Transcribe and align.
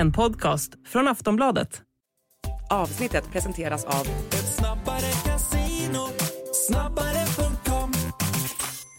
En 0.00 0.12
podcast 0.12 0.72
från 0.86 1.08
Aftonbladet. 1.08 1.82
Avsnittet 2.70 3.32
presenteras 3.32 3.84
av 3.84 4.06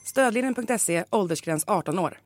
Stödlinjen.se, 0.06 1.04
åldersgräns 1.10 1.64
18 1.68 2.00
år. 2.00 2.18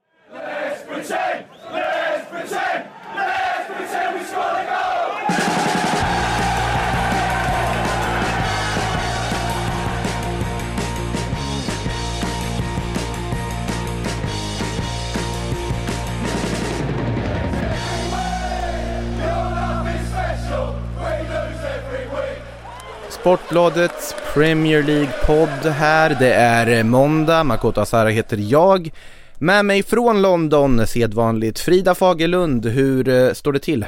Sportbladets 23.26 24.16
Premier 24.34 24.84
League-podd 24.84 25.72
här. 25.72 26.18
Det 26.20 26.34
är 26.34 26.84
måndag, 26.84 27.44
Makoto 27.44 27.82
Asara 27.82 28.10
heter 28.10 28.38
jag. 28.38 28.92
Med 29.38 29.66
mig 29.66 29.84
från 29.84 30.22
London, 30.22 30.88
sedvanligt 30.88 31.60
Frida 31.60 31.96
Fagerlund. 31.96 32.66
Hur 32.66 33.10
eh, 33.10 33.34
står 33.34 33.54
det 33.54 33.60
till? 33.60 33.86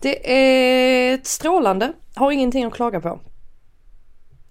Det 0.00 0.32
är 0.32 1.20
strålande, 1.22 1.92
har 2.14 2.30
ingenting 2.30 2.64
att 2.64 2.74
klaga 2.74 3.00
på. 3.00 3.20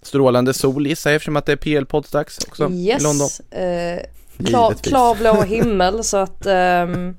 Strålande 0.02 0.54
sol 0.54 0.86
gissar 0.86 1.10
jag 1.10 1.16
eftersom 1.16 1.36
att 1.36 1.46
det 1.46 1.52
är 1.52 1.56
PL-poddsdags 1.56 2.48
också 2.48 2.70
yes. 2.70 3.00
i 3.00 3.04
London. 3.04 3.28
Eh, 3.50 4.46
klar, 4.46 4.74
klarblå 4.74 5.42
himmel 5.48 6.04
så 6.04 6.16
att 6.16 6.46
ehm, 6.46 7.16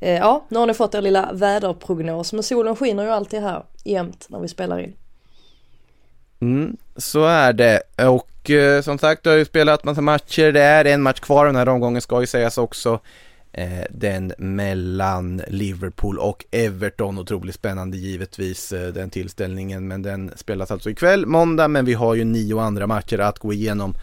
eh, 0.00 0.18
ja, 0.18 0.44
nu 0.48 0.58
har 0.58 0.66
ni 0.66 0.74
fått 0.74 0.94
er 0.94 1.00
lilla 1.00 1.32
väderprognos 1.32 2.32
men 2.32 2.42
solen 2.42 2.76
skiner 2.76 3.04
ju 3.04 3.10
alltid 3.10 3.40
här 3.40 3.64
jämt 3.84 4.26
när 4.28 4.40
vi 4.40 4.48
spelar 4.48 4.78
in. 4.78 4.92
Mm, 6.44 6.76
så 6.96 7.24
är 7.24 7.52
det 7.52 7.82
och 8.08 8.50
eh, 8.50 8.82
som 8.82 8.98
sagt 8.98 9.22
du 9.22 9.30
har 9.30 9.36
ju 9.36 9.44
spelat 9.44 9.84
massa 9.84 10.00
matcher. 10.00 10.52
Det 10.52 10.62
är 10.62 10.84
en 10.84 11.02
match 11.02 11.20
kvar 11.20 11.46
den 11.46 11.56
här 11.56 11.68
omgången 11.68 12.02
ska 12.02 12.20
ju 12.20 12.26
sägas 12.26 12.58
också. 12.58 13.00
Eh, 13.52 13.84
den 13.90 14.32
mellan 14.38 15.42
Liverpool 15.48 16.18
och 16.18 16.44
Everton. 16.50 17.18
Otroligt 17.18 17.54
spännande 17.54 17.96
givetvis 17.96 18.72
eh, 18.72 18.88
den 18.88 19.10
tillställningen. 19.10 19.88
Men 19.88 20.02
den 20.02 20.32
spelas 20.36 20.70
alltså 20.70 20.90
ikväll 20.90 21.26
måndag. 21.26 21.68
Men 21.68 21.84
vi 21.84 21.94
har 21.94 22.14
ju 22.14 22.24
nio 22.24 22.60
andra 22.60 22.86
matcher 22.86 23.18
att 23.18 23.38
gå 23.38 23.52
igenom. 23.52 23.94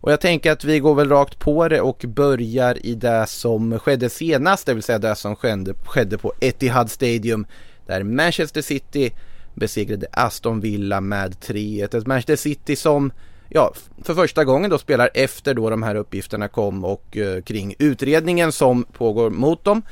Och 0.00 0.12
jag 0.12 0.20
tänker 0.20 0.52
att 0.52 0.64
vi 0.64 0.78
går 0.78 0.94
väl 0.94 1.08
rakt 1.08 1.38
på 1.38 1.68
det 1.68 1.80
och 1.80 2.04
börjar 2.08 2.86
i 2.86 2.94
det 2.94 3.26
som 3.26 3.78
skedde 3.78 4.10
senast. 4.10 4.66
Det 4.66 4.74
vill 4.74 4.82
säga 4.82 4.98
det 4.98 5.16
som 5.16 5.36
skedde, 5.36 5.74
skedde 5.84 6.18
på 6.18 6.32
Etihad 6.40 6.90
Stadium. 6.90 7.46
Där 7.86 8.02
Manchester 8.02 8.62
City 8.62 9.12
besegrade 9.58 10.06
Aston 10.12 10.60
Villa 10.60 11.00
med 11.00 11.34
3-1. 11.34 11.96
Ett 11.96 12.06
Manchester 12.06 12.36
City 12.36 12.76
som 12.76 13.12
ja, 13.48 13.72
för 14.02 14.14
första 14.14 14.44
gången 14.44 14.70
då 14.70 14.78
spelar 14.78 15.10
efter 15.14 15.54
då 15.54 15.70
de 15.70 15.82
här 15.82 15.94
uppgifterna 15.94 16.48
kom 16.48 16.84
och 16.84 17.16
eh, 17.16 17.42
kring 17.42 17.74
utredningen 17.78 18.52
som 18.52 18.84
pågår 18.84 19.30
mot 19.30 19.64
dem 19.64 19.82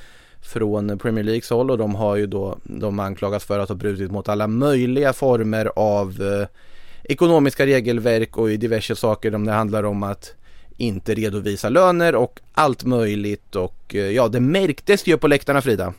från 0.41 0.99
Premier 0.99 1.25
Leagues 1.25 1.51
håll 1.51 1.71
och 1.71 1.79
de 1.79 1.95
har 1.95 2.17
ju 2.17 2.27
då 2.27 2.59
de 2.65 2.99
anklagas 2.99 3.45
för 3.45 3.59
att 3.59 3.69
ha 3.69 3.77
brutit 3.77 4.11
mot 4.11 4.29
alla 4.29 4.47
möjliga 4.47 5.13
former 5.13 5.73
av 5.77 6.23
eh, 6.23 6.49
ekonomiska 7.05 7.67
regelverk 7.67 8.37
och 8.37 8.51
i 8.51 8.57
diverse 8.57 8.97
saker 8.97 9.35
om 9.35 9.45
det 9.45 9.53
handlar 9.53 9.83
om 9.83 10.03
att 10.03 10.35
inte 10.77 11.15
redovisa 11.15 11.69
löner 11.69 12.15
och 12.15 12.41
allt 12.55 12.85
möjligt 12.85 13.57
och 13.57 13.95
eh, 13.95 14.11
ja 14.11 14.29
det 14.29 14.41
märktes 14.41 15.07
ju 15.07 15.17
på 15.17 15.29
läktarna 15.29 15.63
Frida. 15.63 15.95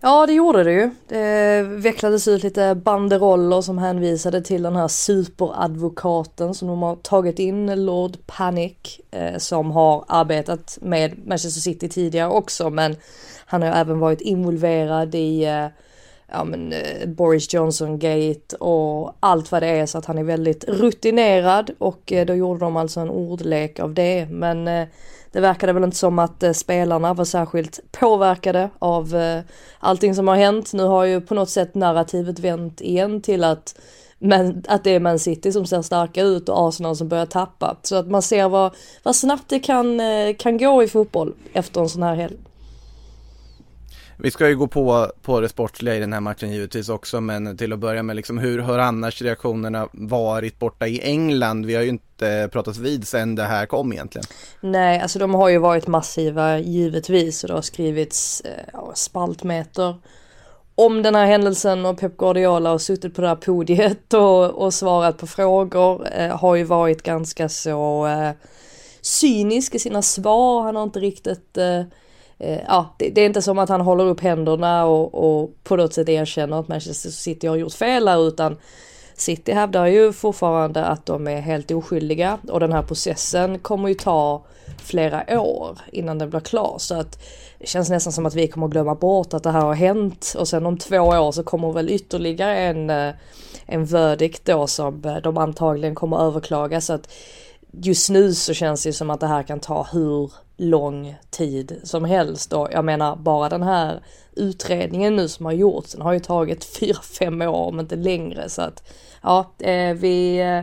Ja 0.00 0.26
det 0.26 0.32
gjorde 0.32 0.64
det 0.64 0.72
ju. 0.72 0.90
Det 1.08 1.62
vecklades 1.62 2.28
ut 2.28 2.42
lite 2.42 2.74
banderoller 2.74 3.60
som 3.60 3.78
hänvisade 3.78 4.42
till 4.42 4.62
den 4.62 4.76
här 4.76 4.88
superadvokaten 4.88 6.54
som 6.54 6.68
de 6.68 6.82
har 6.82 6.96
tagit 6.96 7.38
in, 7.38 7.84
Lord 7.84 8.16
Panic, 8.26 9.00
eh, 9.10 9.38
som 9.38 9.70
har 9.70 10.04
arbetat 10.08 10.78
med 10.80 11.26
Manchester 11.26 11.60
City 11.60 11.88
tidigare 11.88 12.30
också 12.30 12.70
men 12.70 12.96
han 13.46 13.62
har 13.62 13.70
även 13.70 13.98
varit 13.98 14.20
involverad 14.20 15.14
i 15.14 15.44
eh, 15.44 15.66
ja, 16.28 16.44
men, 16.44 16.72
eh, 16.72 17.08
Boris 17.08 17.54
Johnson 17.54 17.98
gate 17.98 18.56
och 18.56 19.16
allt 19.20 19.52
vad 19.52 19.62
det 19.62 19.68
är 19.68 19.86
så 19.86 19.98
att 19.98 20.06
han 20.06 20.18
är 20.18 20.24
väldigt 20.24 20.64
rutinerad 20.68 21.70
och 21.78 22.12
då 22.26 22.34
gjorde 22.34 22.60
de 22.60 22.76
alltså 22.76 23.00
en 23.00 23.10
ordlek 23.10 23.80
av 23.80 23.94
det 23.94 24.26
men 24.30 24.86
det 25.32 25.40
verkade 25.40 25.72
väl 25.72 25.84
inte 25.84 25.96
som 25.96 26.18
att 26.18 26.42
eh, 26.42 26.52
spelarna 26.52 27.14
var 27.14 27.24
särskilt 27.24 27.80
påverkade 27.92 28.70
av 28.78 29.16
eh, 29.16 29.40
allting 29.78 30.14
som 30.14 30.28
har 30.28 30.36
hänt. 30.36 30.72
Nu 30.72 30.82
har 30.82 31.04
ju 31.04 31.20
på 31.20 31.34
något 31.34 31.50
sätt 31.50 31.74
narrativet 31.74 32.38
vänt 32.38 32.80
igen 32.80 33.22
till 33.22 33.44
att, 33.44 33.78
men, 34.18 34.64
att 34.68 34.84
det 34.84 34.90
är 34.90 35.00
Man 35.00 35.18
City 35.18 35.52
som 35.52 35.66
ser 35.66 35.82
starka 35.82 36.22
ut 36.22 36.48
och 36.48 36.68
Arsenal 36.68 36.96
som 36.96 37.08
börjar 37.08 37.26
tappa. 37.26 37.76
Så 37.82 37.96
att 37.96 38.10
man 38.10 38.22
ser 38.22 38.48
vad, 38.48 38.74
vad 39.02 39.16
snabbt 39.16 39.48
det 39.48 39.60
kan, 39.60 40.00
eh, 40.00 40.34
kan 40.38 40.58
gå 40.58 40.82
i 40.82 40.88
fotboll 40.88 41.34
efter 41.52 41.80
en 41.80 41.88
sån 41.88 42.02
här 42.02 42.14
helg. 42.14 42.36
Vi 44.20 44.30
ska 44.30 44.48
ju 44.48 44.56
gå 44.56 44.66
på, 44.66 45.12
på 45.22 45.40
det 45.40 45.48
sportsliga 45.48 45.96
i 45.96 46.00
den 46.00 46.12
här 46.12 46.20
matchen 46.20 46.52
givetvis 46.52 46.88
också 46.88 47.20
men 47.20 47.56
till 47.56 47.72
att 47.72 47.78
börja 47.78 48.02
med 48.02 48.16
liksom 48.16 48.38
hur 48.38 48.58
har 48.58 48.78
annars 48.78 49.22
reaktionerna 49.22 49.88
varit 49.92 50.58
borta 50.58 50.86
i 50.86 51.00
England? 51.00 51.66
Vi 51.66 51.74
har 51.74 51.82
ju 51.82 51.88
inte 51.88 52.48
pratat 52.52 52.76
vid 52.76 53.08
sen 53.08 53.34
det 53.34 53.42
här 53.42 53.66
kom 53.66 53.92
egentligen. 53.92 54.24
Nej, 54.60 55.00
alltså 55.00 55.18
de 55.18 55.34
har 55.34 55.48
ju 55.48 55.58
varit 55.58 55.86
massiva 55.86 56.58
givetvis 56.58 57.44
och 57.44 57.48
det 57.48 57.54
har 57.54 57.62
skrivits 57.62 58.40
eh, 58.40 58.92
spaltmeter 58.94 59.94
om 60.74 61.02
den 61.02 61.14
här 61.14 61.26
händelsen 61.26 61.86
och 61.86 61.98
Pep 61.98 62.16
Guardiola 62.16 62.70
har 62.70 62.78
suttit 62.78 63.14
på 63.14 63.20
det 63.22 63.28
här 63.28 63.36
podiet 63.36 64.14
och, 64.14 64.44
och 64.44 64.74
svarat 64.74 65.18
på 65.18 65.26
frågor 65.26 66.08
eh, 66.12 66.36
har 66.36 66.56
ju 66.56 66.64
varit 66.64 67.02
ganska 67.02 67.48
så 67.48 68.06
eh, 68.06 68.30
cynisk 69.00 69.74
i 69.74 69.78
sina 69.78 70.02
svar. 70.02 70.62
Han 70.62 70.76
har 70.76 70.82
inte 70.82 71.00
riktigt 71.00 71.58
eh, 71.58 71.82
eh, 72.38 72.60
ja, 72.68 72.94
det, 72.98 73.10
det, 73.10 73.20
är 73.20 73.26
inte 73.26 73.42
som 73.42 73.58
att 73.58 73.68
han 73.68 73.80
håller 73.80 74.04
upp 74.04 74.20
händerna 74.20 74.84
och, 74.84 75.14
och 75.14 75.50
på 75.64 75.76
något 75.76 75.94
sätt 75.94 76.08
erkänner 76.08 76.60
att 76.60 76.68
Manchester 76.68 77.10
City 77.10 77.46
har 77.46 77.56
gjort 77.56 77.72
fel 77.72 78.08
här 78.08 78.28
utan 78.28 78.56
City 79.14 79.52
hävdar 79.52 79.86
ju 79.86 80.12
fortfarande 80.12 80.84
att 80.84 81.06
de 81.06 81.28
är 81.28 81.40
helt 81.40 81.70
oskyldiga 81.70 82.38
och 82.48 82.60
den 82.60 82.72
här 82.72 82.82
processen 82.82 83.58
kommer 83.58 83.88
ju 83.88 83.94
ta 83.94 84.44
flera 84.78 85.40
år 85.40 85.78
innan 85.92 86.18
den 86.18 86.30
blir 86.30 86.40
klar. 86.40 86.76
Så 86.78 86.94
att 86.94 87.18
det 87.58 87.66
känns 87.66 87.90
nästan 87.90 88.12
som 88.12 88.26
att 88.26 88.34
vi 88.34 88.48
kommer 88.48 88.68
glömma 88.68 88.94
bort 88.94 89.34
att 89.34 89.42
det 89.42 89.50
här 89.50 89.60
har 89.60 89.74
hänt 89.74 90.34
och 90.38 90.48
sen 90.48 90.66
om 90.66 90.78
två 90.78 90.98
år 90.98 91.32
så 91.32 91.42
kommer 91.42 91.72
väl 91.72 91.90
ytterligare 91.90 92.58
en, 92.58 92.90
eh, 92.90 93.14
en 93.66 93.84
verdict 93.84 94.44
då 94.44 94.66
som 94.66 95.04
eh, 95.04 95.16
de 95.16 95.38
antagligen 95.38 95.94
kommer 95.94 96.20
överklaga. 96.20 96.80
Så 96.80 96.92
att 96.92 97.12
just 97.70 98.10
nu 98.10 98.34
så 98.34 98.54
känns 98.54 98.82
det 98.82 98.92
som 98.92 99.10
att 99.10 99.20
det 99.20 99.26
här 99.26 99.42
kan 99.42 99.60
ta 99.60 99.86
hur 99.92 100.32
lång 100.58 101.16
tid 101.30 101.80
som 101.84 102.04
helst. 102.04 102.52
Och 102.52 102.68
jag 102.72 102.84
menar 102.84 103.16
bara 103.16 103.48
den 103.48 103.62
här 103.62 104.02
utredningen 104.32 105.16
nu 105.16 105.28
som 105.28 105.46
har 105.46 105.52
gjorts 105.52 105.92
den 105.92 106.02
har 106.02 106.12
ju 106.12 106.20
tagit 106.20 106.64
4-5 106.80 107.46
år 107.46 107.68
om 107.68 107.80
inte 107.80 107.96
längre. 107.96 108.48
Så 108.48 108.62
att 108.62 108.92
ja 109.22 109.52
eh, 109.58 109.94
vi 109.94 110.38
eh, 110.38 110.62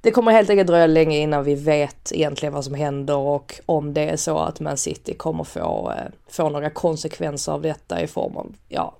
det 0.00 0.10
kommer 0.10 0.32
helt 0.32 0.50
enkelt 0.50 0.66
dröja 0.66 0.86
länge 0.86 1.18
innan 1.18 1.44
vi 1.44 1.54
vet 1.54 2.12
egentligen 2.12 2.54
vad 2.54 2.64
som 2.64 2.74
händer. 2.74 3.16
Och 3.16 3.60
om 3.66 3.94
det 3.94 4.08
är 4.08 4.16
så 4.16 4.38
att 4.38 4.60
Man 4.60 4.76
City 4.76 5.14
kommer 5.14 5.44
få, 5.44 5.92
eh, 5.96 6.12
få 6.28 6.48
några 6.48 6.70
konsekvenser 6.70 7.52
av 7.52 7.62
detta 7.62 8.02
i 8.02 8.06
form 8.06 8.36
av, 8.36 8.54
ja, 8.68 8.96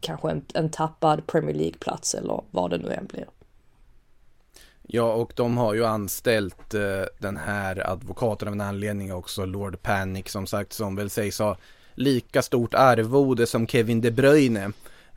kanske 0.00 0.30
en, 0.30 0.44
en 0.54 0.70
tappad 0.70 1.26
Premier 1.26 1.56
League-plats 1.56 2.14
eller 2.14 2.40
vad 2.50 2.70
det 2.70 2.78
nu 2.78 2.92
än 2.92 3.06
blir. 3.06 3.26
Ja, 4.86 5.12
och 5.12 5.32
de 5.36 5.56
har 5.56 5.74
ju 5.74 5.84
anställt 5.84 6.74
eh, 6.74 7.02
den 7.18 7.36
här 7.36 7.90
advokaten 7.90 8.48
av 8.48 8.54
en 8.54 8.60
anledning 8.60 9.12
också, 9.12 9.44
Lord 9.44 9.82
Panic 9.82 10.28
som 10.28 10.46
sagt, 10.46 10.72
som 10.72 10.96
väl 10.96 11.10
sägs 11.10 11.38
ha 11.38 11.56
lika 11.94 12.42
stort 12.42 12.74
arvode 12.74 13.46
som 13.46 13.66
Kevin 13.66 14.00
De 14.00 14.10
Bruyne. 14.10 14.72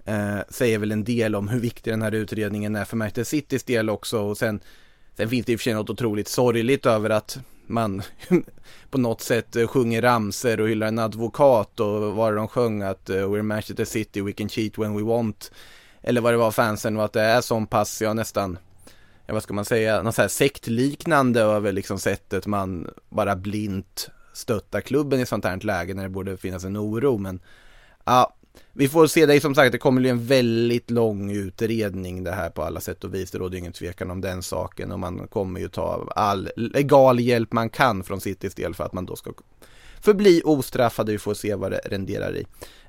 Eh, 0.06 0.38
säger 0.50 0.80
väl 0.80 0.92
en 0.92 1.04
del 1.04 1.36
om 1.36 1.48
hur 1.48 1.60
viktig 1.60 1.94
den 1.94 2.02
här 2.02 2.12
utredningen 2.12 2.76
är 2.76 2.86
för 2.86 2.98
Manchester 2.98 3.24
Citys 3.24 3.64
del 3.64 3.90
också 3.90 4.20
och 4.20 4.38
sen, 4.38 4.60
sen 5.18 5.30
finns 5.30 5.46
det 5.46 5.52
i 5.52 5.56
och 5.56 5.60
för 5.60 5.64
sig 5.64 5.74
något 5.74 5.90
otroligt 5.90 6.28
sorgligt 6.28 6.86
över 6.86 7.10
att 7.10 7.40
man 7.66 8.02
på 8.90 8.98
något 8.98 9.22
sätt 9.22 9.56
eh, 9.56 9.68
sjunger 9.68 10.02
ramser 10.02 10.62
och 10.62 10.70
hyllar 10.70 10.88
en 10.88 11.00
advokat 11.00 11.80
och 11.80 12.16
vad 12.16 12.36
de 12.36 12.48
sjöng 12.48 12.82
att 12.82 13.10
eh, 13.10 13.16
We're 13.16 13.42
Manchester 13.42 13.86
City, 13.86 14.22
we 14.22 14.32
can 14.32 14.50
cheat 14.50 14.78
when 14.78 14.98
we 14.98 15.04
want. 15.04 15.52
Eller 16.02 16.22
vad 16.22 16.34
det 16.34 16.38
var 16.38 16.52
fansen 16.52 16.98
och 16.98 17.06
att 17.06 17.14
det 17.14 17.22
är 17.22 17.42
sån 17.42 17.68
pass, 17.68 18.02
ja 18.02 18.14
nästan 18.14 18.58
ja, 19.28 19.34
vad 19.34 19.44
ska 19.44 19.54
man 19.54 19.66
säga, 19.66 20.02
något 20.02 20.16
så 20.16 20.22
här 20.22 20.30
sektliknande 20.30 21.42
över 21.42 21.72
liksom 21.72 22.00
sättet 22.00 22.46
man 22.46 22.90
bara 23.10 23.36
blint 23.36 24.10
stöttar 24.34 24.82
klubben 24.82 25.20
i 25.20 25.26
sånt 25.26 25.46
här 25.46 25.58
läge 25.58 25.94
när 25.94 26.04
det 26.04 26.10
borde 26.10 26.38
finnas 26.38 26.64
en 26.64 26.78
oro. 26.78 27.18
Men 27.18 27.40
ja, 28.06 28.34
vi 28.74 28.90
får 28.90 29.08
se, 29.08 29.26
det 29.26 29.42
som 29.42 29.56
sagt, 29.56 29.72
det 29.72 29.78
kommer 29.78 30.02
bli 30.02 30.10
en 30.10 30.26
väldigt 30.26 30.92
lång 30.92 31.32
utredning 31.32 32.24
det 32.24 32.32
här 32.32 32.50
på 32.50 32.64
alla 32.64 32.80
sätt 32.80 33.04
och 33.04 33.14
vis. 33.14 33.32
Det 33.32 33.38
råder 33.38 33.58
ingen 33.58 33.74
tvekan 33.74 34.12
om 34.12 34.22
den 34.22 34.44
saken 34.44 34.92
och 34.92 35.00
man 35.00 35.28
kommer 35.28 35.60
ju 35.60 35.70
ta 35.70 36.08
all 36.16 36.50
legal 36.56 37.20
hjälp 37.20 37.52
man 37.52 37.70
kan 37.70 38.04
från 38.04 38.22
Citys 38.22 38.56
del 38.56 38.74
för 38.74 38.84
att 38.84 38.94
man 38.94 39.06
då 39.06 39.16
ska 39.16 39.32
förbli 40.02 40.42
ostraffade. 40.46 41.12
Vi 41.12 41.18
får 41.18 41.34
se 41.34 41.56
vad 41.56 41.72
det 41.72 41.82
renderar 41.86 42.36
i. 42.36 42.46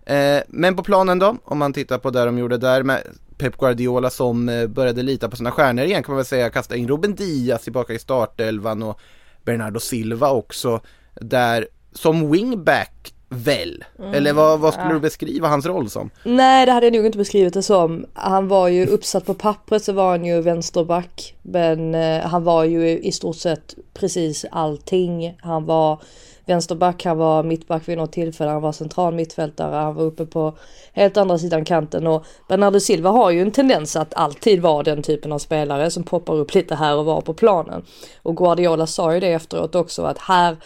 Eh, 0.06 0.42
men 0.48 0.76
på 0.76 0.82
planen 0.82 1.18
då, 1.18 1.36
om 1.44 1.58
man 1.58 1.72
tittar 1.72 1.98
på 1.98 2.10
det 2.10 2.24
de 2.24 2.38
gjorde 2.38 2.58
där 2.58 2.82
med 2.82 3.02
Pep 3.38 3.56
Guardiola 3.56 4.10
som 4.10 4.48
eh, 4.48 4.66
började 4.66 5.02
lita 5.02 5.28
på 5.28 5.36
sina 5.36 5.50
stjärnor 5.50 5.84
igen 5.84 6.02
kan 6.02 6.12
man 6.12 6.16
väl 6.16 6.26
säga, 6.26 6.50
kasta 6.50 6.76
in 6.76 6.88
Ruben 6.88 7.14
Diaz 7.14 7.62
tillbaka 7.62 7.92
i 7.92 7.98
startelvan 7.98 8.82
och 8.82 9.00
Bernardo 9.44 9.80
Silva 9.80 10.30
också 10.30 10.80
där 11.14 11.68
som 11.92 12.30
wingback 12.30 13.14
väl? 13.28 13.84
Mm, 13.98 14.14
Eller 14.14 14.32
vad, 14.32 14.60
vad 14.60 14.72
skulle 14.72 14.88
ja. 14.88 14.94
du 14.94 15.00
beskriva 15.00 15.48
hans 15.48 15.66
roll 15.66 15.90
som? 15.90 16.10
Nej 16.24 16.66
det 16.66 16.72
hade 16.72 16.86
jag 16.86 16.92
nog 16.92 17.06
inte 17.06 17.18
beskrivit 17.18 17.54
det 17.54 17.62
som. 17.62 18.06
Han 18.12 18.48
var 18.48 18.68
ju 18.68 18.86
uppsatt 18.86 19.26
på 19.26 19.34
pappret 19.34 19.84
så 19.84 19.92
var 19.92 20.10
han 20.10 20.24
ju 20.24 20.40
vänsterback. 20.40 21.34
Men 21.42 21.94
eh, 21.94 22.20
han 22.20 22.44
var 22.44 22.64
ju 22.64 22.98
i 22.98 23.12
stort 23.12 23.36
sett 23.36 23.74
precis 23.94 24.44
allting. 24.50 25.36
Han 25.40 25.64
var 25.64 26.02
vänsterback, 26.48 27.04
han 27.04 27.18
var 27.18 27.42
mittback 27.42 27.88
vid 27.88 27.98
något 27.98 28.12
tillfälle, 28.12 28.50
han 28.50 28.62
var 28.62 28.72
central 28.72 29.14
mittfältare, 29.14 29.76
han 29.76 29.94
var 29.94 30.04
uppe 30.04 30.26
på 30.26 30.58
helt 30.92 31.16
andra 31.16 31.38
sidan 31.38 31.64
kanten 31.64 32.06
och 32.06 32.24
Bernardo 32.48 32.80
Silva 32.80 33.10
har 33.10 33.30
ju 33.30 33.42
en 33.42 33.50
tendens 33.50 33.96
att 33.96 34.14
alltid 34.14 34.60
vara 34.62 34.82
den 34.82 35.02
typen 35.02 35.32
av 35.32 35.38
spelare 35.38 35.90
som 35.90 36.02
poppar 36.02 36.34
upp 36.34 36.54
lite 36.54 36.74
här 36.74 36.96
och 36.96 37.04
var 37.04 37.20
på 37.20 37.34
planen. 37.34 37.84
Och 38.22 38.36
Guardiola 38.36 38.86
sa 38.86 39.14
ju 39.14 39.20
det 39.20 39.32
efteråt 39.32 39.74
också 39.74 40.02
att 40.02 40.18
här 40.18 40.56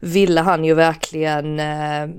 ville 0.00 0.40
han 0.40 0.64
ju 0.64 0.74
verkligen 0.74 1.60
eh, 1.60 2.10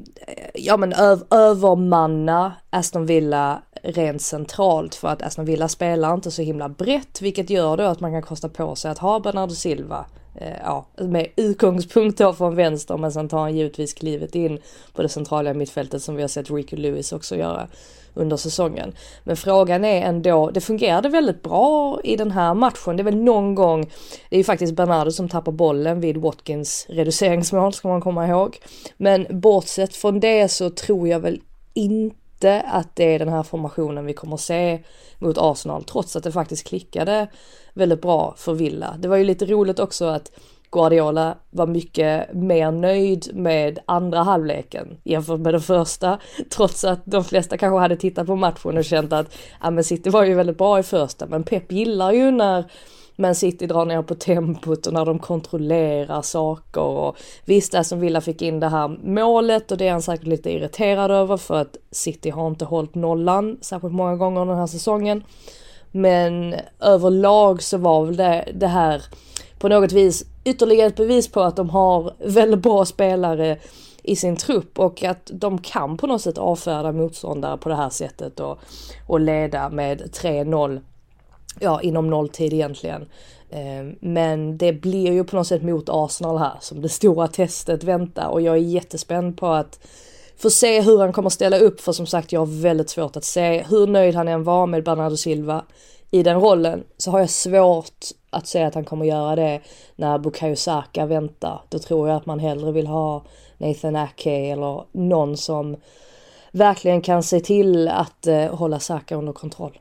ja 0.53 0.77
men 0.77 0.93
övermanna 1.29 2.53
Aston 2.69 3.05
Villa 3.05 3.61
rent 3.83 4.21
centralt 4.21 4.95
för 4.95 5.07
att 5.07 5.21
Aston 5.21 5.45
Villa 5.45 5.67
spelar 5.67 6.13
inte 6.13 6.31
så 6.31 6.41
himla 6.41 6.69
brett 6.69 7.21
vilket 7.21 7.49
gör 7.49 7.77
då 7.77 7.83
att 7.83 7.99
man 7.99 8.11
kan 8.11 8.21
kosta 8.21 8.49
på 8.49 8.75
sig 8.75 8.91
att 8.91 8.97
ha 8.97 9.19
Bernardo 9.19 9.53
Silva 9.53 10.05
Eh, 10.35 10.57
ja, 10.63 10.85
med 10.97 11.27
utgångspunkt 11.35 12.17
då 12.17 12.33
från 12.33 12.55
vänster 12.55 12.97
men 12.97 13.11
sen 13.11 13.29
tar 13.29 13.39
han 13.39 13.55
givetvis 13.55 13.93
klivet 13.93 14.35
in 14.35 14.59
på 14.93 15.01
det 15.01 15.09
centrala 15.09 15.53
mittfältet 15.53 16.03
som 16.03 16.15
vi 16.15 16.21
har 16.21 16.27
sett 16.27 16.51
Rico 16.51 16.75
Lewis 16.75 17.11
också 17.11 17.35
göra 17.35 17.67
under 18.13 18.37
säsongen. 18.37 18.93
Men 19.23 19.37
frågan 19.37 19.85
är 19.85 20.01
ändå, 20.01 20.49
det 20.49 20.61
fungerade 20.61 21.09
väldigt 21.09 21.41
bra 21.41 21.99
i 22.03 22.15
den 22.15 22.31
här 22.31 22.53
matchen. 22.53 22.97
Det 22.97 23.01
är 23.01 23.05
väl 23.05 23.23
någon 23.23 23.55
gång, 23.55 23.81
det 24.29 24.35
är 24.35 24.37
ju 24.37 24.43
faktiskt 24.43 24.75
Bernardo 24.75 25.11
som 25.11 25.29
tappar 25.29 25.51
bollen 25.51 25.99
vid 25.99 26.17
Watkins 26.17 26.85
reduceringsmål 26.89 27.73
ska 27.73 27.87
man 27.87 28.01
komma 28.01 28.27
ihåg. 28.27 28.59
Men 28.97 29.27
bortsett 29.29 29.95
från 29.95 30.19
det 30.19 30.51
så 30.51 30.69
tror 30.69 31.07
jag 31.07 31.19
väl 31.19 31.41
inte 31.73 32.22
att 32.49 32.95
det 32.95 33.15
är 33.15 33.19
den 33.19 33.29
här 33.29 33.43
formationen 33.43 34.05
vi 34.05 34.13
kommer 34.13 34.33
att 34.33 34.41
se 34.41 34.79
mot 35.19 35.37
Arsenal 35.37 35.83
trots 35.83 36.15
att 36.15 36.23
det 36.23 36.31
faktiskt 36.31 36.67
klickade 36.67 37.27
väldigt 37.73 38.01
bra 38.01 38.33
för 38.37 38.53
Villa. 38.53 38.95
Det 38.99 39.07
var 39.07 39.17
ju 39.17 39.23
lite 39.23 39.45
roligt 39.45 39.79
också 39.79 40.05
att 40.05 40.31
Guardiola 40.71 41.37
var 41.49 41.67
mycket 41.67 42.33
mer 42.33 42.71
nöjd 42.71 43.29
med 43.33 43.79
andra 43.85 44.23
halvleken 44.23 44.97
jämfört 45.03 45.39
med 45.39 45.53
den 45.53 45.61
första. 45.61 46.19
Trots 46.49 46.83
att 46.83 47.01
de 47.05 47.23
flesta 47.23 47.57
kanske 47.57 47.79
hade 47.79 47.95
tittat 47.95 48.27
på 48.27 48.35
matchen 48.35 48.77
och 48.77 48.85
känt 48.85 49.13
att 49.13 49.35
ja 49.61 49.69
men 49.69 49.83
City 49.83 50.09
var 50.09 50.23
ju 50.23 50.33
väldigt 50.33 50.57
bra 50.57 50.79
i 50.79 50.83
första 50.83 51.25
men 51.25 51.43
Pep 51.43 51.71
gillar 51.71 52.11
ju 52.11 52.31
när 52.31 52.65
man 53.15 53.35
City 53.35 53.67
drar 53.67 53.85
ner 53.85 54.01
på 54.01 54.15
tempot 54.15 54.87
och 54.87 54.93
när 54.93 55.05
de 55.05 55.19
kontrollerar 55.19 56.21
saker 56.21 56.81
och 56.81 57.17
visst 57.45 57.85
som 57.85 57.99
Villa 57.99 58.21
fick 58.21 58.41
in 58.41 58.59
det 58.59 58.69
här 58.69 58.87
målet 59.03 59.71
och 59.71 59.77
det 59.77 59.87
är 59.87 59.91
han 59.91 60.01
säkert 60.01 60.27
lite 60.27 60.51
irriterad 60.51 61.11
över 61.11 61.37
för 61.37 61.61
att 61.61 61.77
City 61.91 62.29
har 62.29 62.47
inte 62.47 62.65
hållit 62.65 62.95
nollan 62.95 63.57
särskilt 63.61 63.93
många 63.93 64.15
gånger 64.15 64.45
den 64.45 64.57
här 64.57 64.67
säsongen. 64.67 65.23
Men 65.91 66.55
överlag 66.79 67.63
så 67.63 67.77
var 67.77 68.05
väl 68.05 68.15
det, 68.15 68.51
det 68.53 68.67
här 68.67 69.03
på 69.59 69.69
något 69.69 69.91
vis 69.91 70.25
ytterligare 70.43 70.87
ett 70.87 70.95
bevis 70.95 71.31
på 71.31 71.41
att 71.41 71.55
de 71.55 71.69
har 71.69 72.13
väldigt 72.25 72.59
bra 72.59 72.85
spelare 72.85 73.57
i 74.03 74.15
sin 74.15 74.35
trupp 74.35 74.79
och 74.79 75.03
att 75.03 75.31
de 75.33 75.57
kan 75.57 75.97
på 75.97 76.07
något 76.07 76.21
sätt 76.21 76.37
avfärda 76.37 76.91
motståndare 76.91 77.57
på 77.57 77.69
det 77.69 77.75
här 77.75 77.89
sättet 77.89 78.39
och, 78.39 78.59
och 79.07 79.19
leda 79.19 79.69
med 79.69 80.01
3-0 80.01 80.81
ja, 81.59 81.81
inom 81.81 82.09
nolltid 82.09 82.53
egentligen. 82.53 83.05
Ehm, 83.49 83.95
men 83.99 84.57
det 84.57 84.73
blir 84.73 85.11
ju 85.11 85.23
på 85.23 85.35
något 85.35 85.47
sätt 85.47 85.63
mot 85.63 85.89
Arsenal 85.89 86.37
här 86.37 86.53
som 86.59 86.81
det 86.81 86.89
stora 86.89 87.27
testet 87.27 87.83
väntar 87.83 88.27
och 88.27 88.41
jag 88.41 88.55
är 88.55 88.59
jättespänd 88.59 89.37
på 89.37 89.47
att 89.47 89.79
få 90.37 90.49
se 90.49 90.81
hur 90.81 90.99
han 90.99 91.13
kommer 91.13 91.29
ställa 91.29 91.57
upp 91.57 91.81
för 91.81 91.91
som 91.91 92.05
sagt 92.05 92.31
jag 92.31 92.39
har 92.39 92.61
väldigt 92.61 92.89
svårt 92.89 93.15
att 93.15 93.23
se 93.23 93.65
hur 93.69 93.87
nöjd 93.87 94.15
han 94.15 94.27
än 94.27 94.43
var 94.43 94.67
med 94.67 94.83
Bernardo 94.83 95.17
Silva 95.17 95.65
i 96.11 96.23
den 96.23 96.41
rollen 96.41 96.83
så 96.97 97.11
har 97.11 97.19
jag 97.19 97.29
svårt 97.29 98.05
att 98.29 98.47
säga 98.47 98.67
att 98.67 98.75
han 98.75 98.85
kommer 98.85 99.05
göra 99.05 99.35
det 99.35 99.61
när 99.95 100.17
Bukayo 100.17 100.55
Saka 100.55 101.05
väntar. 101.05 101.61
Då 101.69 101.79
tror 101.79 102.09
jag 102.09 102.17
att 102.17 102.25
man 102.25 102.39
hellre 102.39 102.71
vill 102.71 102.87
ha 102.87 103.23
Nathan 103.57 103.95
Ake 103.95 104.31
eller 104.31 104.83
någon 104.91 105.37
som 105.37 105.77
verkligen 106.51 107.01
kan 107.01 107.23
se 107.23 107.39
till 107.39 107.87
att 107.87 108.27
eh, 108.27 108.55
hålla 108.55 108.79
Saka 108.79 109.15
under 109.15 109.33
kontroll. 109.33 109.79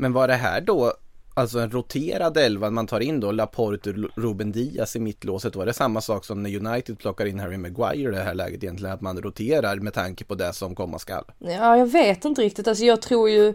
Men 0.00 0.12
var 0.12 0.28
det 0.28 0.34
här 0.34 0.60
då 0.60 0.92
alltså 1.34 1.58
en 1.58 1.70
roterad 1.70 2.36
elva 2.36 2.70
man 2.70 2.86
tar 2.86 3.00
in 3.00 3.20
då 3.20 3.32
Laporte 3.32 3.90
och 3.90 3.96
Ruben 4.14 4.52
Diaz 4.52 4.96
i 4.96 5.00
mittlåset? 5.00 5.56
Var 5.56 5.66
det 5.66 5.72
samma 5.72 6.00
sak 6.00 6.24
som 6.24 6.42
när 6.42 6.56
United 6.56 6.98
plockar 6.98 7.26
in 7.26 7.40
Harry 7.40 7.56
Maguire 7.56 8.12
i 8.12 8.16
det 8.16 8.22
här 8.22 8.34
läget 8.34 8.64
egentligen? 8.64 8.94
Att 8.94 9.00
man 9.00 9.22
roterar 9.22 9.76
med 9.76 9.94
tanke 9.94 10.24
på 10.24 10.34
det 10.34 10.52
som 10.52 10.74
komma 10.74 10.98
skall? 10.98 11.24
Ja, 11.38 11.76
jag 11.76 11.86
vet 11.86 12.24
inte 12.24 12.42
riktigt. 12.42 12.68
Alltså 12.68 12.84
jag 12.84 13.02
tror 13.02 13.30
ju 13.30 13.54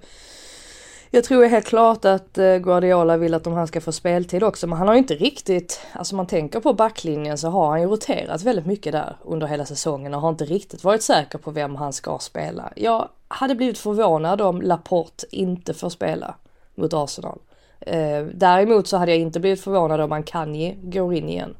jag 1.12 1.24
tror 1.24 1.46
helt 1.46 1.66
klart 1.66 2.06
att 2.06 2.38
eh, 2.38 2.58
Guardiola 2.58 3.18
vill 3.18 3.34
att 3.34 3.44
de 3.44 3.54
här 3.54 3.66
ska 3.66 3.82
få 3.82 3.92
speltid 3.92 4.44
också, 4.44 4.68
men 4.68 4.78
han 4.78 4.88
har 4.88 4.96
ju 4.96 5.00
inte 5.00 5.16
riktigt, 5.16 5.82
alltså 5.94 6.16
man 6.16 6.28
tänker 6.28 6.60
på 6.60 6.74
backlinjen 6.74 7.38
så 7.38 7.50
har 7.50 7.70
han 7.70 7.82
ju 7.82 7.88
roterat 7.88 8.44
väldigt 8.44 8.66
mycket 8.66 8.92
där 8.92 9.18
under 9.24 9.48
hela 9.48 9.66
säsongen 9.66 10.14
och 10.14 10.22
har 10.22 10.30
inte 10.30 10.46
riktigt 10.46 10.84
varit 10.84 11.02
säker 11.02 11.38
på 11.38 11.52
vem 11.52 11.76
han 11.76 11.94
ska 11.94 12.20
spela. 12.20 12.74
Jag 12.76 13.10
hade 13.28 13.56
blivit 13.56 13.78
förvånad 13.78 14.42
om 14.42 14.62
Laporte 14.62 15.26
inte 15.32 15.74
får 15.74 15.90
spela 15.90 16.36
mot 16.76 16.94
Arsenal. 16.94 17.40
Eh, 17.80 18.24
däremot 18.34 18.88
så 18.88 18.98
hade 18.98 19.12
jag 19.12 19.22
inte 19.22 19.40
blivit 19.40 19.62
förvånad 19.62 20.02
om 20.02 20.12
Ankanji 20.12 20.78
går 20.82 21.14
in 21.14 21.30
igen. 21.30 21.56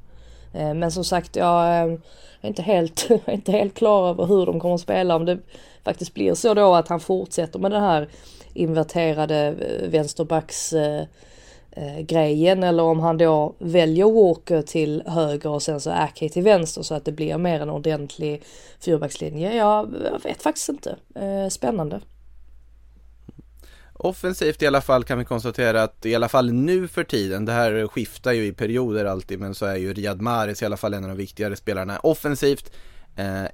Eh, 0.54 0.74
men 0.74 0.92
som 0.92 1.04
sagt, 1.04 1.36
jag 1.36 1.68
är 1.68 2.00
inte 2.42 2.62
helt, 2.62 3.10
inte 3.28 3.52
helt 3.52 3.74
klar 3.74 4.10
över 4.10 4.26
hur 4.26 4.46
de 4.46 4.60
kommer 4.60 4.76
att 4.76 4.82
spela. 4.82 5.16
Om 5.16 5.26
det 5.26 5.38
faktiskt 5.84 6.14
blir 6.14 6.34
så 6.34 6.54
då 6.54 6.76
att 6.76 6.88
han 6.88 7.00
fortsätter 7.00 7.60
med 7.60 7.72
den 7.72 7.84
här 7.84 8.10
inverterade 8.56 9.48
eh, 9.48 9.90
vänsterbacks 9.90 10.74
eh, 10.74 11.06
eh, 11.72 12.00
grejen 12.00 12.64
eller 12.64 12.84
om 12.84 13.00
han 13.00 13.18
då 13.18 13.56
väljer 13.60 14.06
Walker 14.06 14.62
till 14.62 15.04
höger 15.06 15.50
och 15.50 15.64
sen 15.64 15.82
så 15.82 15.92
Ake 15.92 16.30
till 16.30 16.44
vänster 16.44 16.82
så 16.82 16.96
att 16.96 17.06
det 17.06 17.12
blir 17.12 17.38
mer 17.38 17.60
en 17.60 17.70
ordentlig 17.70 18.44
fyrbackslinje. 18.80 19.56
Jag 19.56 19.96
vet 20.24 20.42
faktiskt 20.42 20.70
inte. 20.70 20.96
Spännande. 21.50 22.02
Offensivt 23.94 24.62
i 24.62 24.68
alla 24.68 24.82
fall 24.82 25.04
kan 25.04 25.18
vi 25.18 25.26
konstatera 25.26 25.84
att 25.84 26.06
i 26.06 26.16
alla 26.16 26.30
fall 26.30 26.52
nu 26.54 26.88
för 26.88 27.04
tiden, 27.04 27.46
det 27.46 27.52
här 27.52 27.88
skiftar 27.88 28.32
ju 28.32 28.46
i 28.46 28.52
perioder 28.52 29.06
alltid, 29.06 29.40
men 29.40 29.56
så 29.56 29.66
är 29.66 29.76
ju 29.76 29.94
Riyad 29.94 30.22
Mahrez 30.22 30.62
i 30.62 30.66
alla 30.66 30.78
fall 30.78 30.94
en 30.94 31.04
av 31.04 31.10
de 31.10 31.18
viktigare 31.18 31.56
spelarna 31.56 32.00
offensivt. 32.00 32.72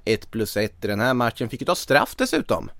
1 0.04 0.30
plus 0.30 0.56
1 0.56 0.84
i 0.84 0.88
den 0.88 1.00
här 1.00 1.14
matchen, 1.14 1.48
fick 1.48 1.60
ju 1.60 1.64
ta 1.64 1.74
straff 1.74 2.14
dessutom. 2.16 2.70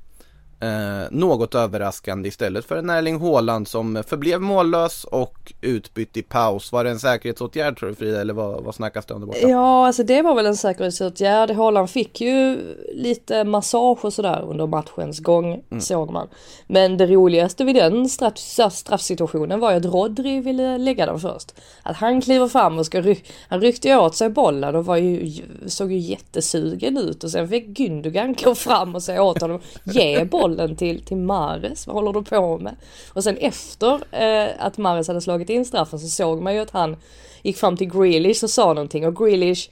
Eh, 0.62 1.08
något 1.10 1.54
överraskande 1.54 2.28
istället 2.28 2.64
för 2.64 2.76
en 2.76 2.90
Erling 2.90 3.20
Haaland 3.20 3.68
som 3.68 4.02
förblev 4.06 4.40
mållös 4.40 5.04
och 5.04 5.52
utbytt 5.60 6.16
i 6.16 6.22
paus. 6.22 6.72
Var 6.72 6.84
det 6.84 6.90
en 6.90 6.98
säkerhetsåtgärd 6.98 7.78
tror 7.78 7.88
du 7.88 7.94
Frida 7.94 8.20
eller 8.20 8.34
vad, 8.34 8.64
vad 8.64 8.74
snackas 8.74 9.06
det 9.06 9.14
om 9.14 9.20
det 9.20 9.26
borta? 9.26 9.48
Ja 9.48 9.86
alltså 9.86 10.02
det 10.02 10.22
var 10.22 10.34
väl 10.34 10.46
en 10.46 10.56
säkerhetsåtgärd. 10.56 11.50
Haaland 11.50 11.90
fick 11.90 12.20
ju 12.20 12.58
lite 12.94 13.44
massage 13.44 14.04
och 14.04 14.12
sådär 14.12 14.44
under 14.48 14.66
matchens 14.66 15.20
gång 15.20 15.62
mm. 15.70 15.80
såg 15.80 16.10
man. 16.10 16.28
Men 16.66 16.96
det 16.96 17.06
roligaste 17.06 17.64
vid 17.64 17.74
den 17.74 18.08
straff, 18.08 18.38
straffsituationen 18.72 19.60
var 19.60 19.70
ju 19.70 19.76
att 19.76 19.84
Rodri 19.84 20.40
ville 20.40 20.78
lägga 20.78 21.06
den 21.06 21.20
först. 21.20 21.54
Att 21.82 21.96
han 21.96 22.20
kliver 22.20 22.48
fram 22.48 22.78
och 22.78 22.86
ska 22.86 23.00
ry 23.00 23.16
han 23.48 23.60
ryckte 23.60 23.96
åt 23.96 24.16
sig 24.16 24.28
bollen 24.28 24.76
och 24.76 24.84
var 24.84 24.96
ju, 24.96 25.32
såg 25.66 25.92
ju 25.92 25.98
jättesugen 25.98 26.98
ut 26.98 27.24
och 27.24 27.30
sen 27.30 27.48
fick 27.48 27.78
Gündogan 27.78 28.44
gå 28.44 28.54
fram 28.54 28.94
och 28.94 29.02
säga 29.02 29.22
åt 29.22 29.40
honom 29.40 29.60
ge 29.84 30.24
bollen 30.24 30.51
bollen 30.56 30.76
till, 30.76 31.04
till 31.04 31.16
Mares. 31.16 31.86
Vad 31.86 31.96
håller 31.96 32.12
du 32.12 32.22
på 32.22 32.58
med? 32.58 32.76
Och 33.12 33.24
sen 33.24 33.36
efter 33.36 34.00
eh, 34.10 34.50
att 34.58 34.78
Mares 34.78 35.08
hade 35.08 35.20
slagit 35.20 35.50
in 35.50 35.64
straffen 35.64 35.98
så 35.98 36.08
såg 36.08 36.42
man 36.42 36.54
ju 36.54 36.60
att 36.60 36.70
han 36.70 36.96
gick 37.42 37.56
fram 37.56 37.76
till 37.76 37.90
Grealish 37.90 38.44
och 38.44 38.50
sa 38.50 38.72
någonting 38.72 39.06
och 39.06 39.16
Grealish 39.16 39.70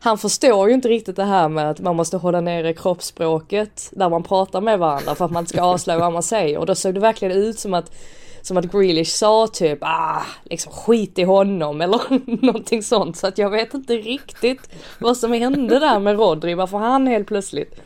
han 0.00 0.18
förstår 0.18 0.68
ju 0.68 0.74
inte 0.74 0.88
riktigt 0.88 1.16
det 1.16 1.24
här 1.24 1.48
med 1.48 1.70
att 1.70 1.80
man 1.80 1.96
måste 1.96 2.16
hålla 2.16 2.40
nere 2.40 2.72
kroppsspråket 2.72 3.90
när 3.92 4.08
man 4.08 4.22
pratar 4.22 4.60
med 4.60 4.78
varandra 4.78 5.14
för 5.14 5.24
att 5.24 5.30
man 5.30 5.42
inte 5.42 5.52
ska 5.52 5.62
avslöja 5.62 5.98
vad 5.98 6.12
man 6.12 6.22
säger 6.22 6.58
och 6.58 6.66
då 6.66 6.74
såg 6.74 6.94
det 6.94 7.00
verkligen 7.00 7.36
ut 7.36 7.58
som 7.58 7.74
att 7.74 7.90
som 8.42 8.56
att 8.56 8.72
Grealish 8.72 9.10
sa 9.10 9.46
typ 9.46 9.78
ah, 9.80 10.22
liksom 10.44 10.72
skit 10.72 11.18
i 11.18 11.22
honom 11.22 11.80
eller 11.80 12.00
någonting 12.44 12.82
sånt 12.82 13.16
så 13.16 13.26
att 13.26 13.38
jag 13.38 13.50
vet 13.50 13.74
inte 13.74 13.96
riktigt 13.96 14.70
vad 14.98 15.16
som 15.16 15.32
hände 15.32 15.78
där 15.78 15.98
med 15.98 16.16
Rodri 16.16 16.54
varför 16.54 16.78
han 16.78 17.06
helt 17.06 17.28
plötsligt 17.28 17.80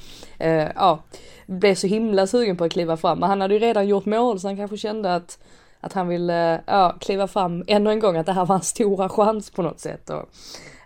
Uh, 0.44 0.68
ja, 0.74 0.98
blev 1.48 1.74
så 1.74 1.86
himla 1.86 2.26
sugen 2.26 2.56
på 2.56 2.64
att 2.64 2.72
kliva 2.72 2.96
fram. 2.96 3.18
Men 3.18 3.28
han 3.28 3.40
hade 3.40 3.54
ju 3.54 3.60
redan 3.60 3.88
gjort 3.88 4.04
mål 4.04 4.40
så 4.40 4.48
han 4.48 4.56
kanske 4.56 4.76
kände 4.76 5.14
att, 5.14 5.38
att 5.80 5.92
han 5.92 6.08
ville 6.08 6.62
ja, 6.66 6.96
kliva 7.00 7.28
fram 7.28 7.64
ännu 7.66 7.90
en 7.90 8.00
gång, 8.00 8.16
att 8.16 8.26
det 8.26 8.32
här 8.32 8.46
var 8.46 8.54
en 8.54 8.62
stora 8.62 9.08
chans 9.08 9.50
på 9.50 9.62
något 9.62 9.80
sätt. 9.80 10.10
Och, 10.10 10.28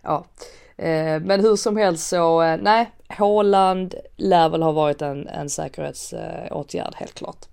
ja. 0.03 0.25
Eh, 0.77 1.21
men 1.21 1.41
hur 1.41 1.57
som 1.57 1.77
helst 1.77 2.09
så, 2.09 2.43
eh, 2.43 2.59
nej, 2.63 2.91
Håland 3.09 3.95
lär 4.17 4.49
väl 4.49 4.63
ha 4.63 4.73
varit 4.73 5.03
en, 5.03 5.29
en 5.29 5.51
säkerhetsåtgärd 5.51 6.95
helt 6.95 7.15
klart. 7.15 7.47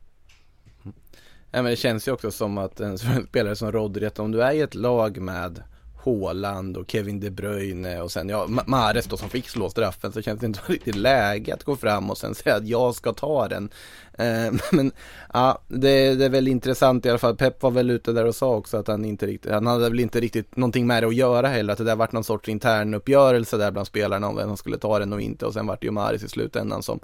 Ja, 1.51 1.61
men 1.61 1.65
det 1.65 1.75
känns 1.75 2.07
ju 2.07 2.11
också 2.11 2.31
som 2.31 2.57
att 2.57 2.79
en 2.79 2.97
spelare 3.27 3.55
som 3.55 3.71
Rodri, 3.71 4.05
att 4.05 4.19
om 4.19 4.31
du 4.31 4.43
är 4.43 4.51
i 4.51 4.61
ett 4.61 4.75
lag 4.75 5.17
med 5.17 5.63
Haaland 6.05 6.77
och 6.77 6.91
Kevin 6.91 7.19
De 7.19 7.29
Bruyne 7.29 8.01
och 8.01 8.11
sen 8.11 8.29
ja, 8.29 8.47
Mares 8.65 9.05
då 9.05 9.17
som 9.17 9.29
fick 9.29 9.49
slå 9.49 9.69
straffen 9.69 10.11
så 10.11 10.21
känns 10.21 10.39
det 10.39 10.45
inte 10.45 10.59
riktigt 10.67 10.95
läge 10.95 11.53
att 11.53 11.63
gå 11.63 11.75
fram 11.75 12.09
och 12.09 12.17
sen 12.17 12.35
säga 12.35 12.55
att 12.55 12.67
jag 12.67 12.95
ska 12.95 13.13
ta 13.13 13.47
den. 13.47 13.69
Eh, 14.13 14.53
men 14.71 14.91
ja, 15.33 15.61
det, 15.67 16.15
det, 16.15 16.25
är 16.25 16.29
väl 16.29 16.47
intressant 16.47 17.05
i 17.05 17.09
alla 17.09 17.17
fall. 17.17 17.35
Pep 17.35 17.63
var 17.63 17.71
väl 17.71 17.89
ute 17.89 18.11
där 18.11 18.25
och 18.25 18.35
sa 18.35 18.55
också 18.55 18.77
att 18.77 18.87
han 18.87 19.05
inte 19.05 19.27
riktigt, 19.27 19.51
han 19.51 19.67
hade 19.67 19.89
väl 19.89 19.99
inte 19.99 20.19
riktigt 20.19 20.55
någonting 20.55 20.87
med 20.87 21.03
det 21.03 21.07
att 21.07 21.15
göra 21.15 21.47
heller. 21.47 21.73
Att 21.73 21.79
det 21.79 21.85
där 21.85 21.95
varit 21.95 22.11
någon 22.11 22.23
sorts 22.23 22.49
intern 22.49 22.93
uppgörelse 22.93 23.57
där 23.57 23.71
bland 23.71 23.87
spelarna 23.87 24.27
om 24.27 24.35
vem 24.35 24.47
som 24.47 24.57
skulle 24.57 24.77
ta 24.77 24.99
den 24.99 25.13
och 25.13 25.21
inte 25.21 25.45
och 25.45 25.53
sen 25.53 25.67
vart 25.67 25.81
det 25.81 25.85
ju 25.85 25.91
Mares 25.91 26.23
i 26.23 26.29
slutändan 26.29 26.83
som 26.83 26.99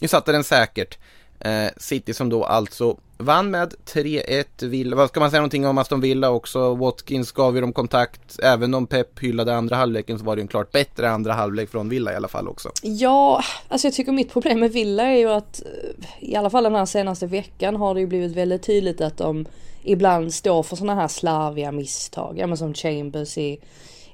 ju 0.00 0.08
satte 0.08 0.32
den 0.32 0.44
säkert. 0.44 0.98
Eh, 1.40 1.70
City 1.76 2.14
som 2.14 2.28
då 2.28 2.44
alltså 2.44 2.96
vann 3.18 3.50
med 3.50 3.74
3-1. 3.86 4.44
Villa, 4.66 4.96
vad 4.96 5.08
ska 5.08 5.20
man 5.20 5.30
säga 5.30 5.40
någonting 5.40 5.66
om 5.66 5.78
Aston 5.78 6.00
Villa 6.00 6.30
också? 6.30 6.74
Watkins 6.74 7.32
gav 7.32 7.54
ju 7.54 7.60
dem 7.60 7.72
kontakt. 7.72 8.38
Även 8.42 8.74
om 8.74 8.86
Pep 8.86 9.18
hyllade 9.18 9.54
andra 9.54 9.76
halvleken 9.76 10.18
så 10.18 10.24
var 10.24 10.36
det 10.36 10.42
en 10.42 10.48
klart 10.48 10.72
bättre 10.72 11.10
andra 11.10 11.32
halvlek 11.32 11.70
från 11.70 11.88
Villa 11.88 12.12
i 12.12 12.16
alla 12.16 12.28
fall 12.28 12.48
också. 12.48 12.68
Ja, 12.82 13.42
alltså 13.68 13.86
jag 13.86 13.94
tycker 13.94 14.12
mitt 14.12 14.32
problem 14.32 14.60
med 14.60 14.72
Villa 14.72 15.02
är 15.02 15.18
ju 15.18 15.30
att 15.30 15.62
eh, 15.62 16.30
i 16.30 16.36
alla 16.36 16.50
fall 16.50 16.64
den 16.64 16.74
här 16.74 16.86
senaste 16.86 17.26
veckan 17.26 17.76
har 17.76 17.94
det 17.94 18.00
ju 18.00 18.06
blivit 18.06 18.36
väldigt 18.36 18.62
tydligt 18.62 19.00
att 19.00 19.16
de 19.16 19.46
ibland 19.82 20.34
står 20.34 20.62
för 20.62 20.76
sådana 20.76 21.00
här 21.00 21.08
slarviga 21.08 21.72
misstag. 21.72 22.38
Ja 22.38 22.46
men 22.46 22.56
som 22.56 22.74
Chambers 22.74 23.38
i 23.38 23.60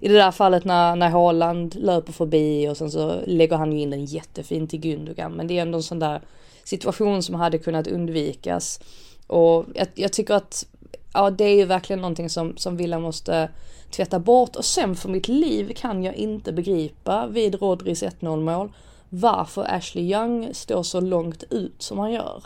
i 0.00 0.08
det 0.08 0.14
där 0.14 0.30
fallet 0.30 0.64
när, 0.64 0.96
när 0.96 1.08
Haaland 1.08 1.74
löper 1.74 2.12
förbi 2.12 2.68
och 2.68 2.76
sen 2.76 2.90
så 2.90 3.20
lägger 3.26 3.56
han 3.56 3.72
ju 3.72 3.80
in 3.80 3.90
den 3.90 4.04
jättefint 4.04 4.70
till 4.70 4.80
Gundogan. 4.80 5.32
Men 5.32 5.46
det 5.46 5.58
är 5.58 5.62
ändå 5.62 5.78
en 5.78 5.82
sån 5.82 5.98
där 5.98 6.20
situation 6.68 7.22
som 7.22 7.34
hade 7.34 7.58
kunnat 7.58 7.86
undvikas. 7.86 8.80
Och 9.26 9.64
jag, 9.74 9.88
jag 9.94 10.12
tycker 10.12 10.34
att 10.34 10.66
ja, 11.12 11.30
det 11.30 11.44
är 11.44 11.56
ju 11.56 11.64
verkligen 11.64 12.00
någonting 12.00 12.30
som, 12.30 12.56
som 12.56 12.76
Villa 12.76 12.98
måste 12.98 13.50
tvätta 13.90 14.18
bort. 14.18 14.56
Och 14.56 14.64
sen 14.64 14.96
för 14.96 15.08
mitt 15.08 15.28
liv 15.28 15.72
kan 15.76 16.02
jag 16.02 16.14
inte 16.14 16.52
begripa 16.52 17.26
vid 17.26 17.54
Rodris 17.54 18.02
1-0 18.02 18.40
mål 18.40 18.72
varför 19.08 19.74
Ashley 19.74 20.12
Young 20.12 20.54
står 20.54 20.82
så 20.82 21.00
långt 21.00 21.44
ut 21.50 21.82
som 21.82 21.98
han 21.98 22.12
gör. 22.12 22.44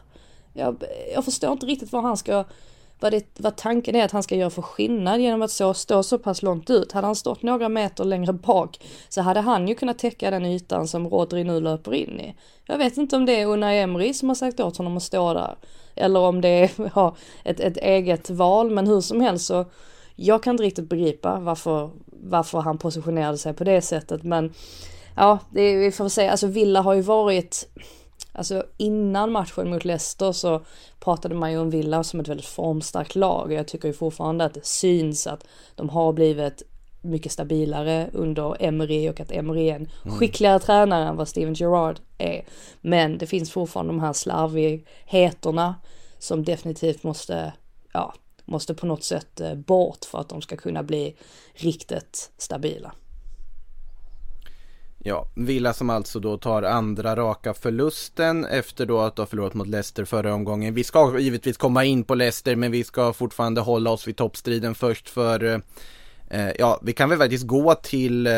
Jag, 0.52 0.82
jag 1.14 1.24
förstår 1.24 1.52
inte 1.52 1.66
riktigt 1.66 1.92
vad 1.92 2.02
han 2.02 2.16
ska 2.16 2.44
vad, 3.00 3.12
det, 3.12 3.24
vad 3.38 3.56
tanken 3.56 3.96
är 3.96 4.04
att 4.04 4.12
han 4.12 4.22
ska 4.22 4.36
göra 4.36 4.50
för 4.50 4.62
skillnad 4.62 5.20
genom 5.20 5.42
att 5.42 5.50
så, 5.50 5.74
stå 5.74 6.02
så 6.02 6.18
pass 6.18 6.42
långt 6.42 6.70
ut. 6.70 6.92
Hade 6.92 7.06
han 7.06 7.16
stått 7.16 7.42
några 7.42 7.68
meter 7.68 8.04
längre 8.04 8.32
bak 8.32 8.80
så 9.08 9.20
hade 9.20 9.40
han 9.40 9.68
ju 9.68 9.74
kunnat 9.74 9.98
täcka 9.98 10.30
den 10.30 10.44
ytan 10.46 10.88
som 10.88 11.08
Rodri 11.08 11.44
nu 11.44 11.60
löper 11.60 11.94
in 11.94 12.20
i. 12.20 12.34
Jag 12.66 12.78
vet 12.78 12.96
inte 12.96 13.16
om 13.16 13.26
det 13.26 13.40
är 13.40 13.46
Unai 13.46 13.78
Emery 13.78 14.14
som 14.14 14.28
har 14.28 14.34
sagt 14.34 14.60
åt 14.60 14.76
honom 14.76 14.96
att 14.96 15.02
stå 15.02 15.34
där. 15.34 15.56
Eller 15.94 16.20
om 16.20 16.40
det 16.40 16.48
är 16.48 16.70
ja, 16.94 17.16
ett, 17.44 17.60
ett 17.60 17.76
eget 17.76 18.30
val, 18.30 18.70
men 18.70 18.86
hur 18.86 19.00
som 19.00 19.20
helst 19.20 19.46
så 19.46 19.64
jag 20.16 20.42
kan 20.42 20.50
inte 20.50 20.62
riktigt 20.62 20.88
begripa 20.88 21.38
varför, 21.40 21.90
varför 22.06 22.58
han 22.58 22.78
positionerade 22.78 23.38
sig 23.38 23.54
på 23.54 23.64
det 23.64 23.82
sättet. 23.82 24.22
Men 24.22 24.52
ja, 25.16 25.38
det, 25.50 25.76
vi 25.76 25.90
får 25.90 26.08
se. 26.08 26.28
Alltså 26.28 26.46
Villa 26.46 26.80
har 26.80 26.94
ju 26.94 27.00
varit 27.00 27.68
Alltså 28.32 28.64
innan 28.76 29.32
matchen 29.32 29.70
mot 29.70 29.84
Leicester 29.84 30.32
så 30.32 30.62
pratade 31.00 31.34
man 31.34 31.52
ju 31.52 31.58
om 31.58 31.70
Villa 31.70 32.04
som 32.04 32.20
ett 32.20 32.28
väldigt 32.28 32.46
formstarkt 32.46 33.14
lag 33.14 33.46
och 33.46 33.52
jag 33.52 33.68
tycker 33.68 33.88
ju 33.88 33.94
fortfarande 33.94 34.44
att 34.44 34.54
det 34.54 34.66
syns 34.66 35.26
att 35.26 35.46
de 35.74 35.88
har 35.88 36.12
blivit 36.12 36.62
mycket 37.02 37.32
stabilare 37.32 38.10
under 38.12 38.56
Emery 38.62 39.08
och 39.08 39.20
att 39.20 39.32
Emery 39.32 39.68
är 39.68 39.76
en 39.76 39.88
mm. 40.04 40.18
skickligare 40.18 40.58
tränare 40.58 41.08
än 41.08 41.16
vad 41.16 41.28
Steven 41.28 41.54
Gerrard 41.54 42.00
är. 42.18 42.44
Men 42.80 43.18
det 43.18 43.26
finns 43.26 43.50
fortfarande 43.50 43.92
de 43.92 44.00
här 44.00 44.12
slarvigheterna 44.12 45.74
som 46.18 46.44
definitivt 46.44 47.02
måste, 47.02 47.52
ja, 47.92 48.14
måste 48.44 48.74
på 48.74 48.86
något 48.86 49.04
sätt 49.04 49.40
eh, 49.40 49.54
bort 49.54 50.04
för 50.04 50.18
att 50.18 50.28
de 50.28 50.42
ska 50.42 50.56
kunna 50.56 50.82
bli 50.82 51.16
riktigt 51.54 52.30
stabila. 52.38 52.92
Ja, 55.02 55.26
Villa 55.34 55.72
som 55.72 55.90
alltså 55.90 56.20
då 56.20 56.36
tar 56.36 56.62
andra 56.62 57.16
raka 57.16 57.54
förlusten 57.54 58.44
efter 58.44 58.86
då 58.86 59.00
att 59.00 59.18
ha 59.18 59.26
förlorat 59.26 59.54
mot 59.54 59.68
Leicester 59.68 60.04
förra 60.04 60.34
omgången. 60.34 60.74
Vi 60.74 60.84
ska 60.84 61.18
givetvis 61.18 61.56
komma 61.56 61.84
in 61.84 62.04
på 62.04 62.14
Leicester 62.14 62.56
men 62.56 62.72
vi 62.72 62.84
ska 62.84 63.12
fortfarande 63.12 63.60
hålla 63.60 63.90
oss 63.90 64.08
vid 64.08 64.16
toppstriden 64.16 64.74
först 64.74 65.08
för 65.08 65.62
eh, 66.30 66.50
ja, 66.58 66.80
vi 66.82 66.92
kan 66.92 67.08
väl 67.08 67.18
faktiskt 67.18 67.46
gå 67.46 67.74
till, 67.74 68.26
eh, 68.26 68.32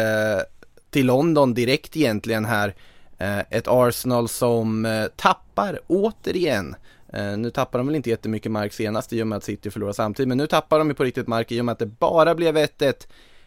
till 0.90 1.06
London 1.06 1.54
direkt 1.54 1.96
egentligen 1.96 2.44
här. 2.44 2.74
Eh, 3.18 3.38
ett 3.38 3.68
Arsenal 3.68 4.28
som 4.28 4.84
eh, 4.84 5.06
tappar 5.16 5.80
återigen. 5.86 6.76
Eh, 7.12 7.36
nu 7.36 7.50
tappar 7.50 7.78
de 7.78 7.86
väl 7.86 7.96
inte 7.96 8.10
jättemycket 8.10 8.52
mark 8.52 8.72
senast 8.72 9.12
i 9.12 9.22
och 9.22 9.26
med 9.26 9.36
att 9.36 9.44
City 9.44 9.70
förlorar 9.70 9.92
samtidigt 9.92 10.28
men 10.28 10.38
nu 10.38 10.46
tappar 10.46 10.78
de 10.78 10.88
ju 10.88 10.94
på 10.94 11.04
riktigt 11.04 11.28
mark 11.28 11.52
i 11.52 11.60
och 11.60 11.64
med 11.64 11.72
att 11.72 11.78
det 11.78 11.86
bara 11.86 12.34
blev 12.34 12.56
1-1 12.56 12.94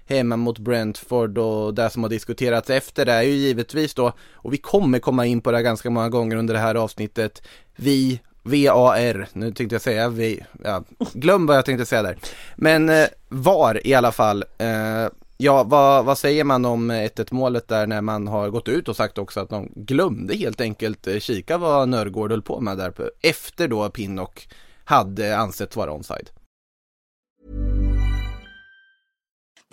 hemma 0.05 0.35
mot 0.35 0.59
Brentford 0.59 1.37
och 1.37 1.73
det 1.73 1.89
som 1.89 2.03
har 2.03 2.09
diskuterats 2.09 2.69
efter 2.69 3.05
det 3.05 3.13
är 3.13 3.21
ju 3.21 3.33
givetvis 3.33 3.93
då, 3.93 4.13
och 4.33 4.53
vi 4.53 4.57
kommer 4.57 4.99
komma 4.99 5.25
in 5.25 5.41
på 5.41 5.51
det 5.51 5.61
ganska 5.61 5.89
många 5.89 6.09
gånger 6.09 6.35
under 6.35 6.53
det 6.53 6.59
här 6.59 6.75
avsnittet, 6.75 7.41
vi 7.75 8.21
VAR, 8.43 9.27
nu 9.33 9.51
tänkte 9.51 9.75
jag 9.75 9.81
säga 9.81 10.09
vi, 10.09 10.45
ja, 10.63 10.83
glöm 11.13 11.45
vad 11.45 11.57
jag 11.57 11.65
tänkte 11.65 11.85
säga 11.85 12.03
där. 12.03 12.17
Men 12.55 12.89
eh, 12.89 13.07
VAR 13.29 13.87
i 13.87 13.93
alla 13.93 14.11
fall, 14.11 14.43
eh, 14.57 15.07
ja 15.37 15.63
vad, 15.63 16.05
vad 16.05 16.17
säger 16.17 16.43
man 16.43 16.65
om 16.65 16.91
1-1 16.91 17.27
målet 17.31 17.67
där 17.67 17.87
när 17.87 18.01
man 18.01 18.27
har 18.27 18.49
gått 18.49 18.67
ut 18.67 18.89
och 18.89 18.95
sagt 18.95 19.17
också 19.17 19.39
att 19.39 19.49
de 19.49 19.71
glömde 19.75 20.35
helt 20.35 20.61
enkelt 20.61 21.07
eh, 21.07 21.19
kika 21.19 21.57
vad 21.57 21.89
Nörgård 21.89 22.31
höll 22.31 22.41
på 22.41 22.61
med 22.61 22.77
där 22.77 22.93
efter 23.21 23.67
då 23.67 23.89
Pinnock 23.89 24.47
hade 24.83 25.37
ansett 25.37 25.75
vara 25.75 25.93
onside. 25.93 26.29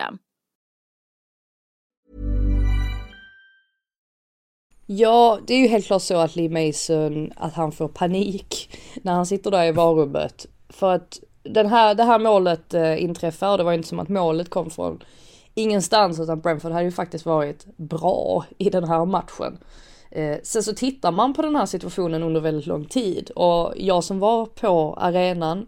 System. 0.00 0.18
Ja, 4.86 5.38
det 5.46 5.54
är 5.54 5.58
ju 5.58 5.68
helt 5.68 5.86
klart 5.86 6.02
så 6.02 6.16
att 6.16 6.36
Lee 6.36 6.48
Mason, 6.48 7.32
att 7.36 7.54
han 7.54 7.72
får 7.72 7.88
panik 7.88 8.78
när 9.02 9.12
han 9.12 9.26
sitter 9.26 9.50
där 9.50 9.64
i 9.64 9.72
varummet. 9.72 10.46
För 10.68 10.94
att 10.94 11.20
den 11.42 11.66
här, 11.66 11.94
det 11.94 12.04
här 12.04 12.18
målet 12.18 12.74
eh, 12.74 13.02
inträffar, 13.02 13.58
det 13.58 13.64
var 13.64 13.72
inte 13.72 13.88
som 13.88 13.98
att 13.98 14.08
målet 14.08 14.50
kom 14.50 14.70
från 14.70 15.02
ingenstans 15.54 16.20
utan 16.20 16.40
Brentford 16.40 16.72
hade 16.72 16.84
ju 16.84 16.92
faktiskt 16.92 17.26
varit 17.26 17.66
bra 17.76 18.44
i 18.58 18.70
den 18.70 18.84
här 18.84 19.04
matchen. 19.04 19.58
Eh, 20.10 20.36
sen 20.42 20.62
så 20.62 20.72
tittar 20.72 21.12
man 21.12 21.34
på 21.34 21.42
den 21.42 21.56
här 21.56 21.66
situationen 21.66 22.22
under 22.22 22.40
väldigt 22.40 22.66
lång 22.66 22.84
tid 22.84 23.30
och 23.30 23.74
jag 23.76 24.04
som 24.04 24.18
var 24.18 24.46
på 24.46 24.94
arenan 24.94 25.66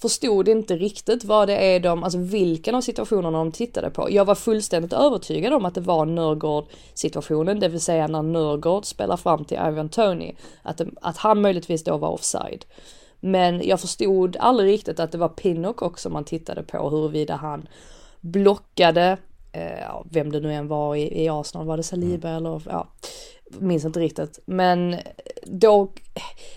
förstod 0.00 0.48
inte 0.48 0.76
riktigt 0.76 1.24
vad 1.24 1.48
det 1.48 1.74
är 1.74 1.80
de, 1.80 2.04
alltså 2.04 2.18
vilken 2.18 2.74
av 2.74 2.80
situationerna 2.80 3.38
de 3.38 3.52
tittade 3.52 3.90
på. 3.90 4.10
Jag 4.10 4.24
var 4.24 4.34
fullständigt 4.34 4.92
övertygad 4.92 5.52
om 5.52 5.64
att 5.64 5.74
det 5.74 5.80
var 5.80 6.06
Nörgård 6.06 6.66
situationen, 6.94 7.60
det 7.60 7.68
vill 7.68 7.80
säga 7.80 8.06
när 8.06 8.22
Nörgård 8.22 8.84
spelar 8.84 9.16
fram 9.16 9.44
till 9.44 9.58
Ivan 9.68 9.88
Tony, 9.88 10.32
att, 10.62 10.80
att 11.02 11.16
han 11.16 11.40
möjligtvis 11.40 11.84
då 11.84 11.96
var 11.96 12.08
offside. 12.08 12.64
Men 13.20 13.68
jag 13.68 13.80
förstod 13.80 14.36
aldrig 14.40 14.72
riktigt 14.72 15.00
att 15.00 15.12
det 15.12 15.18
var 15.18 15.28
Pinnock 15.28 15.82
också 15.82 16.10
man 16.10 16.24
tittade 16.24 16.62
på 16.62 16.90
huruvida 16.90 17.36
han 17.36 17.68
blockade, 18.20 19.16
eh, 19.52 20.02
vem 20.10 20.32
det 20.32 20.40
nu 20.40 20.52
än 20.52 20.68
var 20.68 20.96
i, 20.96 21.24
i 21.24 21.28
Arsenal, 21.28 21.66
var 21.66 21.76
det 21.76 21.82
Saliba 21.82 22.28
mm. 22.28 22.38
eller 22.38 22.62
ja, 22.66 22.88
minns 23.58 23.84
inte 23.84 24.00
riktigt. 24.00 24.40
Men 24.46 24.96
då 25.44 25.92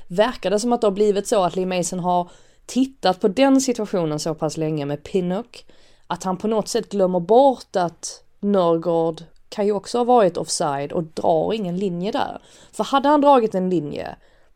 verkar 0.08 0.50
det 0.50 0.60
som 0.60 0.74
att 0.74 0.82
det 0.82 0.88
har 0.88 0.92
blivit 0.92 1.28
så 1.28 1.44
att 1.44 1.56
Lee 1.56 1.66
Mason 1.66 2.00
har 2.00 2.30
tittat 2.66 3.22
på 3.22 3.28
den 3.28 3.62
situationen 3.62 4.20
så 4.20 4.36
pass 4.36 4.58
länge 4.58 4.86
med 4.86 5.04
Pinnock 5.04 5.66
att 6.08 6.24
han 6.24 6.38
på 6.38 6.48
något 6.48 6.68
sätt 6.68 6.90
glömmer 6.90 7.20
bort 7.20 7.76
att 7.76 8.24
Nörgård 8.40 9.24
kan 9.50 9.66
ju 9.66 9.72
också 9.72 9.98
ha 9.98 10.06
varit 10.06 10.38
offside 10.38 10.92
och 10.92 11.04
drar 11.04 11.54
ingen 11.54 11.78
linje 11.78 12.12
där. 12.12 12.42
För 12.72 12.84
hade 12.84 13.10
han 13.10 13.22
dragit 13.22 13.56
en 13.56 13.70
linje 13.70 14.16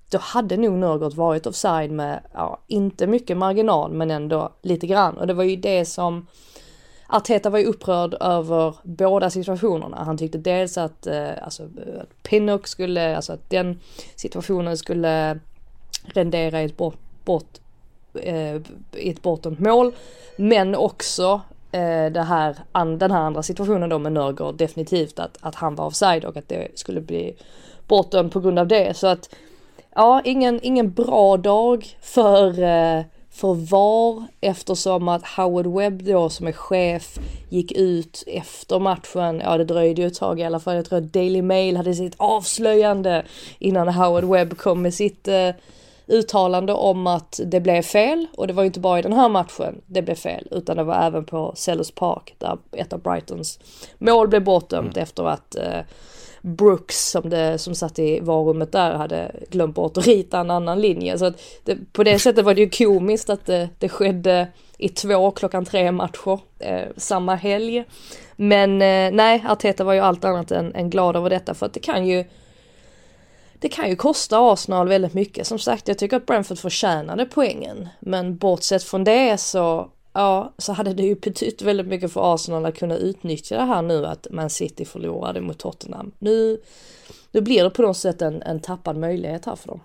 då 0.09 0.17
hade 0.17 0.57
nog 0.57 0.73
Nörgård 0.73 1.13
varit 1.13 1.47
offside 1.47 1.91
med, 1.91 2.21
ja, 2.33 2.59
inte 2.67 3.07
mycket 3.07 3.37
marginal 3.37 3.91
men 3.91 4.11
ändå 4.11 4.49
lite 4.61 4.87
grann. 4.87 5.17
Och 5.17 5.27
det 5.27 5.33
var 5.33 5.43
ju 5.43 5.55
det 5.55 5.85
som 5.85 6.27
Arteta 7.07 7.49
var 7.49 7.59
ju 7.59 7.65
upprörd 7.65 8.13
över 8.19 8.75
båda 8.83 9.29
situationerna. 9.29 10.03
Han 10.03 10.17
tyckte 10.17 10.37
dels 10.37 10.77
att, 10.77 11.07
eh, 11.07 11.43
alltså, 11.43 11.63
att 12.01 12.23
Pinnock 12.23 12.67
skulle, 12.67 13.15
alltså 13.15 13.33
att 13.33 13.49
den 13.49 13.79
situationen 14.15 14.77
skulle 14.77 15.39
rendera 16.03 16.61
i 16.61 16.65
ett 16.65 16.77
bort, 16.77 16.99
bort 17.25 17.59
eh, 18.23 18.55
i 18.95 19.09
ett 19.09 19.21
bortdömt 19.21 19.59
mål. 19.59 19.91
Men 20.37 20.75
också 20.75 21.41
eh, 21.71 22.05
det 22.11 22.25
här, 22.27 22.55
an, 22.71 22.97
den 22.97 23.11
här 23.11 23.21
andra 23.21 23.43
situationen 23.43 23.89
då 23.89 23.99
med 23.99 24.11
Nörgård 24.11 24.55
definitivt 24.55 25.19
att, 25.19 25.37
att 25.41 25.55
han 25.55 25.75
var 25.75 25.85
offside 25.85 26.25
och 26.25 26.37
att 26.37 26.49
det 26.49 26.67
skulle 26.75 27.01
bli 27.01 27.35
bortdömt 27.87 28.33
på 28.33 28.39
grund 28.39 28.59
av 28.59 28.67
det. 28.67 28.97
Så 28.97 29.07
att 29.07 29.29
ja, 29.95 30.21
ingen, 30.23 30.59
ingen 30.63 30.91
bra 30.91 31.37
dag 31.37 31.85
för 32.01 32.63
eh, 32.63 33.03
för 33.35 33.53
VAR 33.53 34.23
eftersom 34.41 35.07
att 35.07 35.27
Howard 35.27 35.67
Webb 35.67 36.03
då 36.03 36.29
som 36.29 36.47
är 36.47 36.51
chef 36.51 37.19
gick 37.49 37.71
ut 37.71 38.23
efter 38.27 38.79
matchen, 38.79 39.41
ja 39.43 39.57
det 39.57 39.65
dröjde 39.65 40.01
ju 40.01 40.07
ett 40.07 40.15
tag 40.15 40.39
i 40.39 40.43
alla 40.43 40.59
fall, 40.59 40.75
jag 40.75 40.85
tror 40.85 40.97
att 40.97 41.13
Daily 41.13 41.41
Mail 41.41 41.77
hade 41.77 41.93
sitt 41.93 42.15
avslöjande 42.17 43.25
innan 43.59 43.87
Howard 43.87 44.23
Webb 44.23 44.57
kom 44.57 44.81
med 44.81 44.93
sitt 44.93 45.27
eh, 45.27 45.49
uttalande 46.07 46.73
om 46.73 47.07
att 47.07 47.39
det 47.45 47.59
blev 47.59 47.81
fel 47.81 48.27
och 48.37 48.47
det 48.47 48.53
var 48.53 48.63
inte 48.63 48.79
bara 48.79 48.99
i 48.99 49.01
den 49.01 49.13
här 49.13 49.29
matchen 49.29 49.81
det 49.85 50.01
blev 50.01 50.15
fel 50.15 50.47
utan 50.51 50.77
det 50.77 50.83
var 50.83 50.95
även 50.95 51.25
på 51.25 51.53
Sellers 51.55 51.91
Park 51.91 52.35
där 52.37 52.57
ett 52.71 52.93
av 52.93 52.99
Brightons 53.01 53.59
mål 53.97 54.27
blev 54.27 54.43
bortdömt 54.43 54.97
mm. 54.97 55.03
efter 55.03 55.23
att 55.23 55.55
eh, 55.55 55.79
Brooks 56.45 57.09
som, 57.09 57.29
det, 57.29 57.57
som 57.57 57.75
satt 57.75 57.99
i 57.99 58.19
varummet 58.19 58.71
där 58.71 58.93
hade 58.93 59.31
glömt 59.49 59.75
bort 59.75 59.97
att 59.97 60.07
rita 60.07 60.39
en 60.39 60.51
annan 60.51 60.81
linje. 60.81 61.17
Så 61.17 61.25
att 61.25 61.41
det, 61.63 61.93
på 61.93 62.03
det 62.03 62.19
sättet 62.19 62.45
var 62.45 62.53
det 62.53 62.61
ju 62.61 62.69
komiskt 62.69 63.29
att 63.29 63.45
det, 63.45 63.69
det 63.79 63.89
skedde 63.89 64.47
i 64.77 64.89
två 64.89 65.31
klockan 65.31 65.65
tre 65.65 65.91
matcher 65.91 66.39
eh, 66.59 66.87
samma 66.97 67.35
helg. 67.35 67.83
Men 68.35 68.71
eh, 68.81 69.11
nej, 69.11 69.45
Arteta 69.47 69.83
var 69.83 69.93
ju 69.93 69.99
allt 69.99 70.25
annat 70.25 70.51
än, 70.51 70.75
än 70.75 70.89
glad 70.89 71.15
över 71.15 71.29
detta 71.29 71.53
för 71.53 71.65
att 71.65 71.73
det 71.73 71.79
kan 71.79 72.07
ju 72.07 72.25
det 73.59 73.69
kan 73.69 73.89
ju 73.89 73.95
kosta 73.95 74.51
Arsenal 74.53 74.87
väldigt 74.87 75.13
mycket. 75.13 75.47
Som 75.47 75.59
sagt, 75.59 75.87
jag 75.87 75.97
tycker 75.97 76.17
att 76.17 76.25
Brentford 76.25 76.57
förtjänade 76.57 77.25
poängen. 77.25 77.89
Men 77.99 78.37
bortsett 78.37 78.83
från 78.83 79.03
det 79.03 79.37
så 79.37 79.91
ja, 80.13 80.53
så 80.57 80.73
hade 80.73 80.93
det 80.93 81.03
ju 81.03 81.15
betytt 81.15 81.61
väldigt 81.61 81.87
mycket 81.87 82.13
för 82.13 82.33
Arsenal 82.33 82.65
att 82.65 82.77
kunna 82.77 82.97
utnyttja 82.97 83.57
det 83.57 83.63
här 83.63 83.81
nu 83.81 84.05
att 84.05 84.27
Man 84.31 84.49
City 84.49 84.85
förlorade 84.85 85.41
mot 85.41 85.59
Tottenham. 85.59 86.11
Nu, 86.19 86.61
nu 87.31 87.41
blir 87.41 87.63
det 87.63 87.69
på 87.69 87.81
något 87.81 87.97
sätt 87.97 88.21
en, 88.21 88.41
en 88.41 88.59
tappad 88.59 88.97
möjlighet 88.97 89.45
här 89.45 89.55
för 89.55 89.67
dem. 89.67 89.79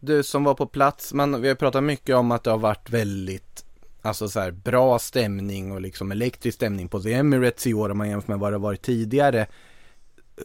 Du 0.00 0.22
som 0.22 0.44
var 0.44 0.54
på 0.54 0.66
plats, 0.66 1.12
man, 1.12 1.42
vi 1.42 1.48
har 1.48 1.54
pratat 1.54 1.84
mycket 1.84 2.16
om 2.16 2.32
att 2.32 2.44
det 2.44 2.50
har 2.50 2.58
varit 2.58 2.90
väldigt 2.90 3.62
Alltså 4.02 4.28
så 4.28 4.40
här, 4.40 4.50
bra 4.50 4.98
stämning 4.98 5.72
och 5.72 5.80
liksom 5.80 6.12
elektrisk 6.12 6.54
stämning 6.54 6.88
på 6.88 7.00
The 7.00 7.12
Emirates 7.12 7.66
i 7.66 7.74
år 7.74 7.90
om 7.90 7.98
man 7.98 8.08
jämför 8.08 8.32
med 8.32 8.38
vad 8.38 8.52
det 8.52 8.58
varit 8.58 8.82
tidigare 8.82 9.46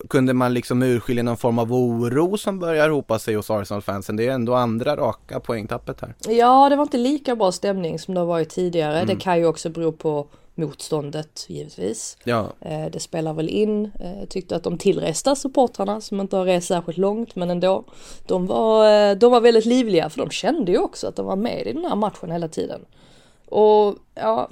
kunde 0.09 0.33
man 0.33 0.53
liksom 0.53 0.83
urskilja 0.83 1.23
någon 1.23 1.37
form 1.37 1.59
av 1.59 1.73
oro 1.73 2.37
som 2.37 2.59
börjar 2.59 2.89
hopa 2.89 3.19
sig 3.19 3.35
hos 3.35 3.49
Arsenal-fansen? 3.49 4.15
Det 4.15 4.27
är 4.27 4.31
ändå 4.31 4.53
andra 4.53 4.95
raka 4.95 5.39
poängtappet 5.39 6.01
här. 6.01 6.15
Ja, 6.27 6.69
det 6.69 6.75
var 6.75 6.83
inte 6.83 6.97
lika 6.97 7.35
bra 7.35 7.51
stämning 7.51 7.99
som 7.99 8.13
det 8.13 8.19
har 8.19 8.27
varit 8.27 8.49
tidigare. 8.49 8.95
Mm. 8.95 9.07
Det 9.07 9.15
kan 9.15 9.39
ju 9.39 9.45
också 9.45 9.69
bero 9.69 9.91
på 9.91 10.27
motståndet 10.55 11.45
givetvis. 11.49 12.17
Ja. 12.23 12.47
Eh, 12.59 12.85
det 12.91 12.99
spelar 12.99 13.33
väl 13.33 13.49
in. 13.49 13.85
Eh, 13.85 14.27
tyckte 14.29 14.55
att 14.55 14.63
de 14.63 14.77
tillresta 14.77 15.35
supportrarna 15.35 16.01
som 16.01 16.21
inte 16.21 16.35
har 16.35 16.45
rest 16.45 16.67
särskilt 16.67 16.97
långt 16.97 17.35
men 17.35 17.49
ändå. 17.49 17.83
De 18.27 18.47
var, 18.47 19.09
eh, 19.09 19.17
de 19.17 19.31
var 19.31 19.41
väldigt 19.41 19.65
livliga 19.65 20.09
för 20.09 20.17
de 20.17 20.29
kände 20.29 20.71
ju 20.71 20.77
också 20.77 21.07
att 21.07 21.15
de 21.15 21.25
var 21.25 21.35
med 21.35 21.67
i 21.67 21.73
den 21.73 21.85
här 21.85 21.95
matchen 21.95 22.31
hela 22.31 22.47
tiden. 22.47 22.85
Och 23.45 23.95
ja, 24.15 24.49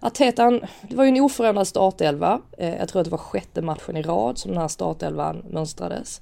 Arteta, 0.00 0.60
det 0.82 0.96
var 0.96 1.04
ju 1.04 1.08
en 1.08 1.20
oförändrad 1.20 1.66
startelva. 1.66 2.40
Eh, 2.58 2.76
jag 2.76 2.88
tror 2.88 3.00
att 3.00 3.04
det 3.04 3.10
var 3.10 3.18
sjätte 3.18 3.62
matchen 3.62 3.96
i 3.96 4.02
rad 4.02 4.38
som 4.38 4.50
den 4.50 4.60
här 4.60 4.68
startelvan 4.68 5.44
mönstrades. 5.50 6.20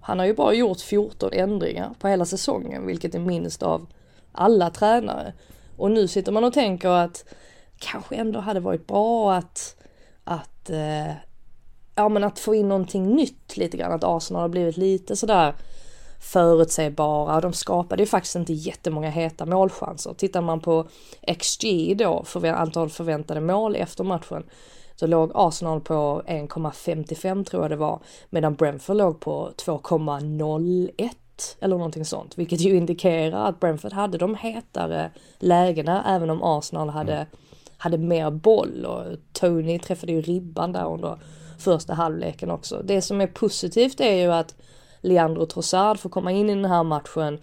Han 0.00 0.18
har 0.18 0.26
ju 0.26 0.34
bara 0.34 0.54
gjort 0.54 0.80
14 0.80 1.30
ändringar 1.32 1.94
på 1.98 2.08
hela 2.08 2.24
säsongen, 2.24 2.86
vilket 2.86 3.14
är 3.14 3.18
minst 3.18 3.62
av 3.62 3.86
alla 4.32 4.70
tränare. 4.70 5.32
Och 5.76 5.90
nu 5.90 6.08
sitter 6.08 6.32
man 6.32 6.44
och 6.44 6.52
tänker 6.52 6.88
att 6.88 7.24
kanske 7.78 8.14
ändå 8.14 8.40
hade 8.40 8.60
varit 8.60 8.86
bra 8.86 9.34
att, 9.34 9.76
att, 10.24 10.70
eh, 10.70 11.12
ja 11.94 12.08
men 12.08 12.24
att 12.24 12.38
få 12.38 12.54
in 12.54 12.68
någonting 12.68 13.14
nytt 13.14 13.56
lite 13.56 13.76
grann. 13.76 13.92
Att 13.92 14.04
Arsenal 14.04 14.42
har 14.42 14.48
blivit 14.48 14.76
lite 14.76 15.16
sådär 15.16 15.54
förutsägbara. 16.20 17.40
De 17.40 17.52
skapade 17.52 18.02
ju 18.02 18.06
faktiskt 18.06 18.36
inte 18.36 18.52
jättemånga 18.52 19.10
heta 19.10 19.46
målchanser. 19.46 20.14
Tittar 20.14 20.42
man 20.42 20.60
på 20.60 20.88
XG 21.38 21.96
då, 21.98 22.24
för 22.24 22.46
antal 22.46 22.90
förväntade 22.90 23.40
mål 23.40 23.76
efter 23.76 24.04
matchen, 24.04 24.44
så 24.96 25.06
låg 25.06 25.30
Arsenal 25.34 25.80
på 25.80 26.22
1,55 26.26 27.44
tror 27.44 27.62
jag 27.62 27.70
det 27.70 27.76
var, 27.76 28.00
medan 28.30 28.54
Brentford 28.54 28.96
låg 28.96 29.20
på 29.20 29.50
2,01 29.56 31.10
eller 31.60 31.76
någonting 31.76 32.04
sånt, 32.04 32.38
vilket 32.38 32.60
ju 32.60 32.76
indikerar 32.76 33.48
att 33.48 33.60
Brentford 33.60 33.92
hade 33.92 34.18
de 34.18 34.34
hetare 34.34 35.10
lägena 35.38 36.04
även 36.16 36.30
om 36.30 36.42
Arsenal 36.42 36.88
hade, 36.88 37.14
mm. 37.14 37.26
hade 37.76 37.98
mer 37.98 38.30
boll 38.30 38.84
och 38.84 39.04
Tony 39.32 39.78
träffade 39.78 40.12
ju 40.12 40.20
ribban 40.20 40.72
där 40.72 40.92
under 40.92 41.18
första 41.58 41.94
halvleken 41.94 42.50
också. 42.50 42.82
Det 42.84 43.02
som 43.02 43.20
är 43.20 43.26
positivt 43.26 44.00
är 44.00 44.14
ju 44.14 44.32
att 44.32 44.54
Leandro 45.00 45.46
Trossard 45.46 45.98
får 45.98 46.10
komma 46.10 46.32
in 46.32 46.50
i 46.50 46.54
den 46.54 46.64
här 46.64 46.82
matchen. 46.82 47.38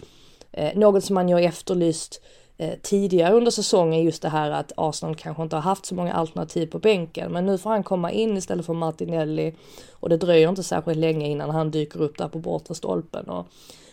Eh, 0.52 0.78
något 0.78 1.04
som 1.04 1.13
man 1.13 1.30
ju 1.30 1.36
har 1.36 1.41
efterlyst 1.41 2.22
eh, 2.58 2.74
tidigare 2.82 3.34
under 3.34 3.52
säsongen 3.52 4.04
just 4.04 4.22
det 4.22 4.30
här 4.30 4.52
att 4.52 4.72
Arsenal 4.78 5.15
kanske 5.15 5.44
inte 5.44 5.56
har 5.56 5.63
haft 5.63 5.86
så 5.86 5.96
många 5.96 6.13
alternativ 6.13 6.68
på 6.68 6.80
bänken. 6.80 7.32
Men 7.32 7.46
nu 7.46 7.58
får 7.58 7.70
han 7.70 7.84
komma 7.84 8.12
in 8.12 8.38
istället 8.38 8.65
för 8.65 8.74
Martinelli 8.74 9.56
och 9.91 10.10
det 10.10 10.18
dröjer 10.18 10.50
inte 10.50 10.63
särskilt 10.63 10.98
länge 10.98 11.28
innan 11.28 11.50
han 11.50 11.72
dyker 11.72 12.02
upp 12.02 12.18
där 12.18 12.28
på 12.28 12.39
bortre 12.39 12.76
stolpen 12.76 13.30
och, 13.30 13.48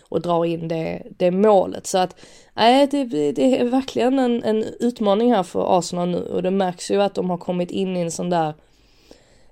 och 0.08 0.20
drar 0.20 0.44
in 0.44 0.68
det, 0.68 1.02
det 1.18 1.30
målet. 1.30 1.86
Så 1.86 1.98
att 1.98 2.16
nej, 2.54 2.86
det, 2.86 3.04
det 3.32 3.60
är 3.60 3.64
verkligen 3.64 4.18
en, 4.18 4.42
en 4.42 4.64
utmaning 4.80 5.32
här 5.32 5.42
för 5.42 5.78
Arsenal 5.78 6.08
nu 6.08 6.22
och 6.22 6.42
det 6.42 6.50
märks 6.50 6.90
ju 6.90 7.02
att 7.02 7.14
de 7.14 7.30
har 7.30 7.38
kommit 7.38 7.70
in 7.70 7.96
i 7.96 8.00
en 8.00 8.10
sån 8.10 8.30
där 8.30 8.54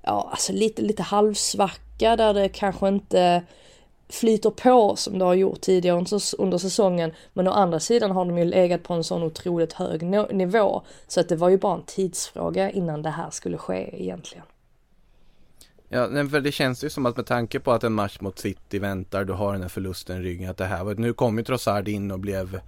ja, 0.03 0.29
alltså 0.31 0.53
lite, 0.53 0.83
lite 0.83 1.03
halvsvacka 1.03 2.17
där 2.17 2.35
det 2.35 2.49
kanske 2.49 2.89
inte 2.89 3.43
flyter 4.11 4.51
på 4.51 4.97
som 4.97 5.19
det 5.19 5.25
har 5.25 5.35
gjort 5.35 5.61
tidigare 5.61 6.05
under 6.39 6.59
säsongen. 6.59 7.13
Men 7.33 7.49
å 7.49 7.51
andra 7.51 7.81
sidan 7.81 8.11
har 8.11 8.25
de 8.25 8.39
ju 8.39 8.45
legat 8.45 8.83
på 8.83 8.95
en 8.95 9.05
sån 9.05 9.23
otroligt 9.23 9.73
hög 9.73 10.03
nivå. 10.33 10.83
Så 11.09 11.21
att 11.21 11.29
det 11.29 11.37
var 11.37 11.49
ju 11.49 11.59
bara 11.59 11.75
en 11.75 11.85
tidsfråga 11.87 12.71
innan 12.71 13.03
det 13.03 13.11
här 13.11 13.31
skulle 13.31 13.59
ske 13.59 14.03
egentligen. 14.03 14.45
Ja, 15.89 16.09
för 16.09 16.41
det 16.41 16.53
känns 16.53 16.85
ju 16.85 16.91
som 16.91 17.07
att 17.07 17.17
med 17.17 17.27
tanke 17.27 17.61
på 17.61 17.73
att 17.73 17.85
en 17.85 17.93
match 17.93 18.21
mot 18.21 18.39
City 18.39 18.79
väntar, 18.79 19.25
du 19.25 19.33
har 19.33 19.53
den 19.53 19.63
här 19.63 19.69
förlusten 19.69 20.17
i 20.17 20.21
ryggen, 20.21 20.51
att 20.51 20.57
det 20.57 20.65
här 20.65 20.85
var, 20.85 20.95
nu 20.95 21.13
kom 21.13 21.39
ju 21.39 21.45
Trossard 21.45 21.89
in 21.89 22.11
och 22.11 22.21
blev, 22.21 22.61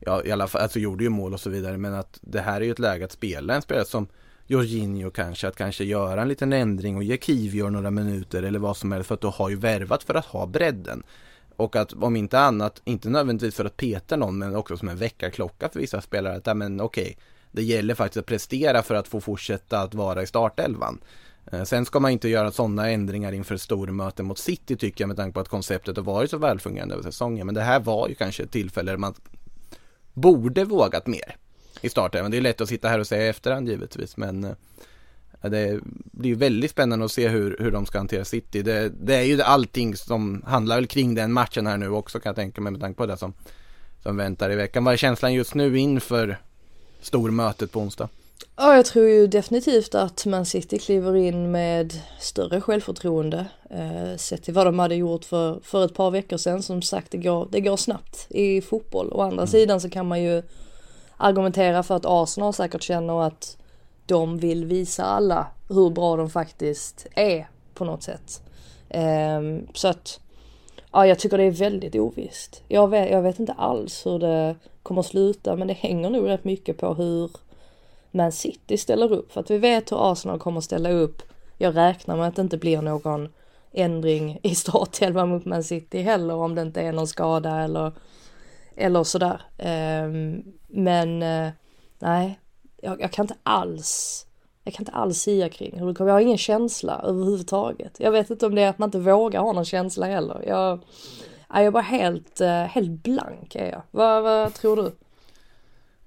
ja 0.00 0.24
i 0.24 0.32
alla 0.32 0.46
fall, 0.46 0.62
alltså 0.62 0.78
gjorde 0.78 1.04
ju 1.04 1.10
mål 1.10 1.34
och 1.34 1.40
så 1.40 1.50
vidare, 1.50 1.76
men 1.76 1.94
att 1.94 2.18
det 2.20 2.40
här 2.40 2.60
är 2.60 2.64
ju 2.64 2.70
ett 2.70 2.78
läge 2.78 3.04
att 3.04 3.12
spela 3.12 3.54
en 3.54 3.62
spelare 3.62 3.84
som 3.84 4.06
Jorginho 4.50 5.10
kanske, 5.10 5.48
att 5.48 5.56
kanske 5.56 5.84
göra 5.84 6.22
en 6.22 6.28
liten 6.28 6.52
ändring 6.52 6.96
och 6.96 7.02
ge 7.02 7.16
Kivior 7.16 7.70
några 7.70 7.90
minuter 7.90 8.42
eller 8.42 8.58
vad 8.58 8.76
som 8.76 8.92
helst 8.92 9.08
för 9.08 9.14
att 9.14 9.20
du 9.20 9.26
har 9.26 9.48
ju 9.48 9.56
värvat 9.56 10.02
för 10.02 10.14
att 10.14 10.24
ha 10.24 10.46
bredden. 10.46 11.02
Och 11.56 11.76
att 11.76 11.92
om 11.92 12.16
inte 12.16 12.38
annat, 12.38 12.82
inte 12.84 13.08
nödvändigtvis 13.08 13.54
för 13.54 13.64
att 13.64 13.76
peta 13.76 14.16
någon 14.16 14.38
men 14.38 14.56
också 14.56 14.76
som 14.76 14.88
en 14.88 14.96
väckarklocka 14.96 15.68
för 15.68 15.80
vissa 15.80 16.00
spelare 16.00 16.36
att, 16.36 16.46
ja, 16.46 16.54
men 16.54 16.80
okej, 16.80 17.02
okay, 17.02 17.14
det 17.52 17.62
gäller 17.62 17.94
faktiskt 17.94 18.16
att 18.16 18.26
prestera 18.26 18.82
för 18.82 18.94
att 18.94 19.08
få 19.08 19.20
fortsätta 19.20 19.80
att 19.80 19.94
vara 19.94 20.22
i 20.22 20.26
startelvan. 20.26 21.00
Eh, 21.52 21.64
sen 21.64 21.84
ska 21.84 22.00
man 22.00 22.10
inte 22.10 22.28
göra 22.28 22.52
sådana 22.52 22.90
ändringar 22.90 23.32
inför 23.32 23.56
stormöten 23.56 24.26
mot 24.26 24.38
City 24.38 24.76
tycker 24.76 25.02
jag 25.02 25.08
med 25.08 25.16
tanke 25.16 25.34
på 25.34 25.40
att 25.40 25.48
konceptet 25.48 25.96
har 25.96 26.04
varit 26.04 26.30
så 26.30 26.38
välfungerande 26.38 26.94
över 26.94 27.04
säsongen. 27.04 27.46
Men 27.46 27.54
det 27.54 27.62
här 27.62 27.80
var 27.80 28.08
ju 28.08 28.14
kanske 28.14 28.42
ett 28.42 28.52
tillfälle 28.52 28.92
där 28.92 28.98
man 28.98 29.14
borde 30.12 30.64
vågat 30.64 31.06
mer 31.06 31.36
i 31.80 31.88
starten. 31.88 32.30
Det 32.30 32.36
är 32.36 32.40
lätt 32.40 32.60
att 32.60 32.68
sitta 32.68 32.88
här 32.88 32.98
och 32.98 33.06
säga 33.06 33.26
i 33.26 33.28
efterhand 33.28 33.68
givetvis 33.68 34.16
men 34.16 34.44
eh, 34.44 34.50
det 35.42 35.80
blir 36.12 36.34
väldigt 36.34 36.70
spännande 36.70 37.04
att 37.04 37.12
se 37.12 37.28
hur, 37.28 37.56
hur 37.60 37.70
de 37.70 37.86
ska 37.86 37.98
hantera 37.98 38.24
City. 38.24 38.62
Det, 38.62 38.88
det 38.88 39.14
är 39.14 39.22
ju 39.22 39.42
allting 39.42 39.96
som 39.96 40.42
handlar 40.46 40.76
väl 40.76 40.86
kring 40.86 41.14
den 41.14 41.32
matchen 41.32 41.66
här 41.66 41.76
nu 41.76 41.88
också 41.88 42.20
kan 42.20 42.30
jag 42.30 42.36
tänka 42.36 42.60
mig 42.60 42.72
med 42.72 42.80
tanke 42.80 42.96
på 42.96 43.06
det 43.06 43.16
som, 43.16 43.32
som 44.02 44.16
väntar 44.16 44.50
i 44.50 44.56
veckan. 44.56 44.84
Vad 44.84 44.92
är 44.92 44.98
känslan 44.98 45.34
just 45.34 45.54
nu 45.54 45.78
inför 45.78 46.38
stormötet 47.00 47.72
på 47.72 47.80
onsdag? 47.80 48.08
Ja, 48.56 48.76
jag 48.76 48.86
tror 48.86 49.08
ju 49.08 49.26
definitivt 49.26 49.94
att 49.94 50.26
Man 50.26 50.46
City 50.46 50.78
kliver 50.78 51.16
in 51.16 51.50
med 51.50 52.00
större 52.20 52.60
självförtroende. 52.60 53.46
Eh, 53.70 54.16
sett 54.16 54.42
till 54.42 54.54
vad 54.54 54.66
de 54.66 54.78
hade 54.78 54.94
gjort 54.94 55.24
för, 55.24 55.60
för 55.62 55.84
ett 55.84 55.94
par 55.94 56.10
veckor 56.10 56.36
sedan. 56.36 56.62
Som 56.62 56.82
sagt, 56.82 57.10
det 57.10 57.18
går, 57.18 57.48
det 57.52 57.60
går 57.60 57.76
snabbt 57.76 58.26
i 58.30 58.60
fotboll. 58.60 59.12
Å 59.12 59.20
andra 59.20 59.42
mm. 59.42 59.46
sidan 59.46 59.80
så 59.80 59.90
kan 59.90 60.08
man 60.08 60.22
ju 60.22 60.42
argumentera 61.20 61.82
för 61.82 61.96
att 61.96 62.06
Arsenal 62.06 62.52
säkert 62.52 62.82
känner 62.82 63.22
att 63.22 63.56
de 64.06 64.38
vill 64.38 64.64
visa 64.64 65.04
alla 65.04 65.46
hur 65.68 65.90
bra 65.90 66.16
de 66.16 66.30
faktiskt 66.30 67.06
är 67.14 67.48
på 67.74 67.84
något 67.84 68.02
sätt. 68.02 68.42
Ehm, 68.88 69.66
så 69.74 69.88
att, 69.88 70.20
ja, 70.92 71.06
jag 71.06 71.18
tycker 71.18 71.38
det 71.38 71.44
är 71.44 71.50
väldigt 71.50 71.94
ovisst. 71.94 72.62
Jag 72.68 72.88
vet, 72.88 73.10
jag 73.10 73.22
vet 73.22 73.38
inte 73.38 73.52
alls 73.52 74.06
hur 74.06 74.18
det 74.18 74.54
kommer 74.82 75.02
sluta, 75.02 75.56
men 75.56 75.68
det 75.68 75.74
hänger 75.74 76.10
nog 76.10 76.28
rätt 76.28 76.44
mycket 76.44 76.78
på 76.78 76.94
hur 76.94 77.30
man 78.10 78.32
City 78.32 78.78
ställer 78.78 79.12
upp. 79.12 79.32
För 79.32 79.40
att 79.40 79.50
vi 79.50 79.58
vet 79.58 79.92
hur 79.92 80.12
Arsenal 80.12 80.38
kommer 80.38 80.60
ställa 80.60 80.90
upp. 80.90 81.22
Jag 81.58 81.76
räknar 81.76 82.16
med 82.16 82.28
att 82.28 82.36
det 82.36 82.42
inte 82.42 82.56
blir 82.56 82.82
någon 82.82 83.28
ändring 83.72 84.38
i 84.42 84.54
startelvan 84.54 85.28
mot 85.28 85.44
Man 85.44 85.64
City 85.64 86.02
heller 86.02 86.34
om 86.34 86.54
det 86.54 86.62
inte 86.62 86.80
är 86.80 86.92
någon 86.92 87.06
skada 87.06 87.60
eller, 87.60 87.92
eller 88.80 89.04
sådär. 89.04 89.42
Ehm, 89.58 90.42
men 90.68 91.22
eh, 91.22 91.52
nej, 91.98 92.40
jag, 92.82 93.00
jag, 93.00 93.12
kan 93.12 93.24
inte 93.24 93.36
alls, 93.42 94.26
jag 94.64 94.74
kan 94.74 94.82
inte 94.82 94.92
alls 94.92 95.18
sia 95.18 95.48
kring 95.48 95.78
hur 95.78 95.86
det 95.86 95.94
kommer. 95.94 96.10
Jag 96.10 96.14
har 96.14 96.20
ingen 96.20 96.38
känsla 96.38 97.00
överhuvudtaget. 97.04 97.96
Jag 97.98 98.12
vet 98.12 98.30
inte 98.30 98.46
om 98.46 98.54
det 98.54 98.62
är 98.62 98.68
att 98.68 98.78
man 98.78 98.86
inte 98.86 98.98
vågar 98.98 99.40
ha 99.40 99.52
någon 99.52 99.64
känsla 99.64 100.06
heller. 100.06 100.44
Jag, 100.46 100.84
jag 101.48 101.64
är 101.64 101.70
bara 101.70 101.82
helt, 101.82 102.40
eh, 102.40 102.62
helt 102.62 102.90
blank 102.90 103.54
är 103.54 103.70
jag. 103.70 103.82
Vad, 103.90 104.22
vad 104.22 104.54
tror 104.54 104.76
du? 104.76 104.92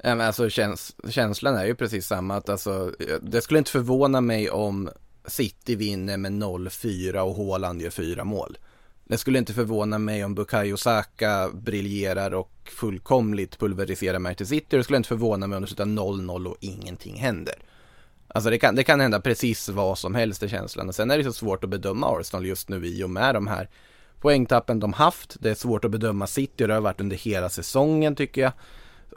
Ja, 0.06 0.16
men 0.16 0.28
alltså 0.28 0.50
käns 0.50 0.96
känslan 1.10 1.56
är 1.56 1.66
ju 1.66 1.76
precis 1.76 2.08
samma 2.08 2.36
att 2.36 2.50
alltså, 2.50 2.92
eh, 3.00 3.16
det 3.22 3.42
skulle 3.42 3.58
inte 3.58 3.72
förvåna 3.72 4.22
mig 4.22 4.50
om 4.50 4.90
City 5.28 5.76
vinner 5.76 6.18
med 6.18 6.32
0-4 6.32 7.20
och 7.20 7.36
Haaland 7.36 7.82
gör 7.82 7.90
fyra 7.90 8.24
mål. 8.24 8.58
Det 9.14 9.18
skulle 9.18 9.40
inte 9.40 9.54
förvåna 9.54 9.98
mig 9.98 10.26
om 10.26 10.36
Bukayo 10.36 10.78
Saka 10.78 11.50
briljerar 11.54 12.34
och 12.34 12.52
fullkomligt 12.66 13.60
pulveriserar 13.60 14.20
Manchester 14.20 14.56
City. 14.56 14.78
Det 14.78 14.84
skulle 14.84 14.98
inte 14.98 15.10
förvåna 15.10 15.48
mig 15.48 15.56
om 15.56 15.62
det 15.62 15.68
slutar 15.68 15.86
0-0 15.86 16.46
och 16.46 16.58
ingenting 16.60 17.16
händer. 17.16 17.56
Alltså 18.28 18.50
det 18.50 18.58
kan, 18.58 18.76
det 18.76 18.84
kan 18.84 19.00
hända 19.00 19.22
precis 19.22 19.70
vad 19.70 19.98
som 19.98 20.16
helst 20.16 20.44
i 20.44 20.50
känslan. 20.50 20.88
Och 20.88 20.96
sen 20.96 21.12
är 21.12 21.18
det 21.18 21.24
så 21.24 21.34
svårt 21.34 21.64
att 21.64 21.70
bedöma 21.70 22.08
Arsenal 22.08 22.46
just 22.46 22.70
nu 22.70 22.88
i 22.88 23.04
och 23.04 23.10
med 23.10 23.36
de 23.36 23.48
här 23.48 23.70
poängtappen 24.20 24.80
de 24.80 24.94
haft. 24.94 25.36
Det 25.40 25.50
är 25.50 25.56
svårt 25.56 25.86
att 25.86 25.92
bedöma 25.92 26.28
City 26.28 26.64
och 26.64 26.68
det 26.68 26.74
har 26.74 26.82
varit 26.82 27.02
under 27.02 27.18
hela 27.18 27.50
säsongen 27.50 28.16
tycker 28.16 28.42
jag. 28.42 28.52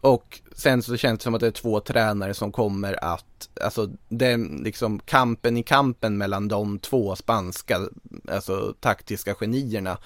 Och 0.07 0.41
sen 0.57 0.83
så 0.83 0.97
känns 0.97 1.19
det 1.19 1.23
som 1.23 1.35
att 1.35 1.41
det 1.41 1.47
är 1.47 1.51
två 1.51 1.81
tränare 1.81 2.35
som 2.35 2.53
kommer 2.53 3.05
att, 3.05 3.49
alltså 3.61 3.91
den 4.09 4.61
liksom 4.65 4.99
kampen 4.99 5.57
i 5.57 5.63
kampen 5.63 6.19
mellan 6.19 6.49
de 6.49 6.79
två 6.79 7.17
spanska, 7.17 7.81
alltså 8.29 8.75
taktiska 8.81 9.35
genierna 9.35 9.99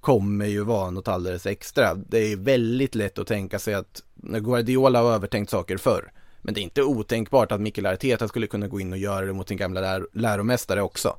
kommer 0.00 0.46
ju 0.46 0.64
vara 0.64 0.90
något 0.90 1.08
alldeles 1.08 1.46
extra. 1.46 1.94
Det 1.94 2.18
är 2.18 2.36
väldigt 2.36 2.94
lätt 2.94 3.18
att 3.18 3.26
tänka 3.26 3.58
sig 3.58 3.74
att 3.74 4.02
Guardiola 4.14 5.02
har 5.02 5.12
övertänkt 5.12 5.50
saker 5.50 5.76
förr. 5.76 6.12
Men 6.42 6.54
det 6.54 6.60
är 6.60 6.62
inte 6.62 6.82
otänkbart 6.82 7.52
att 7.52 7.60
Mikael 7.60 7.86
Arteta 7.86 8.28
skulle 8.28 8.46
kunna 8.46 8.68
gå 8.68 8.80
in 8.80 8.92
och 8.92 8.98
göra 8.98 9.26
det 9.26 9.32
mot 9.32 9.48
sin 9.48 9.56
gamla 9.56 9.80
lär 9.80 10.06
läromästare 10.12 10.82
också. 10.82 11.16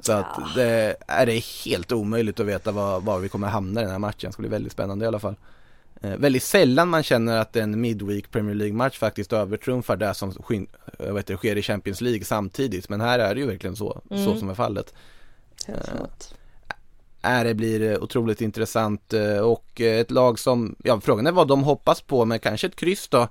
Så 0.00 0.12
att 0.12 0.54
det 0.54 0.96
är 1.06 1.26
det 1.26 1.44
helt 1.64 1.92
omöjligt 1.92 2.40
att 2.40 2.46
veta 2.46 2.72
var, 2.72 3.00
var 3.00 3.18
vi 3.18 3.28
kommer 3.28 3.48
hamna 3.48 3.80
i 3.80 3.84
den 3.84 3.92
här 3.92 3.98
matchen. 3.98 4.28
Det 4.28 4.32
ska 4.32 4.42
bli 4.42 4.50
väldigt 4.50 4.72
spännande 4.72 5.04
i 5.04 5.08
alla 5.08 5.18
fall. 5.18 5.36
Eh, 6.00 6.16
väldigt 6.16 6.42
sällan 6.42 6.88
man 6.88 7.02
känner 7.02 7.38
att 7.38 7.56
en 7.56 7.80
Midweek 7.80 8.30
Premier 8.30 8.54
League-match 8.54 8.98
faktiskt 8.98 9.32
övertrumfar 9.32 9.96
det 9.96 10.14
som 10.14 10.32
jag 10.98 11.14
vet, 11.14 11.28
sker 11.28 11.56
i 11.56 11.62
Champions 11.62 12.00
League 12.00 12.24
samtidigt. 12.24 12.88
Men 12.88 13.00
här 13.00 13.18
är 13.18 13.34
det 13.34 13.40
ju 13.40 13.46
verkligen 13.46 13.76
så, 13.76 14.00
mm. 14.10 14.24
så 14.24 14.36
som 14.36 14.50
är 14.50 14.54
fallet. 14.54 14.94
Äh, 17.22 17.44
det 17.44 17.54
blir 17.54 18.02
otroligt 18.02 18.40
intressant 18.40 19.12
eh, 19.12 19.38
och 19.38 19.80
ett 19.80 20.10
lag 20.10 20.38
som, 20.38 20.76
ja 20.84 21.00
frågan 21.00 21.26
är 21.26 21.32
vad 21.32 21.48
de 21.48 21.62
hoppas 21.62 22.00
på, 22.00 22.24
men 22.24 22.38
kanske 22.38 22.66
ett 22.66 22.76
kryss 22.76 23.08
då 23.08 23.28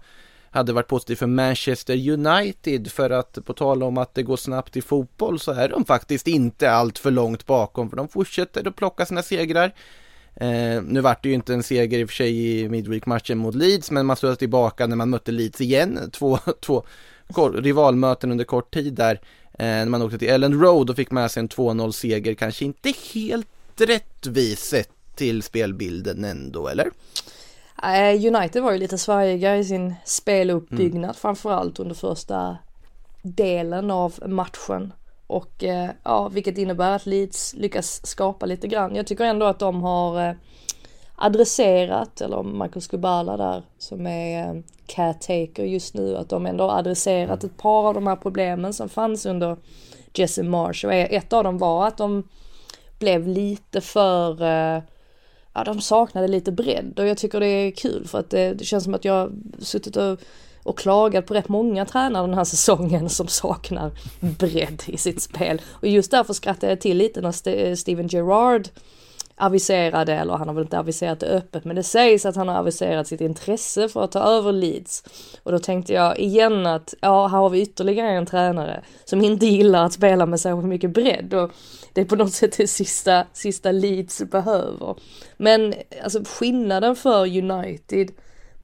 hade 0.49 0.73
varit 0.73 0.87
positivt 0.87 1.19
för 1.19 1.27
Manchester 1.27 2.09
United 2.09 2.91
för 2.91 3.09
att 3.09 3.45
på 3.45 3.53
tal 3.53 3.83
om 3.83 3.97
att 3.97 4.13
det 4.13 4.23
går 4.23 4.37
snabbt 4.37 4.77
i 4.77 4.81
fotboll 4.81 5.39
så 5.39 5.51
är 5.51 5.69
de 5.69 5.85
faktiskt 5.85 6.27
inte 6.27 6.71
allt 6.71 6.99
för 6.99 7.11
långt 7.11 7.45
bakom 7.45 7.89
för 7.89 7.97
de 7.97 8.07
fortsätter 8.07 8.67
att 8.67 8.75
plocka 8.75 9.05
sina 9.05 9.23
segrar. 9.23 9.73
Eh, 10.39 10.81
nu 10.83 11.01
vart 11.01 11.23
det 11.23 11.29
ju 11.29 11.35
inte 11.35 11.53
en 11.53 11.63
seger 11.63 11.99
i 11.99 12.03
och 12.03 12.09
för 12.09 12.15
sig 12.15 12.61
i 12.61 12.69
Midweek-matchen 12.69 13.37
mot 13.37 13.55
Leeds, 13.55 13.91
men 13.91 14.05
man 14.05 14.15
stod 14.15 14.39
tillbaka 14.39 14.87
när 14.87 14.95
man 14.95 15.09
mötte 15.09 15.31
Leeds 15.31 15.61
igen. 15.61 15.99
Två, 16.11 16.39
två 16.59 16.83
rivalmöten 17.55 18.31
under 18.31 18.45
kort 18.45 18.73
tid 18.73 18.93
där. 18.93 19.21
Eh, 19.53 19.65
när 19.65 19.85
man 19.85 20.01
åkte 20.01 20.17
till 20.17 20.29
Ellen 20.29 20.61
Road 20.61 20.89
och 20.89 20.95
fick 20.95 21.11
med 21.11 21.31
sig 21.31 21.41
en 21.41 21.49
2-0 21.49 21.91
seger, 21.91 22.33
kanske 22.33 22.65
inte 22.65 22.93
helt 23.13 23.47
rättvis 23.77 24.59
sett 24.59 24.89
till 25.15 25.43
spelbilden 25.43 26.25
ändå, 26.25 26.67
eller? 26.67 26.91
United 28.27 28.63
var 28.63 28.71
ju 28.71 28.77
lite 28.77 28.97
svajiga 28.97 29.57
i 29.57 29.65
sin 29.65 29.95
speluppbyggnad 30.05 31.03
mm. 31.03 31.13
framförallt 31.13 31.79
under 31.79 31.95
första 31.95 32.57
delen 33.21 33.91
av 33.91 34.13
matchen. 34.25 34.93
Och 35.27 35.63
eh, 35.63 35.89
ja, 36.03 36.29
vilket 36.29 36.57
innebär 36.57 36.91
att 36.91 37.05
Leeds 37.05 37.53
lyckas 37.53 38.05
skapa 38.07 38.45
lite 38.45 38.67
grann. 38.67 38.95
Jag 38.95 39.07
tycker 39.07 39.23
ändå 39.23 39.45
att 39.45 39.59
de 39.59 39.83
har 39.83 40.29
eh, 40.29 40.35
adresserat, 41.15 42.21
eller 42.21 42.43
Marcus 42.43 42.87
Kubala 42.87 43.37
där 43.37 43.63
som 43.77 44.07
är 44.07 44.55
eh, 44.55 44.61
caretaker 44.85 45.63
just 45.63 45.93
nu, 45.93 46.17
att 46.17 46.29
de 46.29 46.45
ändå 46.45 46.63
har 46.63 46.79
adresserat 46.79 47.43
ett 47.43 47.57
par 47.57 47.87
av 47.87 47.93
de 47.93 48.07
här 48.07 48.15
problemen 48.15 48.73
som 48.73 48.89
fanns 48.89 49.25
under 49.25 49.57
Jesse 50.13 50.43
Marsh. 50.43 50.85
Och 50.85 50.93
ett 50.93 51.33
av 51.33 51.43
dem 51.43 51.57
var 51.57 51.87
att 51.87 51.97
de 51.97 52.23
blev 52.99 53.27
lite 53.27 53.81
för 53.81 54.41
ja, 55.53 55.63
de 55.63 55.81
saknade 55.81 56.27
lite 56.27 56.51
bredd 56.51 56.99
och 56.99 57.07
jag 57.07 57.17
tycker 57.17 57.39
det 57.39 57.47
är 57.47 57.71
kul 57.71 58.07
för 58.07 58.19
att 58.19 58.29
det, 58.29 58.53
det 58.53 58.65
känns 58.65 58.83
som 58.83 58.93
att 58.93 59.05
jag 59.05 59.31
suttit 59.59 59.95
och 59.95 60.19
och 60.67 60.77
klagat 60.77 61.25
på 61.25 61.33
rätt 61.33 61.49
många 61.49 61.85
tränare 61.85 62.27
den 62.27 62.33
här 62.33 62.43
säsongen 62.43 63.09
som 63.17 63.27
saknar 63.27 63.91
bredd 64.19 64.83
i 64.85 64.97
sitt 64.97 65.21
spel. 65.21 65.61
Och 65.69 65.87
just 65.87 66.11
därför 66.11 66.33
skrattade 66.33 66.71
jag 66.71 66.81
till 66.81 66.97
lite 66.97 67.21
när 67.21 67.75
Steven 67.75 68.07
Gerrard 68.07 68.69
aviserade, 69.39 70.13
eller 70.13 70.33
han 70.33 70.47
har 70.47 70.55
väl 70.55 70.63
inte 70.63 70.79
aviserat 70.79 71.19
det 71.19 71.25
öppet, 71.25 71.65
men 71.65 71.75
det 71.75 71.83
sägs 71.83 72.25
att 72.25 72.35
han 72.35 72.47
har 72.47 72.55
aviserat 72.55 73.07
sitt 73.07 73.21
intresse 73.21 73.89
för 73.89 74.03
att 74.03 74.11
ta 74.11 74.19
över 74.19 74.51
Leeds. 74.51 75.03
Och 75.43 75.51
då 75.51 75.59
tänkte 75.59 75.93
jag 75.93 76.19
igen 76.19 76.65
att, 76.65 76.93
ja, 77.01 77.27
här 77.27 77.37
har 77.37 77.49
vi 77.49 77.61
ytterligare 77.61 78.11
en 78.11 78.25
tränare 78.25 78.83
som 79.05 79.21
inte 79.21 79.45
gillar 79.45 79.85
att 79.85 79.93
spela 79.93 80.25
med 80.25 80.39
så 80.39 80.55
mycket 80.55 80.89
bredd 80.91 81.33
och 81.33 81.51
det 81.93 82.01
är 82.01 82.05
på 82.05 82.15
något 82.15 82.33
sätt 82.33 82.57
det 82.57 82.67
sista, 82.67 83.25
sista 83.33 83.71
Leeds 83.71 84.21
behöver. 84.31 84.95
Men 85.37 85.73
alltså 86.03 86.23
skillnaden 86.25 86.95
för 86.95 87.37
United 87.37 88.11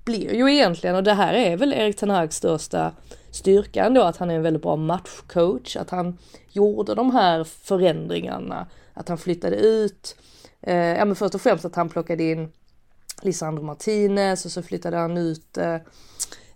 blir 0.06 0.34
ju 0.34 0.54
egentligen, 0.54 0.96
och 0.96 1.04
det 1.04 1.14
här 1.14 1.34
är 1.34 1.58
väl 1.58 1.74
Erik 1.74 1.98
Ten 1.98 2.10
Hags 2.10 2.36
största 2.36 2.92
styrka 3.32 3.86
ändå, 3.86 4.02
att 4.02 4.18
han 4.18 4.32
är 4.32 4.36
en 4.36 4.42
väldigt 4.42 4.64
bra 4.64 4.76
matchcoach, 4.76 5.76
att 5.76 5.90
han 5.90 6.18
gjorde 6.52 6.96
de 6.96 7.12
här 7.12 7.44
förändringarna, 7.44 8.68
att 8.94 9.10
han 9.10 9.18
flyttade 9.18 9.56
ut, 9.56 10.16
eh, 10.62 10.76
ja 10.76 11.06
men 11.06 11.16
först 11.16 11.36
och 11.36 11.42
främst 11.42 11.66
att 11.66 11.76
han 11.76 11.90
plockade 11.90 12.24
in 12.24 12.52
Lisandro 13.22 13.64
Martinez 13.64 14.46
och 14.46 14.52
så 14.52 14.64
flyttade 14.64 14.98
han 14.98 15.18
ut 15.18 15.58
eh, 15.58 15.78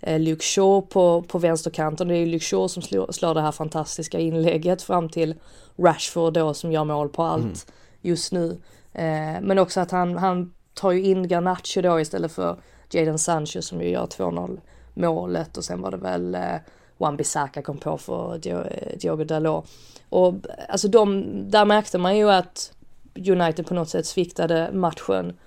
eh 0.02 0.20
Luke 0.20 0.44
Shaw 0.44 0.82
på, 0.82 1.22
på 1.22 1.40
vänsterkanten. 1.40 2.08
Det 2.08 2.16
är 2.16 2.20
ju 2.20 2.26
Luke 2.26 2.46
Shaw 2.46 2.68
som 2.68 2.84
slår, 2.84 3.12
slår 3.12 3.34
det 3.34 3.42
här 3.42 3.52
fantastiska 3.52 4.20
inlägget 4.20 4.82
fram 4.82 5.10
till 5.10 5.36
Rashford 5.78 6.34
då 6.34 6.54
som 6.54 6.72
gör 6.72 6.84
mål 6.84 7.10
på 7.10 7.24
allt 7.24 7.44
mm. 7.44 7.56
just 8.02 8.32
nu. 8.32 8.62
Eh, 8.94 9.42
men 9.42 9.60
också 9.60 9.80
att 9.80 9.92
han, 9.92 10.18
han 10.18 10.54
tar 10.74 10.92
ju 10.92 11.04
in 11.04 11.28
Garnacho 11.28 11.82
då 11.82 12.00
istället 12.00 12.32
för 12.32 12.60
Jadon 12.92 13.20
Sancho 13.20 13.62
som 13.62 13.82
ju 13.82 13.90
gör 13.90 14.06
2-0 14.06 14.60
målet 14.94 15.58
och 15.58 15.66
sen 15.66 15.82
var 15.82 15.92
det 15.92 15.98
väl 15.98 16.36
eh, 16.36 16.56
Wan 16.98 17.18
Bissaka 17.18 17.62
kom 17.62 17.78
på 17.78 17.98
för 17.98 18.48
eh, 18.48 18.98
Diogo 19.00 19.24
Dalot. 19.24 19.66
Och 20.10 20.34
alltså 20.70 20.88
de, 20.88 21.26
där 21.52 21.66
märkte 21.66 21.98
man 21.98 22.18
ju 22.18 22.32
att 22.32 22.74
United 23.16 23.68
på 23.68 23.74
något 23.74 23.90
sätt 23.90 24.06
sviktade 24.06 24.70
matchen 24.74 25.38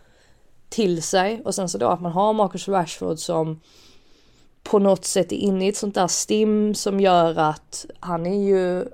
till 0.69 1.03
sig 1.03 1.43
och 1.45 1.55
sen 1.55 1.69
så 1.69 1.79
då 1.79 1.89
att 1.89 2.01
man 2.01 2.13
har 2.13 2.33
Marcus 2.33 2.69
Rashford 2.69 3.19
som 3.19 3.61
på 4.63 4.79
något 4.79 5.05
sätt 5.05 5.33
är 5.33 5.37
inne 5.37 5.67
i 5.67 5.69
ett 5.69 5.77
sånt 5.77 5.95
där 5.95 6.07
stim 6.07 6.75
som 6.75 7.01
gör 7.01 7.39
att 7.39 7.87
han 8.01 8.27
är 8.27 8.45
ju 8.45 8.85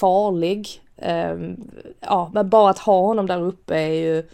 farlig. 0.00 0.82
Um, 0.96 1.70
ja, 2.00 2.30
men 2.34 2.48
bara 2.48 2.70
att 2.70 2.78
ha 2.78 3.00
honom 3.00 3.26
där 3.26 3.42
uppe 3.42 3.76
är 3.76 3.92
ju 3.92 4.28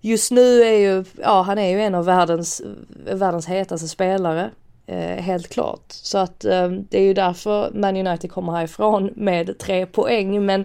just 0.00 0.30
nu 0.30 0.62
är 0.62 0.78
ju, 0.78 1.04
ja 1.22 1.42
han 1.42 1.58
är 1.58 1.70
ju 1.70 1.80
en 1.80 1.94
av 1.94 2.04
världens, 2.04 2.62
världens 3.06 3.46
hetaste 3.46 3.88
spelare. 3.88 4.50
Eh, 4.86 5.22
helt 5.22 5.48
klart. 5.48 5.84
Så 5.88 6.18
att 6.18 6.44
eh, 6.44 6.68
det 6.68 6.98
är 6.98 7.02
ju 7.02 7.14
därför 7.14 7.70
Man 7.74 7.96
United 7.96 8.32
kommer 8.32 8.52
härifrån 8.52 9.10
med 9.16 9.58
tre 9.58 9.86
poäng. 9.86 10.46
Men 10.46 10.64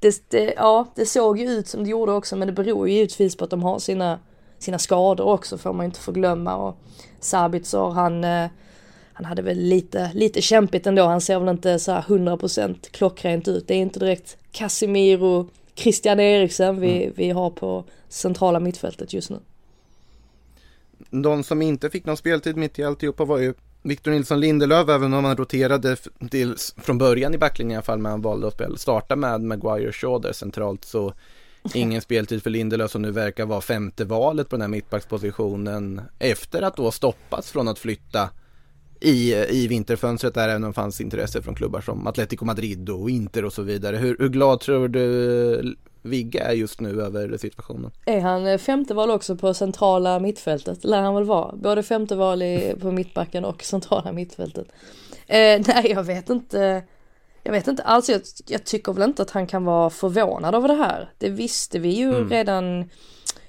det, 0.00 0.30
det, 0.30 0.54
ja, 0.56 0.86
det 0.94 1.06
såg 1.06 1.38
ju 1.38 1.50
ut 1.50 1.68
som 1.68 1.84
det 1.84 1.90
gjorde 1.90 2.12
också 2.12 2.36
men 2.36 2.48
det 2.48 2.52
beror 2.52 2.88
ju 2.88 2.94
givetvis 2.94 3.36
på 3.36 3.44
att 3.44 3.50
de 3.50 3.62
har 3.62 3.78
sina, 3.78 4.18
sina 4.58 4.78
skador 4.78 5.26
också 5.26 5.58
får 5.58 5.72
man 5.72 5.86
inte 5.86 6.00
förglömma. 6.00 6.56
Och 6.56 6.76
Sabitzer 7.20 7.90
han, 7.90 8.24
eh, 8.24 8.46
han 9.12 9.24
hade 9.24 9.42
väl 9.42 9.58
lite, 9.58 10.10
lite 10.14 10.42
kämpigt 10.42 10.86
ändå. 10.86 11.04
Han 11.04 11.20
ser 11.20 11.38
väl 11.38 11.48
inte 11.48 11.78
så 11.78 11.92
här 11.92 12.02
100% 12.02 12.90
klockrent 12.90 13.48
ut. 13.48 13.68
Det 13.68 13.74
är 13.74 13.78
inte 13.78 14.00
direkt 14.00 14.36
Casemiro, 14.52 15.48
Christian 15.76 16.20
Eriksen 16.20 16.80
vi, 16.80 17.02
mm. 17.02 17.14
vi 17.16 17.30
har 17.30 17.50
på 17.50 17.84
centrala 18.08 18.60
mittfältet 18.60 19.12
just 19.12 19.30
nu. 19.30 19.38
De 21.10 21.44
som 21.44 21.62
inte 21.62 21.90
fick 21.90 22.04
någon 22.04 22.16
speltid 22.16 22.56
mitt 22.56 22.78
i 22.78 22.84
alltihopa 22.84 23.24
var 23.24 23.38
ju 23.38 23.54
Victor 23.82 24.10
Nilsson 24.10 24.40
Lindelöf, 24.40 24.88
även 24.88 25.14
om 25.14 25.24
han 25.24 25.36
roterade 25.36 25.96
till, 26.30 26.54
från 26.76 26.98
början 26.98 27.34
i 27.34 27.38
backlinjen 27.38 27.72
i 27.72 27.76
alla 27.76 27.82
fall, 27.82 27.98
men 27.98 28.10
han 28.12 28.22
valde 28.22 28.46
att 28.46 28.54
spela, 28.54 28.76
starta 28.76 29.16
med 29.16 29.40
Maguire 29.40 29.92
Shaw 29.92 30.22
där 30.22 30.32
centralt 30.32 30.84
så 30.84 31.12
ingen 31.74 32.00
speltid 32.00 32.42
för 32.42 32.50
Lindelöf 32.50 32.90
som 32.90 33.02
nu 33.02 33.10
verkar 33.10 33.46
vara 33.46 33.60
femte 33.60 34.04
valet 34.04 34.48
på 34.48 34.56
den 34.56 34.60
här 34.60 34.68
mittbackspositionen 34.68 36.00
efter 36.18 36.62
att 36.62 36.76
då 36.76 36.90
stoppats 36.90 37.50
från 37.50 37.68
att 37.68 37.78
flytta 37.78 38.30
i, 39.00 39.34
i 39.34 39.68
vinterfönstret 39.68 40.34
där 40.34 40.48
även 40.48 40.64
om 40.64 40.70
det 40.70 40.74
fanns 40.74 41.00
intresse 41.00 41.42
från 41.42 41.54
klubbar 41.54 41.80
som 41.80 42.06
Atletico 42.06 42.44
Madrid 42.44 42.90
och 42.90 43.10
Inter 43.10 43.44
och 43.44 43.52
så 43.52 43.62
vidare. 43.62 43.96
Hur, 43.96 44.16
hur 44.18 44.28
glad 44.28 44.60
tror 44.60 44.88
du 44.88 45.76
Vigge 46.02 46.40
är 46.40 46.52
just 46.52 46.80
nu 46.80 47.02
över 47.02 47.36
situationen? 47.36 47.90
Är 48.06 48.20
han 48.20 48.46
eh, 48.46 48.58
femte 48.58 48.94
val 48.94 49.10
också 49.10 49.36
på 49.36 49.54
centrala 49.54 50.20
mittfältet? 50.20 50.84
Lär 50.84 51.02
han 51.02 51.14
väl 51.14 51.24
vara. 51.24 51.56
Både 51.56 51.82
femte 51.82 52.16
val 52.16 52.42
i, 52.42 52.74
på 52.80 52.90
mittbacken 52.90 53.44
och 53.44 53.62
centrala 53.62 54.12
mittfältet. 54.12 54.68
Eh, 55.26 55.36
nej, 55.66 55.86
jag 55.90 56.04
vet 56.04 56.30
inte. 56.30 56.82
Jag 57.42 57.52
vet 57.52 57.68
inte 57.68 57.82
alls, 57.82 58.08
jag, 58.08 58.20
jag, 58.46 58.64
tycker 58.64 58.92
väl 58.92 59.08
inte 59.08 59.22
att 59.22 59.30
han 59.30 59.46
kan 59.46 59.64
vara 59.64 59.90
förvånad 59.90 60.54
över 60.54 60.68
det 60.68 60.74
här. 60.74 61.10
Det 61.18 61.28
visste 61.28 61.78
vi 61.78 61.88
ju 61.88 62.16
mm. 62.16 62.30
redan, 62.30 62.80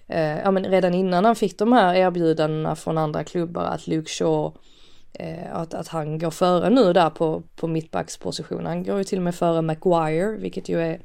eh, 0.07 0.38
ja 0.38 0.51
men 0.51 0.65
redan 0.65 0.93
innan 0.93 1.25
han 1.25 1.36
fick 1.36 1.57
de 1.57 1.73
här 1.73 1.95
erbjudandena 1.95 2.75
från 2.75 2.97
andra 2.97 3.23
klubbar 3.23 3.63
att 3.63 3.88
Luke 3.88 4.10
Shaw 4.10 4.53
att, 5.51 5.73
att 5.73 5.88
han 5.88 6.19
går 6.19 6.32
före 6.32 6.69
nu 6.69 6.93
där 6.93 7.10
på, 7.10 7.43
på 7.56 7.67
mittbacksposition. 7.67 8.65
Han 8.65 8.84
går 8.84 8.97
ju 8.97 9.03
till 9.03 9.17
och 9.19 9.23
med 9.23 9.36
före 9.36 9.62
Maguire, 9.62 10.38
vilket 10.38 10.69
ju 10.69 10.82
är 10.82 10.99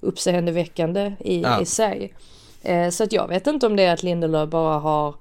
uppseendeväckande 0.00 1.12
i, 1.20 1.42
ja. 1.42 1.60
i 1.60 1.66
sig. 1.66 2.14
Eh, 2.62 2.90
så 2.90 3.04
att 3.04 3.12
jag 3.12 3.28
vet 3.28 3.46
inte 3.46 3.66
om 3.66 3.76
det 3.76 3.84
är 3.84 3.92
att 3.92 4.02
Lindelöf 4.02 4.50
bara 4.50 4.78
har 4.78 5.14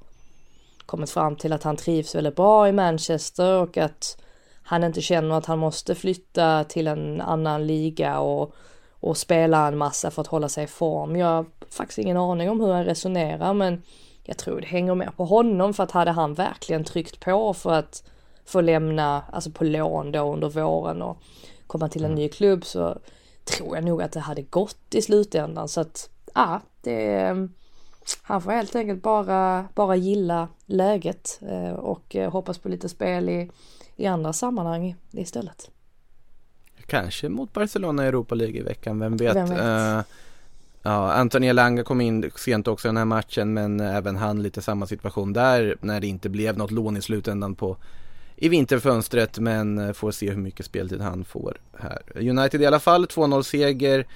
kommit 0.86 1.10
fram 1.10 1.36
till 1.36 1.54
att 1.54 1.64
han 1.64 1.78
trivs 1.78 2.16
väldigt 2.16 2.36
bra 2.36 2.70
i 2.70 2.72
Manchester 2.72 3.62
och 3.62 3.78
att 3.78 4.18
han 4.64 4.84
inte 4.84 5.02
känner 5.02 5.36
att 5.36 5.46
han 5.46 5.60
måste 5.60 5.96
flytta 5.96 6.64
till 6.64 6.88
en 6.88 7.22
annan 7.22 7.68
liga 7.68 8.20
och, 8.20 8.54
och 9.00 9.18
spela 9.18 9.68
en 9.68 9.78
massa 9.78 10.12
för 10.12 10.22
att 10.22 10.28
hålla 10.28 10.50
sig 10.50 10.64
i 10.64 10.68
form. 10.68 11.16
Jag 11.16 11.28
har 11.28 11.46
faktiskt 11.70 12.00
ingen 12.00 12.18
aning 12.18 12.50
om 12.50 12.62
hur 12.62 12.74
han 12.74 12.86
resonerar 12.86 13.54
men 13.54 13.82
jag 14.24 14.38
tror 14.38 14.62
det 14.62 14.68
hänger 14.68 14.96
mer 14.96 15.12
på 15.18 15.26
honom 15.26 15.74
för 15.74 15.84
att 15.84 15.92
hade 15.92 16.12
han 16.12 16.34
verkligen 16.34 16.84
tryckt 16.84 17.20
på 17.20 17.54
för 17.54 17.74
att 17.74 18.04
få 18.46 18.62
lämna, 18.62 19.24
alltså 19.32 19.52
på 19.52 19.64
lån 19.64 20.12
då 20.12 20.34
under 20.34 20.50
våren 20.50 21.02
och 21.02 21.18
komma 21.68 21.90
till 21.90 22.04
en 22.04 22.12
mm. 22.12 22.20
ny 22.20 22.30
klubb 22.30 22.66
så 22.66 23.00
tror 23.44 23.76
jag 23.76 23.84
nog 23.84 24.02
att 24.02 24.12
det 24.12 24.20
hade 24.20 24.42
gått 24.42 24.96
i 24.96 25.02
slutändan 25.02 25.68
så 25.68 25.82
att 25.82 26.10
ja, 26.34 26.62
det 26.82 27.34
han 28.22 28.42
får 28.42 28.52
helt 28.52 28.76
enkelt 28.76 29.04
bara, 29.04 29.66
bara 29.76 29.96
gilla 29.96 30.48
läget 30.66 31.40
eh, 31.50 31.74
och 31.74 32.16
eh, 32.16 32.32
hoppas 32.32 32.58
på 32.58 32.70
lite 32.70 32.90
spel 32.90 33.30
i, 33.30 33.52
i 33.96 34.06
andra 34.06 34.34
sammanhang 34.34 34.96
istället. 35.12 35.70
Kanske 36.86 37.30
mot 37.30 37.54
Barcelona 37.54 38.06
i 38.06 38.08
Europa 38.08 38.36
League 38.36 38.60
i 38.60 38.64
veckan, 38.64 39.00
vem 39.00 39.18
vet? 39.18 39.36
Vem 39.36 39.50
vet? 39.50 39.60
Uh, 39.60 40.02
ja, 40.82 41.14
Anthony 41.14 41.48
Elanga 41.48 41.84
kom 41.84 42.02
in 42.02 42.32
sent 42.36 42.68
också 42.68 42.88
i 42.88 42.90
den 42.90 42.98
här 42.98 43.06
matchen 43.06 43.54
men 43.54 43.80
även 43.80 44.16
han 44.16 44.44
lite 44.44 44.62
samma 44.62 44.88
situation 44.88 45.34
där 45.34 45.78
när 45.82 46.02
det 46.02 46.08
inte 46.08 46.30
blev 46.30 46.58
något 46.58 46.72
lån 46.72 46.98
i 46.98 47.02
slutändan 47.02 47.56
på 47.56 47.78
i 48.38 48.50
vinterfönstret 48.50 49.40
men 49.40 49.78
eh, 49.78 49.94
får 49.94 50.12
se 50.12 50.30
hur 50.30 50.42
mycket 50.42 50.66
speltid 50.66 51.02
han 51.02 51.26
får 51.26 51.58
här. 51.78 52.30
United 52.30 52.62
i 52.62 52.66
alla 52.66 52.80
fall 52.80 53.06
2-0 53.06 53.44
seger 53.44 54.08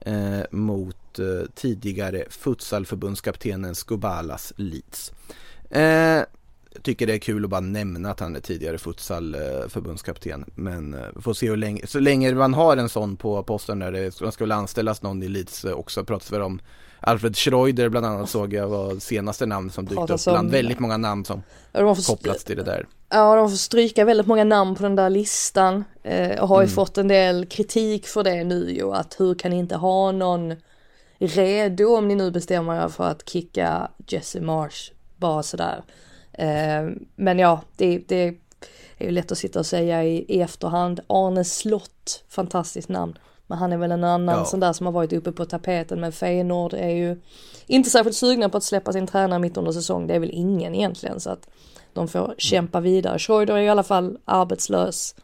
eh, 0.00 0.40
mot 0.50 1.18
eh, 1.18 1.50
tidigare 1.54 2.24
futsalförbundskaptenen 2.30 3.74
Skubalas 3.74 4.52
Leeds. 4.56 5.12
Eh, 5.70 6.22
tycker 6.82 7.06
det 7.06 7.14
är 7.14 7.18
kul 7.18 7.44
att 7.44 7.50
bara 7.50 7.60
nämna 7.60 8.10
att 8.10 8.20
han 8.20 8.36
är 8.36 8.40
tidigare 8.40 8.78
futsalförbundskapten 8.78 10.44
men 10.54 10.94
eh, 10.94 11.20
får 11.20 11.34
se 11.34 11.48
hur 11.48 11.56
länge, 11.56 11.86
så 11.86 12.00
länge 12.00 12.34
man 12.34 12.54
har 12.54 12.76
en 12.76 12.88
sån 12.88 13.16
på 13.16 13.42
posten 13.42 13.78
där 13.78 13.92
det 13.92 14.40
väl 14.40 14.52
anställas 14.52 15.02
någon 15.02 15.22
i 15.22 15.28
Leeds 15.28 15.64
också 15.64 16.04
pratas 16.04 16.28
det 16.28 16.42
om 16.42 16.60
Alfred 17.00 17.36
Schreuder 17.36 17.88
bland 17.88 18.06
annat 18.06 18.30
såg 18.30 18.52
jag 18.52 18.68
var 18.68 18.98
senaste 18.98 19.46
namn 19.46 19.70
som 19.70 19.84
dykt 19.84 20.10
upp 20.10 20.24
bland 20.24 20.50
väldigt 20.50 20.78
många 20.78 20.96
namn 20.96 21.24
som 21.24 21.42
kopplats 22.06 22.44
till 22.44 22.56
det 22.56 22.62
där. 22.62 22.86
Ja, 23.10 23.36
de 23.36 23.50
får 23.50 23.56
stryka 23.56 24.04
väldigt 24.04 24.26
många 24.26 24.44
namn 24.44 24.74
på 24.74 24.82
den 24.82 24.96
där 24.96 25.10
listan 25.10 25.84
eh, 26.02 26.40
och 26.40 26.48
har 26.48 26.60
ju 26.60 26.64
mm. 26.64 26.74
fått 26.74 26.98
en 26.98 27.08
del 27.08 27.46
kritik 27.46 28.06
för 28.06 28.22
det 28.22 28.44
nu 28.44 28.70
ju 28.70 28.92
att 28.92 29.20
hur 29.20 29.34
kan 29.34 29.50
ni 29.50 29.58
inte 29.58 29.76
ha 29.76 30.12
någon 30.12 30.54
redo 31.18 31.96
om 31.96 32.08
ni 32.08 32.14
nu 32.14 32.30
bestämmer 32.30 32.84
er 32.84 32.88
för 32.88 33.04
att 33.04 33.28
kicka 33.28 33.90
Jesse 34.06 34.40
Marsh 34.40 34.92
bara 35.16 35.42
sådär. 35.42 35.82
Eh, 36.32 36.88
men 37.16 37.38
ja, 37.38 37.60
det, 37.76 37.98
det 38.08 38.34
är 38.98 39.04
ju 39.04 39.10
lätt 39.10 39.32
att 39.32 39.38
sitta 39.38 39.58
och 39.58 39.66
säga 39.66 40.04
i, 40.04 40.24
i 40.28 40.40
efterhand. 40.40 41.00
Arne 41.06 41.44
Slott, 41.44 42.24
fantastiskt 42.28 42.88
namn. 42.88 43.18
Men 43.46 43.58
han 43.58 43.72
är 43.72 43.76
väl 43.76 43.92
en 43.92 44.04
annan 44.04 44.38
ja. 44.38 44.44
sån 44.44 44.60
där 44.60 44.72
som 44.72 44.86
har 44.86 44.92
varit 44.92 45.12
uppe 45.12 45.32
på 45.32 45.44
tapeten. 45.44 46.00
Men 46.00 46.12
Feyenoord 46.12 46.74
är 46.74 46.88
ju 46.88 47.20
inte 47.66 47.90
särskilt 47.90 48.16
sugna 48.16 48.48
på 48.48 48.56
att 48.56 48.64
släppa 48.64 48.92
sin 48.92 49.06
tränare 49.06 49.38
mitt 49.38 49.56
under 49.56 49.72
säsong. 49.72 50.06
Det 50.06 50.14
är 50.14 50.18
väl 50.18 50.30
ingen 50.32 50.74
egentligen. 50.74 51.20
Så 51.20 51.30
att 51.30 51.48
de 51.92 52.08
får 52.08 52.34
kämpa 52.38 52.80
vidare. 52.80 53.18
Schreuder 53.18 53.54
är 53.54 53.60
i 53.60 53.68
alla 53.68 53.82
fall 53.82 54.18
arbetslös. 54.24 55.14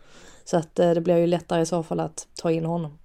Så 0.45 0.57
att 0.57 0.79
eh, 0.79 0.91
det 0.91 1.01
blir 1.01 1.17
ju 1.17 1.27
lättare 1.27 1.63
i 1.63 1.67
så 1.67 1.83
fall 1.83 2.01
att 2.01 2.27
ta 2.35 2.51
in 2.51 2.65
honom. 2.65 2.99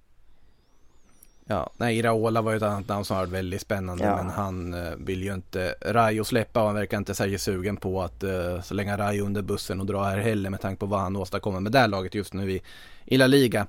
Ja, 1.50 1.70
nej 1.76 1.98
Iraola 1.98 2.42
var 2.42 2.50
ju 2.50 2.56
ett 2.56 2.62
annat 2.62 2.88
namn 2.88 3.04
som 3.04 3.16
var 3.16 3.26
väldigt 3.26 3.60
spännande 3.60 4.04
ja. 4.04 4.16
men 4.16 4.30
han 4.30 4.74
uh, 4.74 4.94
vill 4.96 5.22
ju 5.22 5.34
inte 5.34 5.74
Rayo 5.80 6.24
släppa 6.24 6.60
och 6.60 6.66
han 6.66 6.74
verkar 6.74 6.98
inte 6.98 7.14
särskilt 7.14 7.42
sugen 7.42 7.76
på 7.76 8.02
att 8.02 8.24
uh, 8.24 8.62
slänga 8.62 8.98
Rayo 8.98 9.26
under 9.26 9.42
bussen 9.42 9.80
och 9.80 9.86
dra 9.86 10.02
här 10.02 10.18
heller 10.18 10.50
med 10.50 10.60
tanke 10.60 10.80
på 10.80 10.86
vad 10.86 11.00
han 11.00 11.16
åstadkommer 11.16 11.60
med 11.60 11.72
det 11.72 11.78
här 11.78 11.88
laget 11.88 12.14
just 12.14 12.34
nu 12.34 12.52
i, 12.52 12.62
i 13.04 13.16
La 13.16 13.26
Liga. 13.26 13.66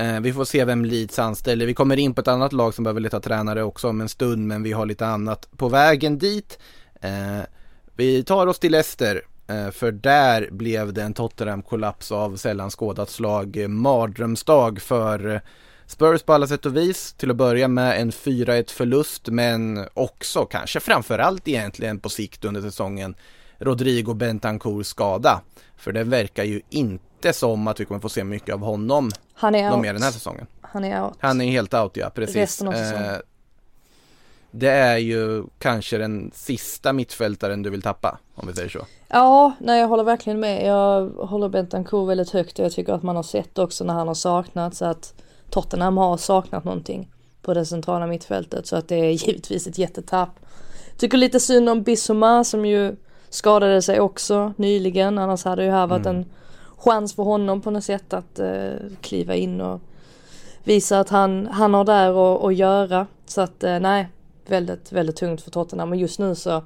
Uh, 0.00 0.20
vi 0.20 0.32
får 0.32 0.44
se 0.44 0.64
vem 0.64 0.84
Leeds 0.84 1.18
anställer. 1.18 1.66
Vi 1.66 1.74
kommer 1.74 1.96
in 1.96 2.14
på 2.14 2.20
ett 2.20 2.28
annat 2.28 2.52
lag 2.52 2.74
som 2.74 2.84
behöver 2.84 3.00
leta 3.00 3.20
tränare 3.20 3.62
också 3.62 3.88
om 3.88 4.00
en 4.00 4.08
stund 4.08 4.46
men 4.46 4.62
vi 4.62 4.72
har 4.72 4.86
lite 4.86 5.06
annat 5.06 5.48
på 5.56 5.68
vägen 5.68 6.18
dit. 6.18 6.58
vi 7.96 8.24
tar 8.24 8.46
oss 8.46 8.58
till 8.58 8.72
Leicester 8.72 9.22
för 9.72 9.92
där 9.92 10.48
blev 10.50 10.92
det 10.92 11.02
en 11.02 11.14
Tottenham-kollaps 11.14 12.12
av 12.12 12.36
sällan 12.36 12.70
skådat 12.70 13.10
slag. 13.10 13.66
Mardrömsdag 13.68 14.80
för 14.82 15.42
Spurs 15.86 16.22
på 16.22 16.32
alla 16.32 16.46
sätt 16.46 16.66
och 16.66 16.76
vis 16.76 17.12
till 17.12 17.30
att 17.30 17.36
börja 17.36 17.68
med 17.68 18.00
en 18.00 18.10
4-1 18.10 18.70
förlust 18.70 19.28
men 19.28 19.86
också 19.94 20.44
kanske 20.44 20.80
framförallt 20.80 21.48
egentligen 21.48 22.00
på 22.00 22.08
sikt 22.08 22.44
under 22.44 22.60
säsongen 22.60 23.14
Rodrigo 23.58 24.14
Bentancourt 24.14 24.86
skada. 24.86 25.40
För 25.76 25.92
det 25.92 26.04
verkar 26.04 26.44
ju 26.44 26.60
inte 26.70 27.32
som 27.32 27.68
att 27.68 27.80
vi 27.80 27.84
kommer 27.84 28.00
få 28.00 28.08
se 28.08 28.24
mycket 28.24 28.54
av 28.54 28.60
honom 28.60 29.10
Han 29.34 29.54
är 29.54 29.72
out. 29.72 29.82
mer 29.82 29.92
den 29.92 30.02
här 30.02 30.10
säsongen. 30.10 30.46
Han 30.60 30.84
är 30.84 31.02
out. 31.04 31.14
Han 31.20 31.40
är 31.40 31.50
helt 31.50 31.74
out 31.74 31.96
ja, 31.96 32.10
precis. 32.10 32.36
Resten 32.36 32.68
av 32.68 32.72
säsongen. 32.72 33.20
Eh, 34.52 34.58
det 34.58 34.70
är 34.70 34.98
ju 34.98 35.44
kanske 35.58 35.98
den 35.98 36.30
sista 36.34 36.92
mittfältaren 36.92 37.62
du 37.62 37.70
vill 37.70 37.82
tappa, 37.82 38.18
om 38.34 38.48
vi 38.48 38.54
säger 38.54 38.68
så. 38.68 38.86
Ja, 39.08 39.52
nej 39.60 39.80
jag 39.80 39.88
håller 39.88 40.04
verkligen 40.04 40.40
med. 40.40 40.66
Jag 40.66 41.08
håller 41.08 41.48
Bentancourt 41.48 42.08
väldigt 42.08 42.30
högt 42.30 42.58
och 42.58 42.64
jag 42.64 42.72
tycker 42.72 42.92
att 42.92 43.02
man 43.02 43.16
har 43.16 43.22
sett 43.22 43.58
också 43.58 43.84
när 43.84 43.94
han 43.94 44.08
har 44.08 44.14
saknats 44.14 44.82
att 44.82 45.14
Tottenham 45.50 45.96
har 45.96 46.16
saknat 46.16 46.64
någonting 46.64 47.08
på 47.42 47.54
det 47.54 47.66
centrala 47.66 48.06
mittfältet 48.06 48.66
så 48.66 48.76
att 48.76 48.88
det 48.88 48.96
är 48.96 49.10
givetvis 49.28 49.66
ett 49.66 49.78
jättetapp. 49.78 50.30
Tycker 50.96 51.18
lite 51.18 51.40
synd 51.40 51.68
om 51.68 51.82
Bissoma 51.82 52.44
som 52.44 52.66
ju 52.66 52.96
skadade 53.30 53.82
sig 53.82 54.00
också 54.00 54.52
nyligen 54.56 55.18
annars 55.18 55.44
hade 55.44 55.64
ju 55.64 55.70
här 55.70 55.86
varit 55.86 56.06
mm. 56.06 56.16
en 56.16 56.26
chans 56.76 57.14
för 57.14 57.22
honom 57.22 57.60
på 57.60 57.70
något 57.70 57.84
sätt 57.84 58.12
att 58.12 58.40
uh, 58.40 58.72
kliva 59.00 59.34
in 59.34 59.60
och 59.60 59.80
visa 60.64 61.00
att 61.00 61.08
han, 61.08 61.46
han 61.46 61.74
har 61.74 61.84
där 61.84 62.46
att 62.48 62.54
göra. 62.54 63.06
Så 63.26 63.40
att 63.40 63.64
uh, 63.64 63.80
nej, 63.80 64.08
väldigt, 64.46 64.92
väldigt 64.92 65.16
tungt 65.16 65.42
för 65.42 65.50
Tottenham. 65.50 65.90
Men 65.90 65.98
just 65.98 66.18
nu 66.18 66.34
så 66.34 66.62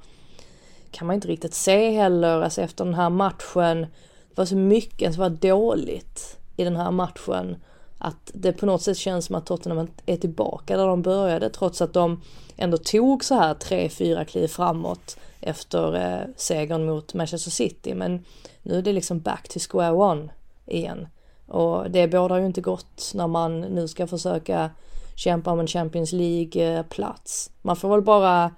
kan 0.90 1.06
man 1.06 1.14
inte 1.14 1.28
riktigt 1.28 1.54
se 1.54 1.90
heller, 1.90 2.40
alltså 2.40 2.62
efter 2.62 2.84
den 2.84 2.94
här 2.94 3.10
matchen. 3.10 3.80
Det 4.28 4.34
var 4.34 4.44
så 4.44 4.56
mycket 4.56 5.06
alltså 5.06 5.16
som 5.16 5.22
var 5.22 5.50
dåligt 5.50 6.38
i 6.56 6.64
den 6.64 6.76
här 6.76 6.90
matchen 6.90 7.56
att 7.98 8.30
det 8.34 8.52
på 8.52 8.66
något 8.66 8.82
sätt 8.82 8.96
känns 8.96 9.26
som 9.26 9.34
att 9.34 9.46
Tottenham 9.46 9.88
är 10.06 10.16
tillbaka 10.16 10.76
där 10.76 10.86
de 10.86 11.02
började 11.02 11.50
trots 11.50 11.82
att 11.82 11.92
de 11.92 12.20
ändå 12.56 12.76
tog 12.76 13.24
så 13.24 13.34
här 13.34 13.54
tre, 13.54 13.88
fyra 13.88 14.24
kliv 14.24 14.48
framåt 14.48 15.16
efter 15.40 15.94
eh, 15.96 16.28
segern 16.36 16.86
mot 16.86 17.14
Manchester 17.14 17.50
City. 17.50 17.94
Men 17.94 18.24
nu 18.62 18.78
är 18.78 18.82
det 18.82 18.92
liksom 18.92 19.20
back 19.20 19.48
to 19.48 19.58
square 19.70 19.92
one 19.92 20.28
igen. 20.66 21.08
Och 21.46 21.90
det 21.90 22.08
bådar 22.08 22.38
ju 22.38 22.46
inte 22.46 22.60
gott 22.60 23.12
när 23.14 23.26
man 23.26 23.60
nu 23.60 23.88
ska 23.88 24.06
försöka 24.06 24.70
kämpa 25.14 25.50
om 25.50 25.60
en 25.60 25.66
Champions 25.66 26.12
League-plats. 26.12 27.50
Man 27.62 27.76
får 27.76 27.88
väl 27.88 28.02
bara 28.02 28.50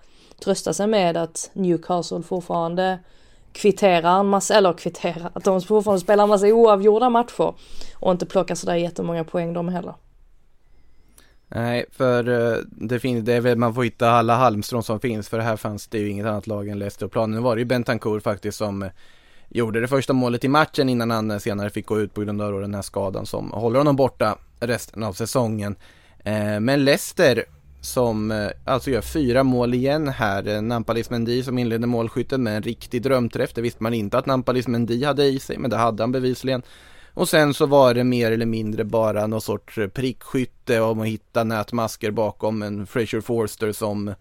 trösta 0.44 0.74
sig 0.74 0.86
med 0.86 1.16
att 1.16 1.50
Newcastle 1.52 2.22
fortfarande 2.22 2.98
kvitterar 3.52 4.20
en 4.20 4.26
massa, 4.26 4.54
eller 4.54 4.72
kvitterar, 4.72 5.30
att 5.34 5.44
de 5.44 5.60
fortfarande 5.60 6.00
spelar 6.00 6.24
en 6.24 6.30
massa 6.30 6.46
oavgjorda 6.46 7.10
matcher 7.10 7.54
och 7.94 8.12
inte 8.12 8.26
plockar 8.26 8.54
sådär 8.54 8.74
jättemånga 8.74 9.24
poäng 9.24 9.52
de 9.52 9.68
heller. 9.68 9.94
Nej, 11.48 11.84
för 11.92 12.28
eh, 12.28 12.58
det, 12.66 13.00
finns, 13.00 13.24
det 13.24 13.32
är 13.32 13.40
väl 13.40 13.58
man 13.58 13.74
får 13.74 13.84
hitta 13.84 14.10
alla 14.10 14.34
halmstrån 14.34 14.82
som 14.82 15.00
finns 15.00 15.28
för 15.28 15.38
här 15.38 15.56
fanns 15.56 15.86
det 15.86 15.98
ju 15.98 16.08
inget 16.10 16.26
annat 16.26 16.46
lag 16.46 16.68
än 16.68 16.78
Leicester 16.78 17.06
och 17.06 17.12
planen. 17.12 17.36
Nu 17.36 17.42
var 17.42 17.56
det 17.56 17.60
ju 17.60 17.64
Bentancourt 17.64 18.22
faktiskt 18.22 18.58
som 18.58 18.82
eh, 18.82 18.90
gjorde 19.48 19.80
det 19.80 19.88
första 19.88 20.12
målet 20.12 20.44
i 20.44 20.48
matchen 20.48 20.88
innan 20.88 21.10
han 21.10 21.30
eh, 21.30 21.38
senare 21.38 21.70
fick 21.70 21.86
gå 21.86 22.00
ut 22.00 22.14
på 22.14 22.20
grund 22.20 22.42
av 22.42 22.60
den 22.60 22.74
här 22.74 22.82
skadan 22.82 23.26
som 23.26 23.50
håller 23.50 23.78
honom 23.78 23.96
borta 23.96 24.38
resten 24.60 25.02
av 25.02 25.12
säsongen. 25.12 25.76
Eh, 26.26 26.60
men 26.60 26.84
Leicester 26.84 27.44
som 27.80 28.30
eh, 28.30 28.48
alltså 28.64 28.90
gör 28.90 29.00
fyra 29.00 29.42
mål 29.42 29.74
igen 29.74 30.08
här. 30.08 30.48
Eh, 30.48 30.62
Nampalis 30.62 31.10
Mendy 31.10 31.42
som 31.42 31.58
inledde 31.58 31.86
målskytten 31.86 32.42
med 32.42 32.56
en 32.56 32.62
riktig 32.62 33.02
drömträff. 33.02 33.52
Det 33.54 33.60
visste 33.60 33.82
man 33.82 33.94
inte 33.94 34.18
att 34.18 34.26
Nampalis 34.26 34.68
Mendy 34.68 35.04
hade 35.04 35.24
i 35.24 35.38
sig, 35.38 35.58
men 35.58 35.70
det 35.70 35.76
hade 35.76 36.02
han 36.02 36.12
bevisligen. 36.12 36.62
Och 37.14 37.28
sen 37.28 37.54
så 37.54 37.66
var 37.66 37.94
det 37.94 38.04
mer 38.04 38.32
eller 38.32 38.46
mindre 38.46 38.84
bara 38.84 39.26
någon 39.26 39.40
sorts 39.40 39.78
prickskytte 39.94 40.80
om 40.80 41.00
att 41.00 41.06
hitta 41.06 41.44
nätmasker 41.44 42.10
bakom 42.10 42.62
en 42.62 42.86
Fraser 42.86 43.20
Forster 43.20 43.72
som 43.72 44.14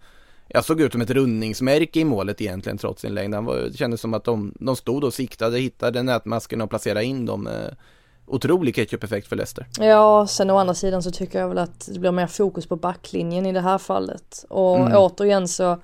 jag 0.48 0.64
såg 0.64 0.80
ut 0.80 0.92
som 0.92 1.00
ett 1.00 1.10
rundningsmärke 1.10 2.00
i 2.00 2.04
målet 2.04 2.40
egentligen 2.40 2.78
trots 2.78 3.02
sin 3.02 3.14
längd. 3.14 3.34
det 3.34 3.76
kändes 3.78 4.00
som 4.00 4.14
att 4.14 4.24
de, 4.24 4.54
de 4.60 4.76
stod 4.76 5.04
och 5.04 5.14
siktade, 5.14 5.58
hittade 5.58 6.02
nätmaskerna 6.02 6.64
och 6.64 6.70
placerade 6.70 7.04
in 7.04 7.26
dem. 7.26 7.48
Otrolig 8.26 8.74
ketchup-effekt 8.74 9.28
för 9.28 9.36
Leicester. 9.36 9.66
Ja, 9.80 10.26
sen 10.26 10.50
å 10.50 10.56
andra 10.56 10.74
sidan 10.74 11.02
så 11.02 11.10
tycker 11.10 11.40
jag 11.40 11.48
väl 11.48 11.58
att 11.58 11.88
det 11.92 11.98
blir 11.98 12.12
mer 12.12 12.26
fokus 12.26 12.66
på 12.66 12.76
backlinjen 12.76 13.46
i 13.46 13.52
det 13.52 13.60
här 13.60 13.78
fallet. 13.78 14.44
Och 14.48 14.76
mm. 14.76 14.96
återigen 14.96 15.48
så 15.48 15.78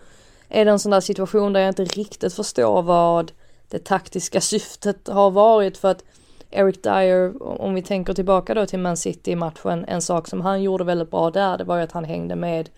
är 0.49 0.65
det 0.65 0.71
en 0.71 0.79
sån 0.79 0.91
där 0.91 1.01
situation 1.01 1.53
där 1.53 1.61
jag 1.61 1.71
inte 1.71 1.85
riktigt 1.85 2.35
förstår 2.35 2.83
vad 2.83 3.33
det 3.69 3.85
taktiska 3.85 4.41
syftet 4.41 5.09
har 5.09 5.31
varit 5.31 5.77
för 5.77 5.91
att 5.91 6.05
Eric 6.51 6.83
Dyer, 6.83 7.43
om 7.63 7.75
vi 7.75 7.83
tänker 7.83 8.15
tillbaka 8.15 8.55
då 8.55 8.67
till 8.67 8.79
Man 8.79 8.97
City-matchen, 8.97 9.85
en 9.89 10.03
sak 10.03 10.29
som 10.29 10.41
han 10.41 10.63
gjorde 10.63 10.85
väldigt 10.85 11.11
bra 11.11 11.31
där, 11.31 11.59
det 11.59 11.65
var 11.65 11.77
ju 11.77 11.83
att 11.83 11.93
han 11.93 12.05
hängde 12.05 12.37
med 12.37 12.71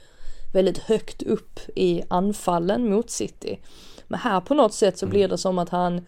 väldigt 0.52 0.78
högt 0.78 1.22
upp 1.22 1.60
i 1.74 2.02
anfallen 2.08 2.90
mot 2.90 3.10
City. 3.10 3.58
Men 4.06 4.20
här 4.20 4.40
på 4.40 4.54
något 4.54 4.74
sätt 4.74 4.98
så 4.98 5.06
blir 5.06 5.28
det 5.28 5.38
som 5.38 5.58
att 5.58 5.68
han 5.68 6.06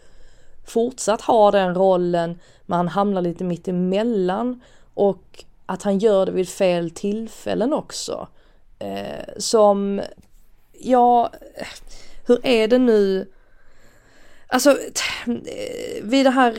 fortsatt 0.66 1.20
har 1.20 1.52
den 1.52 1.74
rollen, 1.74 2.38
men 2.66 2.76
han 2.76 2.88
hamnar 2.88 3.22
lite 3.22 3.44
mitt 3.44 3.68
emellan 3.68 4.62
och 4.94 5.44
att 5.66 5.82
han 5.82 5.98
gör 5.98 6.26
det 6.26 6.32
vid 6.32 6.48
fel 6.48 6.90
tillfällen 6.90 7.72
också. 7.72 8.28
Eh, 8.78 9.24
som, 9.36 10.02
ja, 10.72 11.30
hur 12.26 12.46
är 12.46 12.68
det 12.68 12.78
nu 12.78 13.26
Alltså 14.48 14.78
vid 16.02 16.26
det 16.26 16.30
här 16.30 16.52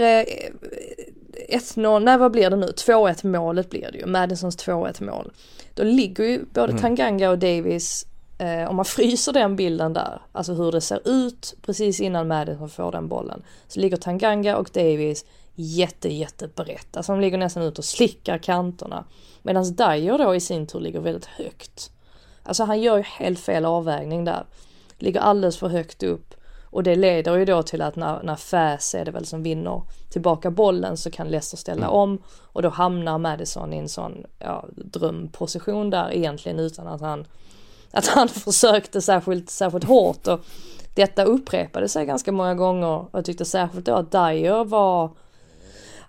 1-0, 1.49 1.95
eh, 1.95 1.99
nej 1.99 2.17
vad 2.17 2.31
blir 2.31 2.49
det 2.49 2.55
nu? 2.55 2.65
2-1 2.65 3.27
målet 3.27 3.69
blir 3.69 3.91
det 3.91 3.97
ju, 3.97 4.05
Madisons 4.05 4.57
2-1 4.57 5.03
mål. 5.03 5.31
Då 5.73 5.83
ligger 5.83 6.23
ju 6.23 6.45
både 6.53 6.71
mm. 6.71 6.81
Tanganga 6.81 7.29
och 7.29 7.39
Davis, 7.39 8.05
eh, 8.37 8.69
om 8.69 8.75
man 8.75 8.85
fryser 8.95 9.33
den 9.33 9.55
bilden 9.55 9.93
där, 9.93 10.21
alltså 10.31 10.53
hur 10.53 10.71
det 10.71 10.81
ser 10.81 11.07
ut 11.09 11.55
precis 11.61 11.99
innan 11.99 12.27
Madison 12.27 12.69
får 12.69 12.91
den 12.91 13.07
bollen, 13.07 13.43
så 13.67 13.79
ligger 13.79 13.97
Tanganga 13.97 14.57
och 14.57 14.69
Davis 14.73 15.25
jätte 15.55 16.09
jätte 16.09 16.47
brett, 16.47 16.97
alltså 16.97 17.11
de 17.11 17.21
ligger 17.21 17.37
nästan 17.37 17.63
ut 17.63 17.79
och 17.79 17.85
slickar 17.85 18.37
kanterna. 18.37 19.05
Medan 19.41 19.75
Dyer 19.75 20.17
då 20.17 20.35
i 20.35 20.39
sin 20.39 20.67
tur 20.67 20.79
ligger 20.79 20.99
väldigt 20.99 21.25
högt. 21.25 21.91
Alltså 22.43 22.63
han 22.63 22.81
gör 22.81 22.97
ju 22.97 23.03
helt 23.03 23.39
fel 23.39 23.65
avvägning 23.65 24.25
där. 24.25 24.45
Ligger 24.97 25.19
alldeles 25.19 25.57
för 25.57 25.67
högt 25.67 26.03
upp 26.03 26.33
och 26.63 26.83
det 26.83 26.95
leder 26.95 27.37
ju 27.37 27.45
då 27.45 27.63
till 27.63 27.81
att 27.81 27.95
när, 27.95 28.23
när 28.23 28.35
Fäs 28.35 28.95
är 28.95 29.05
det 29.05 29.11
väl 29.11 29.25
som 29.25 29.43
vinner 29.43 29.81
tillbaka 30.09 30.51
bollen 30.51 30.97
så 30.97 31.11
kan 31.11 31.27
Leicester 31.27 31.57
ställa 31.57 31.85
mm. 31.85 31.97
om 31.97 32.21
och 32.27 32.61
då 32.61 32.69
hamnar 32.69 33.17
Madison 33.17 33.73
i 33.73 33.77
en 33.77 33.89
sån 33.89 34.25
ja, 34.39 34.65
drömposition 34.75 35.89
där 35.89 36.13
egentligen 36.13 36.59
utan 36.59 36.87
att 36.87 37.01
han 37.01 37.25
att 37.91 38.07
han 38.07 38.27
försökte 38.27 39.01
särskilt, 39.01 39.49
särskilt 39.49 39.83
hårt 39.83 40.27
och 40.27 40.39
detta 40.95 41.23
upprepade 41.23 41.89
sig 41.89 42.05
ganska 42.05 42.31
många 42.31 42.55
gånger 42.55 42.87
och 42.87 43.09
jag 43.11 43.25
tyckte 43.25 43.45
särskilt 43.45 43.85
då 43.85 43.95
att 43.95 44.11
Dyer 44.11 44.63
var 44.63 45.11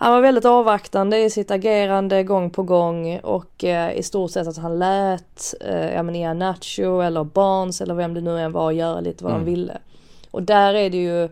han 0.01 0.13
var 0.13 0.21
väldigt 0.21 0.45
avvaktande 0.45 1.19
i 1.19 1.31
sitt 1.31 1.51
agerande 1.51 2.23
gång 2.23 2.51
på 2.51 2.63
gång 2.63 3.19
och 3.19 3.65
eh, 3.65 3.99
i 3.99 4.03
stort 4.03 4.31
sett 4.31 4.49
att 4.49 4.57
han 4.57 4.79
lät, 4.79 5.55
eh, 5.61 5.95
ja 5.95 6.03
men 6.03 6.17
Ian 6.17 6.39
Nacho 6.39 7.01
eller 7.01 7.25
Barnes 7.25 7.81
eller 7.81 7.95
vem 7.95 8.15
det 8.15 8.21
nu 8.21 8.41
än 8.41 8.53
var 8.53 8.71
göra 8.71 9.01
lite 9.01 9.25
vad 9.25 9.33
mm. 9.33 9.45
de 9.45 9.51
ville. 9.51 9.79
Och 10.31 10.43
där 10.43 10.75
är 10.75 10.91
det 10.91 10.97
ju, 10.97 11.29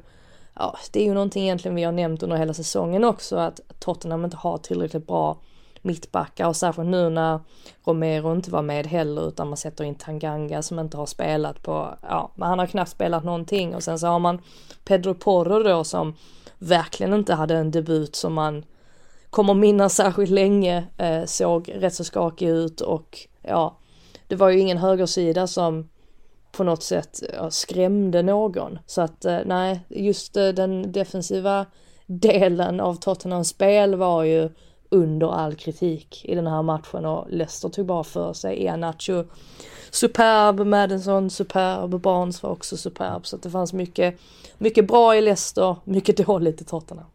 ja 0.54 0.78
det 0.92 1.00
är 1.00 1.04
ju 1.04 1.14
någonting 1.14 1.42
egentligen 1.42 1.74
vi 1.74 1.82
har 1.82 1.92
nämnt 1.92 2.22
under 2.22 2.36
hela 2.36 2.54
säsongen 2.54 3.04
också 3.04 3.36
att 3.36 3.60
Tottenham 3.78 4.24
inte 4.24 4.36
har 4.36 4.58
tillräckligt 4.58 5.06
bra 5.06 5.36
mittbackar. 5.86 6.48
Och 6.48 6.56
särskilt 6.56 6.88
nu 6.88 7.10
när 7.10 7.40
Romero 7.84 8.32
inte 8.32 8.50
var 8.50 8.62
med 8.62 8.86
heller 8.86 9.28
utan 9.28 9.48
man 9.48 9.56
sätter 9.56 9.84
in 9.84 9.94
Tanganga 9.94 10.62
som 10.62 10.78
inte 10.78 10.96
har 10.96 11.06
spelat 11.06 11.62
på, 11.62 11.94
ja 12.02 12.30
men 12.34 12.48
han 12.48 12.58
har 12.58 12.66
knappt 12.66 12.90
spelat 12.90 13.24
någonting. 13.24 13.74
Och 13.74 13.82
sen 13.82 13.98
så 13.98 14.06
har 14.06 14.18
man 14.18 14.40
Pedro 14.84 15.14
Porro 15.14 15.62
då 15.62 15.84
som 15.84 16.14
verkligen 16.58 17.14
inte 17.14 17.34
hade 17.34 17.56
en 17.56 17.70
debut 17.70 18.16
som 18.16 18.34
man 18.34 18.64
kommer 19.30 19.54
minnas 19.54 19.94
särskilt 19.94 20.30
länge, 20.30 20.84
eh, 20.96 21.24
såg 21.24 21.72
rätt 21.74 21.94
så 21.94 22.04
skakig 22.04 22.48
ut. 22.48 22.80
Och 22.80 23.18
ja, 23.42 23.76
det 24.28 24.36
var 24.36 24.48
ju 24.48 24.58
ingen 24.58 24.78
högersida 24.78 25.46
som 25.46 25.88
på 26.52 26.64
något 26.64 26.82
sätt 26.82 27.22
ja, 27.34 27.50
skrämde 27.50 28.22
någon. 28.22 28.78
Så 28.86 29.00
att 29.00 29.24
eh, 29.24 29.38
nej, 29.46 29.80
just 29.88 30.36
eh, 30.36 30.48
den 30.48 30.92
defensiva 30.92 31.66
delen 32.06 32.80
av 32.80 32.94
Tottenhams 32.94 33.48
spel 33.48 33.94
var 33.94 34.24
ju 34.24 34.50
under 34.90 35.34
all 35.34 35.54
kritik 35.54 36.24
i 36.24 36.34
den 36.34 36.46
här 36.46 36.62
matchen 36.62 37.04
och 37.04 37.26
Leicester 37.30 37.68
tog 37.68 37.86
bara 37.86 38.04
för 38.04 38.32
sig. 38.32 38.62
Ianacho 38.62 39.24
superb, 39.90 40.66
Madison 40.66 41.30
superb, 41.30 42.00
Barnes 42.00 42.42
var 42.42 42.50
också 42.50 42.76
superb. 42.76 43.26
Så 43.26 43.36
att 43.36 43.42
det 43.42 43.50
fanns 43.50 43.72
mycket, 43.72 44.18
mycket 44.58 44.88
bra 44.88 45.16
i 45.16 45.20
Leicester, 45.20 45.76
mycket 45.84 46.16
dåligt 46.26 46.60
i 46.60 46.64
Tottenham. 46.64 47.06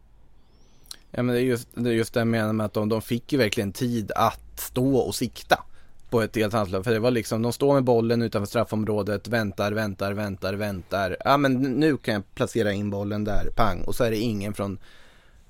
Ja 1.10 1.22
men 1.22 1.34
det 1.34 1.40
är 1.40 1.44
just 1.44 1.68
det, 1.74 1.90
är 1.90 1.94
just 1.94 2.14
det 2.14 2.20
jag 2.20 2.26
menar 2.26 2.52
med 2.52 2.66
att 2.66 2.72
de, 2.72 2.88
de 2.88 3.02
fick 3.02 3.32
ju 3.32 3.38
verkligen 3.38 3.72
tid 3.72 4.12
att 4.16 4.60
stå 4.60 4.96
och 4.96 5.14
sikta 5.14 5.64
på 6.10 6.22
ett 6.22 6.36
helt 6.36 6.52
handslag. 6.52 6.84
För 6.84 6.92
det 6.92 6.98
var 6.98 7.10
liksom, 7.10 7.42
de 7.42 7.52
står 7.52 7.74
med 7.74 7.84
bollen 7.84 8.22
utanför 8.22 8.46
straffområdet, 8.46 9.28
väntar, 9.28 9.72
väntar, 9.72 10.12
väntar, 10.12 10.54
väntar. 10.54 11.16
Ja 11.24 11.36
men 11.36 11.54
nu 11.54 11.96
kan 11.96 12.14
jag 12.14 12.34
placera 12.34 12.72
in 12.72 12.90
bollen 12.90 13.24
där, 13.24 13.50
pang. 13.56 13.82
Och 13.86 13.94
så 13.94 14.04
är 14.04 14.10
det 14.10 14.16
ingen 14.16 14.54
från 14.54 14.78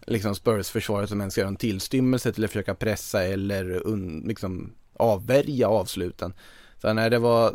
liksom 0.07 0.35
Spurs-försvaret 0.35 1.09
som 1.09 1.21
ens 1.21 1.39
gör 1.39 1.47
en 1.47 1.57
tillstymmelse 1.57 2.33
till 2.33 2.45
att 2.45 2.51
försöka 2.51 2.75
pressa 2.75 3.25
eller 3.25 3.87
un, 3.87 4.25
liksom 4.27 4.73
avvärja 4.97 5.69
avsluten. 5.69 6.35
Så 6.81 6.93
när 6.93 7.11
det 7.11 7.19
var, 7.19 7.55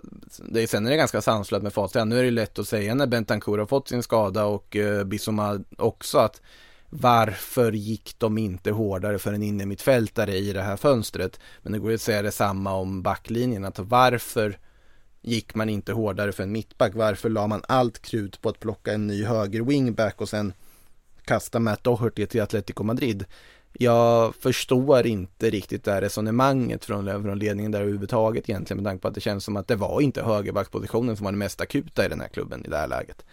det 0.49 0.61
är, 0.61 0.67
sen 0.67 0.85
är 0.85 0.91
det 0.91 0.97
ganska 0.97 1.21
sanslöst 1.21 1.63
med 1.63 1.73
facit. 1.73 2.07
Nu 2.07 2.19
är 2.19 2.23
det 2.23 2.31
lätt 2.31 2.59
att 2.59 2.67
säga 2.67 2.95
när 2.95 3.07
Bentancourt 3.07 3.59
har 3.59 3.65
fått 3.65 3.87
sin 3.87 4.03
skada 4.03 4.45
och 4.45 4.75
eh, 4.75 5.03
Bissoma 5.03 5.63
också 5.77 6.17
att 6.17 6.41
varför 6.89 7.71
gick 7.71 8.15
de 8.17 8.37
inte 8.37 8.71
hårdare 8.71 9.19
för 9.19 9.33
en 9.33 9.43
innermittfältare 9.43 10.37
i 10.37 10.53
det 10.53 10.61
här 10.61 10.77
fönstret? 10.77 11.39
Men 11.63 11.71
det 11.71 11.79
går 11.79 11.89
ju 11.89 11.95
att 11.95 12.01
säga 12.01 12.21
detsamma 12.21 12.73
om 12.73 13.01
backlinjen, 13.01 13.65
att 13.65 13.79
varför 13.79 14.57
gick 15.21 15.55
man 15.55 15.69
inte 15.69 15.93
hårdare 15.93 16.31
för 16.31 16.43
en 16.43 16.51
mittback? 16.51 16.95
Varför 16.95 17.29
la 17.29 17.47
man 17.47 17.61
allt 17.67 18.01
krut 18.01 18.41
på 18.41 18.49
att 18.49 18.59
plocka 18.59 18.93
en 18.93 19.07
ny 19.07 19.23
höger 19.23 19.61
wingback 19.61 20.21
och 20.21 20.29
sen 20.29 20.53
kasta 21.27 21.59
Matt 21.59 21.83
Doherty 21.83 22.25
till 22.25 22.41
Atletico 22.41 22.83
Madrid? 22.83 23.25
Jag 23.73 24.35
förstår 24.35 25.07
inte 25.07 25.49
riktigt 25.49 25.83
det 25.83 25.91
här 25.91 26.01
resonemanget 26.01 26.85
från, 26.85 27.23
från 27.23 27.39
ledningen 27.39 27.71
där 27.71 27.81
överhuvudtaget 27.81 28.49
egentligen 28.49 28.83
med 28.83 28.89
tanke 28.89 29.01
på 29.01 29.07
att 29.07 29.13
det 29.13 29.21
känns 29.21 29.43
som 29.43 29.57
att 29.57 29.67
det 29.67 29.75
var 29.75 30.01
inte 30.01 30.23
högerbackpositionen 30.23 31.17
som 31.17 31.23
var 31.23 31.31
det 31.31 31.37
mest 31.37 31.61
akuta 31.61 32.05
i 32.05 32.09
den 32.09 32.21
här 32.21 32.27
klubben 32.27 32.65
i 32.65 32.69
det 32.69 32.77
här 32.77 32.87
läget. 32.87 33.25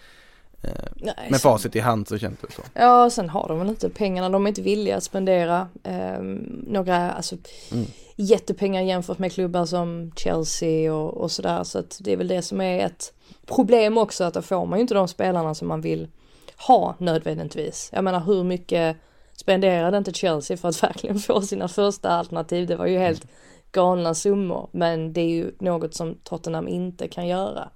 Eh, 0.62 0.70
Nej, 0.94 1.28
med 1.30 1.40
facit 1.40 1.76
i 1.76 1.80
hand 1.80 2.08
så 2.08 2.18
känns 2.18 2.38
det 2.40 2.52
så. 2.52 2.62
Ja, 2.74 3.10
sen 3.10 3.28
har 3.28 3.48
de 3.48 3.58
väl 3.58 3.68
inte 3.68 3.90
pengarna, 3.90 4.28
de 4.28 4.44
är 4.44 4.48
inte 4.48 4.62
villiga 4.62 4.96
att 4.96 5.04
spendera 5.04 5.68
eh, 5.82 6.22
några 6.66 7.12
alltså, 7.12 7.36
mm. 7.72 7.86
jättepengar 8.16 8.82
jämfört 8.82 9.18
med 9.18 9.32
klubbar 9.32 9.66
som 9.66 10.12
Chelsea 10.16 10.94
och, 10.94 11.14
och 11.14 11.30
sådär. 11.30 11.64
Så 11.64 11.78
att 11.78 11.98
det 12.00 12.12
är 12.12 12.16
väl 12.16 12.28
det 12.28 12.42
som 12.42 12.60
är 12.60 12.86
ett 12.86 13.12
problem 13.46 13.98
också, 13.98 14.24
att 14.24 14.34
då 14.34 14.42
får 14.42 14.66
man 14.66 14.78
ju 14.78 14.80
inte 14.80 14.94
de 14.94 15.08
spelarna 15.08 15.54
som 15.54 15.68
man 15.68 15.80
vill 15.80 16.08
ha 16.56 16.94
nödvändigtvis. 16.98 17.90
Jag 17.92 18.04
menar 18.04 18.20
hur 18.20 18.44
mycket 18.44 18.96
spenderade 19.36 19.98
inte 19.98 20.12
Chelsea 20.12 20.56
för 20.56 20.68
att 20.68 20.82
verkligen 20.82 21.18
få 21.18 21.40
sina 21.40 21.68
första 21.68 22.08
alternativ? 22.08 22.66
Det 22.66 22.76
var 22.76 22.86
ju 22.86 22.98
helt 22.98 23.26
galna 23.72 24.14
summor, 24.14 24.68
men 24.72 25.12
det 25.12 25.20
är 25.20 25.28
ju 25.28 25.52
något 25.58 25.94
som 25.94 26.14
Tottenham 26.22 26.68
inte 26.68 27.08
kan 27.08 27.26
göra. 27.26 27.68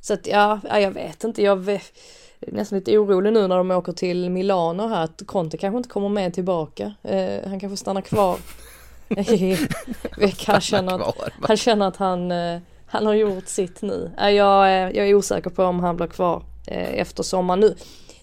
Så 0.00 0.14
att 0.14 0.26
ja, 0.26 0.60
jag 0.80 0.90
vet 0.90 1.24
inte, 1.24 1.42
jag 1.42 1.68
är 1.68 1.82
nästan 2.40 2.78
lite 2.78 2.98
orolig 2.98 3.32
nu 3.32 3.48
när 3.48 3.56
de 3.56 3.70
åker 3.70 3.92
till 3.92 4.30
Milano 4.30 4.88
här 4.88 5.04
att 5.04 5.22
Conte 5.26 5.58
kanske 5.58 5.76
inte 5.76 5.88
kommer 5.88 6.08
med 6.08 6.34
tillbaka. 6.34 6.94
Eh, 7.02 7.48
han 7.48 7.60
kanske 7.60 7.76
stannar 7.76 8.00
kvar 8.00 8.38
i 9.08 9.56
veckan. 10.16 10.52
Han 10.52 10.60
känner 10.60 11.08
att 11.08 11.16
han, 11.42 11.56
känner 11.56 11.88
att 11.88 11.96
han, 11.96 12.32
eh, 12.32 12.60
han 12.86 13.06
har 13.06 13.14
gjort 13.14 13.48
sitt 13.48 13.82
nu. 13.82 14.10
Eh, 14.18 14.30
jag, 14.30 14.68
jag 14.96 15.08
är 15.08 15.14
osäker 15.14 15.50
på 15.50 15.64
om 15.64 15.80
han 15.80 15.96
blir 15.96 16.06
kvar 16.06 16.36
eh, 16.36 16.42
Eh, 16.66 17.00
efter 17.00 17.22
sommaren 17.22 17.60
nu. 17.60 17.74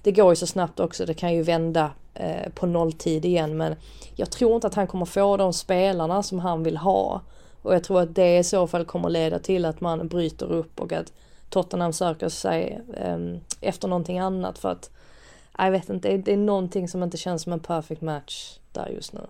det 0.02 0.12
går 0.12 0.32
ju 0.32 0.36
så 0.36 0.48
snabbt 0.48 0.80
också, 0.80 1.06
det 1.06 1.14
kan 1.14 1.34
ju 1.34 1.44
vända 1.44 1.92
eh, 2.14 2.50
på 2.56 2.66
nolltid 2.66 3.26
igen 3.26 3.58
men 3.58 3.76
jag 4.16 4.32
tror 4.32 4.56
inte 4.56 4.68
att 4.68 4.76
han 4.76 4.88
kommer 4.88 5.06
få 5.06 5.38
de 5.38 5.54
spelarna 5.54 6.24
som 6.24 6.40
han 6.40 6.64
vill 6.64 6.78
ha. 6.78 7.22
Och 7.62 7.76
jag 7.76 7.84
tror 7.84 8.02
att 8.02 8.16
det 8.16 8.38
i 8.38 8.44
så 8.44 8.68
fall 8.68 8.86
kommer 8.86 9.10
leda 9.10 9.40
till 9.40 9.66
att 9.66 9.82
man 9.82 10.08
bryter 10.08 10.52
upp 10.52 10.80
och 10.80 10.94
att 10.94 11.14
Tottenham 11.50 11.94
söker 11.94 12.30
sig 12.30 12.82
eh, 12.98 13.18
efter 13.62 13.88
någonting 13.88 14.20
annat 14.20 14.58
för 14.58 14.72
att 14.72 14.90
jag 15.58 15.72
vet 15.72 15.90
inte, 15.90 16.18
det 16.18 16.34
är 16.34 16.38
någonting 16.38 16.88
som 16.88 17.04
inte 17.04 17.18
känns 17.18 17.42
som 17.42 17.54
en 17.54 17.60
perfect 17.60 18.02
match 18.02 18.60
där 18.72 18.88
just 18.88 19.14
nu. 19.14 19.22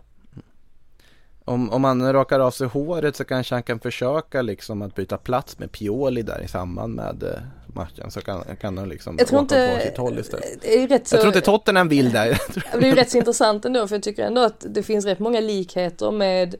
Om, 1.46 1.70
om 1.70 1.84
han 1.84 2.14
rakar 2.14 2.40
av 2.40 2.52
sig 2.52 2.68
håret 2.68 3.16
så 3.16 3.24
kanske 3.24 3.56
han 3.56 3.64
kan 3.64 3.80
försöka 3.80 4.42
liksom 4.42 4.82
att 4.82 4.96
byta 4.96 5.18
plats 5.18 5.60
med 5.60 5.72
Pioli 5.72 6.22
där 6.22 6.42
i 6.42 6.48
samband 6.48 6.96
med 6.96 7.24
eh, 7.24 7.40
matchen 7.76 8.12
så 8.12 8.22
kan, 8.22 8.44
kan 8.62 8.78
han 8.78 8.90
liksom 8.90 9.16
jag 9.18 9.28
tror 9.28 9.42
inte, 9.42 9.82
sitt 9.86 9.98
håll 9.98 10.20
istället. 10.20 10.62
Det 10.62 10.84
är 10.84 10.88
rätt 10.88 11.08
så, 11.08 11.16
Jag 11.16 11.22
tror 11.22 11.36
inte 11.36 11.46
Tottenham 11.46 11.90
vill 11.90 12.12
det. 12.12 12.38
det 12.74 12.86
är 12.86 12.90
ju 12.90 12.96
rätt 12.96 13.12
så 13.12 13.18
intressant 13.18 13.66
ändå 13.66 13.88
för 13.88 13.96
jag 13.96 14.04
tycker 14.04 14.24
ändå 14.24 14.42
att 14.42 14.66
det 14.70 14.84
finns 14.84 15.06
rätt 15.06 15.20
många 15.20 15.40
likheter 15.40 16.12
med 16.12 16.56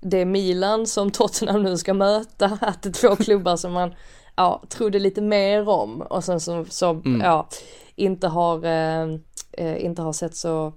det 0.00 0.24
Milan 0.24 0.86
som 0.86 1.10
Tottenham 1.10 1.62
nu 1.62 1.76
ska 1.76 1.94
möta. 1.94 2.46
Att 2.60 2.82
det 2.82 2.88
är 2.88 2.92
två 2.92 3.16
klubbar 3.16 3.56
som 3.56 3.72
man 3.72 3.94
ja, 4.36 4.62
trodde 4.68 4.98
lite 4.98 5.20
mer 5.20 5.68
om 5.68 6.02
och 6.02 6.24
sen 6.24 6.40
som, 6.40 6.66
som 6.66 7.02
mm. 7.06 7.20
ja, 7.20 7.48
inte 7.94 8.28
har, 8.28 8.64
eh, 8.64 9.08
eh, 9.52 9.84
inte 9.84 10.02
har 10.02 10.12
sett 10.12 10.36
så, 10.36 10.72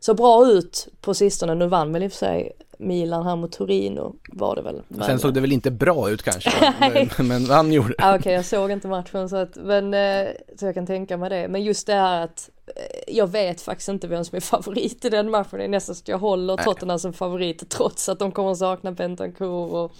så 0.00 0.14
bra 0.14 0.46
ut 0.46 0.88
på 1.00 1.14
sistone. 1.14 1.54
Nu 1.54 1.66
vann 1.66 1.92
väl 1.92 2.02
i 2.02 2.06
och 2.08 2.12
för 2.12 2.18
sig 2.18 2.52
Milan 2.84 3.26
här 3.26 3.36
mot 3.36 3.52
Torino 3.52 4.16
var 4.28 4.56
det 4.56 4.62
väl. 4.62 4.82
Men... 4.88 5.06
Sen 5.06 5.18
såg 5.18 5.34
det 5.34 5.40
väl 5.40 5.52
inte 5.52 5.70
bra 5.70 6.10
ut 6.10 6.22
kanske, 6.22 6.74
men, 7.18 7.28
men 7.28 7.46
han 7.46 7.72
gjorde 7.72 7.88
det. 7.88 7.94
Okej, 7.94 8.18
okay, 8.18 8.32
jag 8.32 8.44
såg 8.44 8.70
inte 8.70 8.88
matchen 8.88 9.28
så 9.28 9.36
att, 9.36 9.56
men 9.56 9.94
eh, 9.94 10.26
så 10.56 10.66
jag 10.66 10.74
kan 10.74 10.86
tänka 10.86 11.16
mig 11.16 11.30
det. 11.30 11.48
Men 11.48 11.62
just 11.62 11.86
det 11.86 11.94
här 11.94 12.24
att 12.24 12.50
eh, 12.66 13.14
jag 13.14 13.26
vet 13.26 13.60
faktiskt 13.60 13.88
inte 13.88 14.06
vem 14.06 14.24
som 14.24 14.36
är 14.36 14.40
favorit 14.40 15.04
i 15.04 15.10
den 15.10 15.30
matchen. 15.30 15.58
Det 15.58 15.64
är 15.64 15.68
nästan 15.68 15.94
så 15.94 16.02
att 16.02 16.08
jag 16.08 16.18
håller 16.18 16.56
Tottenham 16.56 16.98
som 16.98 17.12
favorit 17.12 17.70
trots 17.70 18.08
att 18.08 18.18
de 18.18 18.32
kommer 18.32 18.50
att 18.50 18.58
sakna 18.58 18.92
Bentancourt 18.92 19.72
och, 19.72 19.92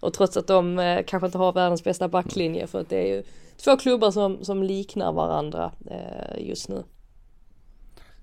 och 0.00 0.12
trots 0.12 0.36
att 0.36 0.46
de 0.46 0.78
eh, 0.78 1.02
kanske 1.06 1.26
inte 1.26 1.38
har 1.38 1.52
världens 1.52 1.84
bästa 1.84 2.08
backlinje 2.08 2.66
för 2.66 2.80
att 2.80 2.88
det 2.88 2.96
är 2.96 3.16
ju 3.16 3.22
två 3.64 3.76
klubbar 3.76 4.10
som, 4.10 4.44
som 4.44 4.62
liknar 4.62 5.12
varandra 5.12 5.72
eh, 5.90 6.48
just 6.48 6.68
nu. 6.68 6.82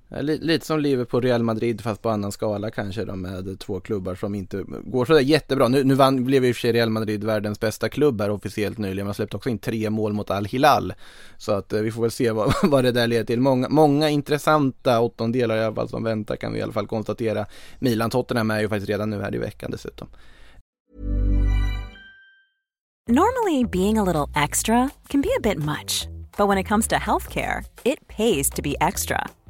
Eh, 0.09 0.23
lite 0.23 0.65
som 0.65 0.79
Liverpool 0.79 1.21
Real 1.21 1.43
Madrid 1.43 1.81
fast 1.81 2.01
på 2.01 2.09
annan 2.09 2.31
skala 2.31 2.71
kanske 2.71 3.05
då 3.05 3.15
med 3.15 3.59
två 3.59 3.79
klubbar 3.79 4.15
som 4.15 4.35
inte 4.35 4.63
går 4.67 5.05
sådär 5.05 5.19
jättebra. 5.19 5.67
Nu, 5.67 5.83
nu 5.83 5.93
vann, 5.93 6.23
blev 6.23 6.45
i 6.45 6.51
och 6.51 6.55
för 6.55 6.61
sig 6.61 6.71
Real 6.71 6.89
Madrid 6.89 7.23
världens 7.23 7.59
bästa 7.59 7.89
klubb 7.89 8.21
här 8.21 8.29
officiellt 8.29 8.77
nyligen. 8.77 9.05
Man 9.05 9.15
släppte 9.15 9.37
också 9.37 9.49
in 9.49 9.59
tre 9.59 9.89
mål 9.89 10.13
mot 10.13 10.31
Al 10.31 10.45
Hilal. 10.45 10.93
Så 11.37 11.51
att 11.51 11.73
eh, 11.73 11.81
vi 11.81 11.91
får 11.91 12.01
väl 12.01 12.11
se 12.11 12.31
vad, 12.31 12.53
vad 12.63 12.83
det 12.83 12.91
där 12.91 13.07
leder 13.07 13.23
till. 13.23 13.41
Många, 13.41 13.69
många 13.69 14.09
intressanta 14.09 14.99
åttondelar 14.99 15.57
i 15.57 15.63
alla 15.63 15.75
fall 15.75 15.89
som 15.89 16.03
väntar 16.03 16.35
kan 16.35 16.53
vi 16.53 16.59
i 16.59 16.61
alla 16.61 16.73
fall 16.73 16.87
konstatera. 16.87 17.45
Milan-Tottenham 17.79 18.51
är 18.51 18.61
ju 18.61 18.69
faktiskt 18.69 18.89
redan 18.89 19.09
nu 19.09 19.21
här 19.21 19.35
i 19.35 19.37
veckan 19.37 19.71
dessutom. 19.71 20.07
Normally 23.09 23.63
being 23.63 23.97
a 23.97 24.03
little 24.03 24.43
extra 24.43 24.89
can 25.07 25.21
be 25.21 25.29
a 25.37 25.39
bit 25.41 25.57
much. 25.57 26.07
But 26.37 26.49
when 26.49 26.57
it 26.57 26.67
comes 26.67 26.87
to 26.87 26.95
healthcare, 26.95 27.63
it 27.83 28.07
pays 28.07 28.49
to 28.49 28.61
be 28.61 28.75
extra. 28.79 29.27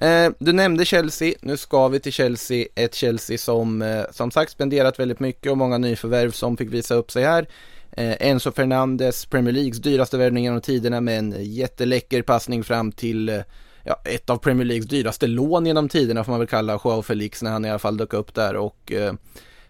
Eh, 0.00 0.30
du 0.38 0.52
nämnde 0.52 0.84
Chelsea, 0.84 1.34
nu 1.42 1.56
ska 1.56 1.88
vi 1.88 2.00
till 2.00 2.12
Chelsea, 2.12 2.66
ett 2.74 2.94
Chelsea 2.94 3.38
som 3.38 3.82
eh, 3.82 4.04
som 4.10 4.30
sagt 4.30 4.52
spenderat 4.52 4.98
väldigt 4.98 5.20
mycket 5.20 5.52
och 5.52 5.58
många 5.58 5.78
nyförvärv 5.78 6.30
som 6.30 6.56
fick 6.56 6.72
visa 6.72 6.94
upp 6.94 7.10
sig 7.10 7.24
här. 7.24 7.48
Eh, 7.92 8.16
Enzo 8.20 8.52
Fernandes, 8.52 9.26
Premier 9.26 9.54
Leagues 9.54 9.78
dyraste 9.78 10.18
värvning 10.18 10.44
genom 10.44 10.60
tiderna 10.60 11.00
med 11.00 11.18
en 11.18 11.34
jätteläcker 11.38 12.22
passning 12.22 12.64
fram 12.64 12.92
till 12.92 13.28
eh, 13.28 13.40
ja, 13.84 14.00
ett 14.04 14.30
av 14.30 14.36
Premier 14.36 14.64
Leagues 14.64 14.88
dyraste 14.88 15.26
lån 15.26 15.66
genom 15.66 15.88
tiderna 15.88 16.24
får 16.24 16.32
man 16.32 16.40
väl 16.40 16.48
kalla 16.48 16.80
Joao 16.84 17.02
Felix 17.02 17.42
när 17.42 17.50
han 17.50 17.64
i 17.64 17.70
alla 17.70 17.78
fall 17.78 17.96
dök 17.96 18.12
upp 18.12 18.34
där 18.34 18.56
och 18.56 18.92
eh, 18.92 19.12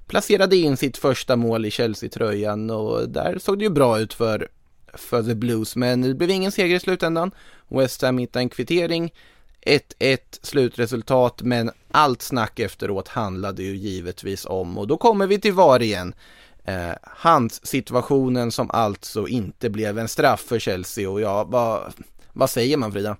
placerade 0.06 0.56
in 0.56 0.76
sitt 0.76 0.96
första 0.96 1.36
mål 1.36 1.66
i 1.66 1.70
Chelsea-tröjan 1.70 2.70
och 2.70 3.08
där 3.08 3.38
såg 3.38 3.58
det 3.58 3.64
ju 3.64 3.70
bra 3.70 4.00
ut 4.00 4.14
för, 4.14 4.48
för 4.94 5.22
The 5.22 5.34
Blues 5.34 5.76
men 5.76 6.02
det 6.02 6.14
blev 6.14 6.30
ingen 6.30 6.52
seger 6.52 6.76
i 6.76 6.80
slutändan. 6.80 7.30
West 7.68 8.02
Ham 8.02 8.18
hittade 8.18 8.42
en 8.42 8.48
kvittering 8.48 9.12
1-1 9.66 10.18
slutresultat 10.42 11.42
men 11.42 11.70
allt 11.90 12.22
snack 12.22 12.58
efteråt 12.58 13.08
handlade 13.08 13.62
ju 13.62 13.76
givetvis 13.76 14.46
om 14.46 14.78
och 14.78 14.86
då 14.86 14.96
kommer 14.96 15.26
vi 15.26 15.40
till 15.40 15.52
VAR 15.52 15.82
igen. 15.82 16.14
Eh, 16.64 16.92
hands-situationen 17.02 18.52
som 18.52 18.70
alltså 18.70 19.28
inte 19.28 19.70
blev 19.70 19.98
en 19.98 20.08
straff 20.08 20.40
för 20.40 20.58
Chelsea 20.58 21.10
och 21.10 21.20
ja, 21.20 21.44
vad, 21.44 21.92
vad 22.32 22.50
säger 22.50 22.76
man 22.76 22.92
Frida? 22.92 23.16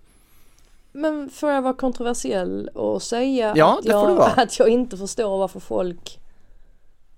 Men 0.93 1.31
får 1.31 1.51
jag 1.51 1.63
vara 1.63 1.75
kontroversiell 1.75 2.69
och 2.69 3.03
säga 3.03 3.53
ja, 3.57 3.79
att, 3.79 3.85
jag, 3.85 4.21
att 4.37 4.59
jag 4.59 4.69
inte 4.69 4.97
förstår 4.97 5.39
varför 5.39 5.61
folk 5.61 6.21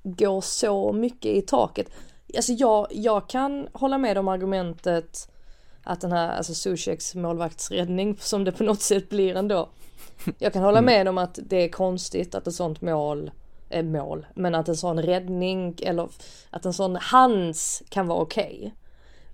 går 0.03 0.41
så 0.41 0.93
mycket 0.93 1.37
i 1.37 1.43
taket. 1.43 1.87
Alltså 2.37 2.53
jag, 2.53 2.87
jag 2.91 3.29
kan 3.29 3.68
hålla 3.73 3.99
med 3.99 4.18
om 4.18 4.29
argumentet 4.29 5.29
att 5.83 6.01
den 6.01 6.12
här, 6.12 6.37
alltså 6.37 6.55
Zuzeks 6.55 7.14
målvaktsräddning 7.14 8.16
som 8.20 8.45
det 8.45 8.53
på 8.53 8.64
något 8.64 8.80
sätt 8.80 9.09
blir 9.09 9.37
ändå. 9.37 9.68
Jag 10.39 10.53
kan 10.53 10.62
hålla 10.62 10.78
mm. 10.78 10.95
med 10.95 11.09
om 11.09 11.18
att 11.18 11.39
det 11.43 11.57
är 11.57 11.68
konstigt 11.68 12.35
att 12.35 12.47
ett 12.47 12.55
sånt 12.55 12.80
mål 12.80 13.30
är 13.68 13.83
mål, 13.83 14.26
men 14.35 14.55
att 14.55 14.68
en 14.68 14.76
sån 14.76 15.03
räddning 15.03 15.76
eller 15.83 16.09
att 16.51 16.64
en 16.64 16.72
sån 16.72 16.97
hands 16.97 17.83
kan 17.89 18.07
vara 18.07 18.18
okej. 18.18 18.59
Okay. 18.59 18.70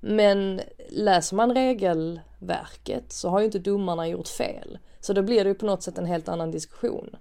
Men 0.01 0.61
läser 0.89 1.37
man 1.37 1.55
regelverket 1.55 3.13
så 3.13 3.29
har 3.29 3.39
ju 3.39 3.45
inte 3.45 3.59
domarna 3.59 4.09
gjort 4.09 4.29
fel. 4.29 4.79
Så 5.01 5.13
då 5.13 5.23
blir 5.23 5.45
det 5.45 5.49
ju 5.49 5.55
på 5.55 5.67
något 5.67 5.83
sätt 5.83 5.99
en 5.99 6.07
helt 6.07 6.29
annan 6.29 6.51
diskussion. 6.51 7.17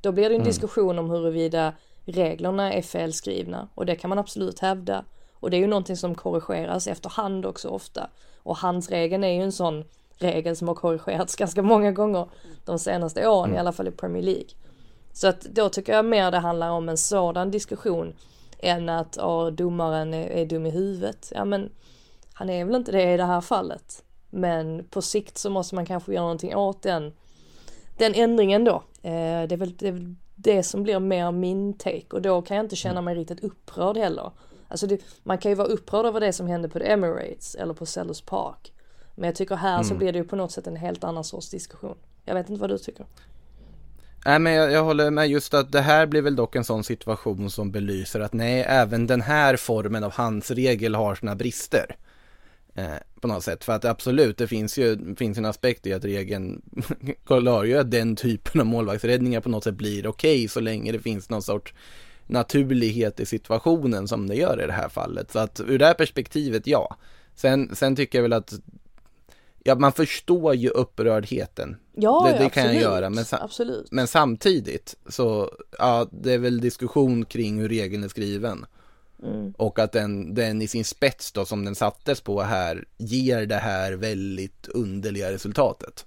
Då 0.00 0.12
blir 0.12 0.28
det 0.28 0.34
en 0.34 0.40
mm. 0.40 0.48
diskussion 0.48 0.98
om 0.98 1.10
huruvida 1.10 1.72
reglerna 2.04 2.72
är 2.72 2.82
felskrivna 2.82 3.68
och 3.74 3.86
det 3.86 3.96
kan 3.96 4.08
man 4.08 4.18
absolut 4.18 4.58
hävda. 4.58 5.04
Och 5.32 5.50
det 5.50 5.56
är 5.56 5.60
ju 5.60 5.66
någonting 5.66 5.96
som 5.96 6.14
korrigeras 6.14 6.86
efterhand 6.86 7.46
också 7.46 7.68
ofta. 7.68 8.10
Och 8.42 8.56
handsregeln 8.56 9.24
är 9.24 9.32
ju 9.32 9.42
en 9.42 9.52
sån 9.52 9.84
regel 10.18 10.56
som 10.56 10.68
har 10.68 10.74
korrigerats 10.74 11.36
ganska 11.36 11.62
många 11.62 11.92
gånger 11.92 12.28
de 12.64 12.78
senaste 12.78 13.28
åren, 13.28 13.44
mm. 13.44 13.56
i 13.56 13.58
alla 13.58 13.72
fall 13.72 13.88
i 13.88 13.90
Premier 13.90 14.22
League. 14.22 14.48
Så 15.12 15.28
att 15.28 15.40
då 15.40 15.68
tycker 15.68 15.92
jag 15.92 16.04
mer 16.04 16.30
det 16.30 16.38
handlar 16.38 16.70
om 16.70 16.88
en 16.88 16.98
sådan 16.98 17.50
diskussion 17.50 18.14
än 18.58 18.88
att 18.88 19.18
domaren 19.52 20.14
är, 20.14 20.26
är 20.26 20.46
dum 20.46 20.66
i 20.66 20.70
huvudet. 20.70 21.32
Ja 21.34 21.44
men 21.44 21.70
han 22.34 22.50
är 22.50 22.64
väl 22.64 22.74
inte 22.74 22.92
det 22.92 23.14
i 23.14 23.16
det 23.16 23.24
här 23.24 23.40
fallet. 23.40 24.04
Men 24.30 24.84
på 24.84 25.02
sikt 25.02 25.38
så 25.38 25.50
måste 25.50 25.74
man 25.74 25.86
kanske 25.86 26.12
göra 26.12 26.22
någonting 26.22 26.56
åt 26.56 26.82
den, 26.82 27.12
den 27.98 28.14
ändringen 28.14 28.64
då. 28.64 28.74
Eh, 29.02 29.42
det, 29.48 29.52
är 29.52 29.56
väl, 29.56 29.76
det 29.76 29.88
är 29.88 29.92
väl 29.92 30.14
det 30.34 30.62
som 30.62 30.82
blir 30.82 30.98
mer 30.98 31.32
min 31.32 31.74
take 31.74 32.06
och 32.10 32.22
då 32.22 32.42
kan 32.42 32.56
jag 32.56 32.66
inte 32.66 32.76
känna 32.76 33.00
mig 33.00 33.14
riktigt 33.14 33.44
upprörd 33.44 33.96
heller. 33.96 34.30
Alltså 34.70 34.86
det, 34.86 35.00
man 35.22 35.38
kan 35.38 35.50
ju 35.50 35.54
vara 35.54 35.68
upprörd 35.68 36.06
över 36.06 36.20
det 36.20 36.32
som 36.32 36.46
hände 36.46 36.68
på 36.68 36.78
The 36.78 36.90
Emirates 36.90 37.54
eller 37.54 37.74
på 37.74 37.86
Sellers 37.86 38.20
Park. 38.20 38.72
Men 39.14 39.24
jag 39.24 39.34
tycker 39.34 39.56
här 39.56 39.74
mm. 39.74 39.84
så 39.84 39.94
blir 39.94 40.12
det 40.12 40.18
ju 40.18 40.24
på 40.24 40.36
något 40.36 40.52
sätt 40.52 40.66
en 40.66 40.76
helt 40.76 41.04
annan 41.04 41.24
sorts 41.24 41.50
diskussion. 41.50 41.96
Jag 42.24 42.34
vet 42.34 42.48
inte 42.48 42.60
vad 42.60 42.70
du 42.70 42.78
tycker. 42.78 43.06
Nej 44.24 44.38
men 44.38 44.52
jag, 44.52 44.72
jag, 44.72 44.84
håller 44.84 45.10
med 45.10 45.28
just 45.28 45.54
att 45.54 45.72
det 45.72 45.80
här 45.80 46.06
blir 46.06 46.22
väl 46.22 46.36
dock 46.36 46.56
en 46.56 46.64
sån 46.64 46.84
situation 46.84 47.50
som 47.50 47.72
belyser 47.72 48.20
att 48.20 48.32
nej, 48.32 48.64
även 48.68 49.06
den 49.06 49.20
här 49.20 49.56
formen 49.56 50.04
av 50.04 50.12
handsregel 50.12 50.94
har 50.94 51.14
sina 51.14 51.36
brister. 51.36 51.96
Eh, 52.74 52.94
på 53.20 53.28
något 53.28 53.44
sätt, 53.44 53.64
för 53.64 53.72
att 53.72 53.84
absolut, 53.84 54.38
det 54.38 54.46
finns 54.46 54.78
ju 54.78 55.14
finns 55.16 55.38
en 55.38 55.44
aspekt 55.44 55.86
i 55.86 55.92
att 55.92 56.04
regeln 56.04 56.62
klargör 57.26 57.80
att 57.80 57.90
den 57.90 58.16
typen 58.16 58.60
av 58.60 58.66
målvaktsräddningar 58.66 59.40
på 59.40 59.48
något 59.48 59.64
sätt 59.64 59.74
blir 59.74 60.06
okej 60.06 60.36
okay, 60.36 60.48
så 60.48 60.60
länge 60.60 60.92
det 60.92 60.98
finns 60.98 61.30
någon 61.30 61.42
sorts 61.42 61.74
naturlighet 62.30 63.20
i 63.20 63.26
situationen 63.26 64.08
som 64.08 64.26
det 64.26 64.34
gör 64.34 64.62
i 64.62 64.66
det 64.66 64.72
här 64.72 64.88
fallet. 64.88 65.32
Så 65.32 65.38
att 65.38 65.60
ur 65.60 65.78
det 65.78 65.86
här 65.86 65.94
perspektivet, 65.94 66.66
ja. 66.66 66.96
Sen, 67.34 67.76
sen 67.76 67.96
tycker 67.96 68.18
jag 68.18 68.22
väl 68.22 68.32
att 68.32 68.52
Ja, 69.64 69.74
man 69.74 69.92
förstår 69.92 70.54
ju 70.54 70.68
upprördheten. 70.68 71.76
Ja, 71.94 72.28
det, 72.32 72.38
det 72.38 72.42
ja, 72.42 72.50
kan 72.50 72.62
absolut. 72.62 72.82
jag 72.82 72.92
göra. 72.92 73.10
Men, 73.10 73.24
absolut. 73.30 73.92
men 73.92 74.06
samtidigt 74.06 74.96
så, 75.08 75.50
ja, 75.78 76.06
det 76.10 76.32
är 76.32 76.38
väl 76.38 76.60
diskussion 76.60 77.24
kring 77.24 77.60
hur 77.60 77.68
regeln 77.68 78.04
är 78.04 78.08
skriven. 78.08 78.66
Mm. 79.22 79.54
Och 79.56 79.78
att 79.78 79.92
den, 79.92 80.34
den 80.34 80.62
i 80.62 80.68
sin 80.68 80.84
spets 80.84 81.32
då 81.32 81.44
som 81.44 81.64
den 81.64 81.74
sattes 81.74 82.20
på 82.20 82.42
här 82.42 82.84
ger 82.98 83.46
det 83.46 83.56
här 83.56 83.92
väldigt 83.92 84.68
underliga 84.68 85.32
resultatet. 85.32 86.06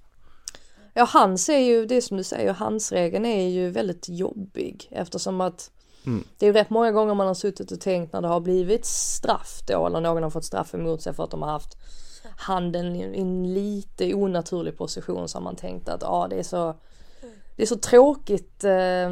Ja, 0.94 1.04
hans 1.04 1.50
är 1.50 1.60
ju, 1.60 1.86
det 1.86 2.02
som 2.02 2.18
du 2.18 2.24
säger, 2.24 2.54
hans 2.54 2.92
regeln 2.92 3.26
är 3.26 3.50
ju 3.50 3.70
väldigt 3.70 4.10
jobbig 4.10 4.88
eftersom 4.92 5.42
att 5.42 5.72
Mm. 6.06 6.24
det 6.38 6.46
är 6.46 6.48
ju 6.48 6.54
rätt 6.54 6.70
många 6.70 6.92
gånger 6.92 7.14
man 7.14 7.28
har 7.28 7.34
suttit 7.34 7.72
och 7.72 7.80
tänkt 7.80 8.14
när 8.14 8.22
det 8.22 8.28
har 8.28 8.40
blivit 8.40 8.86
straff 8.86 9.62
då 9.68 9.88
eller 9.88 10.02
någon 10.02 10.24
har 10.24 10.30
fått 10.30 10.46
straff 10.46 10.74
emot 10.74 11.02
sig 11.02 11.14
för 11.14 11.24
att 11.24 11.32
de 11.32 11.42
har 11.42 11.50
haft 11.50 11.78
handen 12.38 12.96
i 12.96 13.20
en 13.22 13.54
lite 13.54 14.14
onaturlig 14.14 14.78
position 14.78 15.28
så 15.28 15.38
har 15.38 15.44
man 15.44 15.56
tänkt 15.56 15.90
att 15.90 16.04
ah, 16.04 16.28
det 16.28 16.36
är 16.36 16.44
så 16.44 16.76
det 17.56 17.64
är 17.64 17.68
så 17.68 17.78
tråkigt 17.78 18.64
eh, 18.64 19.06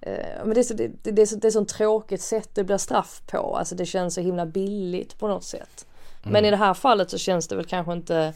eh, 0.00 0.44
men 0.44 0.54
det 0.54 0.60
är 0.60 0.62
så, 0.62 0.74
det, 0.74 0.88
det, 1.02 1.22
är 1.22 1.26
så, 1.26 1.36
det 1.36 1.48
är 1.48 1.50
så 1.50 1.64
tråkigt 1.64 2.22
sätt 2.22 2.50
det 2.54 2.64
blir 2.64 2.78
straff 2.78 3.22
på. 3.26 3.56
Alltså 3.56 3.74
det 3.74 3.86
känns 3.86 4.14
så 4.14 4.20
himla 4.20 4.46
billigt 4.46 5.18
på 5.18 5.28
något 5.28 5.44
sätt. 5.44 5.86
Men 6.22 6.44
i 6.44 6.50
det 6.50 6.56
här 6.56 6.74
fallet 6.74 7.10
så 7.10 7.18
känns 7.18 7.48
det 7.48 7.56
väl 7.56 7.64
kanske 7.64 7.92
inte 7.92 8.32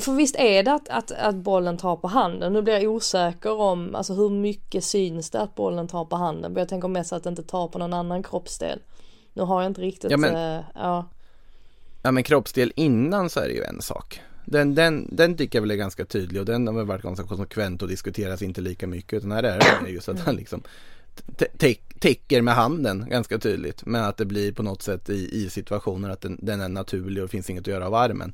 för 0.00 0.12
visst 0.12 0.36
är 0.36 0.62
det 0.62 0.72
att, 0.72 0.88
att, 0.88 1.12
att 1.12 1.34
bollen 1.36 1.76
tar 1.76 1.96
på 1.96 2.08
handen. 2.08 2.52
Nu 2.52 2.62
blir 2.62 2.74
jag 2.74 2.92
osäker 2.92 3.52
om 3.60 3.94
alltså 3.94 4.14
hur 4.14 4.30
mycket 4.30 4.84
syns 4.84 5.30
det 5.30 5.40
att 5.40 5.54
bollen 5.54 5.88
tar 5.88 6.04
på 6.04 6.16
handen. 6.16 6.52
Men 6.52 6.60
jag 6.60 6.68
tänker 6.68 6.88
mest 6.88 7.12
att 7.12 7.22
det 7.22 7.28
inte 7.30 7.42
tar 7.42 7.68
på 7.68 7.78
någon 7.78 7.92
annan 7.92 8.22
kroppsdel. 8.22 8.78
Nu 9.32 9.42
har 9.42 9.62
jag 9.62 9.70
inte 9.70 9.80
riktigt, 9.80 10.10
Ja, 10.10 10.16
men- 10.16 10.56
eh, 10.56 10.64
ja. 10.74 11.08
Ja 12.02 12.10
men 12.10 12.22
kroppsdel 12.22 12.72
innan 12.76 13.30
så 13.30 13.40
är 13.40 13.48
det 13.48 13.54
ju 13.54 13.62
en 13.64 13.82
sak. 13.82 14.20
Den, 14.44 14.74
den, 14.74 15.08
den 15.12 15.36
tycker 15.36 15.58
jag 15.58 15.62
väl 15.62 15.70
är 15.70 15.74
ganska 15.76 16.04
tydlig 16.04 16.40
och 16.40 16.46
den 16.46 16.66
har 16.66 16.74
väl 16.74 16.86
varit 16.86 17.02
ganska 17.02 17.26
konsekvent 17.26 17.82
och 17.82 17.88
diskuteras 17.88 18.42
inte 18.42 18.60
lika 18.60 18.86
mycket 18.86 19.12
utan 19.12 19.32
här 19.32 19.42
är 19.42 19.58
det 19.84 19.90
just 19.90 20.08
att 20.08 20.20
han 20.20 20.36
liksom 20.36 20.62
tä- 21.36 21.46
tä- 21.58 21.78
täcker 21.98 22.42
med 22.42 22.54
handen 22.54 23.06
ganska 23.10 23.38
tydligt 23.38 23.86
men 23.86 24.04
att 24.04 24.16
det 24.16 24.24
blir 24.24 24.52
på 24.52 24.62
något 24.62 24.82
sätt 24.82 25.10
i, 25.10 25.44
i 25.44 25.50
situationer 25.50 26.10
att 26.10 26.20
den, 26.20 26.38
den 26.42 26.60
är 26.60 26.68
naturlig 26.68 27.22
och 27.22 27.28
det 27.28 27.30
finns 27.32 27.50
inget 27.50 27.62
att 27.62 27.66
göra 27.66 27.86
av 27.86 27.94
armen. 27.94 28.32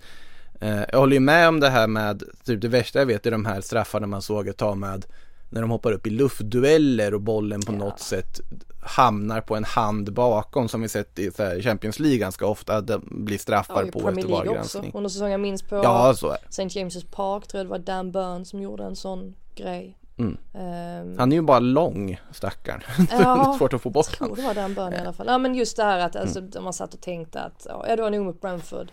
Eh, 0.60 0.80
jag 0.92 0.98
håller 0.98 1.14
ju 1.14 1.20
med 1.20 1.48
om 1.48 1.60
det 1.60 1.68
här 1.70 1.86
med, 1.86 2.22
typ 2.44 2.60
det 2.60 2.68
värsta 2.68 2.98
jag 2.98 3.06
vet 3.06 3.26
är 3.26 3.30
de 3.30 3.44
här 3.44 3.60
straffarna 3.60 4.06
man 4.06 4.22
såg 4.22 4.48
ett 4.48 4.56
tag 4.56 4.76
med 4.76 5.06
när 5.50 5.60
de 5.60 5.70
hoppar 5.70 5.92
upp 5.92 6.06
i 6.06 6.10
luftdueller 6.10 7.14
och 7.14 7.20
bollen 7.20 7.60
på 7.60 7.72
något 7.72 8.00
sätt 8.00 8.40
hamnar 8.86 9.40
på 9.40 9.56
en 9.56 9.64
hand 9.64 10.12
bakom 10.12 10.68
som 10.68 10.82
vi 10.82 10.88
sett 10.88 11.18
i 11.18 11.30
Champions 11.62 11.98
League 11.98 12.18
ganska 12.18 12.46
ofta, 12.46 12.80
det 12.80 13.00
blir 13.02 13.38
straffar 13.38 13.84
ja 13.84 13.92
på 13.92 13.98
Premier 14.00 14.24
efter. 14.24 14.32
VAR-granskning. 14.34 14.90
Under 14.94 15.10
säsongen 15.10 15.32
jag 15.32 15.40
minns 15.40 15.62
på 15.62 15.76
Ja. 15.76 16.10
St. 16.48 16.62
James' 16.62 17.06
Park 17.10 17.46
tror 17.46 17.58
jag 17.58 17.66
det 17.66 17.70
var 17.70 17.78
Dan 17.78 18.12
Burn 18.12 18.44
som 18.44 18.62
gjorde 18.62 18.84
en 18.84 18.96
sån 18.96 19.34
grej. 19.54 19.98
Mm. 20.18 20.36
Ehm, 20.54 21.18
Han 21.18 21.32
är 21.32 21.36
ju 21.36 21.42
bara 21.42 21.58
lång, 21.58 22.20
stackarn. 22.32 22.82
Ja, 23.10 23.54
Svårt 23.58 23.72
att 23.72 23.82
få 23.82 23.90
bort 23.90 24.06
jag 24.10 24.16
tror 24.18 24.28
honom. 24.28 24.36
det 24.42 24.46
var 24.46 24.54
Dan 24.54 24.74
Burn 24.74 24.92
i 24.92 24.96
alla 24.98 25.12
fall. 25.12 25.26
Ja 25.26 25.38
men 25.38 25.54
just 25.54 25.76
det 25.76 25.82
här 25.84 25.98
att 25.98 26.16
alltså, 26.16 26.38
Mm. 26.38 26.64
man 26.64 26.72
satt 26.72 26.94
och 26.94 27.00
tänkte 27.00 27.40
att, 27.40 27.66
ja 27.68 27.96
det 27.96 28.02
var 28.02 28.10
nog 28.10 28.24
mot 28.24 28.40
Brentford. 28.40 28.88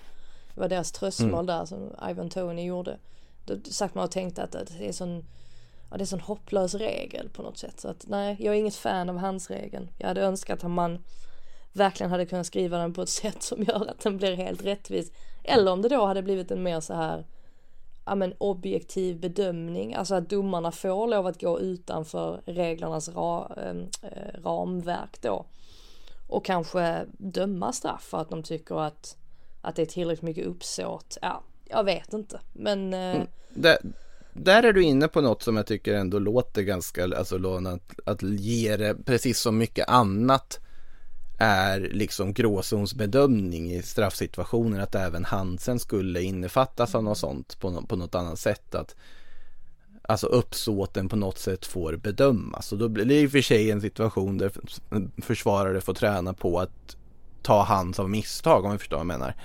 Det 0.55 0.61
var 0.61 0.69
deras 0.69 0.91
tröstmål 0.91 1.33
Mm. 1.33 1.45
där 1.45 1.65
som 1.65 1.95
Ivan 2.09 2.29
Tony 2.29 2.63
gjorde. 2.65 2.97
Då 3.45 3.55
satt 3.71 3.95
man 3.95 4.03
och 4.03 4.11
tänkte 4.11 4.43
att, 4.43 4.51
det 4.51 4.87
är 4.87 4.91
sån 4.91 5.25
Ja, 5.91 5.97
det 5.97 6.03
är 6.03 6.05
sån 6.05 6.19
hopplös 6.19 6.73
regel 6.75 7.29
på 7.29 7.41
något 7.41 7.57
sätt. 7.57 7.79
Så 7.79 7.87
att 7.87 8.05
nej, 8.07 8.35
jag 8.39 8.55
är 8.55 8.59
inget 8.59 8.75
fan 8.75 9.09
av 9.09 9.17
hans 9.17 9.49
regeln. 9.49 9.89
Jag 9.97 10.07
hade 10.07 10.21
önskat 10.21 10.63
att 10.63 10.71
man 10.71 11.03
verkligen 11.73 12.11
hade 12.11 12.25
kunnat 12.25 12.47
skriva 12.47 12.77
den 12.77 12.93
på 12.93 13.01
ett 13.01 13.09
sätt 13.23 13.43
som 13.43 13.63
gör 13.63 13.89
att 13.89 13.99
den 13.99 14.17
blir 14.17 14.35
helt 14.35 14.65
rättvis. 14.65 15.11
Eller 15.43 15.71
om 15.71 15.81
det 15.81 15.89
då 15.89 16.05
hade 16.05 16.21
blivit 16.21 16.51
en 16.51 16.63
mer 16.63 16.79
så 16.79 16.93
här 16.93 17.25
ja, 18.05 18.15
men 18.15 18.33
objektiv 18.37 19.19
bedömning. 19.19 19.93
Alltså 19.95 20.15
att 20.15 20.29
domarna 20.29 20.71
får 20.71 21.07
lov 21.07 21.27
att 21.27 21.41
gå 21.41 21.59
utanför 21.59 22.41
reglernas 22.45 23.09
ra, 23.09 23.51
eh, 23.57 24.41
ramverk 24.43 25.21
då. 25.21 25.45
Och 26.27 26.45
kanske 26.45 27.05
döma 27.11 27.73
straff 27.73 28.03
för 28.03 28.17
att 28.17 28.29
de 28.29 28.43
tycker 28.43 28.75
att, 28.81 29.17
att 29.61 29.75
det 29.75 29.81
är 29.81 29.85
tillräckligt 29.85 30.21
mycket 30.21 30.45
uppsåt. 30.45 31.17
Ja, 31.21 31.43
jag 31.65 31.83
vet 31.83 32.13
inte. 32.13 32.39
Men 32.53 32.93
eh, 32.93 33.23
Där, 33.49 33.77
där 34.33 34.63
är 34.63 34.73
du 34.73 34.83
inne 34.83 35.07
på 35.07 35.21
något 35.21 35.43
som 35.43 35.57
jag 35.57 35.67
tycker 35.67 35.93
ändå 35.93 36.19
låter 36.19 36.61
ganska, 36.61 37.03
alltså 37.03 37.37
lånat, 37.37 37.81
att 38.05 38.23
ge 38.23 38.77
det, 38.77 38.95
precis 39.05 39.39
som 39.39 39.57
mycket 39.57 39.89
annat 39.89 40.59
är 41.37 41.79
liksom 41.79 42.33
gråzonsbedömning 42.33 43.71
i 43.71 43.81
straffsituationer 43.81 44.79
att 44.79 44.95
även 44.95 45.25
Hansen 45.25 45.79
skulle 45.79 46.21
innefattas 46.21 46.95
av 46.95 47.03
något 47.03 47.17
sånt 47.17 47.59
på, 47.59 47.81
på 47.81 47.95
något 47.95 48.15
annat 48.15 48.39
sätt 48.39 48.75
att 48.75 48.95
Alltså 50.03 50.27
uppsåten 50.27 51.09
på 51.09 51.15
något 51.15 51.37
sätt 51.37 51.65
får 51.65 51.95
bedömas 51.95 52.71
och 52.71 52.77
då 52.77 52.89
blir 52.89 53.05
det 53.05 53.21
i 53.21 53.27
och 53.27 53.31
för 53.31 53.41
sig 53.41 53.71
en 53.71 53.81
situation 53.81 54.37
där 54.37 54.51
försvarare 55.21 55.81
får 55.81 55.93
träna 55.93 56.33
på 56.33 56.59
att 56.59 56.97
ta 57.41 57.63
hands 57.63 57.99
av 57.99 58.09
misstag 58.09 58.65
om 58.65 58.71
vi 58.71 58.77
förstår 58.77 58.97
vad 58.97 59.05
jag 59.05 59.19
menar. 59.19 59.35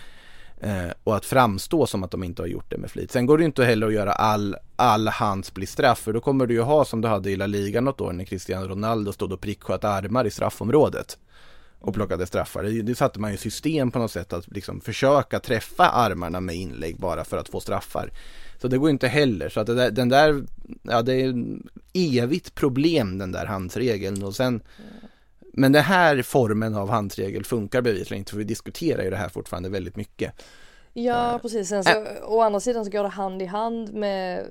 Eh, 0.61 0.93
och 1.05 1.17
att 1.17 1.25
framstå 1.25 1.87
som 1.87 2.05
att 2.05 2.11
de 2.11 2.25
inte 2.25 2.43
har 2.43 2.47
gjort 2.47 2.71
det 2.71 2.79
med 2.79 2.91
flit. 2.91 3.13
Sen 3.13 3.27
går 3.27 3.39
det 3.39 3.43
ju 3.43 3.47
inte 3.47 3.65
heller 3.65 3.87
att 3.87 3.93
göra 3.93 4.13
all, 4.13 4.57
all 4.77 5.09
hands 5.09 5.55
bli 5.55 5.67
straff 5.67 5.99
för 5.99 6.13
då 6.13 6.21
kommer 6.21 6.47
du 6.47 6.55
ju 6.55 6.61
ha 6.61 6.85
som 6.85 7.01
du 7.01 7.09
hade 7.09 7.31
i 7.31 7.37
La 7.37 7.47
Liga 7.47 7.81
något 7.81 8.01
år 8.01 8.13
när 8.13 8.25
Cristiano 8.25 8.69
Ronaldo 8.69 9.13
stod 9.13 9.33
och 9.33 9.41
pricksköt 9.41 9.85
armar 9.85 10.27
i 10.27 10.31
straffområdet 10.31 11.19
och 11.81 11.95
plockade 11.95 12.27
straffar. 12.27 12.63
Det, 12.63 12.83
det 12.83 12.95
satte 12.95 13.21
man 13.21 13.31
ju 13.31 13.37
system 13.37 13.91
på 13.91 13.99
något 13.99 14.11
sätt 14.11 14.33
att 14.33 14.49
liksom 14.49 14.81
försöka 14.81 15.41
träffa 15.41 15.89
armarna 15.89 16.41
med 16.41 16.57
inlägg 16.57 16.97
bara 16.99 17.25
för 17.25 17.37
att 17.37 17.49
få 17.49 17.61
straffar. 17.61 18.11
Så 18.61 18.69
det 18.69 18.79
går 18.79 18.91
inte 18.91 19.09
heller. 19.09 19.49
Så 19.49 19.61
att 19.61 19.67
det 19.67 19.75
där, 19.75 19.91
den 19.91 20.09
där, 20.09 20.45
ja 20.83 21.03
det 21.03 21.15
är 21.15 21.35
evigt 21.93 22.55
problem 22.55 23.19
den 23.19 23.33
där 23.33 23.47
handsregeln 23.47 24.23
och 24.23 24.37
sen 24.37 24.61
men 25.57 25.73
den 25.73 25.83
här 25.83 26.23
formen 26.23 26.75
av 26.75 26.89
handsregel 26.91 27.45
funkar 27.45 27.83
bevisligen 27.83 28.19
inte 28.19 28.31
för 28.31 28.39
vi 28.39 28.45
diskuterar 28.45 29.03
ju 29.03 29.11
det 29.11 29.17
här 29.17 29.29
fortfarande 29.29 29.69
väldigt 29.69 29.97
mycket. 29.97 30.33
Ja 30.93 31.39
precis, 31.43 31.69
sen 31.69 31.85
så 31.85 32.05
å 32.25 32.41
andra 32.41 32.61
sidan 32.61 32.85
så 32.85 32.91
går 32.91 33.03
det 33.03 33.09
hand 33.09 33.43
i 33.43 33.45
hand 33.47 33.93
med 33.95 34.47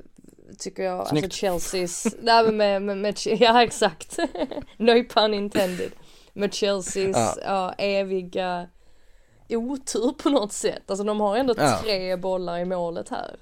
Tycker 0.59 0.83
jag, 0.83 1.07
Snyggt. 1.07 1.23
alltså 1.25 1.39
Chelseas, 1.45 2.15
nej 2.21 2.43
men 2.45 2.57
med, 2.57 2.81
med, 2.81 2.97
med, 2.97 3.15
ja 3.25 3.63
exakt, 3.63 4.17
no 4.77 5.03
pun 5.09 5.33
intended 5.33 5.91
Med 6.33 6.53
Chelseas 6.53 7.17
Ja. 7.17 7.35
ja. 7.45 7.73
eviga 7.77 8.67
otur 9.49 10.11
på 10.23 10.29
något 10.29 10.53
sätt, 10.53 10.81
alltså 10.87 11.03
de 11.03 11.19
har 11.19 11.37
ändå 11.37 11.53
Ja. 11.57 11.79
tre 11.83 12.15
bollar 12.15 12.59
i 12.59 12.65
målet 12.65 13.09
här 13.09 13.35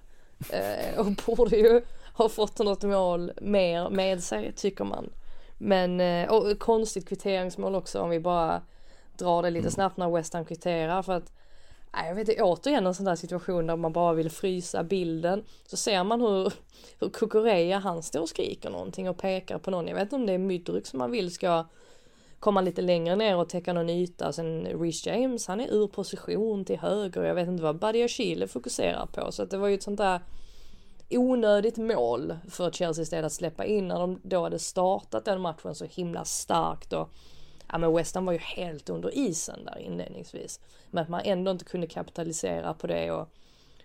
eh, 0.49 0.99
Och 0.99 1.05
borde 1.05 1.57
ju 1.57 1.81
ha 2.13 2.29
fått 2.29 2.59
något 2.59 2.83
mål 2.83 3.31
mer 3.41 3.89
med 3.89 4.23
sig 4.23 4.53
tycker 4.55 4.83
man 4.83 5.09
Men, 5.57 6.01
eh, 6.01 6.31
och 6.31 6.59
konstigt 6.59 7.07
kvitteringsmål 7.07 7.75
också 7.75 7.99
om 7.99 8.09
vi 8.09 8.19
bara 8.19 8.61
drar 9.17 9.43
det 9.43 9.49
lite 9.49 9.71
snabbt 9.71 9.97
när 9.97 10.11
West 10.11 10.33
Ham 10.33 10.45
kvitterar 10.45 11.01
för 11.01 11.13
att 11.13 11.31
jag 12.07 12.15
vet 12.15 12.29
inte, 12.29 12.43
återigen 12.43 12.87
en 12.87 12.93
sån 12.93 13.05
där 13.05 13.15
situation 13.15 13.67
där 13.67 13.75
man 13.75 13.93
bara 13.93 14.13
vill 14.13 14.29
frysa 14.29 14.83
bilden. 14.83 15.43
Så 15.65 15.77
ser 15.77 16.03
man 16.03 16.21
hur, 16.21 16.53
hur 16.99 17.09
Kukureya 17.09 17.79
han 17.79 18.03
står 18.03 18.21
och 18.21 18.29
skriker 18.29 18.69
någonting 18.69 19.09
och 19.09 19.17
pekar 19.17 19.57
på 19.57 19.71
någon. 19.71 19.87
Jag 19.87 19.95
vet 19.95 20.03
inte 20.03 20.15
om 20.15 20.25
det 20.25 20.33
är 20.33 20.37
Mydryk 20.37 20.85
som 20.85 20.99
man 20.99 21.11
vill 21.11 21.31
ska 21.31 21.65
komma 22.39 22.61
lite 22.61 22.81
längre 22.81 23.15
ner 23.15 23.37
och 23.37 23.49
täcka 23.49 23.73
någon 23.73 23.89
yta. 23.89 24.31
Sen 24.31 24.65
Reece 24.65 25.07
James, 25.07 25.47
han 25.47 25.59
är 25.59 25.73
ur 25.73 25.87
position 25.87 26.65
till 26.65 26.79
höger. 26.79 27.23
Jag 27.23 27.35
vet 27.35 27.47
inte 27.47 27.63
vad 27.63 27.79
Badia 27.79 28.07
Chile 28.07 28.47
fokuserar 28.47 29.05
på. 29.05 29.31
Så 29.31 29.43
att 29.43 29.49
det 29.49 29.57
var 29.57 29.67
ju 29.67 29.75
ett 29.75 29.83
sånt 29.83 29.97
där 29.97 30.19
onödigt 31.17 31.77
mål 31.77 32.37
för 32.49 32.71
Chelseas 32.71 33.09
del 33.09 33.25
att 33.25 33.33
släppa 33.33 33.65
in 33.65 33.87
när 33.87 33.99
de 33.99 34.19
då 34.23 34.43
hade 34.43 34.59
startat 34.59 35.25
den 35.25 35.41
matchen 35.41 35.75
så 35.75 35.85
himla 35.85 36.25
starkt 36.25 36.93
och 36.93 37.09
ja 37.71 37.77
men 37.77 37.95
West 37.95 38.15
Ham 38.15 38.25
var 38.25 38.33
ju 38.33 38.39
helt 38.39 38.89
under 38.89 39.17
isen 39.17 39.65
där 39.65 39.79
inledningsvis. 39.79 40.59
Men 40.91 41.03
att 41.03 41.09
man 41.09 41.21
ändå 41.23 41.51
inte 41.51 41.65
kunde 41.65 41.87
kapitalisera 41.87 42.73
på 42.73 42.87
det 42.87 43.11
och, 43.11 43.29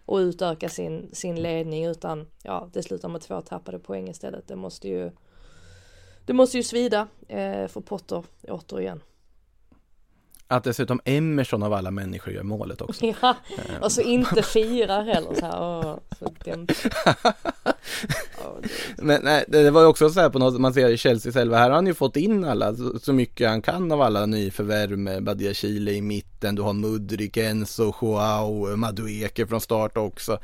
och 0.05 0.17
utöka 0.17 0.69
sin, 0.69 1.11
sin 1.13 1.43
ledning 1.43 1.85
utan 1.85 2.27
ja 2.43 2.69
det 2.73 2.83
slutar 2.83 3.09
med 3.09 3.21
två 3.21 3.41
tappade 3.41 3.79
poäng 3.79 4.09
istället. 4.09 4.49
Det 4.49 4.57
måste 4.57 4.89
ju 4.89 5.11
det 6.27 6.33
måste 6.33 6.57
ju 6.57 6.63
svida 6.63 7.09
eh, 7.29 7.69
för 7.69 7.81
Potter 7.81 8.25
återigen. 8.49 9.01
Att 10.51 10.65
dessutom 10.65 11.01
Emerson 11.05 11.63
av 11.63 11.73
alla 11.73 11.91
människor 11.91 12.33
gör 12.35 12.43
målet 12.43 12.81
också. 12.81 13.07
Ja, 13.23 13.37
och 13.81 13.93
så 13.93 14.01
inte 14.01 14.43
firar 14.43 15.05
heller 15.05 15.35
så 15.35 15.47
här. 15.47 15.61
Åh, 15.61 15.99
så 16.19 16.33
Men 19.03 19.21
nej, 19.25 19.45
det 19.49 19.71
var 19.71 19.81
ju 19.81 19.87
också 19.87 20.11
så 20.11 20.21
här 20.21 20.31
på 20.31 20.39
något, 20.39 20.61
man 20.61 20.75
ser 20.75 20.89
i 20.91 20.97
Chelsea 20.97 21.33
själva, 21.33 21.57
här 21.57 21.71
har 21.71 21.75
han 21.75 21.87
ju 21.87 21.95
fått 21.95 22.17
in 22.17 22.45
alla, 22.45 22.75
så, 23.01 23.13
mycket 23.13 23.49
han 23.49 23.63
kan 23.63 23.93
av 23.93 24.03
alla 24.03 24.27
nyförvärv 24.27 24.99
med 24.99 25.23
Badia 25.25 25.55
Chile 25.55 25.93
i 25.93 26.03
mitten, 26.03 26.55
du 26.55 26.63
har 26.63 26.73
Mudrik, 26.73 27.37
Enzo, 27.37 27.95
Joao, 28.03 28.77
Madueke 28.77 29.47
från 29.47 29.61
start 29.61 29.97
också. 29.97 30.39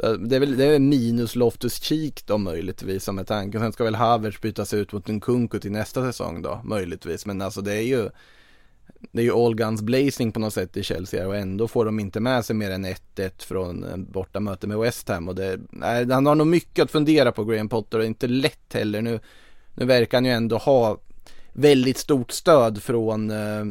Så 0.00 0.16
Det 0.16 0.36
är 0.36 0.40
väl, 0.40 0.56
det 0.56 0.64
är 0.64 0.70
väl 0.70 0.80
minus 0.80 1.36
Loftus 1.36 1.82
Cheek 1.82 2.26
då 2.26 2.38
möjligtvis 2.38 3.04
som 3.04 3.18
är 3.18 3.24
tanken, 3.24 3.60
sen 3.60 3.72
ska 3.72 3.84
väl 3.84 3.94
Havertz 3.94 4.40
bytas 4.40 4.74
ut 4.74 4.92
mot 4.92 5.08
en 5.08 5.20
Kunku 5.20 5.60
till 5.60 5.72
nästa 5.72 6.02
säsong 6.02 6.42
då, 6.42 6.60
möjligtvis, 6.64 7.26
men 7.26 7.42
alltså 7.42 7.60
det 7.60 7.74
är 7.74 7.86
ju 7.86 8.10
det 9.12 9.20
är 9.20 9.24
ju 9.24 9.32
all 9.32 9.54
guns 9.54 9.82
blazing 9.82 10.32
på 10.32 10.40
något 10.40 10.54
sätt 10.54 10.76
i 10.76 10.82
Chelsea 10.82 11.26
och 11.26 11.36
ändå 11.36 11.68
får 11.68 11.84
de 11.84 12.00
inte 12.00 12.20
med 12.20 12.44
sig 12.44 12.56
mer 12.56 12.70
än 12.70 12.86
1-1 12.86 13.30
från 13.38 13.84
eh, 13.84 13.96
bortamöte 13.96 14.12
borta 14.12 14.40
möte 14.40 14.66
med 14.66 14.78
West 14.78 15.08
Ham 15.08 15.28
och 15.28 15.34
det, 15.34 15.60
nej, 15.70 16.10
han 16.10 16.26
har 16.26 16.34
nog 16.34 16.46
mycket 16.46 16.82
att 16.82 16.90
fundera 16.90 17.32
på 17.32 17.44
Graham 17.44 17.68
Potter 17.68 17.98
och 17.98 18.04
inte 18.04 18.26
lätt 18.26 18.74
heller 18.74 19.02
nu. 19.02 19.20
Nu 19.74 19.86
verkar 19.86 20.16
han 20.16 20.24
ju 20.24 20.30
ändå 20.30 20.56
ha 20.56 20.98
väldigt 21.52 21.98
stort 21.98 22.30
stöd 22.30 22.82
från, 22.82 23.30
eh, 23.30 23.64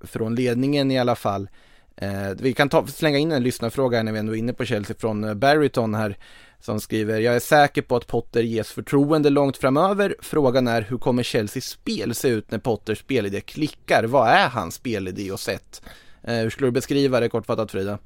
från 0.00 0.34
ledningen 0.34 0.90
i 0.90 0.98
alla 0.98 1.16
fall. 1.16 1.48
Eh, 1.96 2.30
vi 2.38 2.52
kan 2.52 2.68
ta, 2.68 2.86
slänga 2.86 3.18
in 3.18 3.32
en 3.32 3.42
lyssnarfråga 3.42 3.96
här 3.96 4.04
när 4.04 4.12
vi 4.12 4.18
ändå 4.18 4.34
är 4.34 4.38
inne 4.38 4.52
på 4.52 4.64
Chelsea 4.64 4.96
från 4.98 5.24
eh, 5.24 5.34
Barryton 5.34 5.94
här 5.94 6.16
som 6.62 6.80
skriver 6.80 7.20
Jag 7.20 7.36
är 7.36 7.40
säker 7.40 7.82
på 7.82 7.96
att 7.96 8.06
Potter 8.06 8.42
ges 8.42 8.68
förtroende 8.68 9.30
långt 9.30 9.56
framöver. 9.56 10.16
Frågan 10.20 10.68
är 10.68 10.82
hur 10.82 10.98
kommer 10.98 11.22
Chelseas 11.22 11.64
spel 11.64 12.14
se 12.14 12.28
ut 12.28 12.50
när 12.50 12.58
Potters 12.58 12.98
spelidé 12.98 13.40
klickar? 13.40 14.04
Vad 14.04 14.28
är 14.28 14.48
hans 14.48 14.74
spelidé 14.74 15.32
och 15.32 15.40
sätt? 15.40 15.82
Eh, 16.22 16.34
hur 16.34 16.50
skulle 16.50 16.66
du 16.66 16.72
beskriva 16.72 17.20
det 17.20 17.28
kortfattat 17.28 17.70
Frida? 17.70 17.98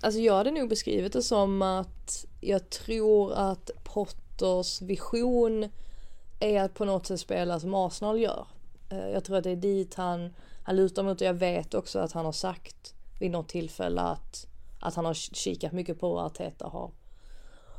Alltså 0.00 0.20
jag 0.20 0.34
hade 0.34 0.50
nog 0.50 0.68
beskrivit 0.68 1.12
det 1.12 1.22
som 1.22 1.62
att 1.62 2.26
jag 2.40 2.70
tror 2.70 3.32
att 3.32 3.70
Potters 3.84 4.82
vision 4.82 5.68
är 6.40 6.62
att 6.62 6.74
på 6.74 6.84
något 6.84 7.06
sätt 7.06 7.20
spela 7.20 7.60
som 7.60 7.74
Arsenal 7.74 8.20
gör. 8.20 8.46
Eh, 8.90 9.08
jag 9.08 9.24
tror 9.24 9.36
att 9.36 9.44
det 9.44 9.50
är 9.50 9.56
dit 9.56 9.94
han, 9.94 10.34
han 10.62 10.76
lutar 10.76 11.02
mot 11.02 11.20
och 11.20 11.26
jag 11.26 11.34
vet 11.34 11.74
också 11.74 11.98
att 11.98 12.12
han 12.12 12.24
har 12.24 12.32
sagt 12.32 12.94
vid 13.20 13.30
något 13.30 13.48
tillfälle 13.48 14.00
att, 14.00 14.46
att 14.80 14.94
han 14.94 15.04
har 15.04 15.14
kikat 15.14 15.72
mycket 15.72 16.00
på 16.00 16.14
vad 16.14 16.24
Arteta 16.24 16.66
har, 16.66 16.90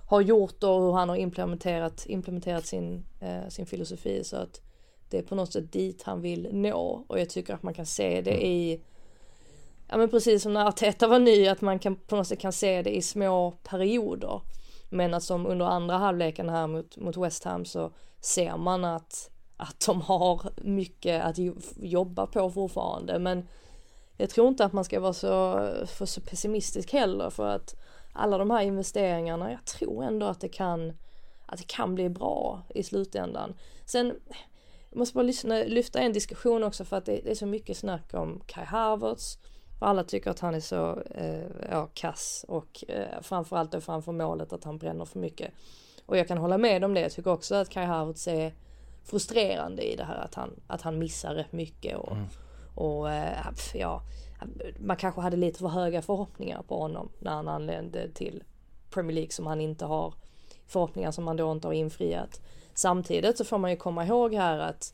har 0.06 0.22
gjort 0.22 0.64
och 0.64 0.82
hur 0.82 0.91
han 0.91 1.10
har 1.10 1.16
implementerat, 1.16 2.06
implementerat 2.08 2.66
sin, 2.66 3.06
eh, 3.20 3.47
sin 3.49 3.66
filosofi 3.66 4.24
så 4.24 4.38
att 4.38 4.62
det 5.10 5.18
är 5.18 5.24
på 5.24 5.36
något 5.36 5.53
sätt 5.53 5.72
dit 5.72 6.03
han 6.03 6.22
vill 6.22 6.49
nå 6.51 7.06
och 7.08 7.20
jag 7.20 7.30
tycker 7.30 7.53
att 7.53 7.64
man 7.64 7.74
kan 7.74 7.86
se 7.86 8.22
det 8.22 8.32
mm. 8.32 8.43
i 8.43 8.82
ja 9.88 9.97
men 9.97 10.10
precis 10.10 10.43
som 10.43 10.53
när 10.53 10.66
Arteta 10.66 11.08
var 11.08 11.20
ny 11.20 11.47
att 11.47 11.62
man 11.62 11.80
kan 11.80 11.95
på 11.95 12.16
något 12.16 12.28
sätt 12.28 12.39
kan 12.39 12.53
se 12.53 12.82
det 12.82 12.95
i 12.95 13.01
små 13.01 13.51
perioder. 13.51 14.41
Men 14.89 15.14
att 15.14 15.24
som 15.24 15.45
under 15.45 15.66
andra 15.66 15.97
halvleken 15.97 16.49
här 16.49 16.68
mot, 16.68 16.97
mot 16.97 17.18
West 17.18 17.43
Ham 17.43 17.66
så 17.66 17.91
ser 18.22 18.58
man 18.58 18.86
att, 18.86 19.30
att 19.58 19.86
de 19.86 20.01
har 20.01 20.41
mycket 20.58 21.24
att 21.24 21.36
jobba 21.78 22.28
på 22.28 22.51
fortfarande. 22.51 23.20
Men 23.20 23.47
jag 24.18 24.30
tror 24.30 24.47
inte 24.47 24.66
att 24.66 24.74
man 24.74 24.84
ska 24.84 24.99
vara 24.99 25.14
så, 25.14 25.70
för 25.86 26.06
så 26.06 26.22
pessimistisk 26.22 26.93
heller 26.93 27.30
för 27.30 27.47
att 27.47 27.76
alla 28.16 28.38
de 28.38 28.51
här 28.51 28.61
investeringarna, 28.61 29.51
jag 29.51 29.66
tror 29.66 30.03
ändå 30.03 30.26
att 30.26 30.41
det 30.41 30.49
kan, 30.49 30.93
att 31.45 31.57
det 31.57 31.68
kan 31.68 31.95
bli 31.95 32.09
bra 32.09 32.61
i 32.70 32.84
slutändan. 32.84 33.53
Sen, 33.86 34.13
jag 34.89 34.99
måste 34.99 35.16
bara 35.16 35.24
lyssna, 35.24 35.55
lyfta 35.55 35.99
en 35.99 36.13
diskussion 36.13 36.63
också 36.63 36.86
för 36.86 36.97
att 36.97 37.05
det, 37.05 37.22
det 37.24 37.32
är 37.32 37.36
så 37.36 37.45
mycket 37.45 37.78
snack 37.78 38.13
om 38.13 38.41
Kai 38.45 38.66
Havertz 38.66 39.38
för 39.80 39.86
alla 39.86 40.03
tycker 40.03 40.32
att 40.32 40.39
han 40.39 40.55
är 40.55 40.59
så 40.59 41.01
eh, 41.01 41.45
ja, 41.72 41.89
kass 41.93 42.45
och 42.47 42.84
eh, 42.88 43.22
framförallt 43.22 43.72
då 43.72 43.82
framför 43.82 44.11
målet 44.11 44.53
att 44.53 44.63
han 44.63 44.78
bränner 44.78 45.05
för 45.05 45.20
mycket. 45.20 45.51
Och 46.05 46.18
jag 46.18 46.28
kan 46.28 46.38
hålla 46.38 46.57
med 46.57 46.84
om 46.84 46.93
det. 46.93 47.01
Jag 47.01 47.11
tycker 47.11 47.32
också 47.32 47.55
att 47.55 47.70
Kai 47.70 47.86
Havertz 47.86 48.28
är 48.28 48.53
frustrerande 49.03 49.93
i 49.93 49.95
det 49.95 50.03
här 50.03 50.16
att 50.16 50.36
han, 50.36 50.49
att 50.68 50.82
han 50.82 50.99
missar 50.99 51.36
rätt 51.36 51.51
mycket 51.51 51.97
och, 51.97 52.11
mm. 52.11 52.28
och 52.76 53.11
eh, 53.11 53.47
ja, 53.74 54.01
man 54.79 54.97
kanske 54.97 55.21
hade 55.21 55.38
lite 55.38 55.59
för 55.59 55.67
höga 55.67 56.01
förhoppningar 56.01 56.61
på 56.61 56.79
honom 56.79 57.09
när 57.19 57.31
han 57.31 57.47
anlände 57.47 58.09
till 58.09 58.43
Premier 58.89 59.15
League 59.15 59.31
som 59.31 59.47
han 59.47 59.61
inte 59.61 59.86
har 59.86 60.13
förhoppningar 60.67 61.11
som 61.11 61.27
han 61.27 61.38
då 61.38 61.51
inte 61.51 61.67
har 61.67 61.73
infriat. 61.73 62.41
Samtidigt 62.73 63.38
så 63.38 63.45
får 63.45 63.57
man 63.57 63.71
ju 63.71 63.77
komma 63.77 64.05
ihåg 64.05 64.33
här 64.33 64.59
att 64.59 64.93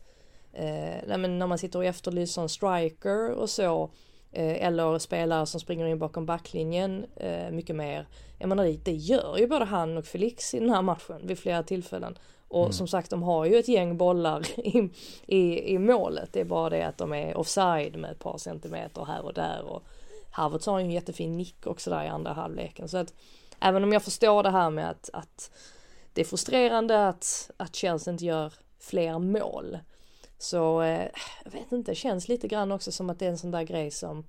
eh, 0.54 1.18
när 1.18 1.48
man 1.48 1.58
sitter 1.58 1.80
och 1.80 1.86
efterlyser 1.86 2.42
en 2.42 2.50
striker 2.50 3.32
och 3.32 3.50
så 3.50 3.90
Eh, 4.34 4.66
eller 4.66 5.00
spelare 5.00 5.46
som 5.46 5.60
springer 5.60 5.86
in 5.86 6.00
bakom 6.00 6.26
backlinjen 6.26 7.06
eh, 7.16 7.52
mycket 7.52 7.76
mer. 7.76 8.08
Jag 8.40 8.50
menar 8.50 8.76
det 8.84 8.92
gör 8.92 9.38
ju 9.38 9.48
både 9.48 9.66
han 9.66 9.98
och 9.98 10.06
Felix 10.06 10.54
i 10.54 10.60
den 10.60 10.70
här 10.70 10.82
matchen 10.82 11.22
vid 11.24 11.40
flera 11.40 11.64
tillfällen. 11.64 12.18
Och 12.52 12.64
mm. 12.64 12.74
som 12.74 12.88
sagt 12.88 13.10
de 13.10 13.24
har 13.24 13.46
ju 13.46 13.56
ett 13.56 13.68
gäng 13.68 13.98
bollar 13.98 14.60
i, 14.60 14.90
i, 15.26 15.74
i 15.74 15.80
målet. 15.80 16.34
Det 16.34 16.40
är 16.40 16.46
bara 16.46 16.70
det 16.70 16.84
att 16.84 16.98
de 16.98 17.14
är 17.14 17.38
offside 17.38 17.96
med 17.96 18.12
ett 18.12 18.20
par 18.20 18.38
centimeter 18.38 19.06
här 19.06 19.26
och 19.26 19.34
där. 19.34 19.62
Och 19.62 19.84
Havertz 20.32 20.66
har 20.66 20.80
ju 20.80 20.86
en 20.86 20.92
jättefin 20.92 21.38
nick 21.38 21.68
också 21.68 21.90
där 21.90 22.04
i 22.04 22.08
andra 22.08 22.34
halvleken. 22.34 22.90
Så 22.90 22.98
att 22.98 23.14
även 23.60 23.84
om 23.84 23.94
jag 23.94 24.04
förstår 24.04 24.44
det 24.44 24.50
här 24.50 24.70
med 24.70 24.90
att, 24.90 25.10
att 25.14 25.52
det 26.14 26.22
är 26.22 26.26
frustrerande 26.26 27.08
att, 27.08 27.52
att 27.58 27.76
Chelsea 27.76 28.12
inte 28.12 28.26
gör 28.26 28.54
fler 28.80 29.20
mål. 29.20 29.78
Så 30.38 30.82
eh, 30.82 31.10
jag 31.44 31.52
vet 31.52 31.72
inte, 31.72 31.92
det 31.92 31.96
känns 31.96 32.28
lite 32.28 32.48
grann 32.48 32.72
också 32.72 32.92
som 32.92 33.10
att 33.10 33.20
det 33.20 33.26
är 33.26 33.30
en 33.30 33.38
sån 33.38 33.52
där 33.52 33.64
grej 33.64 33.92
som 33.92 34.24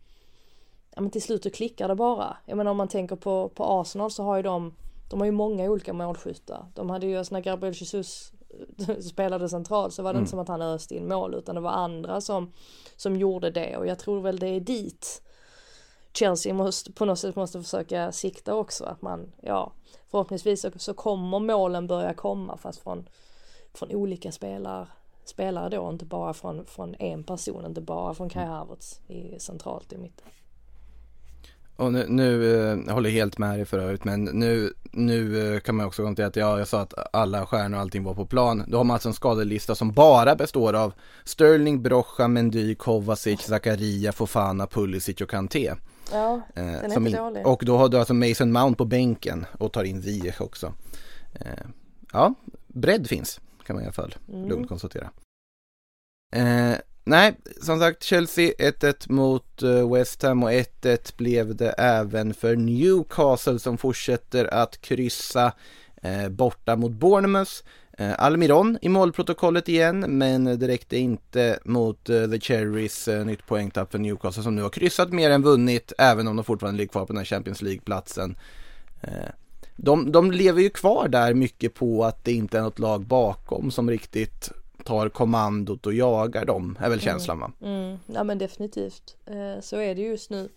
ja 0.94 1.00
men 1.00 1.10
till 1.10 1.22
slut 1.22 1.54
klickar 1.54 1.88
det 1.88 1.94
bara. 1.94 2.36
Jag 2.46 2.56
menar 2.56 2.70
om 2.70 2.76
man 2.76 2.88
tänker 2.88 3.16
på, 3.16 3.48
på 3.48 3.64
Arsenal 3.64 4.10
så 4.10 4.22
har 4.22 4.36
ju 4.36 4.42
de, 4.42 4.74
de 5.12 5.20
har 5.20 5.26
ju 5.26 5.32
många 5.32 5.70
olika 5.70 5.92
målskyttar. 5.92 6.66
De 6.74 6.90
hade 6.90 7.06
ju, 7.06 7.16
alltså 7.16 7.34
när 7.34 7.40
Gabriel 7.40 7.74
Jesus 7.74 8.32
eh, 8.88 8.98
spelade 9.00 9.48
centralt 9.48 9.94
så 9.94 10.02
var 10.02 10.12
det 10.12 10.16
mm. 10.16 10.22
inte 10.22 10.30
som 10.30 10.38
att 10.38 10.48
han 10.48 10.62
öste 10.62 10.94
in 10.94 11.08
mål 11.08 11.34
utan 11.34 11.54
det 11.54 11.60
var 11.60 11.70
andra 11.70 12.20
som, 12.20 12.52
som 12.96 13.16
gjorde 13.16 13.50
det 13.50 13.76
och 13.76 13.86
jag 13.86 13.98
tror 13.98 14.20
väl 14.20 14.38
det 14.38 14.46
är 14.46 14.60
dit 14.60 15.22
Chelsea 16.12 16.54
måste, 16.54 16.92
på 16.92 17.04
något 17.04 17.18
sätt 17.18 17.36
måste 17.36 17.62
försöka 17.62 18.12
sikta 18.12 18.54
också 18.54 18.84
att 18.84 19.02
man, 19.02 19.32
ja 19.42 19.72
förhoppningsvis 20.10 20.60
så, 20.60 20.70
så 20.76 20.94
kommer 20.94 21.38
målen 21.38 21.86
börja 21.86 22.14
komma 22.14 22.56
fast 22.56 22.82
från, 22.82 23.08
från 23.74 23.90
olika 23.90 24.32
spelare 24.32 24.86
spelare 25.24 25.68
då, 25.68 25.88
inte 25.88 26.04
bara 26.04 26.34
från, 26.34 26.66
från 26.66 26.94
en 26.94 27.24
person, 27.24 27.66
inte 27.66 27.80
bara 27.80 28.14
från 28.14 28.28
Kai 28.28 28.46
Havertz 28.46 29.00
i, 29.08 29.38
centralt 29.38 29.92
i 29.92 29.98
mitten. 29.98 30.28
Och 31.76 31.92
nu, 31.92 32.06
nu 32.08 32.54
eh, 32.54 32.78
jag 32.86 32.94
håller 32.94 33.10
helt 33.10 33.38
med 33.38 33.58
dig 33.58 33.64
för 33.64 33.78
övrigt, 33.78 34.04
men 34.04 34.24
nu, 34.24 34.72
nu 34.90 35.54
eh, 35.54 35.60
kan 35.60 35.76
man 35.76 35.86
också 35.86 36.02
konstatera 36.02 36.26
att 36.26 36.36
ja, 36.36 36.58
jag 36.58 36.68
sa 36.68 36.80
att 36.80 36.94
alla 37.12 37.46
stjärnor 37.46 37.76
och 37.76 37.80
allting 37.80 38.04
var 38.04 38.14
på 38.14 38.26
plan. 38.26 38.64
Då 38.66 38.76
har 38.76 38.84
man 38.84 38.94
alltså 38.94 39.08
en 39.08 39.14
skadelista 39.14 39.74
som 39.74 39.92
bara 39.92 40.36
består 40.36 40.72
av 40.74 40.92
Sterling, 41.24 41.82
Brocha, 41.82 42.28
Mendy, 42.28 42.74
Kovacic, 42.74 43.40
Zakaria, 43.40 44.12
Fofana, 44.12 44.66
Pulisic 44.66 45.20
och 45.20 45.30
Kanté. 45.30 45.74
Ja, 46.12 46.40
eh, 46.54 46.64
den 46.64 46.92
är 46.92 46.96
inte 46.96 47.18
dålig. 47.18 47.46
Och 47.46 47.62
då 47.64 47.76
har 47.76 47.88
du 47.88 47.98
alltså 47.98 48.14
Mason 48.14 48.52
Mount 48.52 48.76
på 48.76 48.84
bänken 48.84 49.46
och 49.58 49.72
tar 49.72 49.84
in 49.84 50.02
Ziyech 50.02 50.40
också. 50.40 50.74
Eh, 51.32 51.66
ja, 52.12 52.34
bredd 52.66 53.06
finns 53.06 53.40
kan 53.66 53.76
man 53.76 53.82
i 53.82 53.86
alla 53.86 53.92
fall 53.92 54.14
mm. 54.28 54.48
lugnt 54.48 54.68
konstatera. 54.68 55.10
Eh, 56.36 56.76
nej, 57.04 57.34
som 57.62 57.80
sagt 57.80 58.02
Chelsea 58.02 58.52
1-1 58.58 59.12
mot 59.12 59.62
eh, 59.62 59.92
West 59.92 60.22
Ham 60.22 60.42
och 60.42 60.50
1-1 60.50 61.16
blev 61.16 61.56
det 61.56 61.70
även 61.70 62.34
för 62.34 62.56
Newcastle 62.56 63.58
som 63.58 63.78
fortsätter 63.78 64.54
att 64.54 64.80
kryssa 64.80 65.52
eh, 66.02 66.28
borta 66.28 66.76
mot 66.76 66.92
Bournemouth. 66.92 67.52
Eh, 67.98 68.12
Almiron 68.18 68.78
i 68.82 68.88
målprotokollet 68.88 69.68
igen, 69.68 70.18
men 70.18 70.44
det 70.44 70.68
räckte 70.68 70.96
inte 70.96 71.58
mot 71.64 72.08
eh, 72.08 72.30
The 72.30 72.40
Cherries 72.40 73.08
eh, 73.08 73.24
nytt 73.24 73.46
poängtapp 73.46 73.92
för 73.92 73.98
Newcastle 73.98 74.42
som 74.42 74.56
nu 74.56 74.62
har 74.62 74.70
kryssat 74.70 75.12
mer 75.12 75.30
än 75.30 75.42
vunnit, 75.42 75.92
även 75.98 76.28
om 76.28 76.36
de 76.36 76.44
fortfarande 76.44 76.78
ligger 76.78 76.92
kvar 76.92 77.06
på 77.06 77.12
den 77.12 77.18
här 77.18 77.24
Champions 77.24 77.62
League-platsen. 77.62 78.36
Eh, 79.00 79.30
de, 79.76 80.12
de 80.12 80.32
lever 80.32 80.62
ju 80.62 80.70
kvar 80.70 81.08
där 81.08 81.34
mycket 81.34 81.74
på 81.74 82.04
att 82.04 82.24
det 82.24 82.32
inte 82.32 82.58
är 82.58 82.62
något 82.62 82.78
lag 82.78 83.06
bakom 83.06 83.70
som 83.70 83.90
riktigt 83.90 84.52
tar 84.84 85.08
kommandot 85.08 85.86
och 85.86 85.94
jagar 85.94 86.44
dem, 86.44 86.76
är 86.78 86.82
väl 86.82 86.92
mm. 86.92 87.00
känslan 87.00 87.40
va? 87.40 87.52
Mm. 87.60 87.98
Ja 88.06 88.24
men 88.24 88.38
definitivt, 88.38 89.16
eh, 89.26 89.60
så 89.60 89.76
är 89.76 89.94
det 89.94 90.02
just 90.02 90.30
nu. 90.30 90.48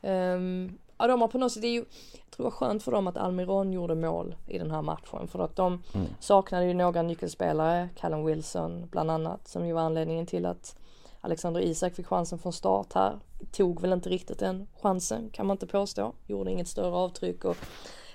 Um, 0.00 0.78
ja 0.98 1.06
de 1.06 1.20
har 1.20 1.28
på 1.28 1.38
något 1.38 1.52
sätt, 1.52 1.62
det 1.62 1.68
är 1.68 1.72
ju, 1.72 1.84
jag 2.12 2.30
tror 2.30 2.36
det 2.36 2.42
var 2.42 2.50
skönt 2.50 2.82
för 2.82 2.92
dem 2.92 3.06
att 3.06 3.16
Almiron 3.16 3.72
gjorde 3.72 3.94
mål 3.94 4.34
i 4.46 4.58
den 4.58 4.70
här 4.70 4.82
matchen 4.82 5.28
för 5.28 5.38
att 5.38 5.56
de 5.56 5.82
mm. 5.94 6.06
saknade 6.20 6.66
ju 6.66 6.74
några 6.74 7.02
nyckelspelare, 7.02 7.88
Callum 8.00 8.24
Wilson 8.24 8.88
bland 8.90 9.10
annat, 9.10 9.48
som 9.48 9.66
ju 9.66 9.72
var 9.72 9.82
anledningen 9.82 10.26
till 10.26 10.46
att 10.46 10.76
Alexander 11.20 11.60
Isak 11.60 11.94
fick 11.94 12.06
chansen 12.06 12.38
från 12.38 12.52
start 12.52 12.92
här. 12.92 13.18
Tog 13.52 13.80
väl 13.80 13.92
inte 13.92 14.08
riktigt 14.08 14.38
den 14.38 14.66
chansen 14.82 15.30
kan 15.32 15.46
man 15.46 15.54
inte 15.54 15.66
påstå. 15.66 16.12
Gjorde 16.26 16.50
inget 16.50 16.68
större 16.68 16.94
avtryck 16.94 17.44
och 17.44 17.56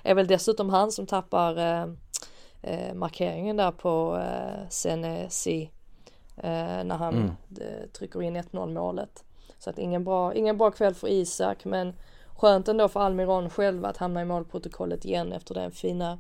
är 0.04 0.16
väl 0.16 0.28
dessutom 0.28 0.70
han 0.70 0.92
som 0.92 1.06
tappar 1.06 1.58
eh, 2.62 2.94
markeringen 2.94 3.58
där 3.58 3.72
på 3.72 4.18
eh, 4.18 4.70
Senesi 4.70 5.72
eh, 6.38 6.84
när 6.84 6.98
han 6.98 7.16
mm. 7.16 7.32
Eh, 7.62 7.90
trycker 7.90 8.22
in 8.22 8.38
1-0 8.38 8.74
målet. 8.74 9.24
Så 9.60 9.70
att 9.70 9.80
ingen 9.80 10.04
bra, 10.04 10.34
ingen 10.34 10.58
bra 10.58 10.72
kväll 10.72 10.94
för 10.94 11.08
Isak 11.08 11.66
men 11.66 11.94
skönt 12.36 12.68
ändå 12.68 12.88
för 12.88 13.00
Almiron 13.00 13.50
själv 13.50 13.86
att 13.86 13.98
hamna 13.98 14.22
i 14.22 14.26
målprotokollet 14.26 15.06
igen 15.06 15.34
efter 15.34 15.54
den 15.56 15.72
fina, 15.72 16.20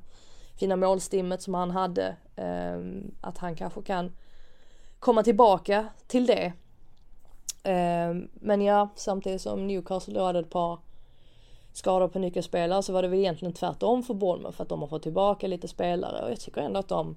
fina 0.59 0.75
målstimmet 0.75 1.41
som 1.41 1.53
han 1.53 1.71
hade. 1.71 2.15
Eh, 2.35 2.79
att 3.21 3.37
han 3.37 3.55
kanske 3.55 3.81
kan 3.81 4.11
komma 4.99 5.23
tillbaka 5.23 5.87
till 6.07 6.25
det. 6.25 6.53
Eh, 7.63 8.15
men 8.33 8.61
ja, 8.61 8.89
samtidigt 8.95 9.41
som 9.41 9.67
Newcastle 9.67 10.13
då 10.13 10.25
hade 10.25 10.39
ett 10.39 10.49
par 10.49 10.79
skador 11.77 12.07
på 12.07 12.19
nyckelspelare 12.19 12.83
så 12.83 12.93
var 12.93 13.01
det 13.01 13.07
väl 13.07 13.19
egentligen 13.19 13.53
tvärtom 13.53 14.03
för 14.03 14.13
Bournemouth 14.13 14.55
för 14.55 14.63
att 14.63 14.69
de 14.69 14.81
har 14.81 14.87
fått 14.87 15.03
tillbaka 15.03 15.47
lite 15.47 15.67
spelare 15.67 16.23
och 16.23 16.31
jag 16.31 16.39
tycker 16.39 16.61
ändå 16.61 16.79
att 16.79 16.87
de 16.87 17.15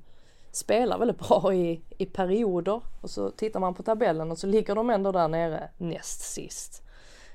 spelar 0.52 0.98
väldigt 0.98 1.18
bra 1.18 1.54
i, 1.54 1.82
i 1.98 2.06
perioder 2.06 2.80
och 3.00 3.10
så 3.10 3.30
tittar 3.30 3.60
man 3.60 3.74
på 3.74 3.82
tabellen 3.82 4.30
och 4.30 4.38
så 4.38 4.46
ligger 4.46 4.74
de 4.74 4.90
ändå 4.90 5.12
där 5.12 5.28
nere 5.28 5.68
näst 5.76 6.20
sist. 6.20 6.82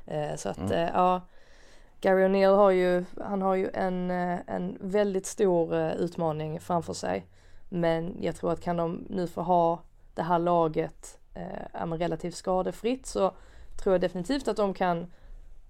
Eh, 0.06 0.36
så 0.36 0.50
att 0.50 0.58
mm. 0.58 0.72
eh, 0.72 0.90
ja, 0.94 1.22
Gary 2.02 2.24
O'Neill 2.24 2.56
har 2.56 2.72
ju, 2.72 3.06
han 3.22 3.42
har 3.42 3.56
ju 3.56 3.70
en, 3.74 4.12
eh, 4.12 4.40
en 4.48 4.78
väldigt 4.82 5.26
stor 5.26 5.76
eh, 5.76 5.96
utmaning 5.96 6.60
framför 6.60 6.94
sig. 6.94 7.26
Men 7.70 8.18
jag 8.22 8.36
tror 8.36 8.52
att 8.52 8.62
kan 8.62 8.78
de 8.78 9.06
nu 9.10 9.28
få 9.28 9.42
ha 9.42 9.80
det 10.14 10.22
här 10.22 10.40
laget 10.40 11.20
eh, 11.34 11.88
relativt 11.88 12.36
skadefritt 12.36 13.06
så 13.06 13.32
tror 13.84 13.94
jag 13.94 14.02
definitivt 14.02 14.48
att 14.48 14.58
de 14.58 14.74
kan 14.74 15.08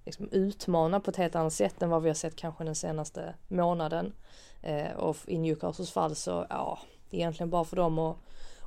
liksom 0.06 0.30
utmana 0.32 1.00
på 1.00 1.12
ett 1.12 1.18
helt 1.18 1.36
annat 1.36 1.54
sätt 1.54 1.82
än 1.82 1.90
vad 1.90 2.02
vi 2.02 2.10
har 2.10 2.16
sett 2.16 2.36
kanske 2.36 2.64
den 2.64 2.76
senaste 2.76 3.36
månaden. 3.48 4.14
Eh, 4.62 4.92
och 4.92 5.18
i 5.28 5.38
Newcastles 5.38 5.92
fall 5.92 6.16
så, 6.16 6.46
ja, 6.50 6.80
egentligen 7.12 7.50
bara 7.50 7.66
för 7.66 7.76
dem 7.76 8.00
att, 8.00 8.18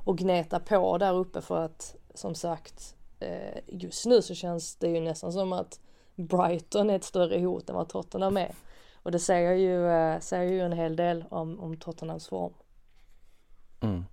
att 0.05 0.15
gneta 0.15 0.59
på 0.59 0.97
där 0.97 1.13
uppe 1.13 1.41
för 1.41 1.65
att 1.65 1.95
som 2.13 2.35
sagt 2.35 2.95
eh, 3.19 3.59
just 3.67 4.05
nu 4.05 4.21
så 4.21 4.35
känns 4.35 4.75
det 4.75 4.87
ju 4.87 4.99
nästan 4.99 5.33
som 5.33 5.53
att 5.53 5.79
Brighton 6.15 6.89
är 6.89 6.95
ett 6.95 7.03
större 7.03 7.39
hot 7.39 7.69
än 7.69 7.75
vad 7.75 7.89
Tottenham 7.89 8.37
är. 8.37 8.55
Och 9.03 9.11
det 9.11 9.19
säger 9.19 9.53
ju, 9.53 9.89
eh, 9.89 10.19
säger 10.19 10.51
ju 10.51 10.61
en 10.61 10.73
hel 10.73 10.95
del 10.95 11.25
om, 11.29 11.59
om 11.59 11.77
Tottenhams 11.77 12.27
form. 12.27 12.53
Mm. 13.81 14.05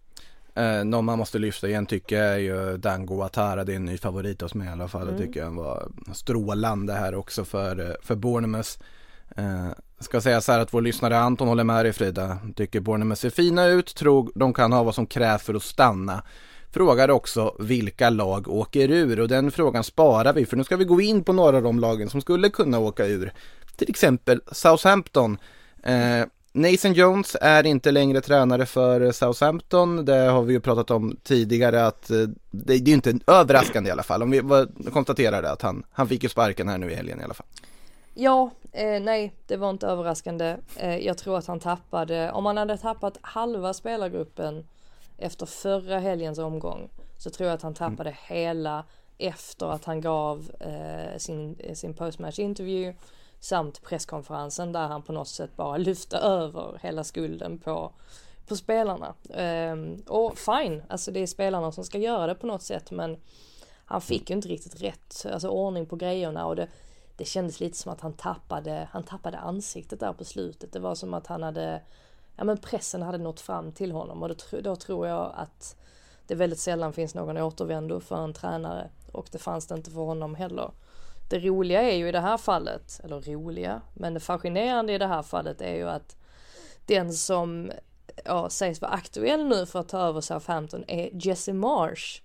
Eh, 0.57 0.84
någon 0.84 1.04
man 1.04 1.18
måste 1.18 1.38
lyfta 1.38 1.68
igen 1.68 1.86
tycker 1.86 2.16
jag 2.16 2.34
är 2.34 2.38
ju 2.38 2.76
Dango 2.76 3.22
Atara, 3.22 3.64
det 3.64 3.72
är 3.72 3.76
en 3.76 3.84
ny 3.84 3.98
favorit 3.98 4.40
hos 4.40 4.54
mig 4.54 4.68
i 4.68 4.70
alla 4.70 4.88
fall. 4.88 5.02
Mm. 5.02 5.14
Jag 5.14 5.26
tycker 5.26 5.44
han 5.44 5.57
var 5.57 5.88
strålande 6.14 6.92
här 6.92 7.14
också 7.14 7.44
för, 7.44 7.90
eh, 7.90 7.94
för 8.02 8.14
Bournemouth. 8.14 8.70
Eh, 9.36 9.68
ska 10.00 10.20
säga 10.20 10.40
så 10.40 10.52
här 10.52 10.59
att 10.59 10.74
vår 10.74 10.82
lyssnare 10.82 11.18
Anton 11.18 11.48
håller 11.48 11.64
med 11.64 11.84
dig 11.84 11.92
Frida. 11.92 12.38
Tycker 12.57 12.80
Bournemouth 12.80 13.20
ser 13.20 13.30
fina 13.30 13.66
ut, 13.66 13.94
tror 13.94 14.32
de 14.34 14.54
kan 14.54 14.72
ha 14.72 14.82
vad 14.82 14.94
som 14.94 15.07
krävs 15.07 15.42
för 15.42 15.54
att 15.54 15.62
stanna. 15.62 16.22
Frågar 16.70 17.11
också 17.11 17.57
vilka 17.59 18.11
lag 18.11 18.48
åker 18.48 18.90
ur 18.90 19.20
och 19.20 19.28
den 19.28 19.50
frågan 19.50 19.84
sparar 19.84 20.32
vi 20.32 20.46
för 20.46 20.57
nu 20.57 20.64
ska 20.64 20.76
vi 20.76 20.84
gå 20.84 21.00
in 21.00 21.24
på 21.24 21.32
några 21.32 21.57
av 21.57 21.62
de 21.62 21.80
lagen 21.80 22.11
som 22.11 22.20
skulle 22.20 22.48
kunna 22.48 22.78
åka 22.78 23.07
ur. 23.07 23.32
Till 23.76 23.90
exempel 23.90 24.40
Southampton. 24.52 25.38
Eh, 25.82 26.22
Nathan 26.57 26.92
Jones 26.92 27.36
är 27.40 27.66
inte 27.66 27.90
längre 27.90 28.20
tränare 28.20 28.66
för 28.66 29.12
Southampton. 29.12 30.04
Det 30.04 30.16
har 30.16 30.42
vi 30.42 30.52
ju 30.52 30.61
pratat 30.61 30.90
om 30.90 31.16
tidigare 31.22 31.86
att 31.86 32.11
eh, 32.11 32.16
det, 32.50 32.74
är 32.74 32.88
inte 32.88 33.18
överraskande 33.26 33.88
i 33.88 33.92
alla 33.92 34.02
fall. 34.02 34.22
Om 34.22 34.30
vi 34.30 34.42
konstaterar 34.90 35.42
det 35.42 35.50
att 35.50 35.62
han, 35.62 35.84
han 35.92 36.09
fick 36.09 36.22
ju 36.22 36.28
sparken 36.28 36.68
här 36.68 36.78
nu 36.78 36.90
i 36.90 36.94
helgen 36.94 37.20
i 37.20 37.24
alla 37.24 37.34
fall. 37.34 37.46
Ja, 38.14 38.50
eh, 38.72 39.00
nej, 39.00 39.34
det 39.46 39.57
var 39.57 39.70
inte 39.70 39.86
överraskande. 39.86 40.57
Eh, 40.76 40.96
jag 40.96 41.18
tror 41.18 41.38
att 41.38 41.46
han 41.46 41.61
tappade, 41.61 42.32
om 42.32 42.46
han 42.46 42.57
hade 42.57 42.78
tappat 42.78 43.18
halva 43.20 43.74
spelargruppen 43.74 44.66
efter 45.18 45.46
förra 45.46 45.98
helgens 45.98 46.38
omgång 46.38 46.88
så 47.18 47.30
tror 47.30 47.48
jag 47.48 47.54
att 47.54 47.62
han 47.62 47.74
tappade 47.74 48.11
mm. 48.11 48.20
hela 48.22 48.84
efter 49.18 49.66
att 49.66 49.84
han 49.84 50.00
gav 50.00 50.50
eh, 50.61 51.18
sin, 51.18 51.57
sin 51.74 51.94
postmatch 51.94 52.38
intervju 52.38 52.94
samt 53.47 53.82
presskonferensen 53.82 54.72
där 54.72 54.88
han 54.88 55.03
på 55.03 55.12
något 55.12 55.28
sätt 55.28 55.57
bara 55.57 55.76
lyfte 55.76 56.16
över 56.16 56.78
hela 56.82 57.05
skulden 57.05 57.59
på, 57.59 57.92
på 58.47 58.57
spelarna. 58.57 59.14
Um, 59.28 60.03
och 60.07 60.38
fine, 60.38 60.82
alltså 60.88 61.11
det 61.11 61.20
är 61.20 61.26
spelarna 61.26 61.72
som 61.72 61.84
ska 61.84 61.99
göra 61.99 62.26
det 62.26 62.34
på 62.34 62.47
något 62.47 62.62
sätt 62.62 62.90
men 62.90 63.16
han 63.84 64.01
fick 64.01 64.30
ju 64.30 64.36
inte 64.36 64.49
riktigt 64.49 64.82
rätt, 64.82 65.26
alltså 65.32 65.49
ordning 65.49 65.86
på 65.86 65.97
grejerna 65.97 66.47
och 66.47 66.57
det, 66.57 66.68
det 67.16 67.24
kändes 67.24 67.61
lite 67.61 67.76
som 67.76 67.92
att 67.92 68.01
han 68.01 68.12
tappade, 68.12 68.88
han 68.92 69.03
tappade 69.03 69.38
ansiktet 69.38 70.01
där 70.01 70.12
på 70.12 70.24
slutet. 70.24 70.72
Det 70.72 70.78
var 70.78 70.94
som 70.94 71.14
att 71.14 71.26
han 71.26 71.42
hade, 71.42 71.82
ja 72.36 72.44
men 72.44 72.59
pressen 72.59 73.03
hade 73.03 73.18
nått 73.18 73.40
fram 73.40 73.72
till 73.72 73.92
honom 73.92 74.22
och 74.22 74.28
då, 74.28 74.61
då 74.61 74.76
tror 74.76 75.07
jag 75.07 75.32
att 75.36 75.76
det 76.26 76.34
väldigt 76.34 76.59
sällan 76.59 76.92
finns 76.92 77.14
någon 77.14 77.38
återvändo 77.38 78.01
för 78.01 78.24
en 78.24 78.32
tränare 78.32 78.90
och 79.12 79.28
det 79.32 79.38
fanns 79.38 79.66
det 79.66 79.74
inte 79.74 79.90
för 79.90 80.01
honom 80.01 80.34
heller. 80.34 80.70
Det 81.29 81.39
roliga 81.39 81.83
är 81.83 81.97
ju 81.97 82.09
i 82.09 82.12
det 82.12 82.20
här 82.20 82.37
fallet, 82.37 83.01
eller 83.05 83.20
roliga, 83.20 83.81
men 83.95 84.14
det 84.14 84.20
fascinerande 84.20 84.93
i 84.93 84.99
det 84.99 85.07
här 85.07 85.22
fallet 85.22 85.61
är 85.61 85.74
ju 85.74 85.89
att 85.89 86.16
den 86.87 87.12
som 87.12 87.70
ja, 88.24 88.51
sägs 88.51 88.81
vara 88.81 88.93
aktuell 88.93 89.45
nu 89.49 89.66
för 89.66 89.81
att 89.81 89.89
ta 89.89 89.99
över 89.99 90.20
Southampton 90.20 90.85
är 90.89 91.11
Jesse 91.12 91.53
Marsh. 91.53 92.20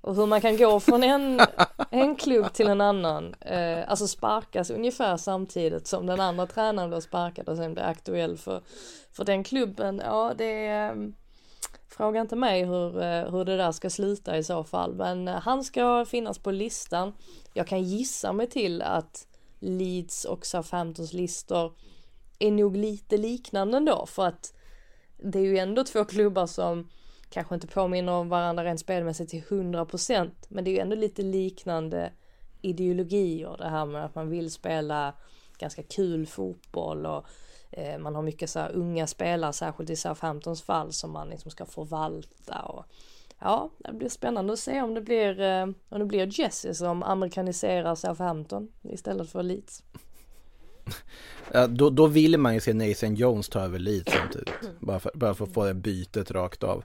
Och 0.00 0.14
hur 0.14 0.26
man 0.26 0.40
kan 0.40 0.56
gå 0.56 0.80
från 0.80 1.02
en, 1.02 1.40
en 1.90 2.16
klubb 2.16 2.52
till 2.52 2.68
en 2.68 2.80
annan, 2.80 3.34
eh, 3.40 3.90
alltså 3.90 4.08
sparkas 4.08 4.70
ungefär 4.70 5.16
samtidigt 5.16 5.86
som 5.86 6.06
den 6.06 6.20
andra 6.20 6.46
tränaren 6.46 6.90
blir 6.90 7.00
sparkad 7.00 7.48
och 7.48 7.56
sen 7.56 7.74
blir 7.74 7.84
aktuell 7.84 8.36
för, 8.36 8.62
för 9.12 9.24
den 9.24 9.44
klubben, 9.44 10.02
ja 10.04 10.34
det 10.38 10.66
är 10.66 11.12
Fråga 11.88 12.20
inte 12.20 12.36
mig 12.36 12.64
hur, 12.64 13.02
eh, 13.02 13.30
hur 13.30 13.44
det 13.44 13.56
där 13.56 13.72
ska 13.72 13.90
sluta 13.90 14.36
i 14.38 14.44
så 14.44 14.64
fall, 14.64 14.94
men 14.94 15.28
eh, 15.28 15.34
han 15.34 15.64
ska 15.64 16.04
finnas 16.04 16.38
på 16.38 16.50
listan. 16.50 17.12
Jag 17.52 17.66
kan 17.66 17.82
gissa 17.82 18.32
mig 18.32 18.46
till 18.46 18.82
att 18.82 19.26
Leeds 19.58 20.24
och 20.24 20.46
Southamptons 20.46 21.12
listor 21.12 21.72
är 22.38 22.50
nog 22.50 22.76
lite 22.76 23.16
liknande 23.16 23.76
ändå 23.76 24.06
för 24.06 24.26
att 24.26 24.54
det 25.16 25.38
är 25.38 25.44
ju 25.44 25.58
ändå 25.58 25.84
två 25.84 26.04
klubbar 26.04 26.46
som 26.46 26.88
kanske 27.30 27.54
inte 27.54 27.66
påminner 27.66 28.12
om 28.12 28.28
varandra 28.28 28.64
rent 28.64 28.80
spelmässigt 28.80 29.30
till 29.30 29.42
100% 29.42 30.30
men 30.48 30.64
det 30.64 30.70
är 30.70 30.72
ju 30.72 30.78
ändå 30.78 30.96
lite 30.96 31.22
liknande 31.22 32.12
ideologier 32.62 33.56
det 33.58 33.68
här 33.68 33.86
med 33.86 34.04
att 34.04 34.14
man 34.14 34.30
vill 34.30 34.50
spela 34.50 35.14
ganska 35.58 35.82
kul 35.82 36.26
fotboll 36.26 37.06
och 37.06 37.26
Eh, 37.70 37.98
man 37.98 38.14
har 38.14 38.22
mycket 38.22 38.50
så 38.50 38.66
unga 38.66 39.06
spelare, 39.06 39.52
särskilt 39.52 39.90
i 39.90 39.96
Southamptons 39.96 40.62
fall, 40.62 40.92
som 40.92 41.10
man 41.10 41.28
liksom 41.28 41.50
ska 41.50 41.66
förvalta 41.66 42.62
och 42.62 42.84
ja, 43.38 43.70
det 43.78 43.92
blir 43.92 44.08
spännande 44.08 44.52
att 44.52 44.58
se 44.58 44.82
om 44.82 44.94
det 44.94 45.00
blir, 45.00 45.40
eh, 45.40 45.62
om 45.88 45.98
det 45.98 46.04
blir 46.04 46.40
Jesse 46.40 46.74
som 46.74 47.02
amerikaniserar 47.02 47.94
Southampton 47.94 48.68
istället 48.82 49.30
för 49.30 49.42
Leeds. 49.42 49.82
Ja, 51.52 51.66
då, 51.66 51.90
då 51.90 52.06
vill 52.06 52.38
man 52.38 52.54
ju 52.54 52.60
se 52.60 52.74
Nathan 52.74 53.14
Jones 53.14 53.48
ta 53.48 53.60
över 53.60 53.78
Leeds 53.78 54.12
samtidigt. 54.12 54.54
Bara 54.80 55.00
för, 55.00 55.10
bara 55.14 55.34
för 55.34 55.44
att 55.44 55.52
få 55.52 55.64
det 55.64 55.74
bytet 55.74 56.30
rakt 56.30 56.62
av. 56.62 56.84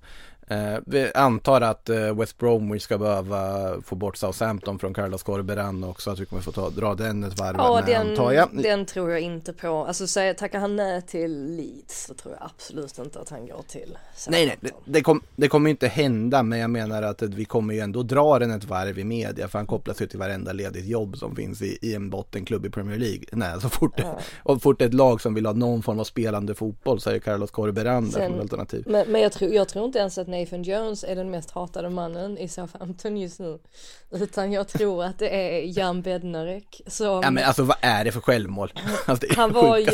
Eh, 0.53 0.79
vi 0.85 1.11
antar 1.13 1.61
att 1.61 1.89
eh, 1.89 2.19
West 2.19 2.37
Bromwich 2.37 2.83
ska 2.83 2.97
behöva 2.97 3.71
få 3.81 3.95
bort 3.95 4.17
Southampton 4.17 4.79
från 4.79 4.93
Carlos 4.93 5.23
Corberan 5.23 5.83
också, 5.83 6.11
att 6.11 6.19
vi 6.19 6.25
kommer 6.25 6.41
få 6.41 6.51
ta, 6.51 6.69
dra 6.69 6.95
den 6.95 7.23
ett 7.23 7.39
varv 7.39 7.55
Ja, 7.57 7.81
den, 7.85 8.09
antar 8.09 8.31
jag. 8.31 8.49
den 8.53 8.85
tror 8.85 9.11
jag 9.11 9.21
inte 9.21 9.53
på. 9.53 9.85
Alltså 9.85 10.07
säger, 10.07 10.33
tackar 10.33 10.59
han 10.59 10.75
nej 10.75 11.01
till 11.01 11.55
Leeds 11.55 12.05
så 12.05 12.13
tror 12.13 12.33
jag 12.39 12.49
absolut 12.55 12.97
inte 12.97 13.19
att 13.19 13.29
han 13.29 13.47
går 13.47 13.63
till 13.67 13.97
Nej, 14.29 14.45
nej, 14.45 14.57
det, 14.61 14.71
det, 14.85 15.01
kom, 15.01 15.21
det 15.35 15.47
kommer 15.47 15.69
inte 15.69 15.87
hända, 15.87 16.43
men 16.43 16.59
jag 16.59 16.69
menar 16.69 17.03
att 17.03 17.21
vi 17.21 17.45
kommer 17.45 17.73
ju 17.73 17.79
ändå 17.79 18.03
dra 18.03 18.39
den 18.39 18.51
ett 18.51 18.63
varv 18.63 18.99
i 18.99 19.03
media, 19.03 19.47
för 19.47 19.59
han 19.59 19.67
kopplas 19.67 20.01
ju 20.01 20.07
till 20.07 20.19
varenda 20.19 20.53
ledigt 20.53 20.85
jobb 20.85 21.17
som 21.17 21.35
finns 21.35 21.61
i, 21.61 21.77
i 21.81 21.95
en 21.95 22.09
bottenklubb 22.09 22.65
i 22.65 22.69
Premier 22.69 22.97
League. 22.97 23.23
Nej, 23.31 23.61
så 23.61 23.69
fort, 23.69 23.93
ja. 23.95 24.19
och 24.43 24.61
fort 24.61 24.81
ett 24.81 24.93
lag 24.93 25.21
som 25.21 25.33
vill 25.33 25.45
ha 25.45 25.53
någon 25.53 25.83
form 25.83 25.99
av 25.99 26.03
spelande 26.03 26.55
fotboll 26.55 27.01
så 27.01 27.09
är 27.09 27.19
Carlos 27.19 27.51
Corberan 27.51 28.09
där 28.09 28.27
som 28.27 28.39
alternativ. 28.39 28.83
Men, 28.87 29.11
men 29.11 29.21
jag, 29.21 29.31
tror, 29.31 29.51
jag 29.51 29.67
tror 29.67 29.85
inte 29.85 29.99
ens 29.99 30.17
att 30.17 30.27
Nathan 30.43 30.63
Jones 30.63 31.03
är 31.03 31.15
den 31.15 31.31
mest 31.31 31.51
hatade 31.51 31.89
mannen 31.89 32.37
i 32.37 32.47
Southampton 32.47 33.17
just 33.17 33.39
nu. 33.39 33.59
Utan 34.11 34.51
jag 34.51 34.67
tror 34.67 35.03
att 35.03 35.19
det 35.19 35.29
är 35.29 35.77
Jan 35.77 36.01
Bednarek 36.01 36.81
som... 36.87 37.21
Ja 37.23 37.31
men 37.31 37.43
alltså 37.43 37.63
vad 37.63 37.77
är 37.81 38.05
det 38.05 38.11
för 38.11 38.21
självmål? 38.21 38.73
Alltså, 39.05 39.27
det 39.27 39.35
han 39.35 39.53
var 39.53 39.77
ju, 39.77 39.85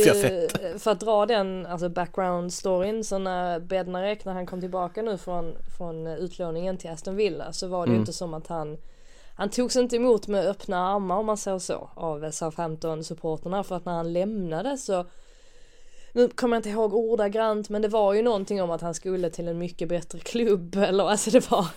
för 0.80 0.92
att 0.92 1.00
dra 1.00 1.26
den 1.26 1.66
alltså 1.66 1.90
background 1.90 2.54
storyn, 2.54 3.04
så 3.04 3.18
när 3.18 3.60
Bednarek 3.60 4.26
när 4.26 4.34
han 4.34 4.46
kom 4.46 4.62
tillbaka 4.62 5.02
nu 5.02 5.18
från, 5.18 5.56
från 5.78 6.08
utlåningen 6.08 6.78
till 6.78 6.90
Aston 6.90 7.16
Villa 7.16 7.54
så 7.54 7.68
var 7.68 7.80
det 7.80 7.90
mm. 7.90 7.94
ju 7.96 8.00
inte 8.00 8.14
som 8.14 8.34
att 8.34 8.48
han 8.48 8.78
han 9.34 9.50
togs 9.50 9.76
inte 9.76 9.96
emot 9.96 10.28
med 10.28 10.46
öppna 10.46 10.88
armar 10.88 11.16
om 11.16 11.26
man 11.26 11.38
säger 11.38 11.60
så 11.60 11.90
av 11.96 12.32
Southampton 12.32 13.04
supporterna 13.04 13.64
för 13.64 13.76
att 13.76 13.86
när 13.86 13.94
han 13.94 14.14
lämnade 14.14 14.78
så 14.78 15.06
nu 16.14 16.30
kommer 16.30 16.56
jag 16.56 16.60
inte 16.60 16.70
ihåg 16.70 16.94
ordagrant 16.94 17.70
men 17.70 17.82
det 17.82 17.88
var 17.88 18.14
ju 18.14 18.22
någonting 18.22 18.62
om 18.62 18.72
att 18.72 18.82
han 18.82 18.94
skulle 18.94 19.30
till 19.30 19.48
en 19.48 19.58
mycket 19.58 19.90
bättre 19.90 20.20
klubb 20.20 20.76
eller 20.88 21.10
alltså 21.10 21.32
det 21.32 21.52
var 21.52 21.68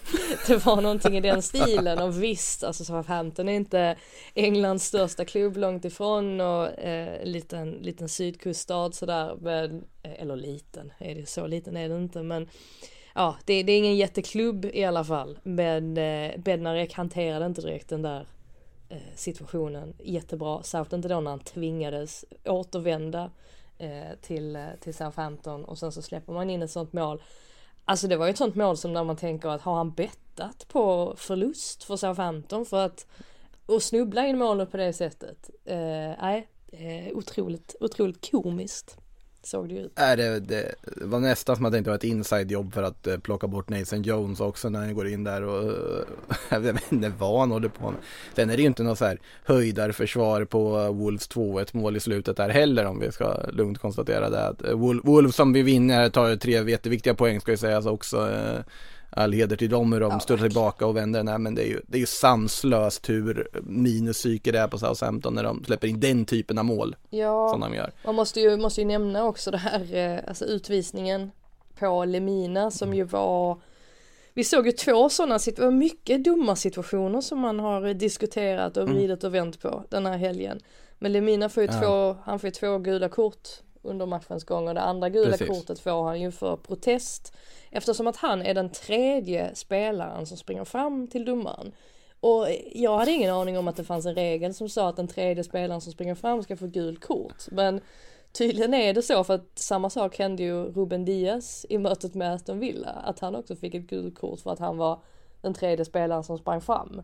Det 0.46 0.66
var 0.66 0.80
någonting 0.80 1.16
i 1.16 1.20
den 1.20 1.42
stilen. 1.42 1.98
Och 1.98 2.22
visst 2.22 2.64
alltså 2.64 2.84
Southampton 2.84 3.48
är 3.48 3.52
inte 3.52 3.96
Englands 4.34 4.86
största 4.86 5.24
klubb 5.24 5.56
långt 5.56 5.84
ifrån 5.84 6.40
och 6.40 6.78
eh, 6.78 7.24
liten, 7.24 7.70
liten 7.70 8.08
sydkuststad 8.08 8.92
sådär 8.92 9.36
men, 9.40 9.84
eh, 10.02 10.22
eller 10.22 10.36
liten, 10.36 10.92
är 10.98 11.14
det 11.14 11.28
så 11.28 11.46
liten 11.46 11.76
är 11.76 11.88
det 11.88 11.96
inte 11.96 12.22
men 12.22 12.48
Ja 13.14 13.36
det, 13.44 13.62
det 13.62 13.72
är 13.72 13.78
ingen 13.78 13.96
jätteklubb 13.96 14.64
i 14.64 14.84
alla 14.84 15.04
fall. 15.04 15.38
Men 15.42 15.96
eh, 15.98 16.38
Bednarek 16.38 16.94
hanterade 16.94 17.46
inte 17.46 17.60
direkt 17.60 17.88
den 17.88 18.02
där 18.02 18.26
eh, 18.88 18.96
situationen 19.14 19.94
jättebra, 19.98 20.62
särskilt 20.62 20.92
inte 20.92 21.08
då 21.08 21.20
när 21.20 21.30
han 21.30 21.40
tvingades 21.40 22.24
återvända 22.44 23.30
eh, 23.78 24.18
till, 24.20 24.56
eh, 24.56 24.66
till 24.80 24.94
Southampton 24.94 25.64
och 25.64 25.78
sen 25.78 25.92
så 25.92 26.02
släpper 26.02 26.32
man 26.32 26.50
in 26.50 26.62
ett 26.62 26.70
sånt 26.70 26.92
mål. 26.92 27.22
Alltså 27.84 28.08
det 28.08 28.16
var 28.16 28.26
ju 28.26 28.30
ett 28.30 28.38
sånt 28.38 28.54
mål 28.54 28.76
som 28.76 28.92
när 28.92 29.04
man 29.04 29.16
tänker 29.16 29.48
att 29.48 29.62
har 29.62 29.74
han 29.74 29.92
bettat 29.92 30.68
på 30.68 31.14
förlust 31.16 31.84
för 31.84 31.96
Southampton 31.96 32.66
för 32.66 32.84
att 32.86 33.06
och 33.66 33.82
snubbla 33.82 34.26
in 34.26 34.38
målet 34.38 34.70
på 34.70 34.76
det 34.76 34.92
sättet. 34.92 35.50
Eh, 35.64 35.76
nej, 36.20 36.48
eh, 36.72 37.16
otroligt, 37.16 37.76
otroligt 37.80 38.30
komiskt 38.30 39.01
såg 39.46 39.68
det 39.68 39.74
ut. 39.74 39.98
Äh, 39.98 40.16
det, 40.16 40.40
det 40.40 40.74
var 41.00 41.20
nästan 41.20 41.56
som 41.56 41.64
att 41.64 41.72
det 41.72 41.78
inte 41.78 41.90
var 41.90 41.96
ett 41.96 42.04
inside-jobb 42.04 42.74
för 42.74 42.82
att 42.82 43.06
eh, 43.06 43.18
plocka 43.18 43.46
bort 43.46 43.68
Nathan 43.68 44.02
Jones 44.02 44.40
också 44.40 44.68
när 44.68 44.78
han 44.78 44.94
går 44.94 45.08
in 45.08 45.24
där 45.24 45.42
och 45.42 45.62
eh, 45.62 46.04
jag 46.50 46.60
vet 46.60 46.92
inte 46.92 47.12
vad 47.18 47.40
han 47.40 47.50
håller 47.50 47.68
på 47.68 47.90
med. 47.90 48.00
Sen 48.34 48.50
är 48.50 48.56
det 48.56 48.62
ju 48.62 48.68
inte 48.68 48.82
något 48.82 48.98
så 48.98 49.04
här 49.04 49.18
höjdarförsvar 49.44 50.44
på 50.44 50.80
eh, 50.80 50.94
Wolves 50.94 51.30
2-1 51.30 51.76
mål 51.76 51.96
i 51.96 52.00
slutet 52.00 52.36
där 52.36 52.48
heller 52.48 52.84
om 52.84 53.00
vi 53.00 53.12
ska 53.12 53.36
lugnt 53.52 53.78
konstatera 53.78 54.30
det. 54.30 54.46
Att 54.46 54.62
Wolves 55.02 55.36
som 55.36 55.52
vi 55.52 55.62
vinner 55.62 56.08
tar 56.08 56.36
tre 56.36 56.70
jätteviktiga 56.70 57.14
poäng 57.14 57.40
ska 57.40 57.50
ju 57.50 57.56
sägas 57.56 57.76
alltså 57.76 57.90
också. 57.90 58.28
All 59.16 59.32
heder 59.32 59.56
till 59.56 59.70
dem 59.70 59.92
hur 59.92 60.00
de 60.00 60.10
Ja, 60.12 60.20
stöter 60.20 60.42
tillbaka 60.44 60.86
och 60.86 60.96
vänder. 60.96 61.22
Nej 61.22 61.38
men 61.38 61.54
det 61.54 61.62
är 61.62 61.66
ju, 61.68 61.80
det 61.86 61.96
är 61.96 62.00
ju 62.00 62.06
sanslöst 62.06 63.08
hur 63.08 63.48
minuspsyke 63.62 64.52
det 64.52 64.58
är 64.58 64.68
på 64.68 64.78
Southampton 64.78 65.34
när 65.34 65.42
de 65.44 65.64
släpper 65.64 65.88
in 65.88 66.00
den 66.00 66.24
typen 66.24 66.58
av 66.58 66.64
mål 66.64 66.96
Ja, 67.10 67.48
som 67.48 67.60
de 67.60 67.74
gör. 67.74 67.92
man 68.04 68.14
måste 68.14 68.40
ju, 68.40 68.56
måste 68.56 68.80
ju 68.80 68.86
nämna 68.86 69.24
också 69.24 69.50
det 69.50 69.58
här, 69.58 69.94
eh, 69.96 70.18
alltså 70.28 70.44
utvisningen 70.44 71.30
på 71.78 72.04
Lemina 72.04 72.70
som 72.70 72.94
ju 72.94 73.04
var 73.04 73.58
vi 74.34 74.44
såg 74.44 74.66
ju 74.66 74.72
två 74.72 75.08
sådana 75.08 75.38
situationer, 75.38 75.76
mycket 75.78 76.24
dumma 76.24 76.56
situationer 76.56 77.20
som 77.20 77.38
man 77.38 77.60
har 77.60 77.94
diskuterat 77.94 78.76
och 78.76 78.82
Mm. 78.82 78.94
vridit 78.96 79.24
och 79.24 79.34
vänt 79.34 79.60
på 79.62 79.84
den 79.90 80.06
här 80.06 80.16
helgen. 80.18 80.60
Men 80.98 81.12
Lemina 81.12 81.48
får 81.48 81.62
ju 81.62 81.68
Ja. 81.72 81.80
två, 81.80 82.16
han 82.24 82.38
får 82.38 82.46
ju 82.46 82.50
två 82.50 82.78
gula 82.78 83.08
kort 83.08 83.48
under 83.82 84.06
matchens 84.06 84.44
gång 84.44 84.68
och 84.68 84.74
det 84.74 84.80
andra 84.80 85.08
gula 85.08 85.30
Precis. 85.30 85.48
kortet 85.48 85.80
får 85.80 86.04
han 86.04 86.20
ju 86.20 86.30
för 86.30 86.56
protest. 86.56 87.36
Eftersom 87.70 88.06
att 88.06 88.16
han 88.16 88.42
är 88.42 88.54
den 88.54 88.70
tredje 88.70 89.54
spelaren 89.54 90.26
som 90.26 90.36
springer 90.36 90.64
fram 90.64 91.08
till 91.08 91.24
domaren. 91.24 91.72
Och 92.20 92.46
jag 92.72 92.98
hade 92.98 93.10
ingen 93.10 93.34
aning 93.34 93.58
om 93.58 93.68
att 93.68 93.76
det 93.76 93.84
fanns 93.84 94.06
en 94.06 94.14
regel 94.14 94.54
som 94.54 94.68
sa 94.68 94.88
att 94.88 94.96
den 94.96 95.08
tredje 95.08 95.44
spelaren 95.44 95.80
som 95.80 95.92
springer 95.92 96.14
fram 96.14 96.42
ska 96.42 96.56
få 96.56 96.66
gult 96.66 97.04
kort. 97.04 97.44
Men 97.50 97.80
tydligen 98.32 98.74
är 98.74 98.94
det 98.94 99.02
så 99.02 99.24
för 99.24 99.34
att 99.34 99.58
samma 99.58 99.90
sak 99.90 100.18
hände 100.18 100.42
ju 100.42 100.64
Ruben 100.64 101.04
Diaz 101.04 101.66
i 101.68 101.78
mötet 101.78 102.14
med 102.14 102.32
Aston 102.34 102.58
Villa. 102.58 102.90
Att 103.04 103.20
han 103.20 103.34
också 103.34 103.56
fick 103.56 103.74
ett 103.74 103.86
gult 103.86 104.18
kort 104.18 104.40
för 104.40 104.50
att 104.50 104.58
han 104.58 104.76
var 104.76 105.00
den 105.40 105.54
tredje 105.54 105.84
spelaren 105.84 106.24
som 106.24 106.38
sprang 106.38 106.60
fram. 106.60 107.02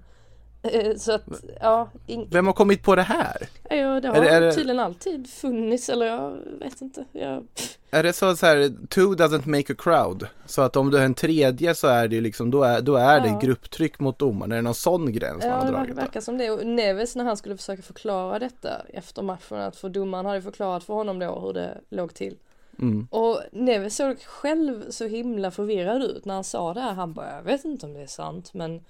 Eh, 0.62 0.96
Så 0.96 1.12
att, 1.12 1.22
ja, 1.60 1.88
ing- 2.06 2.28
Vem 2.30 2.46
har 2.46 2.52
kommit 2.54 2.82
på 2.82 2.94
det 2.96 3.02
här? 3.02 3.48
ja 3.70 4.00
det 4.00 4.08
har 4.08 4.16
Är 4.16 4.20
det- 4.20 4.28
är 4.30 4.40
det- 4.40 4.52
tydligen 4.52 4.80
alltid 4.80 5.30
funnits 5.30 5.88
eller 5.88 6.06
jag 6.06 6.36
vet 6.60 6.80
inte. 6.80 7.04
Jag, 7.12 7.44
Är 7.90 8.02
det 8.02 8.12
så, 8.12 8.36
så 8.36 8.46
här, 8.46 8.68
two 8.88 9.00
doesn't 9.14 9.48
make 9.48 9.72
a 9.72 9.76
crowd? 9.78 10.26
Så 10.46 10.62
att 10.62 10.76
om 10.76 10.90
du 10.90 10.98
är 10.98 11.04
en 11.04 11.14
tredje 11.14 11.74
så 11.74 11.86
är 11.86 12.08
det 12.08 12.20
liksom, 12.20 12.50
då 12.50 12.62
är, 12.62 12.80
då 12.80 12.96
är 12.96 13.14
Ja. 13.16 13.20
det 13.20 13.46
grupptryck 13.46 14.00
mot 14.00 14.18
domaren. 14.18 14.52
Är 14.52 14.56
det 14.56 14.62
någon 14.62 14.74
sån 14.74 15.12
gräns 15.12 15.38
man 15.44 15.48
Ja, 15.48 15.56
har 15.56 15.64
det 15.64 15.70
dragit? 15.72 15.88
då? 15.96 16.00
verkar 16.00 16.20
som 16.20 16.38
det. 16.38 16.50
Och 16.50 16.66
Neves 16.66 17.16
när 17.16 17.24
han 17.24 17.36
skulle 17.36 17.56
försöka 17.56 17.82
förklara 17.82 18.38
detta 18.38 18.70
efter 18.94 19.22
matchen, 19.22 19.58
att 19.58 19.76
för 19.76 19.88
domaren 19.88 20.26
hade 20.26 20.42
förklarat 20.42 20.84
för 20.84 20.94
honom 20.94 21.18
då 21.18 21.40
hur 21.40 21.52
det 21.52 21.78
låg 21.88 22.14
till. 22.14 22.36
Mm. 22.78 23.08
Och 23.10 23.40
Neves 23.52 23.96
såg 23.96 24.20
själv 24.22 24.90
så 24.90 25.06
himla 25.06 25.50
förvirrad 25.50 26.02
ut 26.02 26.24
när 26.24 26.34
han 26.34 26.44
sa 26.44 26.74
det 26.74 26.80
här. 26.80 26.92
Han 26.92 27.12
bara, 27.12 27.36
jag 27.36 27.42
vet 27.42 27.64
inte 27.64 27.86
om 27.86 27.94
det 27.94 28.00
är 28.02 28.06
sant, 28.06 28.54
men 28.54 28.80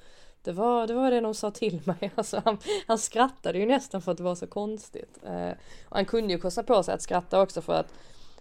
det 0.48 0.54
var 0.54 0.86
det, 0.86 0.94
var 0.94 1.10
det 1.10 1.20
de 1.20 1.34
sa 1.34 1.50
till 1.50 1.80
mig. 1.84 2.10
Alltså, 2.14 2.42
han, 2.44 2.58
han 2.86 2.98
skrattade 2.98 3.58
ju 3.58 3.66
nästan 3.66 4.02
för 4.02 4.12
att 4.12 4.18
det 4.18 4.24
var 4.24 4.34
så 4.34 4.46
konstigt. 4.46 5.18
Eh, 5.26 5.50
och 5.88 5.96
han 5.96 6.04
kunde 6.04 6.32
ju 6.32 6.38
kosta 6.38 6.62
på 6.62 6.82
sig 6.82 6.94
att 6.94 7.02
skratta 7.02 7.42
också 7.42 7.62
för 7.62 7.72
att, 7.72 7.92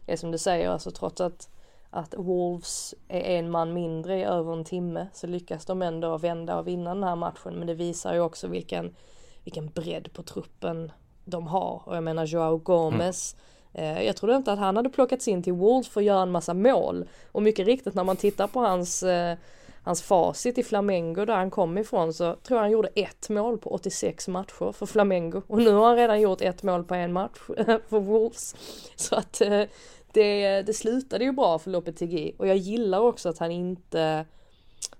det 0.05 0.13
är 0.13 0.17
som 0.17 0.31
du 0.31 0.37
säger, 0.37 0.69
alltså 0.69 0.91
trots 0.91 1.21
att 1.21 1.49
att 1.89 2.13
Wolves 2.17 2.95
är 3.07 3.19
en 3.19 3.51
man 3.51 3.73
mindre 3.73 4.19
i 4.19 4.23
över 4.23 4.53
en 4.53 4.63
timme 4.63 5.07
så 5.13 5.27
lyckas 5.27 5.65
de 5.65 5.81
ändå 5.81 6.17
vända 6.17 6.59
och 6.59 6.67
vinna 6.67 6.93
den 6.93 7.03
här 7.03 7.15
matchen. 7.15 7.53
Men 7.55 7.67
det 7.67 7.73
visar 7.73 8.13
ju 8.13 8.19
också 8.19 8.47
vilken, 8.47 8.95
vilken 9.43 9.67
bredd 9.67 10.13
på 10.13 10.23
truppen 10.23 10.91
de 11.25 11.47
har. 11.47 11.81
Och 11.85 11.95
jag 11.95 12.03
menar 12.03 12.25
Joao 12.25 12.57
Gomez. 12.57 13.35
mm. 13.73 14.05
jag 14.05 14.15
trodde 14.15 14.35
inte 14.35 14.51
att 14.51 14.59
han 14.59 14.75
hade 14.75 14.89
plockats 14.89 15.27
in 15.27 15.43
till 15.43 15.53
Wolves 15.53 15.87
för 15.87 16.01
att 16.01 16.05
göra 16.05 16.21
en 16.21 16.31
massa 16.31 16.53
mål. 16.53 17.07
Och 17.31 17.43
mycket 17.43 17.65
riktigt 17.65 17.93
när 17.93 18.03
man 18.03 18.17
tittar 18.17 18.47
på 18.47 18.59
hans, 18.59 19.03
eh, 19.03 19.37
hans 19.87 20.01
facit 20.01 20.57
i 20.57 20.63
Flamengo 20.63 21.25
där 21.25 21.35
han 21.35 21.51
kom 21.51 21.77
ifrån 21.77 22.13
så 22.13 22.35
tror 22.35 22.57
jag 22.57 22.61
han 22.61 22.71
gjorde 22.71 22.89
ett 22.95 23.29
mål 23.29 23.57
på 23.57 23.69
86 23.69 24.27
matcher 24.27 24.71
för 24.71 24.85
Flamengo. 24.85 25.41
Och 25.47 25.57
nu 25.57 25.71
har 25.71 25.87
han 25.87 25.95
redan 25.95 26.21
gjort 26.21 26.41
ett 26.41 26.63
mål 26.63 26.83
på 26.83 26.95
en 26.95 27.13
match 27.13 27.37
för 27.89 27.99
Wolves. 27.99 28.55
Så 28.95 29.15
att 29.15 29.41
eh, 29.41 29.63
det, 30.13 30.61
det 30.61 30.73
slutade 30.73 31.23
ju 31.23 31.31
bra 31.31 31.59
för 31.59 31.71
Lopetegui 31.71 32.35
och 32.37 32.47
jag 32.47 32.57
gillar 32.57 32.99
också 32.99 33.29
att 33.29 33.37
han 33.37 33.51
inte 33.51 34.25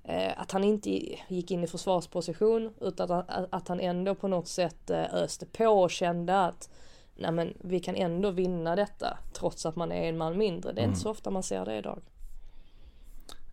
eh, 0.03 0.31
att 0.41 0.51
han 0.51 0.63
inte 0.63 0.89
gick 1.27 1.51
in 1.51 1.63
i 1.63 1.67
försvarsposition 1.67 2.73
utan 2.81 3.23
att, 3.49 3.67
han 3.67 3.79
ändå 3.79 4.15
på 4.15 4.27
något 4.27 4.47
sätt 4.47 4.89
eh, 4.89 5.13
öste 5.13 5.45
på 5.45 5.67
och 5.67 5.91
kände 5.91 6.45
att 6.45 6.69
nej 7.15 7.31
men 7.31 7.53
vi 7.61 7.79
kan 7.79 7.95
ändå 7.95 8.31
vinna 8.31 8.75
detta 8.75 9.17
trots 9.33 9.65
att 9.65 9.75
man 9.75 9.91
är 9.91 10.09
en 10.09 10.17
man 10.17 10.37
mindre. 10.37 10.73
Det 10.73 10.81
är 10.81 10.85
inte 10.85 10.99
så 10.99 11.09
ofta 11.09 11.29
man 11.29 11.43
ser 11.43 11.65
det 11.65 11.77
idag. 11.77 12.01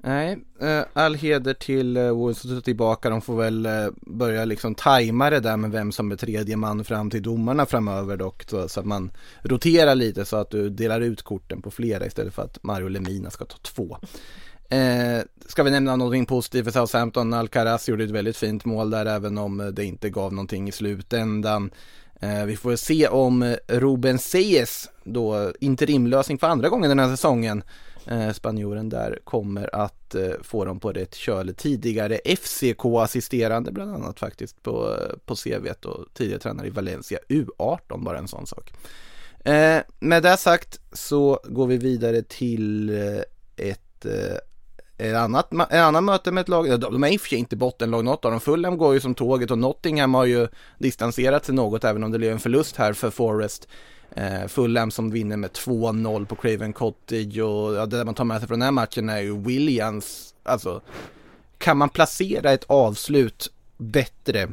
Nej, 0.06 0.38
eh, 0.60 0.84
all 0.92 1.14
heder 1.14 1.54
till 1.54 1.96
eh, 1.96 2.10
Wolves 2.10 2.38
som 2.38 2.62
tillbaka. 2.62 3.10
De 3.10 3.20
får 3.20 3.36
väl 3.36 3.66
eh, 3.66 3.86
börja 3.96 4.44
liksom 4.44 4.74
tajma 4.74 5.30
det 5.30 5.40
där 5.40 5.56
med 5.56 5.70
vem 5.70 5.92
som 5.92 6.12
är 6.12 6.16
tredje 6.16 6.56
man 6.56 6.84
fram 6.84 7.10
till 7.10 7.22
domarna 7.22 7.66
framöver 7.66 8.16
dock. 8.16 8.42
Så, 8.42 8.68
så 8.68 8.80
att 8.80 8.86
man 8.86 9.10
roterar 9.42 9.94
lite 9.94 10.24
så 10.24 10.36
att 10.36 10.50
du 10.50 10.70
delar 10.70 11.00
ut 11.00 11.22
korten 11.22 11.62
på 11.62 11.70
flera 11.70 12.06
istället 12.06 12.34
för 12.34 12.42
att 12.42 12.62
Mario 12.62 12.88
Lemina 12.88 13.30
ska 13.30 13.44
ta 13.44 13.56
två. 13.62 13.96
Eh, 14.68 15.22
ska 15.46 15.62
vi 15.62 15.70
nämna 15.70 15.96
någonting 15.96 16.26
positivt 16.26 16.64
för 16.64 16.70
Southampton? 16.70 17.34
Alcaraz 17.34 17.88
gjorde 17.88 18.04
ett 18.04 18.10
väldigt 18.10 18.36
fint 18.36 18.64
mål 18.64 18.90
där 18.90 19.06
även 19.06 19.38
om 19.38 19.70
det 19.72 19.84
inte 19.84 20.10
gav 20.10 20.32
någonting 20.32 20.68
i 20.68 20.72
slutändan. 20.72 21.70
Eh, 22.20 22.44
vi 22.44 22.56
får 22.56 22.76
se 22.76 23.08
om 23.08 23.56
Ruben 23.68 24.18
Seyes, 24.18 24.90
då 25.04 25.52
interimlösning 25.60 26.38
för 26.38 26.46
andra 26.46 26.68
gången 26.68 26.88
den 26.88 26.98
här 26.98 27.10
säsongen, 27.10 27.62
eh, 28.06 28.32
spanjoren 28.32 28.88
där 28.88 29.18
kommer 29.24 29.74
att 29.74 30.14
eh, 30.14 30.30
få 30.42 30.64
dem 30.64 30.80
på 30.80 30.92
rätt 30.92 31.14
köl. 31.14 31.54
Tidigare 31.54 32.18
FCK-assisterande 32.24 33.72
bland 33.72 33.94
annat 33.94 34.20
faktiskt 34.20 34.62
på, 34.62 34.96
eh, 35.00 35.16
på 35.24 35.34
CVt 35.34 35.84
och 35.84 36.06
tidigare 36.14 36.40
tränare 36.40 36.66
i 36.66 36.70
Valencia 36.70 37.18
U18, 37.28 38.04
bara 38.04 38.18
en 38.18 38.28
sån 38.28 38.46
sak. 38.46 38.72
Eh, 39.44 39.78
med 39.98 40.22
det 40.22 40.36
sagt 40.36 40.80
så 40.92 41.40
går 41.44 41.66
vi 41.66 41.76
vidare 41.76 42.22
till 42.22 42.90
eh, 42.90 43.22
ett 43.56 44.04
eh, 44.04 44.38
ett 44.98 45.16
annat, 45.16 45.52
ett 45.52 45.72
annat, 45.72 46.04
möte 46.04 46.32
med 46.32 46.40
ett 46.40 46.48
lag, 46.48 46.80
de 46.80 47.04
är 47.04 47.08
i 47.12 47.16
och 47.16 47.20
för 47.20 47.28
sig 47.28 47.38
inte 47.38 47.56
bottenlag 47.56 48.04
något 48.04 48.24
av 48.24 48.30
dem, 48.30 48.40
Fulham 48.40 48.78
går 48.78 48.94
ju 48.94 49.00
som 49.00 49.14
tåget 49.14 49.50
och 49.50 49.58
Nottingham 49.58 50.14
har 50.14 50.24
ju 50.24 50.48
distanserat 50.78 51.44
sig 51.44 51.54
något 51.54 51.84
även 51.84 52.04
om 52.04 52.12
det 52.12 52.18
blev 52.18 52.32
en 52.32 52.38
förlust 52.38 52.76
här 52.76 52.92
för 52.92 53.10
Forest. 53.10 53.68
Eh, 54.10 54.46
Fulham 54.46 54.90
som 54.90 55.10
vinner 55.10 55.36
med 55.36 55.50
2-0 55.50 56.26
på 56.26 56.36
Craven 56.36 56.72
Cottage 56.72 57.38
och 57.38 57.74
ja, 57.74 57.86
det 57.86 58.04
man 58.04 58.14
tar 58.14 58.24
med 58.24 58.38
sig 58.38 58.48
från 58.48 58.58
den 58.58 58.64
här 58.66 58.72
matchen 58.72 59.08
är 59.08 59.20
ju 59.20 59.38
Williams, 59.38 60.34
alltså 60.42 60.80
kan 61.58 61.76
man 61.76 61.88
placera 61.88 62.52
ett 62.52 62.64
avslut 62.64 63.52
bättre 63.76 64.48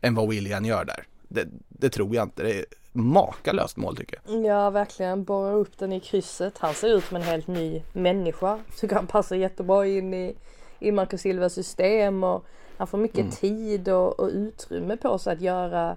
än 0.00 0.14
vad 0.14 0.28
William 0.28 0.64
gör 0.64 0.84
där? 0.84 1.06
Det, 1.28 1.48
det 1.68 1.88
tror 1.88 2.14
jag 2.14 2.22
inte, 2.22 2.42
det 2.42 2.58
är 2.58 2.64
makalöst 2.92 3.76
mål 3.76 3.96
tycker 3.96 4.18
jag. 4.24 4.44
Ja, 4.44 4.70
verkligen. 4.70 5.24
Borra 5.24 5.52
upp 5.52 5.78
den 5.78 5.92
i 5.92 6.00
krysset. 6.00 6.58
Han 6.58 6.74
ser 6.74 6.88
ut 6.88 7.04
som 7.04 7.16
en 7.16 7.22
helt 7.22 7.46
ny 7.46 7.82
människa. 7.92 8.58
Tycker 8.80 8.96
han 8.96 9.06
passar 9.06 9.36
jättebra 9.36 9.86
in 9.86 10.14
i, 10.14 10.36
i 10.78 10.92
Marcus 10.92 11.20
Silvas 11.20 11.52
system 11.52 12.24
och 12.24 12.44
han 12.76 12.86
får 12.86 12.98
mycket 12.98 13.40
tid 13.40 13.88
och, 13.88 14.20
och 14.20 14.28
utrymme 14.28 14.96
på 14.96 15.18
sig 15.18 15.32
att 15.32 15.40
göra, 15.40 15.96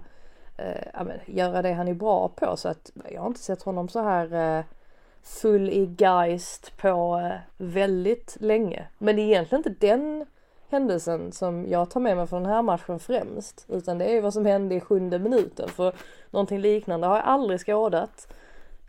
eh, 0.56 1.16
göra 1.26 1.62
det 1.62 1.72
han 1.72 1.88
är 1.88 1.94
bra 1.94 2.28
på. 2.28 2.56
Så 2.56 2.68
att 2.68 2.90
jag 3.12 3.20
har 3.20 3.26
inte 3.26 3.40
sett 3.40 3.62
honom 3.62 3.88
så 3.88 4.02
här 4.02 4.58
eh, 4.58 4.64
full 5.22 5.70
i 5.70 5.94
geist 5.98 6.76
på 6.76 7.20
eh, 7.24 7.38
väldigt 7.56 8.36
länge. 8.40 8.86
Men 8.98 9.16
det 9.16 9.22
är 9.22 9.26
egentligen 9.26 9.60
inte 9.66 9.86
den 9.86 10.26
händelsen 10.68 11.32
som 11.32 11.66
jag 11.68 11.90
tar 11.90 12.00
med 12.00 12.16
mig 12.16 12.26
från 12.26 12.42
den 12.42 12.52
här 12.52 12.62
matchen 12.62 12.98
främst. 12.98 13.66
Utan 13.68 13.98
det 13.98 14.16
är 14.16 14.20
vad 14.20 14.32
som 14.32 14.46
hände 14.46 14.74
i 14.74 14.80
sjunde 14.80 15.18
minuten. 15.18 15.68
För 15.68 15.94
någonting 16.30 16.58
liknande 16.58 17.06
har 17.06 17.16
jag 17.16 17.24
aldrig 17.24 17.60
skådat. 17.60 18.32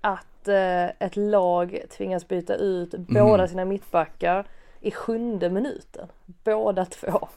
Att 0.02 0.48
eh, 0.48 0.86
ett 0.86 1.16
lag 1.16 1.82
tvingas 1.98 2.28
byta 2.28 2.56
ut 2.56 2.94
båda 2.98 3.48
sina 3.48 3.66
mittbackar 3.66 4.48
i 4.82 4.92
sjunde 4.92 5.50
minuten. 5.50 6.08
Båda 6.26 6.86
två. 6.86 7.28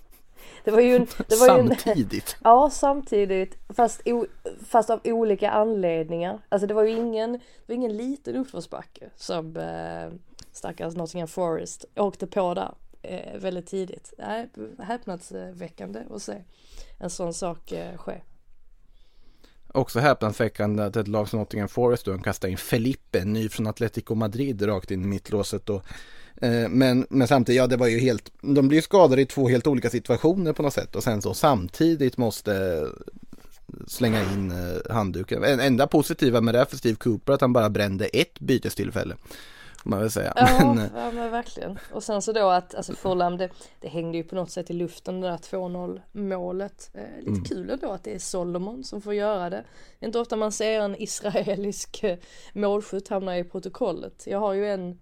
Det 0.64 0.70
var 0.70 0.80
ju 0.80 0.96
en, 0.96 1.06
det 1.28 1.36
var 1.36 1.46
ju 1.46 1.60
en, 1.60 1.76
Samtidigt. 1.76 2.36
Ja, 2.44 2.70
samtidigt. 2.72 3.58
Fast, 3.68 4.02
o, 4.04 4.26
fast 4.66 4.90
av 4.90 5.00
olika 5.04 5.50
anledningar. 5.50 6.38
Alltså 6.48 6.66
det 6.66 6.74
var 6.74 6.84
ju 6.84 6.90
ingen, 6.90 7.32
det 7.32 7.40
var 7.66 7.74
ingen 7.74 7.96
liten 7.96 8.36
uppförsbacke 8.36 9.10
som 9.16 9.56
eh, 9.56 10.18
stackars 10.52 10.94
Nottingham 10.94 11.28
Forest 11.28 11.84
åkte 11.96 12.26
på 12.26 12.54
där 12.54 12.74
eh, 13.02 13.40
väldigt 13.40 13.66
tidigt. 13.66 14.12
Nej, 14.18 14.48
häpnadsväckande 14.78 16.02
att 16.10 16.22
se 16.22 16.44
en 16.98 17.10
sån 17.10 17.34
sak 17.34 17.72
eh, 17.72 17.96
ske. 17.96 18.20
Också 19.74 19.98
häpnadsväckande 19.98 20.82
att 20.82 20.96
ett 20.96 21.08
lag 21.08 21.28
som 21.28 21.38
Nottingham 21.38 21.68
Forest 21.68 22.04
då 22.04 22.18
kastar 22.18 22.48
in 22.48 22.56
Felipe, 22.56 23.24
ny 23.24 23.48
från 23.48 23.66
Atletico 23.66 24.14
Madrid, 24.14 24.66
rakt 24.66 24.90
in 24.90 25.02
i 25.02 25.06
mittlåset 25.06 25.66
då. 25.66 25.82
Eh, 26.40 26.68
Men, 26.68 27.06
men 27.10 27.28
samtidigt, 27.28 27.58
ja 27.58 27.66
det 27.66 27.76
var 27.76 27.86
ju 27.86 27.98
helt, 27.98 28.32
de 28.40 28.68
blir 28.68 28.80
skadade 28.80 29.22
i 29.22 29.26
två 29.26 29.48
helt 29.48 29.66
olika 29.66 29.90
situationer 29.90 30.52
på 30.52 30.62
något 30.62 30.74
sätt 30.74 30.96
och 30.96 31.02
sen 31.02 31.22
så 31.22 31.34
samtidigt 31.34 32.16
måste 32.16 32.82
slänga 33.86 34.22
in 34.22 34.50
eh, 34.50 34.92
handduken. 34.94 35.44
En 35.44 35.60
enda 35.60 35.86
positiva 35.86 36.40
med 36.40 36.54
det 36.54 36.58
här 36.58 36.64
för 36.64 36.76
Steve 36.76 36.96
Cooper 36.96 37.32
att 37.32 37.40
han 37.40 37.52
bara 37.52 37.70
brände 37.70 38.04
ett 38.06 38.40
bytestillfälle. 38.40 39.16
Man 39.84 40.00
väl 40.00 40.10
säga. 40.10 40.32
Ja, 40.36 40.74
Men, 40.74 40.78
eh, 40.78 40.90
ja 40.94 41.10
men 41.12 41.30
verkligen. 41.30 41.78
Och 41.92 42.02
sen 42.02 42.22
så 42.22 42.32
då 42.32 42.48
att 42.50 42.74
alltså 42.74 42.94
Fulham 42.94 43.36
det, 43.36 43.48
det 43.80 43.88
hängde 43.88 44.18
ju 44.18 44.24
på 44.24 44.34
något 44.34 44.50
sätt 44.50 44.70
i 44.70 44.72
luften 44.72 45.20
det 45.20 45.28
där 45.28 45.36
2-0 45.36 46.00
målet. 46.12 46.90
Eh, 46.94 47.18
lite 47.18 47.30
Mm. 47.30 47.44
kul 47.44 47.70
ändå 47.70 47.90
att 47.92 48.04
det 48.04 48.14
är 48.14 48.18
Solomon 48.18 48.84
som 48.84 49.00
får 49.02 49.14
göra 49.14 49.50
det. 49.50 49.64
Det 49.98 50.04
är 50.04 50.06
inte 50.06 50.18
ofta 50.18 50.36
man 50.36 50.52
ser 50.52 50.80
en 50.80 51.02
israelisk 51.02 52.02
eh, 52.04 52.18
målskytt 52.52 53.08
hamna 53.08 53.38
i 53.38 53.44
protokollet. 53.44 54.22
Jag 54.26 54.38
har 54.40 54.52
ju 54.52 54.66
en 54.70 54.98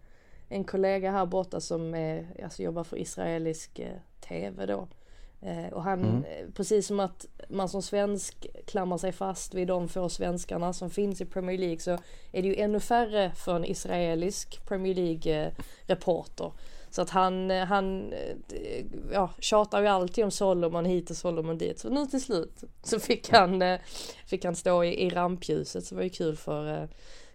en 0.48 0.64
kollega 0.64 1.10
här 1.10 1.26
borta 1.26 1.60
som 1.60 1.94
är, 1.94 2.26
alltså 2.44 2.62
jobbar 2.62 2.84
för 2.84 2.96
israelisk 2.98 3.78
eh, 3.78 3.92
TV 4.28 4.66
då. 4.66 4.88
Eh, 5.40 5.72
och 5.72 5.82
han, 5.82 6.04
Mm. 6.04 6.24
eh, 6.24 6.50
precis 6.54 6.86
som 6.86 7.00
att 7.00 7.26
man 7.48 7.68
som 7.68 7.82
svensk 7.82 8.46
klamrar 8.66 8.98
sig 8.98 9.12
fast 9.12 9.54
vid 9.54 9.68
de 9.68 9.88
få 9.88 10.08
svenskarna 10.08 10.72
som 10.72 10.90
finns 10.90 11.20
i 11.20 11.24
Premier 11.24 11.58
League 11.58 11.78
så 11.78 11.90
är 12.32 12.42
det 12.42 12.48
ju 12.48 12.56
ännu 12.56 12.80
färre 12.80 13.32
för 13.34 13.56
en 13.56 13.64
israelisk 13.64 14.64
Premier 14.68 14.94
League-reporter. 14.94 16.52
Så 16.90 17.02
att 17.02 17.10
han, 17.10 17.50
han 17.50 18.14
ja, 19.12 19.30
tjatar 19.38 19.80
ju 19.82 19.86
alltid 19.88 20.24
om 20.24 20.30
Solomon 20.30 20.84
hit 20.84 21.10
och 21.10 21.16
Solomon 21.16 21.58
dit. 21.58 21.78
Så 21.78 21.88
nu 21.88 22.06
till 22.06 22.22
slut 22.22 22.64
så 22.82 23.00
fick 23.00 23.32
han, 23.32 23.78
fick 24.26 24.44
han 24.44 24.56
stå 24.56 24.84
i, 24.84 25.02
i 25.06 25.10
rampljuset. 25.10 25.84
Så 25.84 25.94
det 25.94 25.96
var 25.96 26.02
ju 26.04 26.10
kul 26.10 26.36
för, 26.36 26.88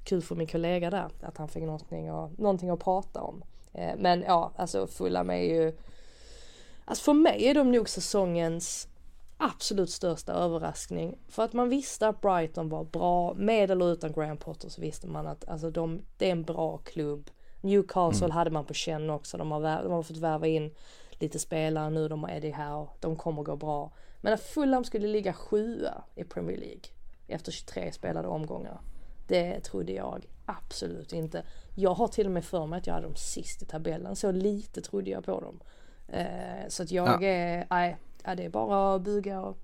kul 0.04 0.22
för 0.22 0.36
min 0.36 0.48
kollega 0.48 0.90
där. 0.90 1.10
Att 1.22 1.38
han 1.38 1.48
fick 1.48 1.64
någonting 1.64 2.08
att, 2.08 2.38
någonting 2.38 2.70
att 2.70 2.80
prata 2.80 3.22
om. 3.22 3.44
Eh, 3.74 3.96
Men 3.98 4.22
ja, 4.22 4.52
alltså 4.56 4.88
Fulham 4.88 5.30
är 5.30 5.44
ju 5.44 5.74
Alltså 6.86 7.04
för 7.04 7.14
mig 7.14 7.46
är 7.46 7.54
de 7.54 7.72
nog 7.72 7.90
säsongens 7.90 8.88
absolut 9.38 9.90
största 9.90 10.34
överraskning. 10.34 11.18
För 11.28 11.44
att 11.44 11.54
man 11.54 11.70
visste 11.70 12.08
att 12.08 12.22
Brighton 12.22 12.70
var 12.70 12.84
bra, 12.84 13.34
med 13.34 13.72
eller 13.72 13.92
utan 13.92 14.14
Graham 14.14 14.38
Potter 14.38 14.70
så 14.70 14.82
visste 14.82 15.08
man 15.08 15.28
att 15.28 15.50
alltså 15.50 15.72
de, 15.72 16.02
det 16.18 16.28
är 16.28 16.32
en 16.32 16.44
bra 16.44 16.78
klubb. 16.78 17.30
Newcastle 17.62 18.32
hade 18.32 18.52
man 18.52 18.66
på 18.66 18.74
känn 18.74 19.10
också, 19.10 19.38
de 19.38 19.52
har, 19.52 19.84
de 19.84 19.92
har 19.92 20.04
fått 20.04 20.18
värva 20.18 20.48
in 20.48 20.72
lite 21.12 21.40
spelare 21.40 21.90
nu, 21.90 22.08
de 22.08 22.24
har 22.24 22.32
Eddie 22.32 22.52
Howe, 22.52 22.88
de 23.00 23.16
kommer 23.16 23.44
gå 23.44 23.56
bra. 23.56 23.92
Men 24.22 24.34
att 24.34 24.42
Fulham 24.42 24.84
skulle 24.84 25.08
ligga 25.08 25.34
sjua 25.34 26.04
i 26.16 26.24
Premier 26.24 26.58
League 26.58 26.84
efter 27.28 27.52
23 27.52 27.92
spelade 27.92 28.28
omgångar. 28.28 28.82
Det 29.28 29.60
trodde 29.60 29.92
jag 29.92 30.26
absolut 30.46 31.14
inte. 31.14 31.44
Jag 31.76 31.94
har 31.94 32.08
till 32.08 32.26
och 32.26 32.32
med 32.32 32.46
för 32.46 32.66
mig 32.66 32.78
att 32.78 32.88
jag 32.88 32.94
hade 32.94 33.06
dem 33.08 33.16
sist 33.16 33.62
i 33.62 33.66
tabellen, 33.66 34.16
så 34.16 34.32
lite 34.32 34.82
trodde 34.82 35.10
jag 35.12 35.26
på 35.26 35.40
dem. 35.40 35.60
Eh, 36.08 36.68
så 36.68 36.84
att 36.84 36.92
jag 36.92 37.24
Ja. 37.24 37.28
är, 37.28 37.68
nej, 37.70 37.98
ja, 38.24 38.36
det 38.36 38.46
är 38.46 38.50
bara 38.50 38.96
att 38.96 39.02
buga 39.02 39.42
och, 39.42 39.58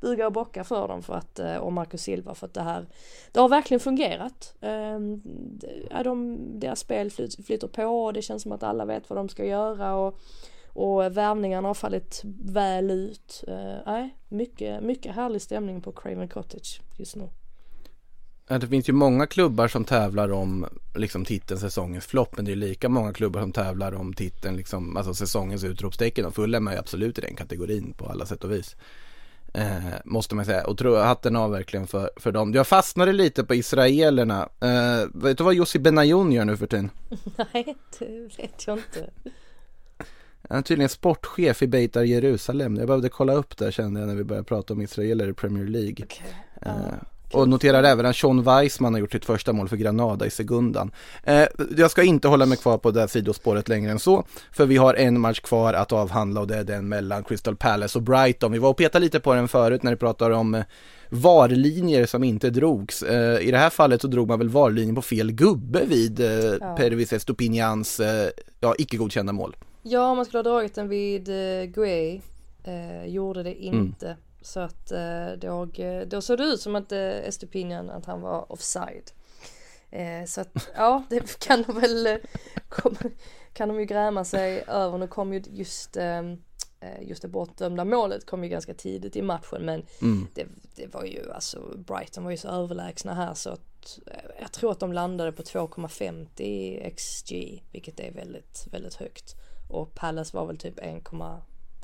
buga 0.00 0.26
och 0.26 0.32
bocka 0.32 0.64
för 0.64 0.88
dem 0.88 1.02
för 1.02 1.14
att, 1.14 1.38
eh, 1.38 1.56
och 1.56 1.72
Marcus 1.72 2.02
Silva 2.02 2.34
för 2.34 2.46
att 2.46 2.54
det 2.54 2.62
här, 2.62 2.86
det 3.32 3.40
har 3.40 3.48
verkligen 3.48 3.80
fungerat. 3.80 4.54
Eh, 4.60 4.98
ja, 5.90 6.02
de, 6.04 6.38
deras 6.60 6.80
spel 6.80 7.10
flyt, 7.10 7.46
flyter 7.46 7.68
på 7.68 7.84
och 8.04 8.12
det 8.12 8.22
känns 8.22 8.42
som 8.42 8.52
att 8.52 8.62
alla 8.62 8.84
vet 8.84 9.10
vad 9.10 9.18
de 9.18 9.28
ska 9.28 9.44
göra 9.44 9.94
och, 9.94 10.18
och 10.74 11.16
värvningarna 11.16 11.68
har 11.68 11.74
fallit 11.74 12.22
väl 12.44 12.90
ut. 12.90 13.44
Eh, 13.48 13.76
nej, 13.86 14.16
mycket, 14.28 14.82
mycket 14.82 15.14
härlig 15.14 15.42
stämning 15.42 15.80
på 15.82 15.92
Craven 15.92 16.28
Cottage 16.28 16.80
just 16.96 17.16
nu. 17.16 17.28
Det 18.60 18.66
finns 18.66 18.88
ju 18.88 18.92
många 18.92 19.26
klubbar 19.26 19.68
som 19.68 19.84
tävlar 19.84 20.32
om 20.32 20.66
liksom 20.94 21.24
titeln 21.24 21.60
säsongens 21.60 22.06
flopp 22.06 22.36
men 22.36 22.44
det 22.44 22.52
är 22.52 22.56
lika 22.56 22.88
många 22.88 23.12
klubbar 23.12 23.40
som 23.40 23.52
tävlar 23.52 23.94
om 23.94 24.14
titeln 24.14 24.56
liksom, 24.56 24.96
alltså 24.96 25.14
säsongens 25.14 25.64
utropstecken 25.64 26.24
och 26.26 26.34
Fulham 26.34 26.68
är 26.68 26.72
ju 26.72 26.78
absolut 26.78 27.18
i 27.18 27.20
den 27.20 27.36
kategorin 27.36 27.94
på 27.96 28.06
alla 28.06 28.26
sätt 28.26 28.44
och 28.44 28.52
vis. 28.52 28.76
Eh, 29.54 29.94
måste 30.04 30.34
man 30.34 30.44
säga 30.44 30.66
och 30.66 30.78
tro, 30.78 30.96
hatten 30.96 31.36
av 31.36 31.50
verkligen 31.50 31.86
för, 31.86 32.10
för 32.16 32.32
dem. 32.32 32.54
Jag 32.54 32.66
fastnade 32.66 33.12
lite 33.12 33.44
på 33.44 33.54
israelerna. 33.54 34.48
Eh, 34.60 35.08
vet 35.14 35.38
du 35.38 35.44
vad 35.44 35.54
Jussi 35.54 35.78
Benayoun 35.78 36.32
gör 36.32 36.44
nu 36.44 36.56
för 36.56 36.66
tiden? 36.66 36.90
nej, 37.52 37.76
det 37.98 38.28
vet 38.38 38.66
jag 38.66 38.78
inte. 38.78 39.10
Han 40.48 40.58
är 40.58 40.62
tydligen 40.62 40.88
sportchef 40.88 41.62
i 41.62 41.66
Beitar 41.66 42.02
Jerusalem. 42.02 42.76
Jag 42.76 42.86
behövde 42.86 43.08
kolla 43.08 43.32
upp 43.32 43.56
det 43.56 43.72
kände 43.72 44.00
jag 44.00 44.06
när 44.06 44.14
vi 44.14 44.24
började 44.24 44.44
prata 44.44 44.74
om 44.74 44.80
israeler 44.80 45.28
i 45.28 45.32
Premier 45.32 45.66
League. 45.66 46.04
Okej. 46.04 46.34
Eh, 46.62 46.72
och 47.32 47.48
noterar 47.48 47.82
även 47.82 48.06
att 48.06 48.16
Sean 48.16 48.42
Weissman 48.42 48.94
har 48.94 49.00
gjort 49.00 49.12
sitt 49.12 49.24
första 49.24 49.52
mål 49.52 49.68
för 49.68 49.76
Granada 49.76 50.26
i 50.26 50.30
segundan. 50.30 50.90
Eh, 51.24 51.44
jag 51.76 51.90
ska 51.90 52.02
inte 52.02 52.28
hålla 52.28 52.46
mig 52.46 52.58
kvar 52.58 52.78
på 52.78 52.90
det 52.90 53.00
här 53.00 53.06
sidospåret 53.06 53.68
längre 53.68 53.90
än 53.90 53.98
så, 53.98 54.24
för 54.52 54.66
vi 54.66 54.76
har 54.76 54.94
en 54.94 55.20
match 55.20 55.40
kvar 55.40 55.74
att 55.74 55.92
avhandla 55.92 56.40
och 56.40 56.46
det 56.46 56.56
är 56.56 56.64
den 56.64 56.88
mellan 56.88 57.24
Crystal 57.24 57.56
Palace 57.56 57.98
och 57.98 58.02
Brighton. 58.02 58.52
Vi 58.52 58.58
var 58.58 58.70
och 58.70 58.76
petade 58.76 59.04
lite 59.04 59.20
på 59.20 59.34
den 59.34 59.48
förut 59.48 59.82
när 59.82 59.90
vi 59.90 59.96
pratade 59.96 60.34
om 60.34 60.54
eh, 60.54 60.64
VAR-linjer 61.08 62.06
som 62.06 62.24
inte 62.24 62.50
drogs. 62.50 63.02
Eh, 63.02 63.40
I 63.40 63.50
det 63.50 63.58
här 63.58 63.70
fallet 63.70 64.00
så 64.00 64.08
drog 64.08 64.28
man 64.28 64.38
väl 64.38 64.48
VAR-linjen 64.48 64.94
på 64.94 65.02
fel 65.02 65.32
gubbe 65.32 65.84
vid 65.84 66.20
eh, 66.20 66.56
Ja. 66.60 66.76
Pervis 66.76 67.12
Estupinians 67.12 68.00
eh, 68.00 68.30
ja, 68.60 68.74
icke 68.78 68.96
godkända 68.96 69.32
mål. 69.32 69.56
Ja, 69.82 70.14
man 70.14 70.24
skulle 70.24 70.38
ha 70.38 70.42
dragit 70.42 70.74
den 70.74 70.88
vid 70.88 71.28
uh, 71.28 71.64
Guay, 71.64 72.20
eh, 72.64 73.06
gjorde 73.06 73.42
det 73.42 73.54
inte. 73.54 74.16
Så 74.42 74.60
att 74.60 74.92
eh, 74.92 75.32
då, 75.38 75.68
då 76.06 76.20
såg 76.20 76.38
det 76.38 76.44
ut 76.44 76.60
som 76.60 76.76
att 76.76 76.92
uh, 76.92 76.98
Estupinian, 76.98 77.90
att 77.90 78.06
han 78.06 78.20
var 78.20 78.52
offside. 78.52 79.10
Eh, 79.90 80.24
så 80.26 80.40
att 80.40 80.70
ja, 80.76 81.02
det 81.10 81.38
kan 81.38 81.62
de 81.62 81.80
väl, 81.80 82.06
eh, 82.06 82.16
kan 83.52 83.68
de 83.68 83.80
ju 83.80 83.86
gräma 83.86 84.24
sig 84.24 84.64
över. 84.66 84.98
Nu 84.98 85.06
kom 85.06 85.32
ju 85.32 85.42
just, 85.50 85.96
ehm, 85.96 86.42
eh, 86.80 87.08
just 87.08 87.22
det 87.22 87.28
bortdömda 87.28 87.84
målet 87.84 88.26
kom 88.26 88.44
ju 88.44 88.50
ganska 88.50 88.74
tidigt 88.74 89.16
i 89.16 89.22
matchen 89.22 89.64
men 89.64 89.82
Mm. 90.02 90.28
det, 90.34 90.46
det 90.76 90.94
var 90.94 91.04
ju 91.04 91.32
alltså 91.32 91.76
Brighton 91.76 92.24
var 92.24 92.30
ju 92.30 92.36
så 92.36 92.48
överlägsna 92.48 93.14
här 93.14 93.34
så 93.34 93.50
att 93.50 93.98
eh, 94.06 94.30
jag 94.40 94.52
tror 94.52 94.72
att 94.72 94.80
de 94.80 94.92
landade 94.92 95.32
på 95.32 95.42
2,50 95.42 96.94
XG 96.96 97.62
vilket 97.72 98.00
är 98.00 98.12
väldigt, 98.12 98.66
väldigt 98.70 98.94
högt. 98.94 99.34
Och 99.70 99.94
Palace 99.94 100.36
var 100.36 100.46
väl 100.46 100.58
typ 100.58 100.78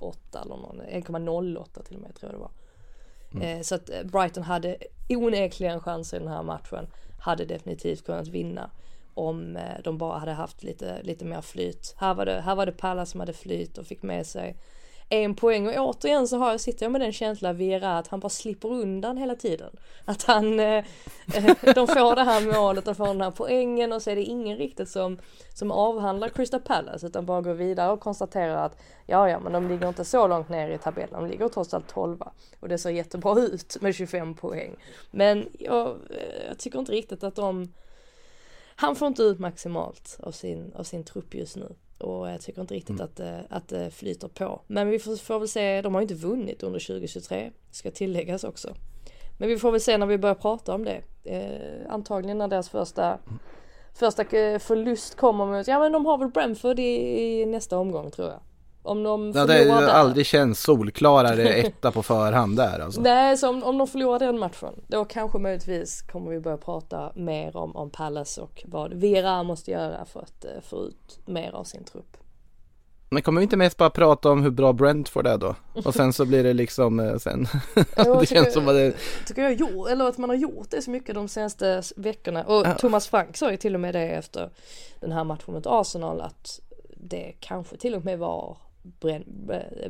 1,8 0.00 0.42
eller 0.42 0.56
någon, 0.56 0.80
1,08 0.80 1.82
till 1.82 1.96
och 1.96 2.02
med 2.02 2.14
tror 2.14 2.32
jag 2.32 2.40
det 2.40 2.42
var. 2.42 2.50
Eh, 3.42 3.60
så 3.60 3.74
att 3.74 3.90
eh, 3.90 4.02
Brighton 4.04 4.42
hade 4.42 4.76
onekligen 5.08 5.80
chans 5.80 6.14
i 6.14 6.18
den 6.18 6.28
här 6.28 6.42
matchen. 6.42 6.86
Hade 7.18 7.44
definitivt 7.44 8.06
kunnat 8.06 8.28
vinna 8.28 8.70
om 9.14 9.56
eh, 9.56 9.82
de 9.84 9.98
bara 9.98 10.18
hade 10.18 10.32
haft 10.32 10.62
lite, 10.62 11.02
lite 11.02 11.24
mer 11.24 11.40
flyt. 11.40 11.94
Här 11.98 12.14
var, 12.14 12.26
det, 12.26 12.40
här 12.40 12.54
var 12.54 12.66
det 12.66 12.72
Palace 12.72 13.10
som 13.10 13.20
hade 13.20 13.32
flyt 13.32 13.78
och 13.78 13.86
fick 13.86 14.02
med 14.02 14.26
sig 14.26 14.56
en 15.08 15.34
poäng 15.34 15.68
och 15.68 15.88
återigen 15.88 16.28
så 16.28 16.38
har 16.38 16.50
jag, 16.50 16.60
sitter 16.60 16.84
jag 16.84 16.92
med 16.92 17.00
den 17.00 17.12
känslan 17.12 17.56
Vera 17.56 17.98
att 17.98 18.08
han 18.08 18.20
bara 18.20 18.28
slipper 18.28 18.68
undan 18.72 19.16
hela 19.16 19.34
tiden. 19.34 19.70
Att 20.04 20.22
han, 20.22 20.60
eh, 20.60 20.84
eh, 21.34 21.74
de 21.74 21.86
får 21.86 22.16
det 22.16 22.22
här 22.22 22.60
målet, 22.60 22.84
de 22.84 22.94
får 22.94 23.06
den 23.06 23.20
här 23.20 23.30
poängen 23.30 23.92
och 23.92 24.02
så 24.02 24.10
är 24.10 24.16
det 24.16 24.22
ingen 24.22 24.58
riktigt 24.58 24.88
som, 24.88 25.18
som 25.54 25.70
avhandlar 25.70 26.28
Crystal 26.28 26.60
Palace 26.60 27.06
utan 27.06 27.26
bara 27.26 27.40
går 27.40 27.54
vidare 27.54 27.92
och 27.92 28.00
konstaterar 28.00 28.66
att 28.66 28.76
ja 29.06 29.30
ja 29.30 29.40
men 29.40 29.52
de 29.52 29.68
ligger 29.68 29.88
inte 29.88 30.04
så 30.04 30.26
långt 30.26 30.48
ner 30.48 30.70
i 30.70 30.78
tabellen, 30.78 31.20
de 31.20 31.26
ligger 31.26 31.48
trots 31.48 31.74
allt 31.74 31.88
12 31.88 32.22
och 32.60 32.68
det 32.68 32.78
ser 32.78 32.90
jättebra 32.90 33.40
ut 33.40 33.76
med 33.80 33.94
25 33.94 34.34
poäng. 34.34 34.76
Men 35.10 35.48
jag, 35.58 35.86
eh, 35.86 36.46
jag 36.48 36.58
tycker 36.58 36.78
inte 36.78 36.92
riktigt 36.92 37.24
att 37.24 37.34
de 37.34 37.72
han 38.80 38.96
får 38.96 39.08
inte 39.08 39.22
ut 39.22 39.38
maximalt 39.38 40.16
av 40.22 40.32
sin, 40.32 40.72
av 40.74 40.84
sin 40.84 41.04
trupp 41.04 41.34
just 41.34 41.56
nu. 41.56 41.74
Och 41.98 42.28
jag 42.30 42.40
tycker 42.40 42.60
inte 42.60 42.74
riktigt 42.74 43.00
att, 43.00 43.16
det- 43.16 43.44
att 43.50 43.68
det 43.68 43.90
flyter 43.90 44.28
på. 44.28 44.60
Men 44.66 44.88
vi 44.88 44.98
får, 44.98 45.16
får 45.16 45.38
väl 45.38 45.48
se, 45.48 45.82
de 45.82 45.94
har 45.94 46.00
ju 46.00 46.04
inte 46.04 46.14
vunnit 46.14 46.62
under 46.62 46.80
2023, 46.80 47.50
ska 47.70 47.90
tilläggas 47.90 48.44
också. 48.44 48.74
Men 49.38 49.48
vi 49.48 49.58
får 49.58 49.72
väl 49.72 49.80
se 49.80 49.98
när 49.98 50.06
vi 50.06 50.18
börjar 50.18 50.34
prata 50.34 50.74
om 50.74 50.84
det. 50.84 51.02
Eh, 51.24 51.92
antagligen 51.92 52.38
när 52.38 52.48
deras 52.48 52.68
första, 52.68 53.18
första 53.94 54.22
eh, 54.22 54.58
förlust 54.58 55.14
kommer 55.16 55.46
mot, 55.46 55.68
ja 55.68 55.78
men 55.78 55.92
de 55.92 56.06
har 56.06 56.18
väl 56.18 56.28
Brentford 56.28 56.78
i, 56.78 56.82
i 57.40 57.46
nästa 57.46 57.78
omgång 57.78 58.10
tror 58.10 58.28
jag. 58.28 58.40
Om 58.88 59.02
de 59.02 59.32
Ja, 59.34 59.46
det 59.46 59.70
har 59.70 59.82
aldrig 59.82 60.26
känts 60.26 60.62
solklarare 60.62 61.48
etta 61.48 61.90
på 61.90 62.02
förhand 62.02 62.56
där 62.56 62.80
alltså. 62.80 63.00
Nej, 63.00 63.36
så 63.36 63.48
om, 63.48 63.64
om 63.64 63.78
de 63.78 63.86
förlorar 63.86 64.18
den 64.18 64.38
matchen, 64.38 64.74
då 64.86 65.04
kanske 65.04 65.38
möjligtvis 65.38 66.02
kommer 66.02 66.30
vi 66.30 66.40
börja 66.40 66.56
prata 66.56 67.12
mer 67.14 67.56
om, 67.56 67.76
om 67.76 67.90
Palace 67.90 68.40
och 68.40 68.62
vad 68.66 68.94
Vera 68.94 69.42
måste 69.42 69.70
göra 69.70 70.04
för 70.04 70.20
att 70.20 70.44
eh, 70.44 70.50
få 70.62 70.84
ut 70.84 71.18
mer 71.26 71.52
av 71.52 71.64
sin 71.64 71.84
trupp. 71.84 72.16
Men 73.10 73.22
kommer 73.22 73.40
vi 73.40 73.42
inte 73.42 73.56
mest 73.56 73.76
bara 73.76 73.90
prata 73.90 74.30
om 74.30 74.42
hur 74.42 74.50
bra 74.50 74.72
Brentford 74.72 75.26
är 75.26 75.38
då? 75.38 75.54
Och 75.84 75.94
sen 75.94 76.12
så 76.12 76.26
blir 76.26 76.44
det 76.44 76.52
liksom 76.52 77.00
eh, 77.00 77.16
sen. 77.16 77.46
Det 78.20 78.28
känns 78.28 78.52
som 78.52 78.68
att 78.68 78.74
det, 78.74 78.94
Tycker 79.26 79.42
jag 79.42 79.54
gjort, 79.54 79.88
eller 79.88 80.08
att 80.08 80.18
man 80.18 80.30
har 80.30 80.36
gjort 80.36 80.70
det 80.70 80.82
så 80.82 80.90
mycket 80.90 81.14
de 81.14 81.28
senaste 81.28 81.82
veckorna. 81.96 82.44
Och 82.44 82.66
Ja. 82.66 82.74
Thomas 82.74 83.08
Frank 83.08 83.36
sa 83.36 83.50
ju 83.50 83.56
till 83.56 83.74
och 83.74 83.80
med 83.80 83.94
det 83.94 84.08
efter 84.08 84.50
den 85.00 85.12
här 85.12 85.24
matchen 85.24 85.54
mot 85.54 85.66
Arsenal 85.66 86.20
att 86.20 86.60
det 86.96 87.34
kanske 87.40 87.76
till 87.76 87.94
och 87.94 88.04
med 88.04 88.18
var 88.18 88.56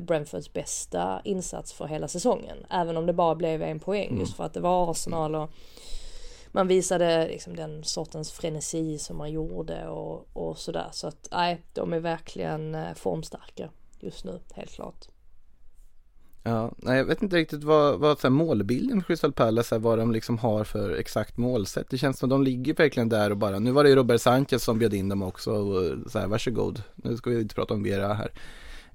Brentfords 0.01 0.53
bästa 0.53 1.21
insats 1.25 1.73
för 1.73 1.87
hela 1.87 2.09
säsongen. 2.09 2.57
Även 2.71 2.97
om 2.97 3.07
det 3.07 3.13
bara 3.13 3.35
blev 3.35 3.63
en 3.63 3.81
poäng 3.81 4.19
just 4.19 4.37
för 4.37 4.45
att 4.45 4.55
det 4.55 4.61
var 4.61 4.91
Arsenal 4.91 5.35
och 5.35 5.51
man 6.53 6.69
visade 6.69 7.29
liksom 7.29 7.57
den 7.57 7.85
sortens 7.85 8.33
frenesi 8.33 8.99
som 8.99 9.17
man 9.17 9.31
gjorde 9.31 9.89
och, 9.89 10.29
och 10.33 10.59
sådär. 10.59 10.89
Så 10.93 11.07
att 11.07 11.29
nej, 11.33 11.63
de 11.73 11.93
är 11.93 12.01
verkligen 12.01 12.75
eh, 12.75 12.95
formstarka 12.95 13.69
just 14.01 14.25
nu, 14.25 14.41
helt 14.55 14.71
klart. 14.71 15.09
ja, 16.43 16.73
nej 16.77 16.99
jag 16.99 17.05
vet 17.05 17.23
inte 17.23 17.37
riktigt 17.37 17.65
vad, 17.65 17.99
vad 17.99 18.19
så 18.19 18.27
här, 18.27 18.33
målbilden 18.33 19.01
för 19.01 19.07
Crystal 19.07 19.33
Palace 19.33 19.75
är, 19.75 19.79
vad 19.79 19.99
de 19.99 20.13
liksom 20.13 20.39
har 20.39 20.65
för 20.65 20.91
exakt 20.91 21.37
målsätt. 21.37 21.91
Det 21.91 21.99
känns 21.99 22.19
som 22.19 22.29
de 22.29 22.43
ligger 22.43 22.75
verkligen 22.75 23.09
där 23.09 23.31
och 23.31 23.37
bara, 23.37 23.59
nu 23.59 23.71
var 23.71 23.85
det 23.85 23.91
ju 23.91 23.97
Robert 23.97 24.21
Sanchez 24.21 24.65
som 24.65 24.79
bjöd 24.79 24.95
in 24.95 25.09
dem 25.09 25.23
också 25.23 25.53
och 25.53 26.11
så 26.11 26.19
här, 26.19 26.27
varsågod, 26.27 26.83
nu 26.95 27.17
ska 27.17 27.31
vi 27.31 27.41
inte 27.41 27.55
prata 27.55 27.75
om 27.75 27.83
Vera 27.83 28.15
här. 28.15 28.31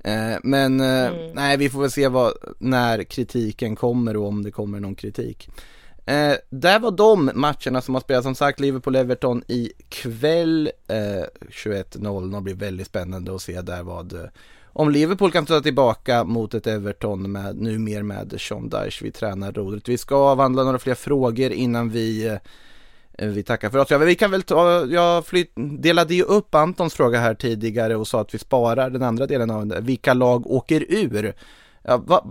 Eh, 0.04 0.38
men 0.44 0.80
eh, 0.80 1.08
Mm. 1.08 1.32
nej, 1.34 1.58
vi 1.58 1.70
får 1.70 1.82
väl 1.82 1.92
se 1.92 2.08
vad, 2.08 2.34
när 2.60 3.04
kritiken 3.04 3.76
kommer 3.76 4.18
och 4.18 4.28
om 4.28 4.44
det 4.44 4.52
kommer 4.52 4.80
någon 4.80 4.96
kritik. 4.96 5.50
Eh, 6.06 6.34
där 6.50 6.80
var 6.80 6.92
de 6.92 7.32
matcherna 7.36 7.82
som 7.82 7.94
har 7.94 8.02
spelats, 8.02 8.24
som 8.24 8.36
sagt 8.36 8.60
Liverpool-Everton 8.60 9.44
ikväll 9.48 10.72
eh, 10.88 10.96
21.00 11.52 12.42
blir 12.42 12.54
väldigt 12.56 12.88
spännande 12.88 13.36
att 13.36 13.42
se 13.42 13.62
där 13.62 13.84
vad 13.84 14.14
eh, 14.14 14.26
om 14.76 14.90
Liverpool 14.92 15.32
kan 15.32 15.46
ta 15.46 15.62
tillbaka 15.62 16.24
mot 16.24 16.54
ett 16.54 16.68
Everton 16.68 17.32
med, 17.32 17.56
nu 17.56 17.80
mer 17.80 18.04
med 18.04 18.36
Sean 18.40 18.70
Dyche 18.70 19.04
vid 19.04 19.14
tränarrodret. 19.14 19.90
Vi 19.90 19.98
ska 19.98 20.16
avhandla 20.16 20.64
några 20.64 20.80
fler 20.80 20.96
frågor 20.96 21.52
innan 21.52 21.90
vi 21.90 22.28
eh, 22.28 22.38
vi 23.18 23.44
tackar 23.44 23.70
för 23.70 23.78
oss. 23.78 23.92
Ja, 23.92 23.98
vi 23.98 24.16
kan 24.16 24.32
väl 24.32 24.44
ta, 24.44 24.86
jag 24.86 25.26
flytt, 25.26 25.52
delade 25.56 26.16
ju 26.16 26.24
upp 26.24 26.56
Antons 26.56 26.94
fråga 26.94 27.20
här 27.20 27.34
tidigare 27.34 27.96
och 27.96 28.08
sa 28.08 28.22
att 28.22 28.34
vi 28.34 28.40
sparar 28.40 28.90
den 28.90 29.04
andra 29.04 29.28
delen 29.28 29.52
av 29.52 29.68
den. 29.68 29.86
Vilka 29.86 30.14
lag 30.14 30.52
åker 30.52 30.86
ur? 30.90 31.36
Ja, 31.84 31.98
va, 31.98 32.26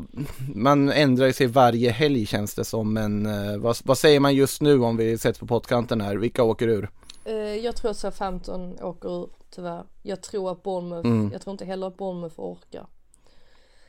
man 0.54 0.92
ändrar 0.92 1.26
ju 1.26 1.32
sig 1.32 1.46
varje 1.46 1.90
helg 1.90 2.26
känns 2.26 2.54
det 2.54 2.64
som, 2.64 2.92
men 2.92 3.26
eh, 3.26 3.56
vad, 3.56 3.76
vad, 3.84 3.98
säger 3.98 4.20
man 4.20 4.34
just 4.34 4.60
nu 4.60 4.80
om 4.80 4.96
vi 4.96 5.18
sätter 5.18 5.40
på 5.40 5.46
pottkanten 5.46 6.00
här? 6.00 6.16
Vilka 6.16 6.42
åker 6.42 6.68
ur? 6.68 6.90
Eh, 7.24 7.34
jag 7.34 7.76
tror 7.76 7.90
att 7.90 7.96
Southampton 7.96 8.78
åker 8.80 9.22
ur, 9.22 9.28
tyvärr. 9.50 9.84
Jag 10.02 10.22
tror 10.22 10.52
att 10.52 10.62
Bournemouth, 10.62 11.08
mm. 11.08 11.30
jag 11.32 11.42
tror 11.42 11.52
inte 11.52 11.64
heller 11.64 11.86
att 11.86 11.96
Bournemouth 11.96 12.40
orkar. 12.40 12.86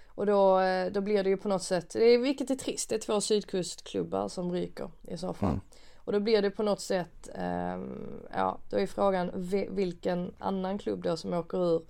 Och 0.07 0.25
då, 0.25 0.59
eh, 0.59 0.91
då 0.91 1.01
blir 1.01 1.23
det 1.23 1.29
ju 1.29 1.37
på 1.37 1.47
något 1.47 1.63
sätt, 1.63 1.89
det 1.93 2.05
är, 2.05 2.17
vilket 2.17 2.49
är 2.49 2.55
trist, 2.55 2.89
det 2.89 2.95
är 2.95 2.99
två 2.99 3.21
sydkustklubbar 3.21 4.27
som 4.27 4.51
ryker 4.51 4.89
i 5.07 5.17
så 5.17 5.33
fall. 5.33 5.49
Mm. 5.49 5.61
Och 6.05 6.11
då 6.11 6.19
blir 6.19 6.41
det 6.41 6.51
på 6.51 6.63
något 6.63 6.81
sätt, 6.81 7.29
eh, 7.35 7.79
ja 8.31 8.57
då 8.69 8.77
är 8.77 8.87
frågan 8.87 9.31
vilken 9.69 10.33
annan 10.37 10.77
klubb 10.77 11.03
då 11.03 11.17
som 11.17 11.33
åker 11.33 11.75
ur. 11.75 11.81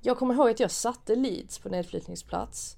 Jag 0.00 0.18
kommer 0.18 0.34
ihåg 0.34 0.50
att 0.50 0.60
jag 0.60 0.70
satte 0.70 1.14
Leeds 1.14 1.58
på 1.58 1.68
nedflyttningsplats. 1.68 2.76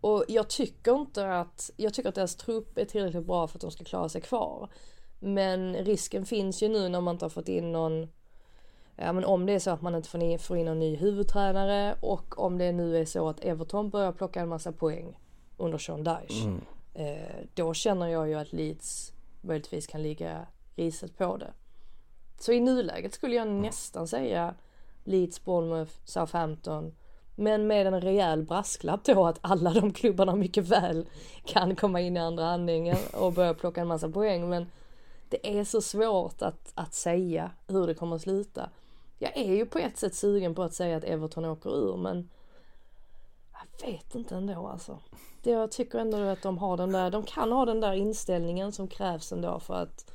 Och 0.00 0.24
jag 0.28 0.48
tycker 0.48 0.94
inte 0.94 1.34
att, 1.34 1.70
jag 1.76 1.94
tycker 1.94 2.08
att 2.08 2.14
deras 2.14 2.36
trupp 2.36 2.78
är 2.78 2.84
tillräckligt 2.84 3.26
bra 3.26 3.48
för 3.48 3.58
att 3.58 3.62
de 3.62 3.70
ska 3.70 3.84
klara 3.84 4.08
sig 4.08 4.20
kvar. 4.20 4.68
Men 5.18 5.74
risken 5.74 6.26
finns 6.26 6.62
ju 6.62 6.68
nu 6.68 6.88
när 6.88 7.00
man 7.00 7.14
inte 7.14 7.24
har 7.24 7.30
fått 7.30 7.48
in 7.48 7.72
någon, 7.72 8.08
ja 8.96 9.12
men 9.12 9.24
om 9.24 9.46
det 9.46 9.52
är 9.52 9.58
så 9.58 9.70
att 9.70 9.82
man 9.82 9.94
inte 9.94 10.08
får 10.08 10.22
in, 10.22 10.38
får 10.38 10.56
in 10.56 10.66
någon 10.66 10.78
ny 10.78 10.96
huvudtränare 10.96 11.94
och 12.00 12.38
om 12.38 12.58
det 12.58 12.72
nu 12.72 12.98
är 12.98 13.04
så 13.04 13.28
att 13.28 13.44
Everton 13.44 13.90
börjar 13.90 14.12
plocka 14.12 14.40
en 14.40 14.48
massa 14.48 14.72
poäng 14.72 15.18
under 15.56 15.78
Sean 15.78 16.04
Dyche. 16.04 16.44
Mm. 16.44 16.60
Eh, 16.94 17.46
då 17.54 17.74
känner 17.74 18.06
jag 18.06 18.28
ju 18.28 18.34
att 18.34 18.52
Leeds 18.52 19.09
möjligtvis 19.40 19.86
kan 19.86 20.02
ligga 20.02 20.46
riset 20.76 21.18
på 21.18 21.36
det. 21.36 21.52
Så 22.38 22.52
i 22.52 22.60
nuläget 22.60 23.14
skulle 23.14 23.36
jag 23.36 23.48
nästan 23.48 24.08
säga 24.08 24.54
Leeds, 25.04 25.44
Bournemouth, 25.44 25.92
Southampton. 26.04 26.94
Men 27.34 27.66
med 27.66 27.86
en 27.86 28.00
rejäl 28.00 28.42
brasklapp 28.42 29.04
då 29.04 29.26
att 29.26 29.38
alla 29.40 29.72
de 29.72 29.92
klubbarna 29.92 30.36
mycket 30.36 30.68
väl 30.68 31.06
kan 31.44 31.76
komma 31.76 32.00
in 32.00 32.16
i 32.16 32.20
andra 32.20 32.46
andningen 32.46 32.96
och 33.12 33.32
börja 33.32 33.54
plocka 33.54 33.80
en 33.80 33.86
massa 33.86 34.08
poäng. 34.08 34.48
Men 34.48 34.66
det 35.28 35.58
är 35.58 35.64
så 35.64 35.80
svårt 35.80 36.42
att, 36.42 36.72
att 36.74 36.94
säga 36.94 37.50
hur 37.66 37.86
det 37.86 37.94
kommer 37.94 38.16
att 38.16 38.22
sluta. 38.22 38.70
Jag 39.18 39.36
är 39.36 39.54
ju 39.54 39.66
på 39.66 39.78
ett 39.78 39.98
sätt 39.98 40.14
sugen 40.14 40.54
på 40.54 40.62
att 40.62 40.74
säga 40.74 40.96
att 40.96 41.04
Everton 41.04 41.44
åker 41.44 41.70
ur 41.76 41.96
men 41.96 42.28
vet 43.82 44.14
inte 44.14 44.34
ändå 44.34 44.66
alltså 44.66 44.98
det, 45.42 45.50
jag 45.50 45.72
tycker 45.72 45.98
ändå 45.98 46.16
att 46.16 46.42
de 46.42 46.58
har 46.58 46.76
den 46.76 46.92
där, 46.92 47.10
de 47.10 47.22
kan 47.22 47.52
ha 47.52 47.64
den 47.64 47.80
där 47.80 47.92
inställningen 47.92 48.72
som 48.72 48.88
krävs 48.88 49.32
ändå 49.32 49.60
för 49.60 49.74
att 49.74 50.10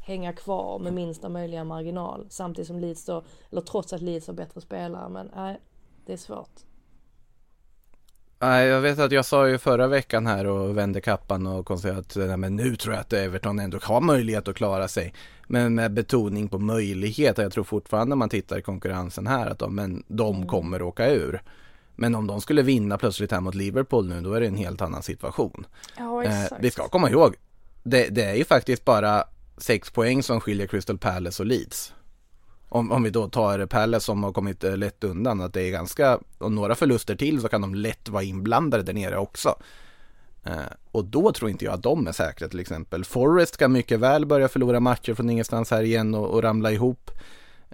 hänga 0.00 0.32
kvar 0.32 0.78
med 0.78 0.92
minsta 0.92 1.28
möjliga 1.28 1.64
marginal. 1.64 2.26
Samtidigt 2.30 2.66
som 2.66 2.78
Leeds 2.78 3.04
då, 3.04 3.24
eller 3.50 3.60
trots 3.60 3.92
att 3.92 4.02
Leeds 4.02 4.26
har 4.26 4.34
bättre 4.34 4.60
spelare, 4.60 5.08
men 5.08 5.30
nej, 5.36 5.60
det 6.06 6.12
är 6.12 6.16
svårt. 6.16 6.50
Nej, 8.38 8.66
jag 8.66 8.80
vet 8.80 8.98
att 8.98 9.12
jag 9.12 9.24
sa 9.24 9.48
ju 9.48 9.58
förra 9.58 9.86
veckan 9.86 10.26
här 10.26 10.46
och 10.46 10.76
vände 10.76 11.00
kappan 11.00 11.46
och 11.46 11.66
konstaterade 11.66 12.00
att 12.00 12.16
nej, 12.16 12.36
men 12.36 12.56
nu 12.56 12.76
tror 12.76 12.94
jag 12.94 13.00
att 13.00 13.12
Everton 13.12 13.58
ändå 13.58 13.78
har 13.82 14.00
möjlighet 14.00 14.48
att 14.48 14.56
klara 14.56 14.88
sig. 14.88 15.14
Men 15.46 15.74
med 15.74 15.92
betoning 15.92 16.48
på 16.48 16.58
möjlighet. 16.58 17.38
Jag 17.38 17.52
tror 17.52 17.64
fortfarande 17.64 18.08
när 18.08 18.16
man 18.16 18.28
tittar 18.28 18.58
i 18.58 18.62
konkurrensen 18.62 19.26
här 19.26 19.46
att 19.46 19.58
de, 19.58 19.74
men 19.74 20.04
de 20.08 20.36
mm. 20.36 20.48
kommer 20.48 20.82
åka 20.82 21.10
ur. 21.10 21.42
Men 22.00 22.14
om 22.14 22.26
de 22.26 22.40
skulle 22.40 22.62
vinna 22.62 22.98
plötsligt 22.98 23.32
här 23.32 23.40
mot 23.40 23.54
Liverpool 23.54 24.08
nu, 24.08 24.20
då 24.20 24.32
är 24.32 24.40
det 24.40 24.46
en 24.46 24.56
helt 24.56 24.82
annan 24.82 25.02
situation. 25.02 25.66
Ja, 25.96 26.24
eh, 26.24 26.44
vi 26.60 26.70
ska 26.70 26.88
komma 26.88 27.10
ihåg, 27.10 27.36
det, 27.82 28.08
det, 28.08 28.24
är 28.24 28.34
ju 28.34 28.44
faktiskt 28.44 28.84
bara 28.84 29.24
sex 29.56 29.90
poäng 29.90 30.22
som 30.22 30.40
skiljer 30.40 30.66
Crystal 30.66 30.98
Palace 30.98 31.42
och 31.42 31.46
Leeds. 31.46 31.92
Om, 32.68 32.92
om 32.92 33.02
vi 33.02 33.10
då 33.10 33.28
tar 33.28 33.66
Palace 33.66 34.04
som 34.04 34.24
har 34.24 34.32
kommit 34.32 34.64
eh, 34.64 34.76
lätt 34.76 35.04
undan, 35.04 35.40
att 35.40 35.54
det 35.54 35.62
är 35.62 35.70
ganska, 35.70 36.18
och 36.38 36.52
några 36.52 36.74
förluster 36.74 37.16
till 37.16 37.40
så 37.40 37.48
kan 37.48 37.60
de 37.60 37.74
lätt 37.74 38.08
vara 38.08 38.22
inblandade 38.22 38.82
där 38.82 38.92
nere 38.92 39.18
också. 39.18 39.54
Eh, 40.44 40.54
och 40.90 41.04
då 41.04 41.32
tror 41.32 41.50
inte 41.50 41.64
jag 41.64 41.74
att 41.74 41.82
de 41.82 42.06
är 42.06 42.12
säkra 42.12 42.48
till 42.48 42.60
exempel. 42.60 43.04
Forest 43.04 43.56
kan 43.56 43.72
mycket 43.72 44.00
väl 44.00 44.26
börja 44.26 44.48
förlora 44.48 44.80
matcher 44.80 45.14
från 45.14 45.30
ingenstans 45.30 45.70
här 45.70 45.82
igen 45.82 46.14
och, 46.14 46.30
och 46.30 46.42
ramla 46.42 46.72
ihop. 46.72 47.10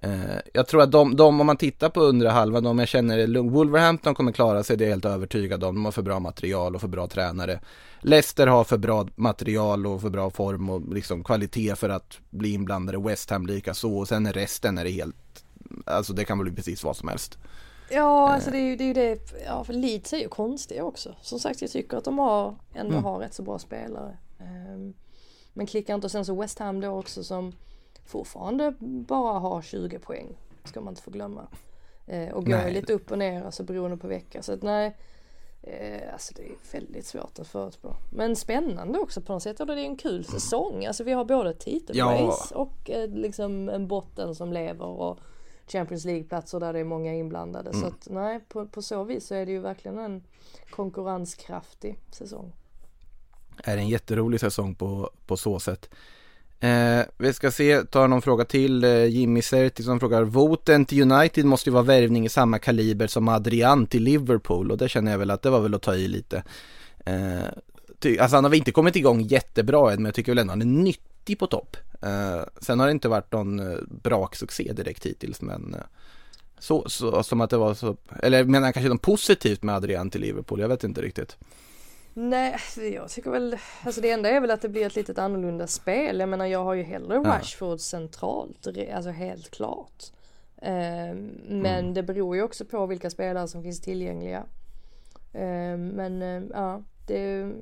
Eh, 0.02 0.36
jag 0.54 0.66
tror 0.66 0.82
att 0.82 0.92
de, 0.92 1.16
de, 1.16 1.40
om 1.40 1.46
man 1.46 1.56
tittar 1.56 1.88
på 1.88 2.00
undre 2.00 2.28
halvan, 2.28 2.64
de 2.64 2.78
jag 2.78 2.88
känner, 2.88 3.50
Wolverhampton 3.50 4.14
kommer 4.14 4.32
klara 4.32 4.64
sig, 4.64 4.76
det 4.76 4.84
är 4.84 4.86
jag 4.86 4.92
helt 4.92 5.04
övertygad 5.04 5.64
om. 5.64 5.74
De 5.74 5.84
har 5.84 5.92
för 5.92 6.02
bra 6.02 6.20
material 6.20 6.74
och 6.74 6.80
för 6.80 6.88
bra 6.88 7.06
tränare. 7.06 7.60
Leicester 8.00 8.46
har 8.46 8.64
för 8.64 8.78
bra 8.78 9.08
material 9.16 9.86
och 9.86 10.00
för 10.00 10.10
bra 10.10 10.30
form 10.30 10.70
och 10.70 10.94
liksom 10.94 11.24
kvalitet 11.24 11.76
för 11.76 11.88
att 11.88 12.18
bli 12.30 12.52
inblandade. 12.52 12.98
West 12.98 13.30
Ham 13.30 13.46
lika 13.46 13.74
så 13.74 13.98
och 13.98 14.08
sen 14.08 14.26
är 14.26 14.32
resten 14.32 14.78
är 14.78 14.84
det 14.84 14.90
helt, 14.90 15.44
alltså 15.84 16.12
det 16.12 16.24
kan 16.24 16.38
bli 16.38 16.52
precis 16.52 16.84
vad 16.84 16.96
som 16.96 17.08
helst. 17.08 17.38
Ja, 17.90 18.28
alltså 18.28 18.50
det 18.50 18.58
är 18.58 18.62
ju 18.62 18.76
det, 18.76 18.84
är 18.84 18.88
ju 18.88 18.94
det 18.94 19.18
ja 19.46 19.64
för 19.64 19.72
Leeds 19.72 20.12
är 20.12 20.18
ju 20.18 20.28
konstiga 20.28 20.84
också. 20.84 21.14
Som 21.22 21.38
sagt, 21.38 21.60
jag 21.60 21.70
tycker 21.70 21.96
att 21.96 22.04
de 22.04 22.18
har, 22.18 22.54
ändå 22.74 22.92
mm. 22.92 23.04
har 23.04 23.18
rätt 23.18 23.34
så 23.34 23.42
bra 23.42 23.58
spelare. 23.58 24.16
Um, 24.74 24.94
men 25.52 25.66
klickar 25.66 25.94
inte 25.94 26.06
och 26.06 26.10
sen 26.10 26.24
så 26.24 26.40
West 26.40 26.58
Ham 26.58 26.80
då 26.80 26.88
också 26.88 27.24
som 27.24 27.52
fortfarande 28.06 28.74
bara 28.80 29.38
har 29.38 29.62
20 29.62 29.98
poäng. 29.98 30.38
Ska 30.64 30.80
man 30.80 30.92
inte 30.92 31.02
få 31.02 31.10
glömma. 31.10 31.46
Eh, 32.06 32.28
och 32.28 32.46
går 32.46 32.70
lite 32.70 32.92
upp 32.92 33.10
och 33.10 33.18
ner 33.18 33.44
alltså 33.44 33.62
beroende 33.62 33.96
på 33.96 34.08
vecka. 34.08 34.42
Så 34.42 34.52
att 34.52 34.62
nej. 34.62 34.96
Eh, 35.62 36.12
alltså 36.12 36.34
det 36.36 36.42
är 36.42 36.54
väldigt 36.72 37.06
svårt 37.06 37.38
att 37.38 37.46
förutspå. 37.46 37.96
Men 38.10 38.36
spännande 38.36 38.98
också 38.98 39.20
på 39.20 39.32
något 39.32 39.42
sätt. 39.42 39.60
Och 39.60 39.66
det 39.66 39.72
är 39.72 39.84
en 39.84 39.96
kul 39.96 40.24
säsong. 40.24 40.86
Alltså 40.86 41.04
vi 41.04 41.12
har 41.12 41.24
både 41.24 41.54
titelrace 41.54 42.48
ja. 42.54 42.56
och 42.56 42.90
eh, 42.90 43.08
liksom 43.08 43.68
en 43.68 43.88
botten 43.88 44.34
som 44.34 44.52
lever. 44.52 44.86
Och 44.86 45.18
Champions 45.66 46.04
League-platser 46.04 46.60
där 46.60 46.72
det 46.72 46.78
är 46.78 46.84
många 46.84 47.14
inblandade. 47.14 47.70
Mm. 47.70 47.80
Så 47.80 47.86
att 47.86 48.08
nej, 48.10 48.40
på, 48.48 48.66
på 48.66 48.82
så 48.82 49.04
vis 49.04 49.26
så 49.26 49.34
är 49.34 49.46
det 49.46 49.52
ju 49.52 49.60
verkligen 49.60 49.98
en 49.98 50.22
konkurrenskraftig 50.70 51.98
säsong. 52.10 52.52
Det 53.64 53.70
är 53.70 53.76
en 53.76 53.88
jätterolig 53.88 54.40
säsong 54.40 54.74
på, 54.74 55.10
på 55.26 55.36
så 55.36 55.58
sätt. 55.58 55.90
Eh, 56.60 57.00
vi 57.18 57.32
ska 57.32 57.50
se, 57.50 57.82
ta 57.82 58.06
någon 58.06 58.22
fråga 58.22 58.44
till. 58.44 58.84
Eh, 58.84 59.04
Jimmy 59.04 59.42
Serti 59.42 59.82
som 59.82 60.00
frågar, 60.00 60.22
voten 60.22 60.84
till 60.84 61.12
United 61.12 61.44
måste 61.44 61.70
ju 61.70 61.74
vara 61.74 61.84
värvning 61.84 62.26
i 62.26 62.28
samma 62.28 62.58
kaliber 62.58 63.06
som 63.06 63.28
Adrian 63.28 63.86
till 63.86 64.02
Liverpool 64.02 64.70
och 64.70 64.78
det 64.78 64.88
känner 64.88 65.10
jag 65.10 65.18
väl 65.18 65.30
att 65.30 65.42
det 65.42 65.50
var 65.50 65.60
väl 65.60 65.74
att 65.74 65.82
ta 65.82 65.94
i 65.94 66.08
lite. 66.08 66.42
Eh, 67.06 67.48
ty, 67.98 68.18
alltså 68.18 68.36
han 68.36 68.44
har 68.44 68.50
väl 68.50 68.58
inte 68.58 68.72
kommit 68.72 68.96
igång 68.96 69.20
jättebra 69.20 69.92
än 69.92 69.96
men 69.96 70.04
jag 70.04 70.14
tycker 70.14 70.32
väl 70.32 70.38
ändå 70.38 70.52
han 70.52 70.62
är 70.62 70.66
nyttig 70.66 71.38
på 71.38 71.46
topp. 71.46 71.76
Eh, 72.02 72.42
sen 72.60 72.80
har 72.80 72.86
det 72.86 72.92
inte 72.92 73.08
varit 73.08 73.32
någon 73.32 73.58
eh, 73.72 73.78
braksuccé 74.02 74.72
direkt 74.72 75.06
hittills 75.06 75.42
men 75.42 75.74
eh, 75.74 75.80
så, 76.58 76.84
så, 76.88 77.22
som 77.22 77.40
att 77.40 77.50
det 77.50 77.56
var 77.56 77.74
så, 77.74 77.96
eller 78.22 78.44
menar 78.44 78.72
kanske 78.72 78.88
något 78.88 79.02
positivt 79.02 79.62
med 79.62 79.74
Adrian 79.74 80.10
till 80.10 80.20
Liverpool, 80.20 80.60
jag 80.60 80.68
vet 80.68 80.84
inte 80.84 81.02
riktigt. 81.02 81.36
Nej, 82.18 82.58
jag 82.76 83.10
tycker 83.10 83.30
väl, 83.30 83.56
alltså 83.84 84.00
det 84.00 84.10
enda 84.10 84.28
är 84.28 84.40
väl 84.40 84.50
att 84.50 84.60
det 84.60 84.68
blir 84.68 84.86
ett 84.86 84.96
litet 84.96 85.18
annorlunda 85.18 85.66
spel. 85.66 86.20
Jag 86.20 86.28
menar 86.28 86.46
jag 86.46 86.64
har 86.64 86.74
ju 86.74 86.82
hellre 86.82 87.18
Rashford 87.18 87.80
centralt, 87.80 88.66
alltså 88.94 89.10
helt 89.10 89.50
klart. 89.50 90.04
Um, 90.62 91.30
men 91.48 91.78
mm. 91.78 91.94
det 91.94 92.02
beror 92.02 92.36
ju 92.36 92.42
också 92.42 92.64
på 92.64 92.86
vilka 92.86 93.10
spelare 93.10 93.48
som 93.48 93.62
finns 93.62 93.80
tillgängliga. 93.80 94.44
Um, 95.32 95.88
men 95.88 96.22
um, 96.22 96.50
ja, 96.54 96.82
det 97.06 97.52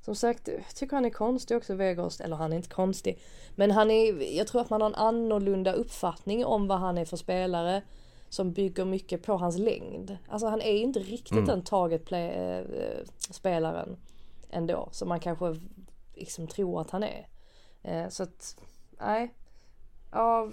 som 0.00 0.14
sagt, 0.14 0.48
jag 0.48 0.74
tycker 0.74 0.96
han 0.96 1.04
är 1.04 1.10
konstig 1.10 1.56
också 1.56 1.74
Weghorst, 1.74 2.20
eller 2.20 2.36
han 2.36 2.52
är 2.52 2.56
inte 2.56 2.68
konstig. 2.68 3.18
Men 3.54 3.70
han 3.70 3.90
är, 3.90 4.36
jag 4.36 4.46
tror 4.46 4.60
att 4.60 4.70
man 4.70 4.80
har 4.80 4.88
en 4.88 4.94
annorlunda 4.94 5.72
uppfattning 5.72 6.44
om 6.44 6.66
vad 6.68 6.78
han 6.78 6.98
är 6.98 7.04
för 7.04 7.16
spelare 7.16 7.82
som 8.28 8.52
bygger 8.52 8.84
mycket 8.84 9.22
på 9.22 9.36
hans 9.36 9.58
längd. 9.58 10.16
Alltså 10.28 10.46
han 10.46 10.60
är 10.60 10.76
inte 10.76 10.98
riktigt 10.98 11.32
mm. 11.32 11.46
den 11.46 11.62
target-spelaren 11.62 13.90
äh, 13.90 13.96
ändå 14.58 14.88
som 14.92 15.08
man 15.08 15.20
kanske 15.20 15.56
liksom 16.14 16.46
tror 16.46 16.80
att 16.80 16.90
han 16.90 17.02
är. 17.02 17.28
Eh, 17.82 18.08
så 18.08 18.22
att, 18.22 18.56
nej. 19.00 19.34
Ja, 20.12 20.48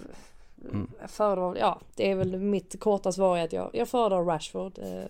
mm. 0.69 0.91
föredrar, 1.07 1.55
ja 1.55 1.79
det 1.95 2.11
är 2.11 2.15
väl 2.15 2.39
mitt 2.39 2.79
korta 2.79 3.11
svar 3.11 3.37
är 3.37 3.43
att 3.43 3.53
jag, 3.53 3.69
jag 3.73 3.87
föredrar 3.87 4.23
Rashford 4.23 4.79
eh, 4.79 5.03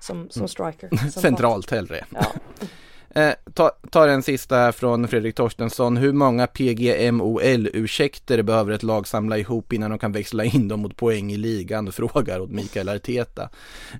som, 0.00 0.30
som 0.30 0.40
mm. 0.40 0.48
striker. 0.48 1.10
Centralt 1.20 1.70
hellre. 1.70 2.04
Ja. 2.10 2.26
Eh, 3.14 3.32
ta, 3.54 3.70
ta 3.90 4.06
den 4.06 4.22
sista 4.22 4.56
här 4.56 4.72
från 4.72 5.08
Fredrik 5.08 5.34
Torstensson. 5.34 5.96
Hur 5.96 6.12
många 6.12 6.46
PGMOL-ursäkter 6.46 8.42
behöver 8.42 8.72
ett 8.72 8.82
lag 8.82 9.06
samla 9.06 9.38
ihop 9.38 9.72
innan 9.72 9.90
de 9.90 9.98
kan 9.98 10.12
växla 10.12 10.44
in 10.44 10.68
dem 10.68 10.80
mot 10.80 10.96
poäng 10.96 11.32
i 11.32 11.36
ligan? 11.36 11.92
Frågar 11.92 12.40
åt 12.40 12.50
Mikael 12.50 12.88
Arteta. 12.88 13.48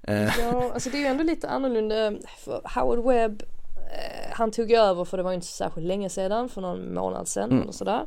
Eh. 0.03 0.39
Ja, 0.39 0.70
alltså 0.74 0.91
det 0.91 0.97
är 0.97 1.01
ju 1.01 1.07
ändå 1.07 1.24
lite 1.24 1.49
annorlunda. 1.49 2.12
För 2.39 2.62
Howard 2.65 3.05
Webb 3.05 3.43
eh, 3.77 4.32
han 4.32 4.51
tog 4.51 4.73
över 4.73 5.05
för 5.05 5.16
det 5.16 5.23
var 5.23 5.32
inte 5.32 5.47
särskilt 5.47 5.87
länge 5.87 6.09
sedan, 6.09 6.49
för 6.49 6.61
någon 6.61 6.95
månad 6.95 7.28
sedan 7.28 7.51
mm. 7.51 7.62
eller 7.62 7.73
sådär. 7.73 8.07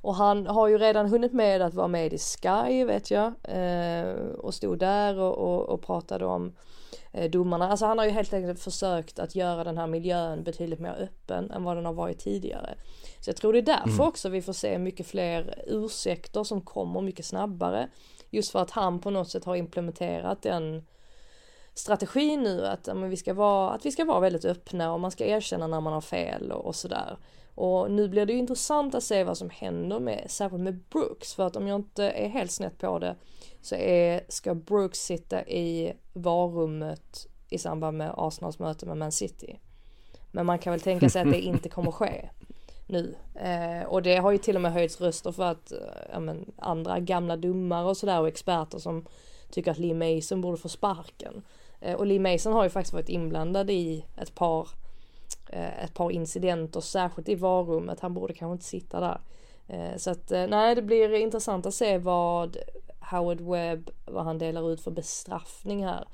Och 0.00 0.14
han 0.14 0.46
har 0.46 0.68
ju 0.68 0.78
redan 0.78 1.06
hunnit 1.06 1.32
med 1.32 1.62
att 1.62 1.74
vara 1.74 1.88
med 1.88 2.12
i 2.12 2.18
Sky 2.18 2.84
vet 2.84 3.10
jag 3.10 3.32
eh, 3.42 4.12
och 4.38 4.54
stod 4.54 4.78
där 4.78 5.18
och, 5.18 5.38
och, 5.38 5.68
och 5.68 5.82
pratade 5.82 6.24
om 6.24 6.52
domarna. 7.30 7.68
Alltså 7.68 7.86
han 7.86 7.98
har 7.98 8.04
ju 8.04 8.10
helt 8.10 8.32
enkelt 8.32 8.60
försökt 8.60 9.18
att 9.18 9.34
göra 9.34 9.64
den 9.64 9.78
här 9.78 9.86
miljön 9.86 10.42
betydligt 10.42 10.80
mer 10.80 10.96
öppen 11.00 11.50
än 11.50 11.64
vad 11.64 11.76
den 11.76 11.84
har 11.84 11.92
varit 11.92 12.18
tidigare. 12.18 12.74
Så 13.20 13.30
jag 13.30 13.36
tror 13.36 13.52
det 13.52 13.58
är 13.58 13.62
därför 13.62 13.88
mm. 13.88 14.08
också 14.08 14.28
vi 14.28 14.42
får 14.42 14.52
se 14.52 14.78
mycket 14.78 15.06
fler 15.06 15.64
ursäkter 15.66 16.44
som 16.44 16.60
kommer 16.60 17.00
mycket 17.00 17.26
snabbare. 17.26 17.88
Just 18.30 18.50
för 18.50 18.58
att 18.58 18.70
han 18.70 19.00
på 19.00 19.10
något 19.10 19.30
sätt 19.30 19.44
har 19.44 19.56
implementerat 19.56 20.42
den 20.42 20.86
strategin 21.74 22.42
nu 22.42 22.66
att, 22.66 22.86
men 22.86 23.10
vi 23.10 23.16
ska 23.16 23.34
vara, 23.34 23.70
att 23.70 23.86
vi 23.86 23.92
ska 23.92 24.04
vara 24.04 24.20
väldigt 24.20 24.44
öppna 24.44 24.92
och 24.92 25.00
man 25.00 25.10
ska 25.10 25.24
erkänna 25.24 25.66
när 25.66 25.80
man 25.80 25.92
har 25.92 26.00
fel 26.00 26.52
och, 26.52 26.66
och 26.66 26.76
sådär. 26.76 27.18
Och 27.54 27.90
nu 27.90 28.08
blir 28.08 28.26
det 28.26 28.32
ju 28.32 28.38
intressant 28.38 28.94
att 28.94 29.04
se 29.04 29.24
vad 29.24 29.38
som 29.38 29.50
händer 29.50 30.00
med, 30.00 30.24
särskilt 30.28 30.62
med 30.62 30.78
Brooks, 30.90 31.34
för 31.34 31.46
att 31.46 31.56
om 31.56 31.68
jag 31.68 31.76
inte 31.76 32.04
är 32.04 32.28
helt 32.28 32.52
snett 32.52 32.78
på 32.78 32.98
det 32.98 33.16
så 33.60 33.74
är, 33.74 34.20
ska 34.28 34.54
Brooks 34.54 34.98
sitta 34.98 35.46
i 35.46 35.92
varummet 36.12 37.26
i 37.48 37.58
samband 37.58 37.98
med 37.98 38.14
Arsenals 38.16 38.58
möte 38.58 38.86
med 38.86 38.96
Man 38.96 39.12
City. 39.12 39.58
Men 40.30 40.46
man 40.46 40.58
kan 40.58 40.70
väl 40.70 40.80
tänka 40.80 41.10
sig 41.10 41.22
att 41.22 41.30
det 41.32 41.40
inte 41.40 41.68
kommer 41.68 41.90
ske 41.90 42.28
nu. 42.86 43.14
Eh, 43.34 43.88
och 43.88 44.02
det 44.02 44.16
har 44.16 44.30
ju 44.30 44.38
till 44.38 44.56
och 44.56 44.62
med 44.62 44.72
höjts 44.72 45.00
röster 45.00 45.32
för 45.32 45.44
att 45.44 45.72
eh, 45.72 46.20
men, 46.20 46.52
andra 46.56 47.00
gamla 47.00 47.36
domare 47.36 47.88
och 47.88 47.96
sådär 47.96 48.20
och 48.20 48.28
experter 48.28 48.78
som 48.78 49.06
tycker 49.50 49.70
att 49.70 49.78
Lee 49.78 50.16
Mason 50.16 50.40
borde 50.40 50.56
få 50.56 50.68
sparken. 50.68 51.42
Eh, 51.80 51.94
och 51.94 52.06
Lee 52.06 52.20
Mason 52.20 52.52
har 52.52 52.64
ju 52.64 52.70
faktiskt 52.70 52.92
varit 52.92 53.08
inblandad 53.08 53.70
i 53.70 54.04
ett 54.16 54.34
par 54.34 54.68
Eh, 55.48 55.84
ett 55.84 55.94
par 55.94 56.10
incidenter, 56.10 56.80
särskilt 56.80 57.28
i 57.28 57.34
varummet. 57.34 58.00
Han 58.00 58.14
borde 58.14 58.34
kanske 58.34 58.52
inte 58.52 58.64
sitta 58.64 59.00
där. 59.00 59.20
Eh, 59.68 59.96
så 59.96 60.10
att 60.10 60.32
eh, 60.32 60.46
nej, 60.46 60.74
det 60.74 60.82
blir 60.82 61.14
intressant 61.14 61.66
att 61.66 61.74
se 61.74 61.98
vad 61.98 62.56
Howard 63.10 63.40
Webb, 63.40 63.90
vad 64.04 64.24
han 64.24 64.38
delar 64.38 64.72
ut 64.72 64.80
för 64.80 64.90
bestraffning 64.90 65.86
här. 65.86 66.08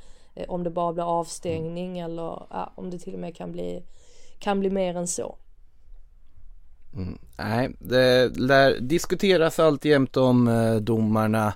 Om 0.48 0.62
det 0.62 0.70
bara 0.70 0.92
blir 0.92 1.20
avstängning 1.20 1.98
eller 1.98 2.46
ja, 2.50 2.72
om 2.74 2.90
det 2.90 2.98
till 2.98 3.14
och 3.14 3.20
med 3.20 3.36
kan 3.36 3.52
bli, 3.52 3.84
kan 4.38 4.60
bli 4.60 4.70
mer 4.70 4.96
än 4.96 5.06
så. 5.06 5.38
Mm, 6.94 7.18
nej, 7.38 7.70
det 7.78 8.28
lär 8.36 8.80
diskuteras 8.80 9.58
alltjämt 9.58 10.16
om 10.16 10.48
eh, 10.48 10.74
domarna 10.74 11.54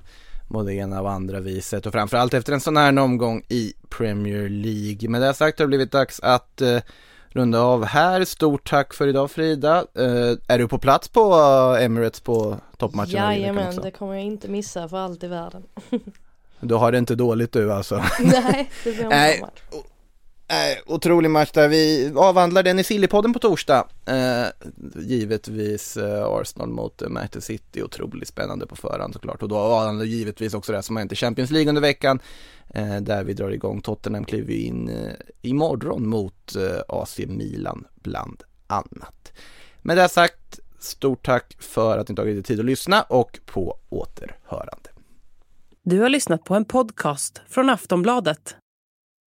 både 0.49 0.75
ena 0.75 1.03
och 1.03 1.11
andra 1.11 1.41
viset 1.41 1.87
och 1.87 1.93
framförallt 1.93 2.35
efter 2.35 2.53
en 2.53 2.61
sån 2.61 2.77
här 2.77 2.99
omgång 2.99 3.43
i 3.49 3.73
Premier 3.89 4.49
League. 4.49 5.09
Med 5.09 5.21
det 5.21 5.35
sagt 5.35 5.59
har 5.59 5.67
det 5.67 5.69
blivit 5.69 5.93
dags 5.93 6.21
att 6.21 6.61
eh, 6.61 6.79
runda 7.39 7.61
av 7.61 7.85
här. 7.85 8.25
Stort 8.25 8.69
tack 8.69 8.95
för 8.95 9.07
idag 9.07 9.31
Frida. 9.31 9.87
Uh, 9.99 10.37
är 10.49 10.59
du 10.59 10.69
på 10.69 10.79
plats 10.79 11.09
på 11.09 11.35
uh, 11.35 11.85
Emirates 11.85 12.21
på 12.21 12.57
toppmatchen? 12.77 13.11
Jajamän, 13.11 13.77
det 13.77 13.91
kommer 13.91 14.15
jag 14.15 14.25
inte 14.25 14.49
missa 14.49 14.89
för 14.89 14.97
allt 14.97 15.25
i 15.25 15.27
världen. 15.27 15.63
du 16.61 16.75
har 16.75 16.93
det 16.93 16.99
inte 16.99 17.15
dåligt 17.15 17.53
du 17.53 17.73
alltså? 17.73 18.05
Nej, 18.21 18.71
det 18.85 18.93
blir 18.93 19.03
en 19.03 19.09
bra 19.09 19.17
match. 19.47 19.85
Äh, 20.51 20.79
otrolig 20.87 21.31
match 21.31 21.51
där. 21.53 21.69
Vi 21.69 22.13
avhandlar 22.17 22.63
den 22.63 22.79
i 22.79 22.85
Sillypodden 22.85 23.33
på 23.33 23.39
torsdag. 23.39 23.89
Eh, 24.07 24.47
givetvis 24.95 25.97
eh, 25.97 26.25
Arsenal 26.25 26.69
mot 26.69 27.03
eh, 27.03 27.09
Manchester 27.09 27.41
City, 27.41 27.83
otroligt 27.83 28.29
spännande 28.29 28.67
på 28.67 28.77
förhand 28.77 29.13
såklart. 29.13 29.43
Och 29.43 29.49
då 29.49 29.57
avhandlar 29.57 30.05
givetvis 30.05 30.55
också 30.55 30.73
det 30.73 30.83
som 30.83 30.97
har 30.97 31.01
hänt 31.01 31.13
i 31.13 31.17
Champions 31.17 31.51
League 31.51 31.69
under 31.69 31.83
veckan. 31.83 32.21
Eh, 32.69 32.97
där 32.97 33.25
vi 33.25 33.33
drar 33.33 33.51
igång. 33.51 33.81
Tottenham 33.81 34.25
kliver 34.25 34.55
in 34.55 34.89
eh, 34.89 35.13
imorgon 35.43 36.09
mot 36.09 36.57
eh, 36.57 36.81
AC 36.89 37.19
Milan 37.19 37.85
bland 37.95 38.43
annat. 38.67 39.33
Med 39.83 39.97
det 39.97 40.09
sagt, 40.09 40.61
stort 40.79 41.27
tack 41.27 41.57
för 41.59 41.99
att 41.99 42.09
ni 42.09 42.15
tagit 42.15 42.39
er 42.39 42.43
tid 42.43 42.61
att 42.61 42.67
lyssna 42.67 43.03
och 43.03 43.39
på 43.47 43.79
återhörande. 43.89 44.91
Du 45.83 46.01
har 46.01 46.09
lyssnat 46.09 46.45
på 46.45 46.55
en 46.55 46.65
podcast 46.65 47.41
från 47.49 47.71
Aftonbladet. 47.71 48.57